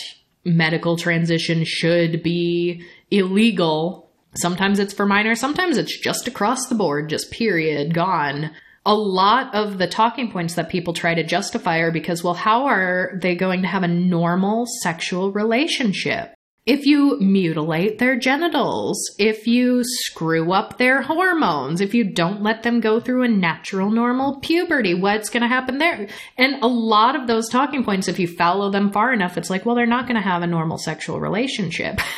medical 0.45 0.95
transition 0.95 1.63
should 1.65 2.23
be 2.23 2.85
illegal 3.09 4.11
Sometimes 4.35 4.79
it's 4.79 4.93
for 4.93 5.05
minors, 5.05 5.39
sometimes 5.39 5.77
it's 5.77 5.99
just 5.99 6.27
across 6.27 6.67
the 6.67 6.75
board, 6.75 7.09
just 7.09 7.31
period, 7.31 7.93
gone. 7.93 8.51
A 8.85 8.95
lot 8.95 9.53
of 9.53 9.77
the 9.77 9.87
talking 9.87 10.31
points 10.31 10.55
that 10.55 10.69
people 10.69 10.93
try 10.93 11.13
to 11.13 11.23
justify 11.23 11.79
are 11.79 11.91
because, 11.91 12.23
well, 12.23 12.33
how 12.33 12.65
are 12.65 13.11
they 13.21 13.35
going 13.35 13.61
to 13.61 13.67
have 13.67 13.83
a 13.83 13.89
normal 13.89 14.65
sexual 14.81 15.31
relationship? 15.31 16.33
If 16.65 16.85
you 16.85 17.17
mutilate 17.19 17.97
their 17.97 18.15
genitals, 18.19 18.99
if 19.17 19.47
you 19.47 19.81
screw 19.83 20.53
up 20.53 20.77
their 20.77 21.01
hormones, 21.01 21.81
if 21.81 21.95
you 21.95 22.03
don't 22.03 22.43
let 22.43 22.61
them 22.61 22.81
go 22.81 22.99
through 22.99 23.23
a 23.23 23.27
natural, 23.27 23.89
normal 23.89 24.39
puberty, 24.41 24.93
what's 24.93 25.29
going 25.29 25.41
to 25.41 25.47
happen 25.47 25.79
there? 25.79 26.07
And 26.37 26.61
a 26.61 26.67
lot 26.67 27.15
of 27.15 27.25
those 27.25 27.49
talking 27.49 27.83
points, 27.83 28.07
if 28.07 28.19
you 28.19 28.27
follow 28.27 28.69
them 28.69 28.91
far 28.91 29.11
enough, 29.11 29.37
it's 29.37 29.49
like, 29.49 29.65
well, 29.65 29.75
they're 29.75 29.87
not 29.87 30.05
going 30.05 30.21
to 30.21 30.27
have 30.27 30.43
a 30.43 30.47
normal 30.47 30.77
sexual 30.77 31.19
relationship. 31.19 31.99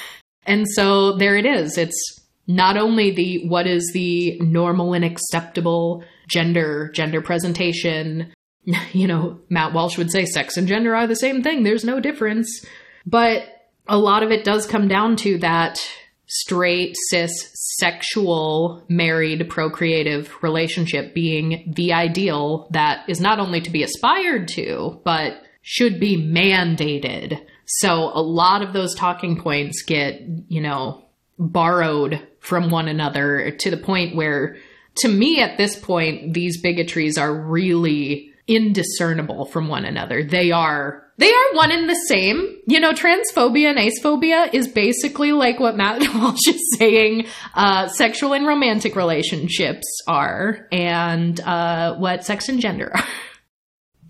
And 0.46 0.66
so 0.76 1.16
there 1.16 1.38
it 1.38 1.46
is. 1.46 1.78
It's 1.78 2.20
not 2.48 2.78
only 2.78 3.12
the 3.12 3.48
what 3.48 3.68
is 3.68 3.92
the 3.94 4.38
normal 4.40 4.94
and 4.94 5.06
acceptable 5.06 6.04
gender 6.28 6.92
gender 6.94 7.22
presentation 7.22 8.34
you 8.92 9.08
know 9.08 9.40
matt 9.50 9.74
walsh 9.74 9.98
would 9.98 10.12
say 10.12 10.26
sex 10.26 10.58
and 10.58 10.68
gender 10.68 10.96
are 10.96 11.08
the 11.08 11.16
same 11.16 11.42
thing 11.42 11.64
there's 11.64 11.86
no 11.86 12.00
difference 12.00 12.66
but 13.06 13.44
a 13.88 13.98
lot 13.98 14.24
of 14.24 14.32
it 14.32 14.44
does 14.44 14.66
come 14.66 14.88
down 14.88 15.16
to 15.18 15.38
that 15.40 15.80
straight 16.26 16.96
cis 17.10 17.52
sexual 17.78 18.84
married 18.88 19.50
procreative 19.50 20.32
relationship 20.42 21.14
being 21.14 21.72
the 21.76 21.94
ideal 21.94 22.68
that 22.72 23.08
is 23.10 23.20
not 23.20 23.40
only 23.40 23.62
to 23.62 23.70
be 23.70 23.84
aspired 23.84 24.48
to 24.48 25.00
but 25.04 25.44
should 25.62 26.00
be 26.00 26.18
mandated 26.18 27.40
so 27.66 28.12
a 28.14 28.22
lot 28.22 28.62
of 28.62 28.74
those 28.74 28.96
talking 28.96 29.40
points 29.40 29.84
get, 29.84 30.22
you 30.48 30.62
know, 30.62 31.06
borrowed 31.40 32.26
from 32.40 32.70
one 32.70 32.88
another 32.88 33.52
to 33.52 33.72
the 33.72 33.78
point 33.78 34.16
where, 34.16 34.58
to 34.98 35.08
me, 35.08 35.42
at 35.42 35.58
this 35.58 35.80
point, 35.80 36.34
these 36.34 36.62
bigotries 36.62 37.18
are 37.18 37.34
really 37.34 38.32
indiscernible 38.48 39.46
from 39.46 39.68
one 39.70 39.86
another. 39.86 40.24
They 40.24 40.52
are 40.52 41.03
they 41.18 41.32
are 41.32 41.54
one 41.54 41.72
and 41.72 41.88
the 41.88 41.96
same. 42.08 42.58
You 42.66 42.80
know, 42.80 42.94
transphobia 42.94 43.70
and 43.70 43.78
acephobia 43.78 44.54
is 44.54 44.68
basically 44.68 45.32
like 45.32 45.60
what 45.60 45.78
Matt 45.78 46.02
Walsh 46.16 46.48
is 46.48 46.76
saying 46.78 47.28
uh, 47.54 47.88
sexual 47.88 48.34
and 48.34 48.48
romantic 48.48 48.96
relationships 48.96 49.86
are, 50.08 50.68
and 50.72 51.40
uh, 51.42 51.96
what 51.96 52.26
sex 52.26 52.50
and 52.50 52.60
gender 52.60 52.92
are. 52.94 53.04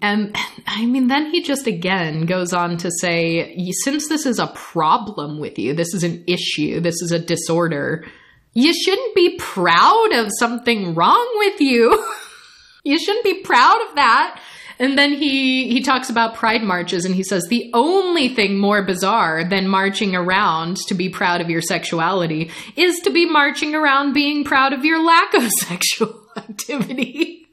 And 0.01 0.35
I 0.67 0.85
mean, 0.85 1.07
then 1.07 1.31
he 1.31 1.41
just 1.41 1.65
again 1.65 2.25
goes 2.25 2.53
on 2.53 2.77
to 2.77 2.91
say, 2.99 3.57
since 3.83 4.07
this 4.07 4.25
is 4.25 4.37
a 4.37 4.47
problem 4.47 5.39
with 5.39 5.57
you, 5.57 5.73
this 5.73 5.93
is 5.93 6.03
an 6.03 6.23
issue, 6.27 6.79
this 6.79 7.01
is 7.01 7.11
a 7.11 7.19
disorder, 7.19 8.05
you 8.53 8.73
shouldn't 8.73 9.15
be 9.15 9.37
proud 9.39 10.13
of 10.13 10.29
something 10.37 10.93
wrong 10.93 11.33
with 11.37 11.59
you. 11.59 12.05
you 12.83 12.99
shouldn't 12.99 13.23
be 13.23 13.41
proud 13.41 13.81
of 13.89 13.95
that. 13.95 14.39
And 14.83 14.97
then 14.97 15.13
he, 15.13 15.69
he 15.69 15.81
talks 15.81 16.09
about 16.09 16.35
pride 16.35 16.61
marches 16.61 17.05
and 17.05 17.15
he 17.15 17.23
says 17.23 17.45
the 17.49 17.71
only 17.73 18.27
thing 18.27 18.57
more 18.57 18.83
bizarre 18.83 19.45
than 19.45 19.69
marching 19.69 20.13
around 20.13 20.75
to 20.87 20.93
be 20.93 21.07
proud 21.07 21.39
of 21.39 21.49
your 21.49 21.61
sexuality 21.61 22.51
is 22.75 22.99
to 22.99 23.09
be 23.09 23.25
marching 23.25 23.75
around 23.75 24.11
being 24.11 24.43
proud 24.43 24.73
of 24.73 24.83
your 24.83 25.01
lack 25.01 25.33
of 25.35 25.49
sexual 25.59 26.27
activity. 26.35 27.47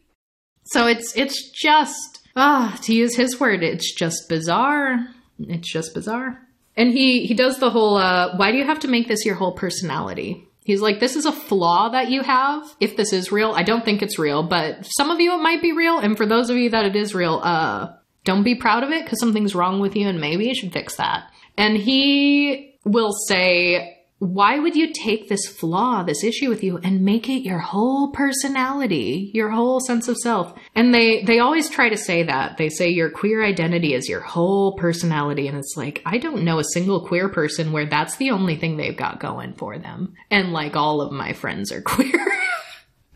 So 0.64 0.88
it's, 0.88 1.16
it's 1.16 1.50
just, 1.52 2.18
ah, 2.34 2.76
to 2.82 2.92
use 2.92 3.14
his 3.14 3.38
word, 3.38 3.62
it's 3.62 3.94
just 3.94 4.28
bizarre. 4.28 5.06
It's 5.38 5.72
just 5.72 5.94
bizarre. 5.94 6.36
And 6.76 6.90
he 6.90 7.26
he 7.26 7.34
does 7.34 7.58
the 7.58 7.70
whole 7.70 7.96
uh, 7.96 8.36
why 8.36 8.52
do 8.52 8.58
you 8.58 8.64
have 8.64 8.80
to 8.80 8.88
make 8.88 9.08
this 9.08 9.24
your 9.24 9.34
whole 9.34 9.52
personality? 9.52 10.48
He's 10.64 10.80
like, 10.80 11.00
this 11.00 11.16
is 11.16 11.26
a 11.26 11.32
flaw 11.32 11.88
that 11.90 12.10
you 12.10 12.22
have. 12.22 12.62
If 12.80 12.96
this 12.96 13.12
is 13.12 13.32
real, 13.32 13.52
I 13.52 13.62
don't 13.62 13.84
think 13.84 14.02
it's 14.02 14.18
real, 14.18 14.42
but 14.42 14.86
some 14.86 15.10
of 15.10 15.20
you 15.20 15.32
it 15.34 15.42
might 15.42 15.62
be 15.62 15.72
real, 15.72 15.98
and 15.98 16.16
for 16.16 16.26
those 16.26 16.50
of 16.50 16.56
you 16.56 16.70
that 16.70 16.84
it 16.84 16.96
is 16.96 17.14
real, 17.14 17.40
uh, 17.42 17.92
don't 18.24 18.42
be 18.42 18.54
proud 18.54 18.84
of 18.84 18.90
it 18.90 19.04
because 19.04 19.20
something's 19.20 19.54
wrong 19.54 19.80
with 19.80 19.96
you, 19.96 20.06
and 20.08 20.20
maybe 20.20 20.46
you 20.46 20.54
should 20.54 20.72
fix 20.72 20.96
that. 20.96 21.30
And 21.56 21.76
he 21.76 22.78
will 22.84 23.12
say, 23.12 23.99
why 24.20 24.58
would 24.58 24.76
you 24.76 24.92
take 24.92 25.28
this 25.28 25.46
flaw, 25.46 26.02
this 26.02 26.22
issue 26.22 26.50
with 26.50 26.62
you 26.62 26.76
and 26.84 27.00
make 27.00 27.26
it 27.30 27.42
your 27.42 27.58
whole 27.58 28.12
personality, 28.12 29.30
your 29.32 29.48
whole 29.48 29.80
sense 29.80 30.08
of 30.08 30.18
self? 30.18 30.52
And 30.74 30.92
they 30.92 31.22
they 31.22 31.38
always 31.38 31.70
try 31.70 31.88
to 31.88 31.96
say 31.96 32.24
that. 32.24 32.58
They 32.58 32.68
say 32.68 32.90
your 32.90 33.08
queer 33.08 33.42
identity 33.42 33.94
is 33.94 34.10
your 34.10 34.20
whole 34.20 34.76
personality 34.76 35.48
and 35.48 35.56
it's 35.56 35.74
like 35.74 36.02
I 36.04 36.18
don't 36.18 36.44
know 36.44 36.58
a 36.58 36.64
single 36.64 37.06
queer 37.06 37.30
person 37.30 37.72
where 37.72 37.86
that's 37.86 38.16
the 38.16 38.30
only 38.30 38.56
thing 38.56 38.76
they've 38.76 38.96
got 38.96 39.20
going 39.20 39.54
for 39.54 39.78
them. 39.78 40.12
And 40.30 40.52
like 40.52 40.76
all 40.76 41.00
of 41.00 41.12
my 41.12 41.32
friends 41.32 41.72
are 41.72 41.80
queer. 41.82 42.26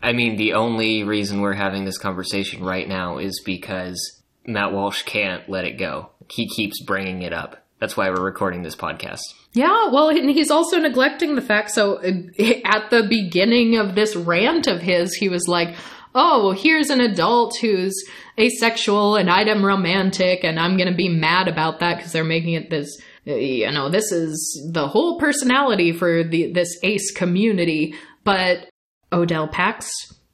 I 0.01 0.11
mean, 0.11 0.37
the 0.37 0.53
only 0.53 1.03
reason 1.03 1.41
we're 1.41 1.53
having 1.53 1.85
this 1.85 1.99
conversation 1.99 2.63
right 2.63 2.87
now 2.89 3.19
is 3.19 3.43
because 3.45 4.23
Matt 4.47 4.73
Walsh 4.73 5.03
can't 5.03 5.47
let 5.47 5.65
it 5.65 5.77
go. 5.77 6.09
He 6.31 6.47
keeps 6.47 6.81
bringing 6.81 7.21
it 7.21 7.31
up. 7.31 7.63
That's 7.79 7.95
why 7.95 8.09
we're 8.09 8.23
recording 8.23 8.63
this 8.63 8.75
podcast. 8.75 9.21
Yeah, 9.55 9.87
well, 9.89 10.09
he's 10.09 10.51
also 10.51 10.79
neglecting 10.79 11.35
the 11.35 11.41
fact. 11.41 11.71
So 11.71 11.99
at 11.99 12.89
the 12.89 13.05
beginning 13.07 13.77
of 13.77 13.95
this 13.95 14.13
rant 14.15 14.67
of 14.67 14.81
his, 14.81 15.13
he 15.15 15.29
was 15.29 15.47
like, 15.47 15.75
oh, 16.13 16.51
here's 16.51 16.89
an 16.89 16.99
adult 16.99 17.55
who's 17.61 17.95
asexual 18.37 19.15
and 19.15 19.29
aromantic, 19.29 20.43
and 20.43 20.59
I'm 20.59 20.75
going 20.75 20.89
to 20.89 20.95
be 20.95 21.07
mad 21.07 21.47
about 21.47 21.79
that 21.79 21.97
because 21.97 22.11
they're 22.11 22.25
making 22.25 22.53
it 22.53 22.69
this 22.69 23.01
you 23.25 23.71
know, 23.71 23.89
this 23.89 24.11
is 24.11 24.69
the 24.71 24.87
whole 24.87 25.19
personality 25.19 25.91
for 25.91 26.23
the 26.23 26.51
this 26.51 26.77
ace 26.83 27.11
community. 27.11 27.95
But 28.23 28.69
Odell 29.11 29.47
Pax 29.47 29.89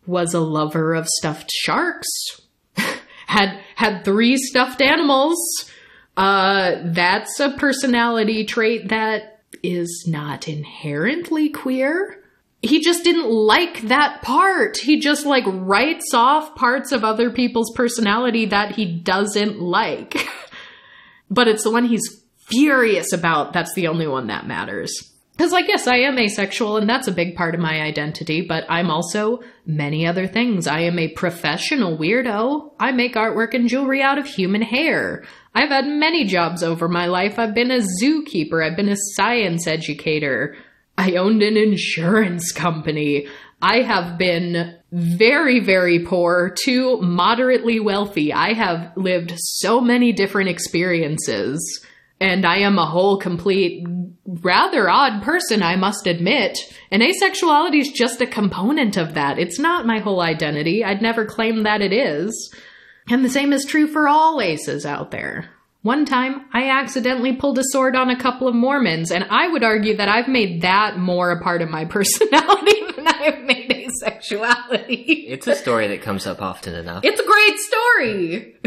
was 0.06 0.34
a 0.34 0.40
lover 0.40 0.94
of 0.94 1.08
stuffed 1.08 1.52
sharks. 1.52 2.10
had 3.28 3.62
had 3.76 4.04
three 4.04 4.36
stuffed 4.36 4.82
animals. 4.82 5.38
Uh, 6.18 6.78
that's 6.86 7.40
a 7.40 7.52
personality 7.52 8.46
trait 8.46 8.90
that 8.90 9.42
is 9.64 10.06
not 10.08 10.48
inherently 10.48 11.50
queer. 11.50 12.18
He 12.62 12.82
just 12.82 13.04
didn't 13.04 13.30
like 13.30 13.82
that 13.84 14.22
part. 14.22 14.78
He 14.78 15.00
just 15.00 15.26
like 15.26 15.46
writes 15.48 16.14
off 16.14 16.56
parts 16.56 16.92
of 16.92 17.04
other 17.04 17.32
people's 17.32 17.72
personality 17.76 18.46
that 18.48 18.76
he 18.76 18.86
doesn't 18.86 19.60
like. 19.60 20.28
but 21.32 21.48
it's 21.48 21.64
the 21.64 21.72
one 21.72 21.86
he's 21.86 22.24
furious 22.36 23.14
about 23.14 23.54
that's 23.54 23.74
the 23.74 23.88
only 23.88 24.08
one 24.08 24.28
that 24.28 24.46
matters. 24.46 25.12
Because, 25.32 25.54
like, 25.54 25.68
yes, 25.68 25.88
I 25.88 25.96
am 26.02 26.20
asexual, 26.20 26.78
and 26.78 26.88
that's 26.88 27.08
a 27.08 27.12
big 27.12 27.36
part 27.36 27.56
of 27.56 27.62
my 27.62 27.82
identity, 27.82 28.42
but 28.42 28.64
I'm 28.70 28.92
also 28.92 29.40
many 29.66 30.06
other 30.06 30.28
things. 30.28 30.68
I 30.68 30.82
am 30.82 31.00
a 31.00 31.08
professional 31.08 31.98
weirdo. 31.98 32.74
I 32.80 32.92
make 32.92 33.16
artwork 33.16 33.56
and 33.56 33.68
jewelry 33.68 34.04
out 34.04 34.20
of 34.20 34.28
human 34.28 34.62
hair. 34.62 35.24
I've 35.54 35.70
had 35.70 35.88
many 35.88 36.26
jobs 36.26 36.64
over 36.64 36.88
my 36.88 37.08
life. 37.08 37.38
I've 37.38 37.54
been 37.54 37.72
a 37.72 37.86
zookeeper, 38.02 38.66
I've 38.66 38.78
been 38.78 38.90
a 38.90 38.98
science 39.16 39.68
educator. 39.68 40.56
I 40.98 41.16
owned 41.16 41.42
an 41.42 41.58
insurance 41.58 42.52
company. 42.52 43.28
I 43.62 43.82
have 43.82 44.18
been 44.18 44.76
very, 44.92 45.60
very 45.60 46.00
poor 46.00 46.54
to 46.66 47.02
moderately 47.02 47.80
wealthy. 47.80 48.34
I 48.34 48.54
have 48.54 48.92
lived 48.96 49.34
so 49.36 49.80
many 49.80 50.12
different 50.12 50.50
experiences 50.50 51.86
and 52.20 52.46
I 52.46 52.58
am 52.58 52.78
a 52.78 52.86
whole, 52.86 53.18
complete, 53.18 53.84
rather 54.26 54.88
odd 54.88 55.24
person, 55.24 55.64
I 55.64 55.76
must 55.76 56.06
admit. 56.06 56.56
And 56.92 57.02
asexuality 57.02 57.82
is 57.82 57.90
just 57.90 58.22
a 58.22 58.28
component 58.28 58.96
of 58.96 59.16
that. 59.16 59.40
It's 59.40 59.58
not 59.58 59.88
my 59.88 59.98
whole 60.00 60.22
identity. 60.22 60.84
I'd 60.84 61.02
never 61.02 61.26
claim 61.26 61.64
that 61.64 61.82
it 61.82 61.92
is. 61.92 62.54
And 63.10 63.26
the 63.26 63.30
same 63.30 63.54
is 63.54 63.66
true 63.66 63.88
for 63.88 64.08
all 64.08 64.42
aces 64.42 64.86
out 64.86 65.12
there. 65.12 65.50
One 65.84 66.06
time, 66.06 66.46
I 66.54 66.70
accidentally 66.70 67.36
pulled 67.36 67.58
a 67.58 67.64
sword 67.64 67.96
on 67.96 68.12
a 68.12 68.20
couple 68.20 68.48
of 68.48 68.54
Mormons, 68.54 69.10
and 69.12 69.26
I 69.32 69.48
would 69.48 69.64
argue 69.64 69.98
that 69.98 70.08
I've 70.08 70.28
made 70.28 70.62
that 70.62 71.00
more 71.00 71.32
a 71.32 71.42
part 71.42 71.64
of 71.64 71.70
my 71.70 71.86
personality 71.90 72.82
than 72.96 73.08
I 73.08 73.18
have 73.24 73.44
made 73.44 73.70
asexuality. 73.72 75.26
It's 75.28 75.48
a 75.48 75.56
story 75.56 75.88
that 75.88 76.04
comes 76.04 76.28
up 76.28 76.42
often 76.42 76.76
enough. 76.76 77.04
It's 77.04 77.20
a 77.20 77.26
great 77.26 77.60
story! 77.60 78.60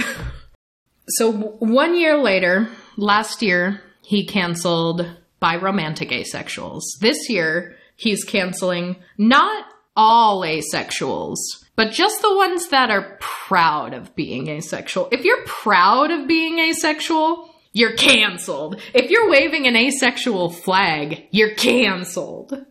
so, 1.09 1.33
one 1.33 1.97
year 1.97 2.21
later, 2.21 2.69
last 2.97 3.43
year 3.43 3.81
he 4.03 4.27
canceled 4.27 5.07
biromantic 5.41 6.11
asexuals. 6.11 6.83
This 7.01 7.29
year 7.29 7.77
he's 7.95 8.25
canceling 8.25 8.97
not 9.19 9.67
all 9.97 10.41
asexuals, 10.41 11.37
but 11.77 11.93
just 11.93 12.21
the 12.23 12.35
ones 12.35 12.69
that 12.69 12.91
are 12.91 13.19
proud 13.21 13.95
of 13.95 14.15
being 14.15 14.49
asexual. 14.49 15.09
If 15.13 15.25
you're 15.25 15.45
proud 15.45 16.11
of 16.11 16.29
being 16.29 16.59
asexual, 16.59 17.51
you're 17.73 17.97
canceled. 17.97 18.81
If 18.93 19.11
you're 19.11 19.29
waving 19.29 19.67
an 19.67 19.77
asexual 19.77 20.51
flag, 20.51 21.27
you're 21.31 21.55
canceled. 21.55 22.65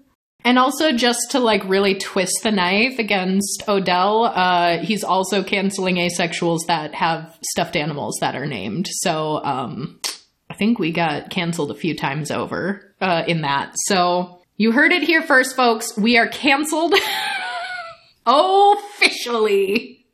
And 0.46 0.60
also, 0.60 0.92
just 0.92 1.32
to 1.32 1.40
like 1.40 1.64
really 1.64 1.96
twist 1.96 2.40
the 2.44 2.52
knife 2.52 3.00
against 3.00 3.64
Odell, 3.68 4.26
uh, 4.26 4.80
he's 4.80 5.04
also 5.04 5.42
canceling 5.42 5.96
asexuals 5.96 6.68
that 6.68 6.94
have 6.96 7.38
stuffed 7.42 7.78
animals 7.78 8.18
that 8.20 8.36
are 8.36 8.46
named. 8.46 8.88
So, 8.92 9.44
um, 9.44 10.02
I 10.50 10.56
think 10.56 10.80
we 10.80 10.92
got 10.92 11.30
canceled 11.30 11.72
a 11.72 11.76
few 11.76 11.96
times 11.96 12.30
over 12.30 12.94
uh, 13.02 13.24
in 13.28 13.42
that. 13.42 13.74
So 13.86 14.42
you 14.56 14.72
heard 14.72 14.92
it 14.92 15.02
here 15.02 15.24
first, 15.24 15.56
folks. 15.56 15.98
We 15.98 16.18
are 16.18 16.28
canceled 16.28 16.94
officially. 18.26 20.06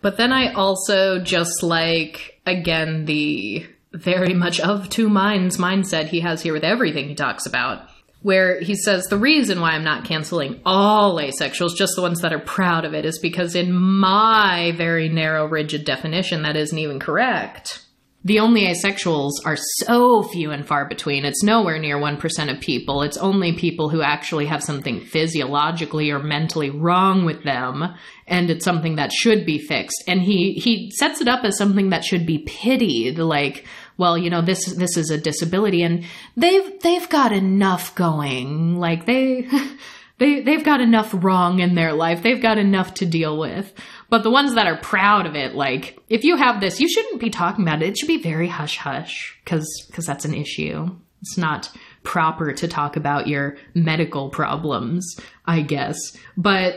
But 0.00 0.16
then 0.16 0.32
I 0.32 0.52
also 0.52 1.20
just 1.20 1.62
like, 1.62 2.40
again, 2.46 3.04
the 3.06 3.66
very 3.92 4.34
much 4.34 4.60
of 4.60 4.88
two 4.88 5.08
minds 5.08 5.56
mindset 5.56 6.06
he 6.06 6.20
has 6.20 6.42
here 6.42 6.52
with 6.52 6.64
everything 6.64 7.08
he 7.08 7.14
talks 7.14 7.46
about. 7.46 7.88
Where 8.22 8.58
he 8.60 8.74
says 8.74 9.04
the 9.04 9.18
reason 9.18 9.60
why 9.60 9.72
I'm 9.72 9.84
not 9.84 10.06
canceling 10.06 10.62
all 10.64 11.16
asexuals, 11.16 11.76
just 11.76 11.92
the 11.94 12.02
ones 12.02 12.22
that 12.22 12.32
are 12.32 12.38
proud 12.38 12.86
of 12.86 12.94
it, 12.94 13.04
is 13.04 13.18
because 13.18 13.54
in 13.54 13.72
my 13.72 14.72
very 14.76 15.10
narrow, 15.10 15.46
rigid 15.46 15.84
definition, 15.84 16.42
that 16.42 16.56
isn't 16.56 16.78
even 16.78 16.98
correct 17.00 17.83
the 18.24 18.40
only 18.40 18.62
asexuals 18.62 19.32
are 19.44 19.58
so 19.78 20.22
few 20.22 20.50
and 20.50 20.66
far 20.66 20.88
between. 20.88 21.26
It's 21.26 21.42
nowhere 21.42 21.78
near 21.78 21.98
1% 21.98 22.50
of 22.50 22.60
people. 22.60 23.02
It's 23.02 23.18
only 23.18 23.52
people 23.52 23.90
who 23.90 24.00
actually 24.00 24.46
have 24.46 24.62
something 24.62 25.00
physiologically 25.02 26.10
or 26.10 26.20
mentally 26.20 26.70
wrong 26.70 27.26
with 27.26 27.44
them 27.44 27.94
and 28.26 28.48
it's 28.48 28.64
something 28.64 28.96
that 28.96 29.12
should 29.12 29.44
be 29.44 29.58
fixed. 29.58 30.02
And 30.08 30.22
he 30.22 30.54
he 30.54 30.90
sets 30.92 31.20
it 31.20 31.28
up 31.28 31.44
as 31.44 31.58
something 31.58 31.90
that 31.90 32.04
should 32.04 32.24
be 32.24 32.38
pitied 32.38 33.18
like 33.18 33.66
well, 33.96 34.18
you 34.18 34.30
know, 34.30 34.42
this 34.42 34.64
this 34.74 34.96
is 34.96 35.10
a 35.10 35.18
disability 35.18 35.82
and 35.82 36.04
they've 36.36 36.80
they've 36.80 37.08
got 37.08 37.32
enough 37.32 37.94
going. 37.94 38.76
Like 38.76 39.06
they 39.06 39.48
they 40.18 40.40
they've 40.40 40.64
got 40.64 40.80
enough 40.80 41.14
wrong 41.14 41.60
in 41.60 41.74
their 41.74 41.92
life. 41.92 42.22
They've 42.22 42.42
got 42.42 42.58
enough 42.58 42.94
to 42.94 43.06
deal 43.06 43.38
with. 43.38 43.72
But 44.14 44.22
the 44.22 44.30
ones 44.30 44.54
that 44.54 44.68
are 44.68 44.76
proud 44.76 45.26
of 45.26 45.34
it, 45.34 45.56
like, 45.56 45.98
if 46.08 46.22
you 46.22 46.36
have 46.36 46.60
this, 46.60 46.78
you 46.78 46.88
shouldn't 46.88 47.20
be 47.20 47.30
talking 47.30 47.64
about 47.64 47.82
it. 47.82 47.88
It 47.88 47.98
should 47.98 48.06
be 48.06 48.22
very 48.22 48.46
hush 48.46 48.76
hush, 48.76 49.36
because 49.42 49.66
because 49.88 50.06
that's 50.06 50.24
an 50.24 50.34
issue. 50.34 50.88
It's 51.20 51.36
not 51.36 51.68
proper 52.04 52.52
to 52.52 52.68
talk 52.68 52.94
about 52.94 53.26
your 53.26 53.56
medical 53.74 54.30
problems, 54.30 55.16
I 55.46 55.62
guess. 55.62 55.98
But 56.36 56.76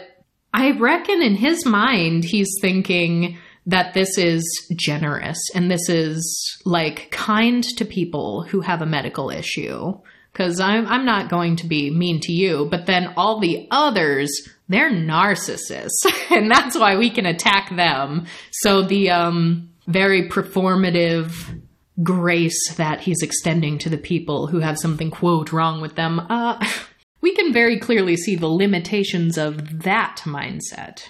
I 0.52 0.72
reckon 0.80 1.22
in 1.22 1.36
his 1.36 1.64
mind, 1.64 2.24
he's 2.24 2.50
thinking 2.60 3.38
that 3.68 3.94
this 3.94 4.18
is 4.18 4.44
generous 4.76 5.38
and 5.54 5.70
this 5.70 5.90
is 5.90 6.60
like 6.66 7.12
kind 7.12 7.64
to 7.64 7.86
people 7.86 8.48
who 8.50 8.62
have 8.62 8.82
a 8.82 8.88
medical 8.88 9.30
issue. 9.30 9.94
Because 10.38 10.60
I'm, 10.60 10.86
I'm 10.86 11.04
not 11.04 11.30
going 11.30 11.56
to 11.58 11.68
be 11.68 11.90
mean 11.90 12.20
to 12.22 12.32
you, 12.32 12.68
but 12.70 12.86
then 12.86 13.14
all 13.18 13.40
the 13.40 13.68
others 13.72 14.30
they're 14.70 14.92
narcissists 14.92 16.06
and 16.30 16.52
that's 16.52 16.78
why 16.78 16.98
we 16.98 17.10
can 17.10 17.26
attack 17.26 17.76
them. 17.76 18.26
So 18.52 18.84
the 18.84 19.10
um 19.10 19.70
very 19.88 20.30
performative 20.30 21.62
grace 22.04 22.76
that 22.76 23.00
he's 23.00 23.24
extending 23.24 23.80
to 23.80 23.90
the 23.90 23.98
people 23.98 24.48
who 24.48 24.60
have 24.60 24.78
something 24.78 25.10
quote 25.10 25.52
wrong 25.52 25.82
with 25.82 25.96
them 25.96 26.20
uh 26.20 26.64
we 27.22 27.34
can 27.34 27.52
very 27.52 27.80
clearly 27.80 28.16
see 28.16 28.36
the 28.36 28.48
limitations 28.48 29.38
of 29.38 29.84
that 29.84 30.22
mindset. 30.26 31.04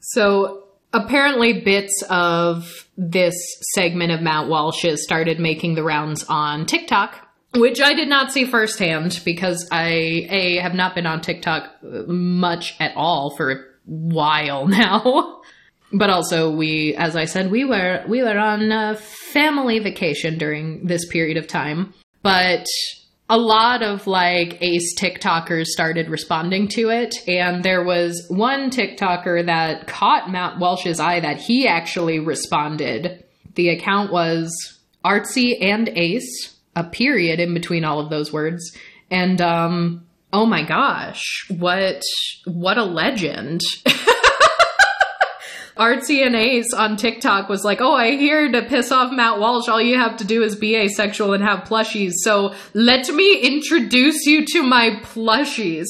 So 0.00 0.64
apparently 0.92 1.62
bits 1.62 2.02
of 2.10 2.88
this 2.96 3.34
segment 3.74 4.12
of 4.12 4.20
Matt 4.20 4.48
Walsh's 4.48 5.02
started 5.02 5.40
making 5.40 5.76
the 5.76 5.82
rounds 5.82 6.24
on 6.28 6.66
TikTok 6.66 7.23
which 7.54 7.80
I 7.80 7.94
did 7.94 8.08
not 8.08 8.32
see 8.32 8.44
firsthand 8.44 9.20
because 9.24 9.68
I 9.70 10.26
a 10.30 10.58
have 10.58 10.74
not 10.74 10.94
been 10.94 11.06
on 11.06 11.20
TikTok 11.20 11.70
uh, 11.82 12.02
much 12.06 12.74
at 12.80 12.92
all 12.96 13.34
for 13.36 13.50
a 13.50 13.56
while 13.84 14.66
now. 14.68 15.40
but 15.92 16.10
also 16.10 16.50
we 16.50 16.94
as 16.96 17.14
I 17.14 17.24
said 17.26 17.50
we 17.50 17.64
were 17.64 18.04
we 18.08 18.22
were 18.22 18.38
on 18.38 18.72
a 18.72 18.96
family 18.96 19.78
vacation 19.78 20.38
during 20.38 20.86
this 20.86 21.06
period 21.06 21.36
of 21.36 21.46
time. 21.46 21.94
But 22.22 22.66
a 23.28 23.38
lot 23.38 23.82
of 23.82 24.06
like 24.06 24.58
ace 24.60 24.94
TikTokers 24.98 25.66
started 25.66 26.10
responding 26.10 26.68
to 26.68 26.90
it. 26.90 27.14
And 27.26 27.62
there 27.62 27.82
was 27.82 28.26
one 28.28 28.70
TikToker 28.70 29.46
that 29.46 29.86
caught 29.86 30.30
Matt 30.30 30.58
Walsh's 30.58 31.00
eye 31.00 31.20
that 31.20 31.38
he 31.38 31.66
actually 31.66 32.18
responded. 32.18 33.24
The 33.54 33.70
account 33.70 34.12
was 34.12 34.52
artsy 35.04 35.62
and 35.62 35.88
ace 35.88 36.53
a 36.76 36.84
period 36.84 37.40
in 37.40 37.54
between 37.54 37.84
all 37.84 38.00
of 38.00 38.10
those 38.10 38.32
words. 38.32 38.76
And 39.10 39.40
um, 39.40 40.06
oh 40.32 40.46
my 40.46 40.62
gosh, 40.62 41.46
what 41.48 42.02
what 42.46 42.78
a 42.78 42.84
legend. 42.84 43.62
Ace 45.76 46.72
on 46.72 46.96
TikTok 46.96 47.48
was 47.48 47.64
like, 47.64 47.80
Oh, 47.80 47.94
I 47.94 48.12
hear 48.12 48.50
to 48.50 48.62
piss 48.62 48.92
off 48.92 49.12
Matt 49.12 49.40
Walsh, 49.40 49.68
all 49.68 49.80
you 49.80 49.98
have 49.98 50.18
to 50.18 50.24
do 50.24 50.42
is 50.42 50.54
be 50.54 50.76
asexual 50.76 51.32
and 51.32 51.42
have 51.42 51.68
plushies. 51.68 52.12
So 52.22 52.54
let 52.74 53.08
me 53.08 53.40
introduce 53.40 54.24
you 54.26 54.44
to 54.52 54.62
my 54.62 55.00
plushies. 55.02 55.86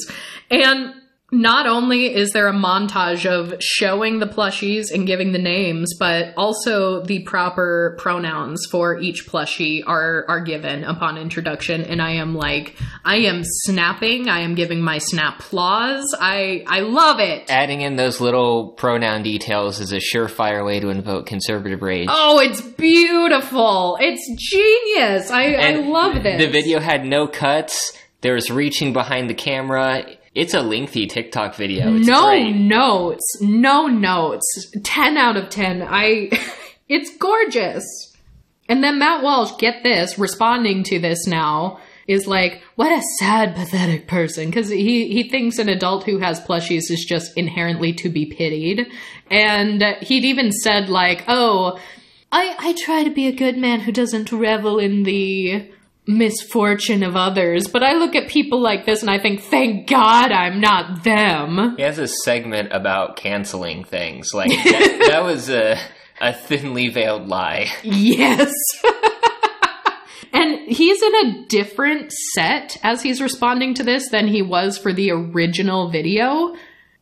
And 0.50 0.94
not 1.32 1.66
only 1.66 2.14
is 2.14 2.30
there 2.30 2.48
a 2.48 2.52
montage 2.52 3.26
of 3.26 3.54
showing 3.60 4.18
the 4.20 4.26
plushies 4.26 4.92
and 4.92 5.06
giving 5.06 5.32
the 5.32 5.38
names, 5.38 5.94
but 5.98 6.34
also 6.36 7.02
the 7.02 7.22
proper 7.24 7.96
pronouns 7.98 8.66
for 8.70 8.98
each 9.00 9.26
plushie 9.26 9.82
are 9.86 10.24
are 10.28 10.40
given 10.40 10.84
upon 10.84 11.16
introduction. 11.16 11.82
And 11.82 12.00
I 12.00 12.12
am 12.12 12.34
like, 12.34 12.76
I 13.04 13.16
am 13.16 13.42
snapping. 13.42 14.28
I 14.28 14.40
am 14.40 14.54
giving 14.54 14.80
my 14.80 14.98
snap 14.98 15.38
claws. 15.38 16.04
I 16.18 16.62
I 16.66 16.80
love 16.80 17.18
it. 17.20 17.50
Adding 17.50 17.80
in 17.80 17.96
those 17.96 18.20
little 18.20 18.68
pronoun 18.72 19.22
details 19.22 19.80
is 19.80 19.92
a 19.92 20.00
surefire 20.00 20.64
way 20.64 20.78
to 20.80 20.88
invoke 20.90 21.26
conservative 21.26 21.82
rage. 21.82 22.08
Oh, 22.10 22.38
it's 22.38 22.60
beautiful. 22.60 23.98
It's 24.00 24.24
genius. 24.38 25.30
I, 25.30 25.54
I 25.54 25.70
love 25.76 26.22
this. 26.22 26.38
The 26.38 26.50
video 26.50 26.80
had 26.80 27.04
no 27.04 27.26
cuts. 27.26 27.96
There 28.20 28.34
was 28.34 28.50
reaching 28.50 28.92
behind 28.92 29.28
the 29.28 29.34
camera. 29.34 30.06
It's 30.34 30.52
a 30.52 30.62
lengthy 30.62 31.06
TikTok 31.06 31.54
video. 31.54 31.94
It's 31.94 32.08
no 32.08 32.26
great. 32.26 32.52
notes. 32.52 33.40
No 33.40 33.86
notes. 33.86 34.72
10 34.82 35.16
out 35.16 35.36
of 35.36 35.48
10 35.48 35.82
i 35.82 36.30
it's 36.88 37.16
gorgeous. 37.18 37.84
And 38.68 38.82
then 38.82 38.98
matt 38.98 39.22
walsh 39.22 39.52
get 39.58 39.82
this 39.82 40.18
responding 40.18 40.82
to 40.84 40.98
this 40.98 41.26
now 41.26 41.78
is 42.08 42.26
like 42.26 42.62
what 42.74 42.90
a 42.92 43.02
sad 43.20 43.54
pathetic 43.54 44.08
person. 44.08 44.46
Because 44.46 44.68
he 44.68 45.08
he 45.08 45.28
thinks 45.28 45.58
an 45.58 45.68
adult 45.68 46.04
who 46.04 46.18
has 46.18 46.40
plushies 46.40 46.90
is 46.90 47.04
just 47.08 47.36
inherently 47.36 47.92
to 47.94 48.08
be 48.08 48.26
pitied. 48.26 48.88
And 49.30 49.82
he'd 50.02 50.24
even 50.24 50.50
said 50.50 50.88
like 50.88 51.24
oh 51.28 51.78
i 52.32 52.56
i 52.58 52.74
try 52.84 53.04
to 53.04 53.10
be 53.10 53.28
a 53.28 53.32
good 53.32 53.56
man 53.56 53.80
who 53.80 53.92
doesn't 53.92 54.32
revel 54.32 54.80
in 54.80 55.04
the 55.04 55.70
misfortune 56.06 57.02
of 57.02 57.16
others 57.16 57.66
but 57.66 57.82
i 57.82 57.94
look 57.94 58.14
at 58.14 58.28
people 58.28 58.60
like 58.60 58.84
this 58.84 59.00
and 59.00 59.10
i 59.10 59.18
think 59.18 59.40
thank 59.40 59.88
god 59.88 60.30
i'm 60.32 60.60
not 60.60 61.02
them 61.02 61.74
He 61.76 61.82
has 61.82 61.98
a 61.98 62.08
segment 62.08 62.68
about 62.72 63.16
canceling 63.16 63.84
things. 63.84 64.32
Like 64.34 64.50
that, 64.50 65.06
that 65.10 65.24
was 65.24 65.48
a 65.48 65.78
a 66.20 66.32
thinly 66.32 66.88
veiled 66.88 67.26
lie. 67.28 67.66
Yes. 67.82 68.52
and 70.32 70.60
he's 70.70 71.02
in 71.02 71.14
a 71.26 71.46
different 71.46 72.12
set 72.12 72.76
as 72.82 73.02
he's 73.02 73.20
responding 73.20 73.74
to 73.74 73.82
this 73.82 74.10
than 74.10 74.28
he 74.28 74.42
was 74.42 74.78
for 74.78 74.92
the 74.92 75.10
original 75.10 75.90
video. 75.90 76.54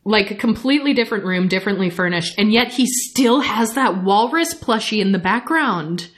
Like 0.05 0.31
a 0.31 0.35
completely 0.35 0.93
different 0.93 1.23
room, 1.23 1.47
differently 1.47 1.89
furnished, 1.89 2.37
and 2.37 2.51
yet 2.51 2.73
he 2.73 2.85
still 2.85 3.39
has 3.39 3.75
that 3.75 4.03
walrus 4.03 4.53
plushie 4.53 4.99
in 4.99 5.13
the 5.13 5.19
background. 5.19 6.09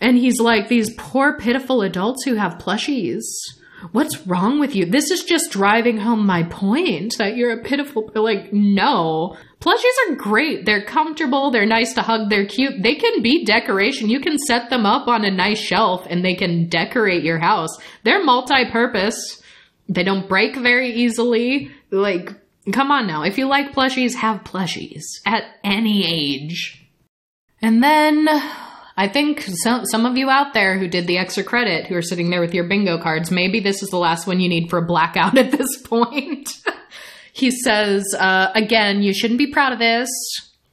And 0.00 0.16
he's 0.16 0.40
like, 0.40 0.68
these 0.68 0.94
poor, 0.94 1.38
pitiful 1.38 1.82
adults 1.82 2.24
who 2.24 2.34
have 2.34 2.58
plushies. 2.58 3.24
What's 3.92 4.26
wrong 4.26 4.58
with 4.58 4.74
you? 4.74 4.86
This 4.86 5.10
is 5.10 5.22
just 5.24 5.50
driving 5.50 5.98
home 5.98 6.26
my 6.26 6.42
point 6.44 7.16
that 7.18 7.36
you're 7.36 7.58
a 7.58 7.62
pitiful, 7.62 8.10
like, 8.14 8.52
no. 8.52 9.36
Plushies 9.60 10.08
are 10.08 10.16
great. 10.16 10.64
They're 10.64 10.84
comfortable. 10.84 11.50
They're 11.50 11.66
nice 11.66 11.94
to 11.94 12.02
hug. 12.02 12.30
They're 12.30 12.46
cute. 12.46 12.82
They 12.82 12.94
can 12.94 13.22
be 13.22 13.44
decoration. 13.44 14.08
You 14.08 14.20
can 14.20 14.38
set 14.38 14.70
them 14.70 14.86
up 14.86 15.08
on 15.08 15.24
a 15.24 15.30
nice 15.30 15.60
shelf 15.60 16.06
and 16.08 16.24
they 16.24 16.34
can 16.34 16.68
decorate 16.68 17.22
your 17.22 17.38
house. 17.38 17.76
They're 18.02 18.24
multi 18.24 18.64
purpose. 18.70 19.42
They 19.88 20.02
don't 20.02 20.28
break 20.28 20.56
very 20.56 20.90
easily. 20.90 21.70
Like, 21.90 22.32
come 22.72 22.90
on 22.90 23.06
now. 23.06 23.22
If 23.22 23.38
you 23.38 23.46
like 23.46 23.72
plushies, 23.72 24.14
have 24.14 24.44
plushies 24.44 25.04
at 25.24 25.44
any 25.62 26.04
age. 26.06 26.86
And 27.62 27.82
then 27.82 28.26
I 28.96 29.08
think 29.08 29.42
some 29.62 29.84
some 29.84 30.06
of 30.06 30.16
you 30.16 30.30
out 30.30 30.54
there 30.54 30.78
who 30.78 30.88
did 30.88 31.06
the 31.06 31.18
extra 31.18 31.44
credit, 31.44 31.86
who 31.86 31.96
are 31.96 32.02
sitting 32.02 32.30
there 32.30 32.40
with 32.40 32.54
your 32.54 32.64
bingo 32.64 32.98
cards, 32.98 33.30
maybe 33.30 33.60
this 33.60 33.82
is 33.82 33.90
the 33.90 33.98
last 33.98 34.26
one 34.26 34.40
you 34.40 34.48
need 34.48 34.70
for 34.70 34.78
a 34.78 34.86
blackout 34.86 35.36
at 35.38 35.52
this 35.52 35.80
point. 35.82 36.48
he 37.32 37.50
says 37.50 38.04
uh, 38.18 38.48
again, 38.54 39.02
you 39.02 39.12
shouldn't 39.12 39.38
be 39.38 39.52
proud 39.52 39.72
of 39.72 39.78
this 39.78 40.08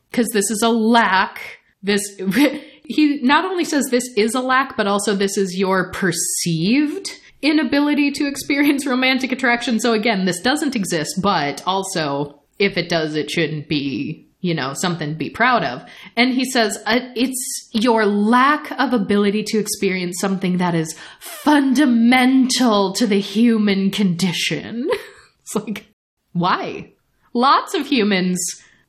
because 0.10 0.30
this 0.30 0.50
is 0.50 0.62
a 0.64 0.70
lack. 0.70 1.60
This 1.82 2.02
he 2.86 3.20
not 3.22 3.46
only 3.46 3.66
says 3.66 3.88
this 3.92 4.10
is 4.16 4.36
a 4.36 4.42
lack, 4.42 4.78
but 4.78 4.88
also 4.88 5.16
this 5.16 5.38
is 5.38 5.58
your 5.58 5.92
perceived 5.92 7.20
inability 7.42 8.10
to 8.12 8.26
experience 8.26 8.88
romantic 8.88 9.32
attraction. 9.32 9.80
So 9.80 9.94
again, 9.94 10.26
this 10.26 10.40
doesn't 10.40 10.76
exist, 10.76 11.20
but 11.22 11.62
also 11.68 12.42
if 12.58 12.78
it 12.78 12.90
does, 12.90 13.16
it 13.16 13.30
shouldn't 13.30 13.68
be, 13.68 14.28
you 14.44 14.54
know, 14.54 14.74
something 14.76 15.12
to 15.12 15.16
be 15.16 15.30
proud 15.30 15.64
of. 15.64 15.82
And 16.18 16.34
he 16.34 16.44
says 16.44 16.78
uh, 16.86 17.00
it's 17.16 17.70
your 17.72 18.06
lack 18.06 18.72
of 18.78 18.92
ability 18.92 19.44
to 19.48 19.58
experience 19.58 20.18
something 20.20 20.58
that 20.58 20.76
is 20.76 21.00
fundamental 21.20 22.94
to 22.96 23.08
the 23.08 23.22
human 23.22 23.90
condition. 23.90 24.90
it's 25.42 25.56
like, 25.56 25.88
why? 26.34 26.92
Lots 27.34 27.74
of 27.74 27.88
humans 27.88 28.38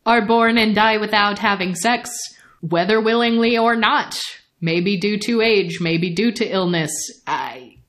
are 0.04 0.26
born 0.26 0.58
and 0.58 0.74
die 0.74 0.98
without 0.98 1.38
having 1.38 1.76
sex, 1.76 2.10
whether 2.60 3.00
willingly 3.00 3.56
or 3.56 3.76
not. 3.76 4.20
Maybe 4.60 4.98
due 4.98 5.18
to 5.20 5.40
age, 5.40 5.78
maybe 5.80 6.12
due 6.12 6.32
to 6.32 6.44
illness, 6.44 6.90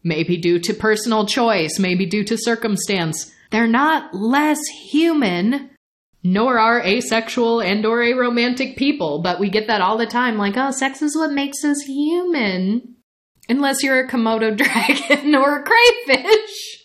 maybe 0.03 0.37
due 0.37 0.59
to 0.59 0.73
personal 0.75 1.25
choice, 1.25 1.79
maybe 1.79 2.05
due 2.05 2.25
to 2.25 2.37
circumstance. 2.37 3.33
They're 3.49 3.65
not 3.65 4.13
less 4.13 4.59
human, 4.91 5.71
nor 6.25 6.57
are 6.57 6.81
asexual 6.81 7.61
and 7.61 7.85
or 7.85 7.99
aromantic 7.99 8.75
people, 8.77 9.21
but 9.21 9.39
we 9.39 9.47
get 9.47 9.67
that 9.67 9.79
all 9.79 9.95
the 9.95 10.07
time 10.07 10.39
like, 10.39 10.57
oh, 10.57 10.71
sex 10.71 11.03
is 11.03 11.15
what 11.15 11.31
makes 11.31 11.63
us 11.63 11.79
human. 11.83 12.95
Unless 13.47 13.83
you're 13.83 13.99
a 13.99 14.09
Komodo 14.09 14.57
dragon 14.57 15.35
or 15.35 15.59
a 15.59 15.63
crayfish. 15.63 16.81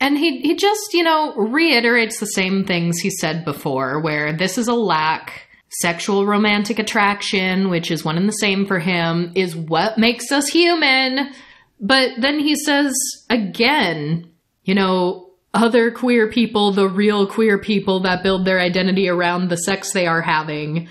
And 0.00 0.18
he 0.18 0.40
he 0.40 0.56
just, 0.56 0.92
you 0.94 1.04
know, 1.04 1.36
reiterates 1.36 2.18
the 2.18 2.26
same 2.26 2.64
things 2.64 2.98
he 2.98 3.08
said 3.08 3.44
before, 3.44 4.00
where 4.00 4.36
this 4.36 4.58
is 4.58 4.68
a 4.68 4.74
lack. 4.74 5.44
Sexual 5.68 6.26
romantic 6.26 6.78
attraction, 6.78 7.70
which 7.70 7.90
is 7.90 8.04
one 8.04 8.16
and 8.16 8.28
the 8.28 8.32
same 8.32 8.66
for 8.66 8.78
him, 8.78 9.32
is 9.34 9.54
what 9.54 9.98
makes 9.98 10.32
us 10.32 10.48
human. 10.48 11.32
But 11.80 12.12
then 12.20 12.40
he 12.40 12.56
says 12.56 12.94
again, 13.30 14.30
you 14.64 14.74
know, 14.74 15.25
other 15.56 15.90
queer 15.90 16.30
people, 16.30 16.72
the 16.72 16.88
real 16.88 17.26
queer 17.26 17.58
people 17.58 18.00
that 18.00 18.22
build 18.22 18.44
their 18.44 18.60
identity 18.60 19.08
around 19.08 19.48
the 19.48 19.56
sex 19.56 19.92
they 19.92 20.06
are 20.06 20.22
having, 20.22 20.88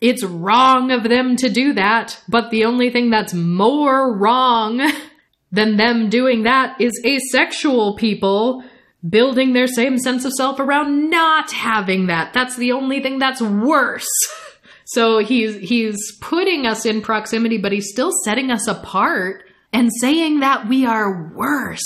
it's 0.00 0.24
wrong 0.24 0.90
of 0.90 1.02
them 1.04 1.36
to 1.36 1.48
do 1.48 1.72
that. 1.74 2.20
But 2.28 2.50
the 2.50 2.64
only 2.64 2.90
thing 2.90 3.10
that's 3.10 3.34
more 3.34 4.16
wrong 4.16 4.80
than 5.52 5.76
them 5.76 6.10
doing 6.10 6.42
that 6.42 6.80
is 6.80 6.92
asexual 7.04 7.96
people 7.96 8.62
building 9.08 9.52
their 9.52 9.66
same 9.66 9.96
sense 9.98 10.24
of 10.24 10.32
self 10.32 10.58
around 10.58 11.10
not 11.10 11.52
having 11.52 12.06
that. 12.08 12.32
That's 12.32 12.56
the 12.56 12.72
only 12.72 13.00
thing 13.00 13.18
that's 13.18 13.40
worse. 13.40 14.08
So 14.90 15.18
he's 15.18 15.56
he's 15.56 16.16
putting 16.22 16.66
us 16.66 16.86
in 16.86 17.02
proximity, 17.02 17.58
but 17.58 17.72
he's 17.72 17.90
still 17.90 18.10
setting 18.24 18.50
us 18.50 18.66
apart 18.66 19.44
and 19.70 19.90
saying 20.00 20.40
that 20.40 20.66
we 20.66 20.86
are 20.86 21.30
worse. 21.34 21.82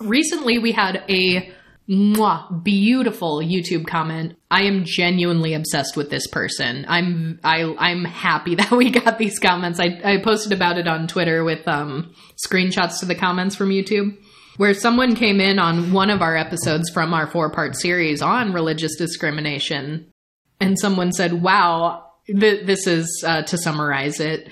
Recently 0.00 0.58
we 0.58 0.72
had 0.72 1.04
a 1.08 1.52
mwah, 1.88 2.62
beautiful 2.62 3.38
YouTube 3.38 3.86
comment. 3.86 4.36
I 4.50 4.62
am 4.62 4.84
genuinely 4.84 5.54
obsessed 5.54 5.96
with 5.96 6.08
this 6.08 6.26
person. 6.28 6.86
I'm 6.88 7.40
I 7.44 7.74
I'm 7.78 8.04
happy 8.04 8.54
that 8.56 8.70
we 8.70 8.90
got 8.90 9.18
these 9.18 9.38
comments. 9.38 9.80
I, 9.80 10.00
I 10.04 10.18
posted 10.18 10.52
about 10.52 10.78
it 10.78 10.86
on 10.86 11.08
Twitter 11.08 11.44
with 11.44 11.66
um 11.66 12.14
screenshots 12.46 13.00
to 13.00 13.06
the 13.06 13.14
comments 13.14 13.56
from 13.56 13.70
YouTube. 13.70 14.16
Where 14.56 14.74
someone 14.74 15.14
came 15.14 15.40
in 15.40 15.58
on 15.58 15.92
one 15.92 16.10
of 16.10 16.20
our 16.20 16.36
episodes 16.36 16.90
from 16.90 17.14
our 17.14 17.26
four 17.26 17.50
part 17.50 17.76
series 17.76 18.20
on 18.20 18.52
religious 18.52 18.94
discrimination, 18.96 20.12
and 20.60 20.78
someone 20.78 21.12
said, 21.12 21.32
Wow, 21.32 22.10
th- 22.26 22.66
this 22.66 22.86
is 22.86 23.24
uh, 23.26 23.42
to 23.42 23.56
summarize 23.56 24.20
it. 24.20 24.50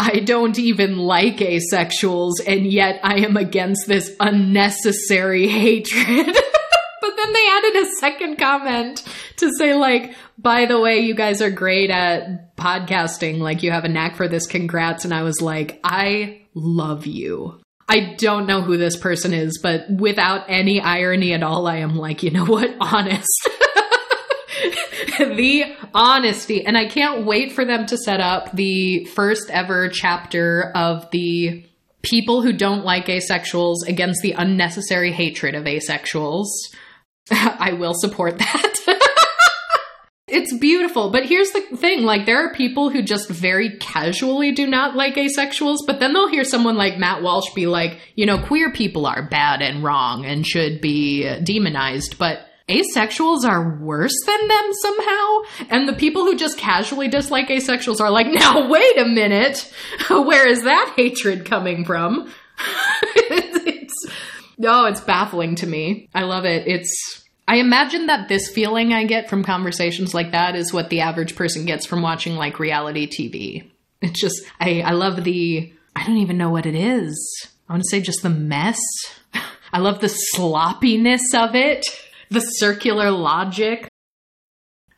I 0.00 0.20
don't 0.20 0.56
even 0.60 0.96
like 0.96 1.38
asexuals, 1.38 2.34
and 2.46 2.64
yet 2.64 3.00
I 3.02 3.24
am 3.24 3.36
against 3.36 3.88
this 3.88 4.14
unnecessary 4.20 5.48
hatred. 5.48 6.26
but 7.00 7.16
then 7.16 7.32
they 7.32 7.48
added 7.50 7.76
a 7.82 7.90
second 7.98 8.38
comment 8.38 9.02
to 9.38 9.50
say, 9.58 9.74
like, 9.74 10.14
by 10.38 10.66
the 10.66 10.78
way, 10.78 11.00
you 11.00 11.16
guys 11.16 11.42
are 11.42 11.50
great 11.50 11.90
at 11.90 12.54
podcasting. 12.56 13.38
Like, 13.38 13.64
you 13.64 13.72
have 13.72 13.84
a 13.84 13.88
knack 13.88 14.14
for 14.14 14.28
this. 14.28 14.46
Congrats. 14.46 15.04
And 15.04 15.12
I 15.12 15.22
was 15.22 15.40
like, 15.42 15.80
I 15.82 16.42
love 16.54 17.06
you. 17.06 17.60
I 17.88 18.14
don't 18.18 18.46
know 18.46 18.62
who 18.62 18.76
this 18.76 18.96
person 18.96 19.32
is, 19.32 19.58
but 19.60 19.90
without 19.90 20.44
any 20.48 20.80
irony 20.80 21.32
at 21.32 21.42
all, 21.42 21.66
I 21.66 21.78
am 21.78 21.96
like, 21.96 22.22
you 22.22 22.30
know 22.30 22.44
what? 22.44 22.72
Honest. 22.80 23.48
the 25.18 25.76
honesty. 25.94 26.64
And 26.64 26.76
I 26.76 26.86
can't 26.86 27.26
wait 27.26 27.52
for 27.52 27.64
them 27.64 27.86
to 27.86 27.96
set 27.96 28.20
up 28.20 28.52
the 28.52 29.04
first 29.06 29.50
ever 29.50 29.88
chapter 29.88 30.72
of 30.74 31.10
the 31.10 31.64
people 32.02 32.42
who 32.42 32.52
don't 32.52 32.84
like 32.84 33.06
asexuals 33.06 33.86
against 33.86 34.22
the 34.22 34.32
unnecessary 34.32 35.12
hatred 35.12 35.54
of 35.54 35.64
asexuals. 35.64 36.46
I 37.30 37.72
will 37.72 37.94
support 37.94 38.38
that. 38.38 38.74
it's 40.28 40.56
beautiful, 40.56 41.10
but 41.10 41.26
here's 41.26 41.50
the 41.50 41.60
thing 41.76 42.02
like, 42.02 42.26
there 42.26 42.46
are 42.46 42.54
people 42.54 42.90
who 42.90 43.02
just 43.02 43.28
very 43.28 43.76
casually 43.78 44.52
do 44.52 44.66
not 44.66 44.94
like 44.94 45.14
asexuals, 45.16 45.78
but 45.86 46.00
then 46.00 46.12
they'll 46.12 46.28
hear 46.28 46.44
someone 46.44 46.76
like 46.76 46.98
Matt 46.98 47.22
Walsh 47.22 47.52
be 47.54 47.66
like, 47.66 47.98
you 48.14 48.26
know, 48.26 48.38
queer 48.38 48.72
people 48.72 49.06
are 49.06 49.28
bad 49.28 49.60
and 49.60 49.82
wrong 49.82 50.24
and 50.24 50.46
should 50.46 50.80
be 50.80 51.28
demonized, 51.42 52.16
but 52.18 52.47
asexuals 52.68 53.44
are 53.44 53.78
worse 53.78 54.14
than 54.26 54.48
them 54.48 54.72
somehow. 54.82 55.38
And 55.70 55.88
the 55.88 55.94
people 55.94 56.24
who 56.24 56.36
just 56.36 56.58
casually 56.58 57.08
dislike 57.08 57.48
asexuals 57.48 58.00
are 58.00 58.10
like, 58.10 58.26
now 58.26 58.68
wait 58.68 58.98
a 58.98 59.06
minute. 59.06 59.72
Where 60.08 60.46
is 60.48 60.62
that 60.62 60.94
hatred 60.96 61.44
coming 61.44 61.84
from? 61.84 62.32
it's, 63.14 64.06
no, 64.58 64.84
oh, 64.84 64.86
it's 64.86 65.00
baffling 65.00 65.54
to 65.56 65.66
me. 65.66 66.08
I 66.14 66.22
love 66.24 66.44
it. 66.44 66.66
It's, 66.66 67.24
I 67.46 67.56
imagine 67.56 68.06
that 68.06 68.28
this 68.28 68.50
feeling 68.50 68.92
I 68.92 69.04
get 69.04 69.30
from 69.30 69.44
conversations 69.44 70.12
like 70.12 70.32
that 70.32 70.54
is 70.54 70.72
what 70.72 70.90
the 70.90 71.00
average 71.00 71.34
person 71.34 71.64
gets 71.64 71.86
from 71.86 72.02
watching 72.02 72.36
like 72.36 72.58
reality 72.58 73.08
TV. 73.08 73.70
It's 74.02 74.20
just, 74.20 74.42
I, 74.60 74.82
I 74.82 74.90
love 74.92 75.24
the, 75.24 75.72
I 75.96 76.06
don't 76.06 76.18
even 76.18 76.36
know 76.36 76.50
what 76.50 76.66
it 76.66 76.74
is. 76.74 77.48
I 77.68 77.72
want 77.72 77.82
to 77.84 77.88
say 77.88 78.00
just 78.00 78.22
the 78.22 78.30
mess. 78.30 78.80
I 79.72 79.78
love 79.80 80.00
the 80.00 80.08
sloppiness 80.08 81.22
of 81.34 81.54
it, 81.54 81.84
the 82.30 82.40
circular 82.40 83.10
logic. 83.10 83.88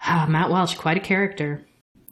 Ah, 0.03 0.27
Matt 0.29 0.51
Walsh, 0.51 0.75
quite 0.75 0.97
a 0.97 1.01
character. 1.01 1.67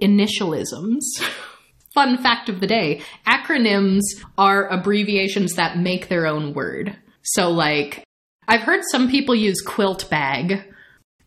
initialisms. 0.02 1.04
Fun 1.94 2.18
fact 2.18 2.50
of 2.50 2.60
the 2.60 2.68
day 2.68 3.02
acronyms 3.28 4.02
are 4.38 4.68
abbreviations 4.68 5.54
that 5.54 5.78
make 5.78 6.08
their 6.08 6.26
own 6.26 6.54
word. 6.54 6.96
So, 7.22 7.50
like, 7.50 8.04
I've 8.48 8.62
heard 8.62 8.82
some 8.92 9.10
people 9.10 9.36
use 9.36 9.62
quilt 9.62 10.10
bag. 10.10 10.64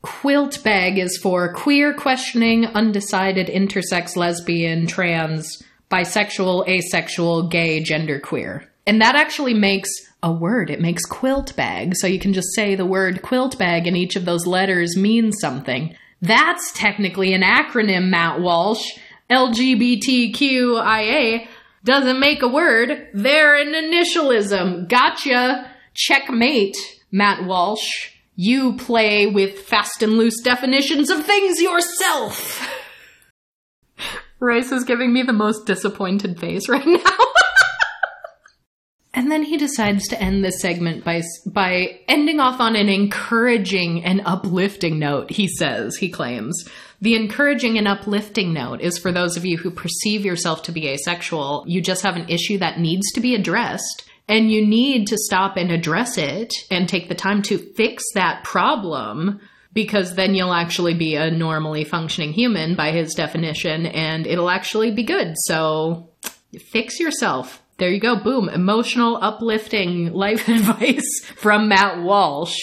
Quilt 0.03 0.63
bag 0.63 0.99
is 0.99 1.19
for 1.23 1.53
queer, 1.53 1.95
questioning, 1.95 2.67
undecided, 2.67 3.49
intersex, 3.49 4.17
lesbian, 4.17 4.87
trans, 4.87 5.63
bisexual, 5.91 6.69
asexual, 6.69 7.49
gay, 7.49 7.83
genderqueer. 7.83 8.67
And 8.87 9.01
that 9.01 9.17
actually 9.17 9.55
makes 9.55 9.89
a 10.23 10.33
word. 10.33 10.71
It 10.71 10.81
makes 10.81 11.05
quilt 11.05 11.57
bag. 11.57 11.95
So 11.97 12.07
you 12.07 12.19
can 12.19 12.33
just 12.33 12.55
say 12.55 12.75
the 12.75 12.87
word 12.87 13.23
quilt 13.23 13.59
bag 13.59 13.87
and 13.87 13.97
each 13.97 14.17
of 14.17 14.25
those 14.25 14.47
letters 14.47 14.97
means 14.97 15.37
something. 15.41 15.95
That's 16.23 16.73
technically 16.73 17.35
an 17.35 17.43
acronym, 17.43 18.09
Matt 18.09 18.41
Walsh. 18.41 18.85
LGBTQIA 19.31 21.47
doesn't 21.85 22.21
make 22.21 22.43
a 22.43 22.49
word. 22.49 23.09
They're 23.15 23.57
an 23.57 23.73
initialism. 23.73 24.89
Gotcha. 24.89 25.71
Checkmate, 25.95 26.77
Matt 27.11 27.47
Walsh. 27.47 28.13
You 28.35 28.77
play 28.77 29.27
with 29.27 29.61
fast 29.61 30.03
and 30.03 30.19
loose 30.19 30.43
definitions 30.43 31.09
of 31.11 31.25
things 31.25 31.61
yourself. 31.61 32.61
Rice 34.39 34.73
is 34.73 34.85
giving 34.85 35.15
me 35.15 35.23
the 35.23 35.33
most 35.33 35.67
disappointed 35.67 36.39
face 36.39 36.69
right 36.69 36.87
now. 36.87 37.01
and 39.15 39.33
then 39.33 39.43
he 39.43 39.57
decides 39.57 40.07
to 40.09 40.21
end 40.21 40.45
this 40.45 40.61
segment 40.61 41.03
by 41.03 41.23
by 41.47 42.01
ending 42.07 42.41
off 42.41 42.61
on 42.61 42.77
an 42.77 42.91
encouraging 42.91 44.05
and 44.05 44.21
uplifting 44.27 44.99
note. 44.99 45.31
He 45.31 45.49
says, 45.49 45.97
he 45.97 46.11
claims, 46.11 46.69
the 47.01 47.15
encouraging 47.15 47.77
and 47.79 47.87
uplifting 47.87 48.53
note 48.53 48.81
is 48.81 48.99
for 48.99 49.13
those 49.13 49.37
of 49.37 49.45
you 49.45 49.59
who 49.59 49.71
perceive 49.71 50.25
yourself 50.25 50.63
to 50.65 50.73
be 50.73 50.89
asexual, 50.89 51.65
you 51.67 51.81
just 51.81 52.03
have 52.03 52.17
an 52.17 52.29
issue 52.29 52.59
that 52.59 52.79
needs 52.79 53.13
to 53.13 53.21
be 53.21 53.35
addressed. 53.35 54.05
And 54.29 54.51
you 54.51 54.67
need 54.67 55.07
to 55.09 55.17
stop 55.19 55.57
and 55.57 55.71
address 55.71 56.19
it 56.19 56.53
and 56.71 56.89
take 56.89 57.09
the 57.09 57.15
time 57.15 57.43
to 57.43 57.59
fix 57.59 58.03
that 58.15 58.43
problem 58.43 59.41
because 59.73 60.15
then 60.15 60.35
you'll 60.35 60.55
actually 60.55 60.95
be 60.95 61.17
a 61.17 61.31
normally 61.31 61.85
functioning 61.85 62.33
human 62.33 62.75
by 62.75 62.93
his 62.93 63.15
definition 63.15 63.87
and 63.87 64.27
it'll 64.27 64.51
actually 64.51 64.91
be 64.91 65.05
good. 65.05 65.35
So 65.45 66.09
fix 66.73 66.99
yourself. 66.99 67.63
There 67.79 67.91
you 67.91 68.01
go. 68.01 68.17
Boom. 68.17 68.49
Emotional, 68.49 69.19
uplifting 69.21 70.13
life 70.13 70.49
advice 70.49 71.25
from 71.37 71.69
Matt 71.69 72.03
Walsh. 72.03 72.57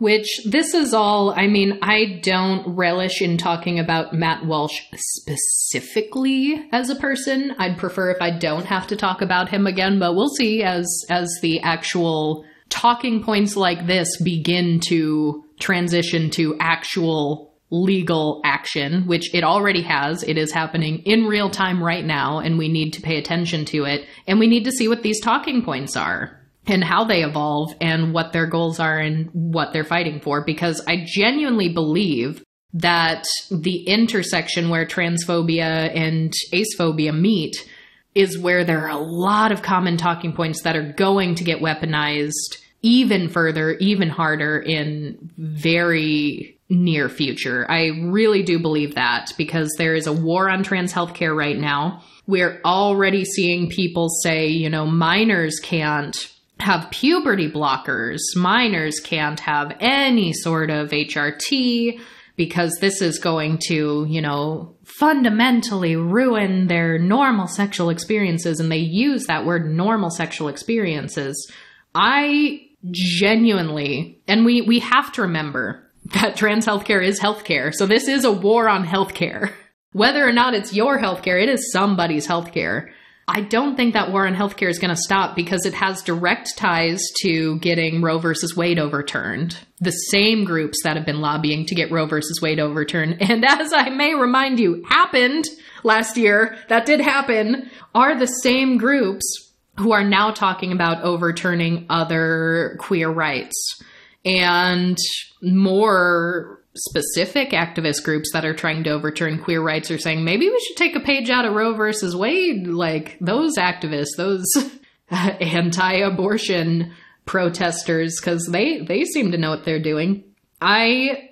Which 0.00 0.40
this 0.46 0.72
is 0.72 0.94
all, 0.94 1.34
I 1.36 1.46
mean, 1.46 1.78
I 1.82 2.20
don't 2.22 2.74
relish 2.74 3.20
in 3.20 3.36
talking 3.36 3.78
about 3.78 4.14
Matt 4.14 4.46
Walsh 4.46 4.80
specifically 4.96 6.66
as 6.72 6.88
a 6.88 6.96
person. 6.96 7.54
I'd 7.58 7.76
prefer 7.76 8.10
if 8.10 8.22
I 8.22 8.30
don't 8.30 8.64
have 8.64 8.86
to 8.86 8.96
talk 8.96 9.20
about 9.20 9.50
him 9.50 9.66
again, 9.66 9.98
but 9.98 10.14
we'll 10.14 10.30
see 10.30 10.62
as 10.62 10.88
as 11.10 11.30
the 11.42 11.60
actual 11.60 12.46
talking 12.70 13.22
points 13.22 13.56
like 13.56 13.86
this 13.86 14.08
begin 14.22 14.80
to 14.88 15.44
transition 15.60 16.30
to 16.30 16.56
actual 16.58 17.52
legal 17.70 18.40
action, 18.42 19.06
which 19.06 19.34
it 19.34 19.44
already 19.44 19.82
has. 19.82 20.22
It 20.22 20.38
is 20.38 20.50
happening 20.50 21.00
in 21.04 21.26
real 21.26 21.50
time 21.50 21.82
right 21.82 22.04
now, 22.04 22.38
and 22.38 22.56
we 22.56 22.68
need 22.68 22.94
to 22.94 23.02
pay 23.02 23.18
attention 23.18 23.66
to 23.66 23.84
it. 23.84 24.06
And 24.26 24.40
we 24.40 24.46
need 24.46 24.64
to 24.64 24.72
see 24.72 24.88
what 24.88 25.02
these 25.02 25.20
talking 25.20 25.62
points 25.62 25.94
are 25.94 26.39
and 26.66 26.84
how 26.84 27.04
they 27.04 27.22
evolve 27.22 27.74
and 27.80 28.12
what 28.12 28.32
their 28.32 28.46
goals 28.46 28.78
are 28.78 28.98
and 28.98 29.28
what 29.32 29.72
they're 29.72 29.84
fighting 29.84 30.20
for 30.20 30.44
because 30.44 30.82
I 30.86 31.04
genuinely 31.06 31.68
believe 31.68 32.44
that 32.74 33.24
the 33.50 33.84
intersection 33.84 34.68
where 34.68 34.86
transphobia 34.86 35.94
and 35.94 36.32
acephobia 36.52 37.18
meet 37.18 37.68
is 38.14 38.38
where 38.38 38.64
there 38.64 38.86
are 38.86 38.90
a 38.90 39.02
lot 39.02 39.52
of 39.52 39.62
common 39.62 39.96
talking 39.96 40.32
points 40.32 40.62
that 40.62 40.76
are 40.76 40.92
going 40.92 41.34
to 41.36 41.44
get 41.44 41.60
weaponized 41.60 42.58
even 42.82 43.28
further, 43.28 43.72
even 43.74 44.08
harder 44.08 44.58
in 44.58 45.30
very 45.36 46.58
near 46.68 47.08
future. 47.08 47.66
I 47.68 47.88
really 48.04 48.42
do 48.42 48.58
believe 48.58 48.94
that 48.94 49.32
because 49.36 49.70
there 49.76 49.94
is 49.94 50.06
a 50.06 50.12
war 50.12 50.48
on 50.48 50.62
trans 50.62 50.92
healthcare 50.92 51.36
right 51.36 51.58
now. 51.58 52.02
We're 52.26 52.60
already 52.64 53.24
seeing 53.24 53.68
people 53.68 54.08
say, 54.08 54.48
you 54.48 54.70
know, 54.70 54.86
minors 54.86 55.58
can't 55.60 56.16
have 56.62 56.90
puberty 56.90 57.50
blockers. 57.50 58.18
Minors 58.36 59.00
can't 59.00 59.40
have 59.40 59.76
any 59.80 60.32
sort 60.32 60.70
of 60.70 60.90
HRT 60.90 62.00
because 62.36 62.76
this 62.80 63.02
is 63.02 63.18
going 63.18 63.58
to, 63.68 64.06
you 64.08 64.22
know, 64.22 64.74
fundamentally 64.84 65.96
ruin 65.96 66.68
their 66.68 66.98
normal 66.98 67.46
sexual 67.46 67.90
experiences. 67.90 68.60
And 68.60 68.72
they 68.72 68.78
use 68.78 69.26
that 69.26 69.44
word 69.44 69.70
normal 69.70 70.10
sexual 70.10 70.48
experiences. 70.48 71.50
I 71.94 72.62
genuinely, 72.90 74.22
and 74.26 74.44
we, 74.44 74.62
we 74.62 74.78
have 74.78 75.12
to 75.12 75.22
remember 75.22 75.90
that 76.14 76.36
trans 76.36 76.66
healthcare 76.66 77.04
is 77.04 77.20
healthcare. 77.20 77.74
So 77.74 77.86
this 77.86 78.08
is 78.08 78.24
a 78.24 78.32
war 78.32 78.68
on 78.68 78.86
healthcare. 78.86 79.52
Whether 79.92 80.26
or 80.26 80.32
not 80.32 80.54
it's 80.54 80.72
your 80.72 80.98
healthcare, 80.98 81.42
it 81.42 81.48
is 81.48 81.72
somebody's 81.72 82.26
healthcare. 82.26 82.90
I 83.32 83.42
don't 83.42 83.76
think 83.76 83.94
that 83.94 84.10
war 84.10 84.26
on 84.26 84.34
healthcare 84.34 84.68
is 84.68 84.80
going 84.80 84.94
to 84.94 85.00
stop 85.00 85.36
because 85.36 85.64
it 85.64 85.72
has 85.74 86.02
direct 86.02 86.56
ties 86.56 87.00
to 87.22 87.60
getting 87.60 88.02
Roe 88.02 88.18
versus 88.18 88.56
Wade 88.56 88.80
overturned. 88.80 89.56
The 89.78 89.92
same 89.92 90.44
groups 90.44 90.78
that 90.82 90.96
have 90.96 91.06
been 91.06 91.20
lobbying 91.20 91.64
to 91.66 91.76
get 91.76 91.92
Roe 91.92 92.06
versus 92.06 92.42
Wade 92.42 92.58
overturned, 92.58 93.18
and 93.22 93.44
as 93.44 93.72
I 93.72 93.88
may 93.90 94.14
remind 94.14 94.58
you, 94.58 94.84
happened 94.88 95.44
last 95.84 96.16
year, 96.16 96.58
that 96.68 96.86
did 96.86 97.00
happen, 97.00 97.70
are 97.94 98.18
the 98.18 98.26
same 98.26 98.78
groups 98.78 99.52
who 99.78 99.92
are 99.92 100.04
now 100.04 100.32
talking 100.32 100.72
about 100.72 101.04
overturning 101.04 101.86
other 101.88 102.76
queer 102.80 103.08
rights. 103.08 103.80
And 104.24 104.98
more 105.40 106.59
specific 106.74 107.50
activist 107.50 108.04
groups 108.04 108.30
that 108.32 108.44
are 108.44 108.54
trying 108.54 108.84
to 108.84 108.90
overturn 108.90 109.42
queer 109.42 109.60
rights 109.60 109.90
are 109.90 109.98
saying 109.98 110.24
maybe 110.24 110.48
we 110.48 110.60
should 110.60 110.76
take 110.76 110.96
a 110.96 111.00
page 111.00 111.30
out 111.30 111.44
of 111.44 111.54
Roe 111.54 111.74
versus 111.74 112.14
Wade. 112.14 112.66
Like 112.66 113.18
those 113.20 113.56
activists, 113.56 114.16
those 114.16 114.46
anti-abortion 115.10 116.92
protesters, 117.26 118.20
because 118.20 118.46
they 118.46 118.80
they 118.80 119.04
seem 119.04 119.32
to 119.32 119.38
know 119.38 119.50
what 119.50 119.64
they're 119.64 119.82
doing. 119.82 120.24
I 120.60 121.30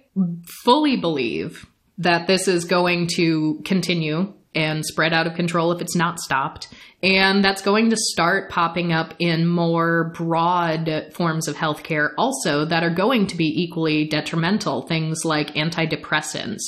fully 0.64 0.96
believe 0.96 1.66
that 1.98 2.26
this 2.26 2.48
is 2.48 2.64
going 2.64 3.08
to 3.16 3.60
continue 3.64 4.32
and 4.54 4.84
spread 4.84 5.12
out 5.12 5.26
of 5.26 5.34
control 5.34 5.72
if 5.72 5.80
it's 5.80 5.96
not 5.96 6.18
stopped. 6.18 6.68
And 7.02 7.44
that's 7.44 7.62
going 7.62 7.90
to 7.90 7.96
start 7.96 8.50
popping 8.50 8.92
up 8.92 9.14
in 9.18 9.46
more 9.46 10.12
broad 10.16 11.12
forms 11.12 11.46
of 11.46 11.54
healthcare 11.54 12.12
also 12.18 12.64
that 12.64 12.82
are 12.82 12.94
going 12.94 13.26
to 13.28 13.36
be 13.36 13.62
equally 13.62 14.06
detrimental. 14.06 14.82
Things 14.82 15.24
like 15.24 15.54
antidepressants, 15.54 16.62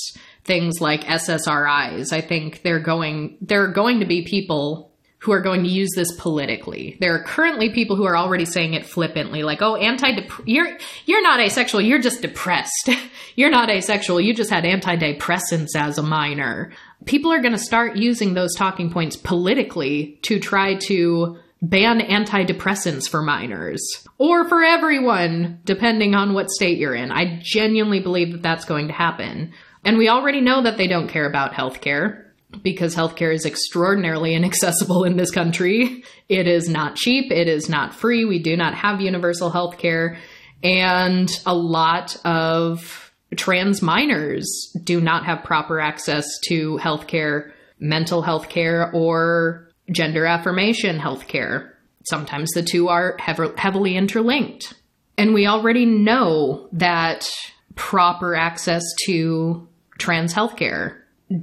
things 0.45 0.81
like 0.81 1.05
SSRIs. 1.05 2.13
I 2.13 2.21
think 2.21 2.63
they're 2.63 2.81
going, 2.81 3.39
there 3.41 3.65
are 3.65 3.73
going 3.73 4.01
to 4.01 4.07
be 4.07 4.23
people 4.23 4.91
who 5.21 5.33
are 5.33 5.41
going 5.41 5.63
to 5.65 5.69
use 5.69 5.91
this 5.95 6.11
politically. 6.19 6.97
There 6.99 7.15
are 7.15 7.23
currently 7.23 7.71
people 7.71 7.95
who 7.95 8.05
are 8.05 8.17
already 8.17 8.47
saying 8.47 8.73
it 8.73 8.87
flippantly, 8.87 9.43
like, 9.43 9.61
"Oh, 9.61 9.77
anti 9.77 10.27
you're 10.47 10.79
you're 11.05 11.23
not 11.23 11.41
asexual, 11.41 11.83
you're 11.83 12.01
just 12.01 12.23
depressed. 12.23 12.89
you're 13.37 13.51
not 13.51 13.69
asexual, 13.69 14.21
you 14.21 14.33
just 14.35 14.51
had 14.51 14.65
antidepressants 14.65 15.77
as 15.77 15.99
a 15.99 16.03
minor." 16.03 16.73
People 17.07 17.33
are 17.33 17.41
going 17.41 17.53
to 17.53 17.59
start 17.59 17.97
using 17.97 18.35
those 18.35 18.55
talking 18.55 18.91
points 18.91 19.17
politically 19.17 20.19
to 20.23 20.39
try 20.39 20.75
to 20.87 21.39
ban 21.63 22.01
antidepressants 22.01 23.09
for 23.09 23.23
minors 23.23 23.83
or 24.19 24.49
for 24.49 24.63
everyone, 24.63 25.61
depending 25.65 26.15
on 26.15 26.33
what 26.33 26.51
state 26.51 26.79
you're 26.79 26.95
in. 26.95 27.13
I 27.13 27.41
genuinely 27.43 28.01
believe 28.01 28.33
that 28.33 28.43
that's 28.43 28.65
going 28.65 28.89
to 28.89 28.95
happen. 28.95 29.53
And 29.85 29.99
we 29.99 30.09
already 30.09 30.41
know 30.41 30.63
that 30.63 30.77
they 30.77 30.87
don't 30.87 31.09
care 31.09 31.27
about 31.27 31.53
healthcare 31.53 32.25
because 32.63 32.95
healthcare 32.95 33.33
is 33.33 33.47
extraordinarily 33.47 34.35
inaccessible 34.35 35.05
in 35.05 35.17
this 35.17 35.31
country. 35.31 36.05
It 36.29 36.47
is 36.47 36.69
not 36.69 36.97
cheap, 36.97 37.31
it 37.31 37.49
is 37.49 37.69
not 37.69 37.95
free. 37.95 38.25
We 38.25 38.43
do 38.43 38.57
not 38.57 38.75
have 38.75 39.01
universal 39.01 39.51
healthcare. 39.51 40.19
And 40.63 41.31
a 41.47 41.55
lot 41.55 42.17
of 42.25 43.10
trans 43.37 43.83
minors 43.83 44.77
do 44.83 45.01
not 45.01 45.25
have 45.25 45.45
proper 45.45 45.81
access 45.81 46.27
to 46.49 46.79
healthcare, 46.79 47.53
mental 47.79 48.23
health 48.23 48.49
care, 48.49 48.91
or 48.93 49.69
gender 49.91 50.27
affirmation 50.27 50.99
healthcare. 50.99 51.71
Sometimes 52.05 52.51
the 52.51 52.63
two 52.63 52.89
are 52.89 53.17
hev- 53.19 53.57
heavily 53.57 53.97
interlinked. 53.97 54.75
And 55.19 55.35
we 55.35 55.47
already 55.47 55.85
know 55.85 56.69
that 56.73 57.29
proper 57.75 58.35
access 58.35 58.83
to 59.05 59.69
trans 59.99 60.33
healthcare 60.35 60.97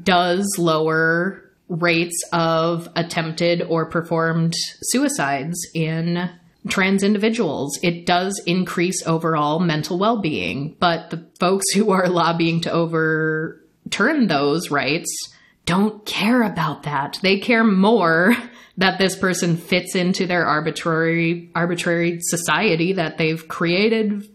does 0.04 0.56
lower 0.58 1.44
rates 1.70 2.18
of 2.34 2.90
attempted 2.96 3.62
or 3.62 3.86
performed 3.86 4.54
suicides 4.82 5.58
in 5.74 6.30
trans 6.68 7.04
individuals. 7.04 7.78
It 7.84 8.06
does 8.06 8.42
increase 8.46 9.06
overall 9.06 9.60
mental 9.60 9.98
well 9.98 10.22
being, 10.22 10.76
but 10.80 11.10
the 11.10 11.28
folks 11.40 11.66
who 11.74 11.92
are 11.92 12.10
lobbying 12.10 12.62
to 12.62 12.72
overturn 12.72 14.28
those 14.28 14.72
rights 14.72 15.10
don't 15.66 16.06
care 16.06 16.44
about 16.44 16.84
that. 16.84 17.20
They 17.22 17.40
care 17.40 17.64
more 17.64 18.36
that 18.78 18.98
this 18.98 19.16
person 19.16 19.58
fits 19.58 19.96
into 19.96 20.26
their 20.26 20.46
arbitrary 20.46 21.52
arbitrary 21.56 22.20
society 22.22 22.94
that 22.94 23.18
they've 23.18 23.48
created 23.48 24.28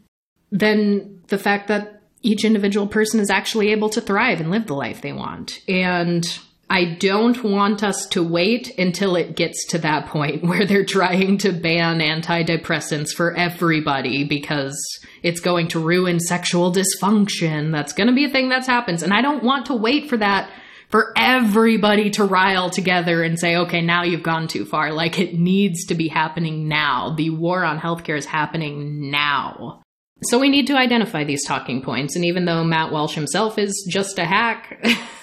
than 0.51 1.23
the 1.29 1.39
fact 1.39 1.69
that 1.69 2.03
each 2.23 2.45
individual 2.45 2.87
person 2.87 3.19
is 3.19 3.31
actually 3.31 3.71
able 3.71 3.89
to 3.91 4.01
thrive 4.01 4.41
and 4.41 4.51
live 4.51 4.67
the 4.67 4.75
life 4.75 5.01
they 5.01 5.13
want. 5.13 5.61
And 5.69 6.25
I 6.73 6.95
don't 6.95 7.45
want 7.45 7.83
us 7.83 8.07
to 8.13 8.23
wait 8.23 8.79
until 8.79 9.15
it 9.15 9.37
gets 9.37 9.67
to 9.67 9.79
that 9.81 10.07
point 10.07 10.43
where 10.49 10.65
they're 10.65 10.87
trying 10.87 11.37
to 11.39 11.53
ban 11.53 11.99
antidepressants 11.99 13.11
for 13.15 13.37
everybody 13.37 14.25
because 14.25 14.75
it's 15.23 15.41
going 15.41 15.69
to 15.69 15.81
ruin 15.81 16.19
sexual 16.19 16.73
dysfunction. 16.73 17.73
That's 17.73 17.93
going 17.93 18.07
to 18.07 18.15
be 18.15 18.25
a 18.25 18.31
thing 18.31 18.49
that 18.49 18.65
happens. 18.65 19.03
And 19.03 19.13
I 19.13 19.21
don't 19.21 19.45
want 19.45 19.67
to 19.67 19.75
wait 19.75 20.09
for 20.09 20.17
that 20.17 20.51
for 20.89 21.13
everybody 21.15 22.09
to 22.13 22.25
rile 22.25 22.71
together 22.71 23.23
and 23.23 23.39
say, 23.39 23.57
okay, 23.57 23.83
now 23.83 24.05
you've 24.05 24.23
gone 24.23 24.49
too 24.49 24.65
far. 24.65 24.95
Like 24.95 25.19
it 25.19 25.35
needs 25.35 25.85
to 25.89 25.95
be 25.95 26.09
happening 26.09 26.69
now. 26.69 27.15
The 27.15 27.29
war 27.29 27.65
on 27.67 27.81
healthcare 27.81 28.17
is 28.17 28.25
happening 28.25 29.11
now. 29.11 29.83
So 30.23 30.39
we 30.39 30.49
need 30.49 30.69
to 30.69 30.79
identify 30.79 31.25
these 31.25 31.45
talking 31.45 31.83
points. 31.83 32.17
And 32.17 32.25
even 32.25 32.47
though 32.47 32.65
Matt 32.65 32.93
Walsh 32.93 33.15
himself 33.15 33.59
is 33.59 33.87
just 33.91 34.19
a 34.19 34.25
hack, 34.25 34.83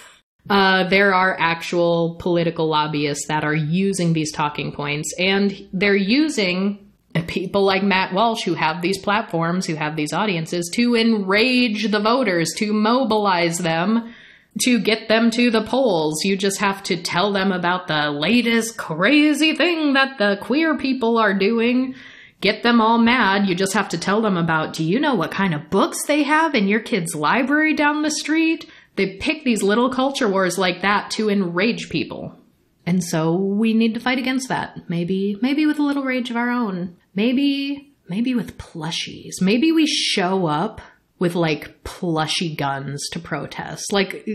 uh, 0.50 0.88
there 0.90 1.14
are 1.14 1.36
actual 1.40 2.16
political 2.20 2.68
lobbyists 2.68 3.28
that 3.28 3.44
are 3.44 3.56
using 3.56 4.14
these 4.14 4.32
talking 4.32 4.72
points. 4.72 5.14
And 5.18 5.68
they're 5.74 5.96
using 5.96 6.88
people 7.28 7.64
like 7.64 7.84
Matt 7.84 8.14
Walsh 8.14 8.44
who 8.44 8.54
have 8.54 8.82
these 8.82 9.00
platforms, 9.00 9.66
who 9.66 9.76
have 9.76 9.96
these 9.96 10.14
audiences 10.14 10.70
to 10.76 10.96
enrage 10.96 11.92
the 11.92 12.00
voters, 12.00 12.54
to 12.58 12.74
mobilize 12.74 13.58
them, 13.58 14.14
to 14.62 14.80
get 14.80 15.08
them 15.08 15.32
to 15.32 15.52
the 15.52 15.64
polls. 15.64 16.24
You 16.24 16.38
just 16.38 16.60
have 16.60 16.84
to 16.84 17.02
tell 17.02 17.32
them 17.32 17.52
about 17.52 17.88
the 17.88 18.12
latest 18.12 18.78
crazy 18.78 19.56
thing 19.56 19.94
that 19.94 20.18
the 20.18 20.38
queer 20.42 20.78
people 20.78 21.18
are 21.18 21.34
doing 21.34 21.96
get 22.42 22.64
them 22.64 22.80
all 22.80 22.98
mad. 22.98 23.48
You 23.48 23.56
just 23.56 23.74
have 23.74 23.90
to 23.90 23.98
tell 23.98 24.22
them 24.22 24.38
about 24.38 24.74
do 24.74 24.84
you 24.84 25.00
know 25.00 25.16
what 25.16 25.32
kind 25.32 25.54
of 25.54 25.70
books 25.70 26.06
they 26.06 26.24
have 26.24 26.56
in 26.56 26.68
your 26.68 26.80
kid's 26.80 27.16
library 27.16 27.74
down 27.74 28.02
the 28.02 28.12
street? 28.12 28.70
They 29.00 29.16
pick 29.16 29.46
these 29.46 29.64
little 29.64 29.90
culture 29.90 30.28
wars 30.28 30.58
like 30.58 30.82
that 30.82 31.12
to 31.12 31.30
enrage 31.30 31.90
people. 31.90 32.38
And 32.86 33.02
so 33.02 33.34
we 33.34 33.74
need 33.74 33.94
to 33.94 34.02
fight 34.02 34.18
against 34.18 34.50
that. 34.50 34.90
Maybe 34.90 35.38
maybe 35.42 35.66
with 35.66 35.80
a 35.80 35.84
little 35.84 36.04
rage 36.04 36.30
of 36.30 36.36
our 36.36 36.50
own. 36.50 36.98
Maybe 37.16 37.94
maybe 38.10 38.36
with 38.36 38.58
plushies. 38.58 39.42
Maybe 39.42 39.72
we 39.72 39.86
show 39.88 40.48
up 40.48 40.82
with 41.18 41.34
like 41.34 41.82
plushy 41.86 42.58
guns 42.58 43.08
to 43.14 43.22
protest. 43.22 43.94
Like 43.94 44.28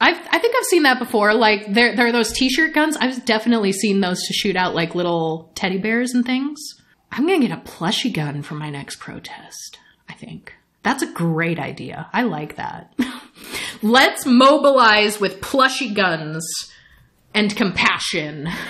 I've, 0.00 0.28
I 0.30 0.38
think 0.38 0.54
I've 0.56 0.66
seen 0.66 0.84
that 0.84 1.00
before. 1.00 1.34
Like 1.34 1.74
there, 1.74 1.96
there 1.96 2.06
are 2.06 2.12
those 2.12 2.30
t-shirt 2.30 2.74
guns. 2.74 2.96
I've 2.96 3.24
definitely 3.24 3.72
seen 3.72 4.02
those 4.02 4.22
to 4.28 4.32
shoot 4.32 4.54
out 4.54 4.72
like 4.72 4.94
little 4.94 5.50
teddy 5.56 5.78
bears 5.78 6.14
and 6.14 6.24
things. 6.24 6.60
I'm 7.10 7.26
going 7.26 7.40
to 7.40 7.48
get 7.48 7.58
a 7.58 7.60
plushy 7.62 8.10
gun 8.12 8.42
for 8.42 8.54
my 8.54 8.70
next 8.70 9.00
protest, 9.00 9.80
I 10.08 10.12
think. 10.12 10.54
That's 10.82 11.02
a 11.02 11.12
great 11.12 11.58
idea. 11.58 12.08
I 12.12 12.22
like 12.22 12.56
that. 12.56 12.92
Let's 13.82 14.26
mobilize 14.26 15.20
with 15.20 15.40
plushy 15.40 15.94
guns 15.94 16.44
and 17.34 17.54
compassion. 17.54 18.48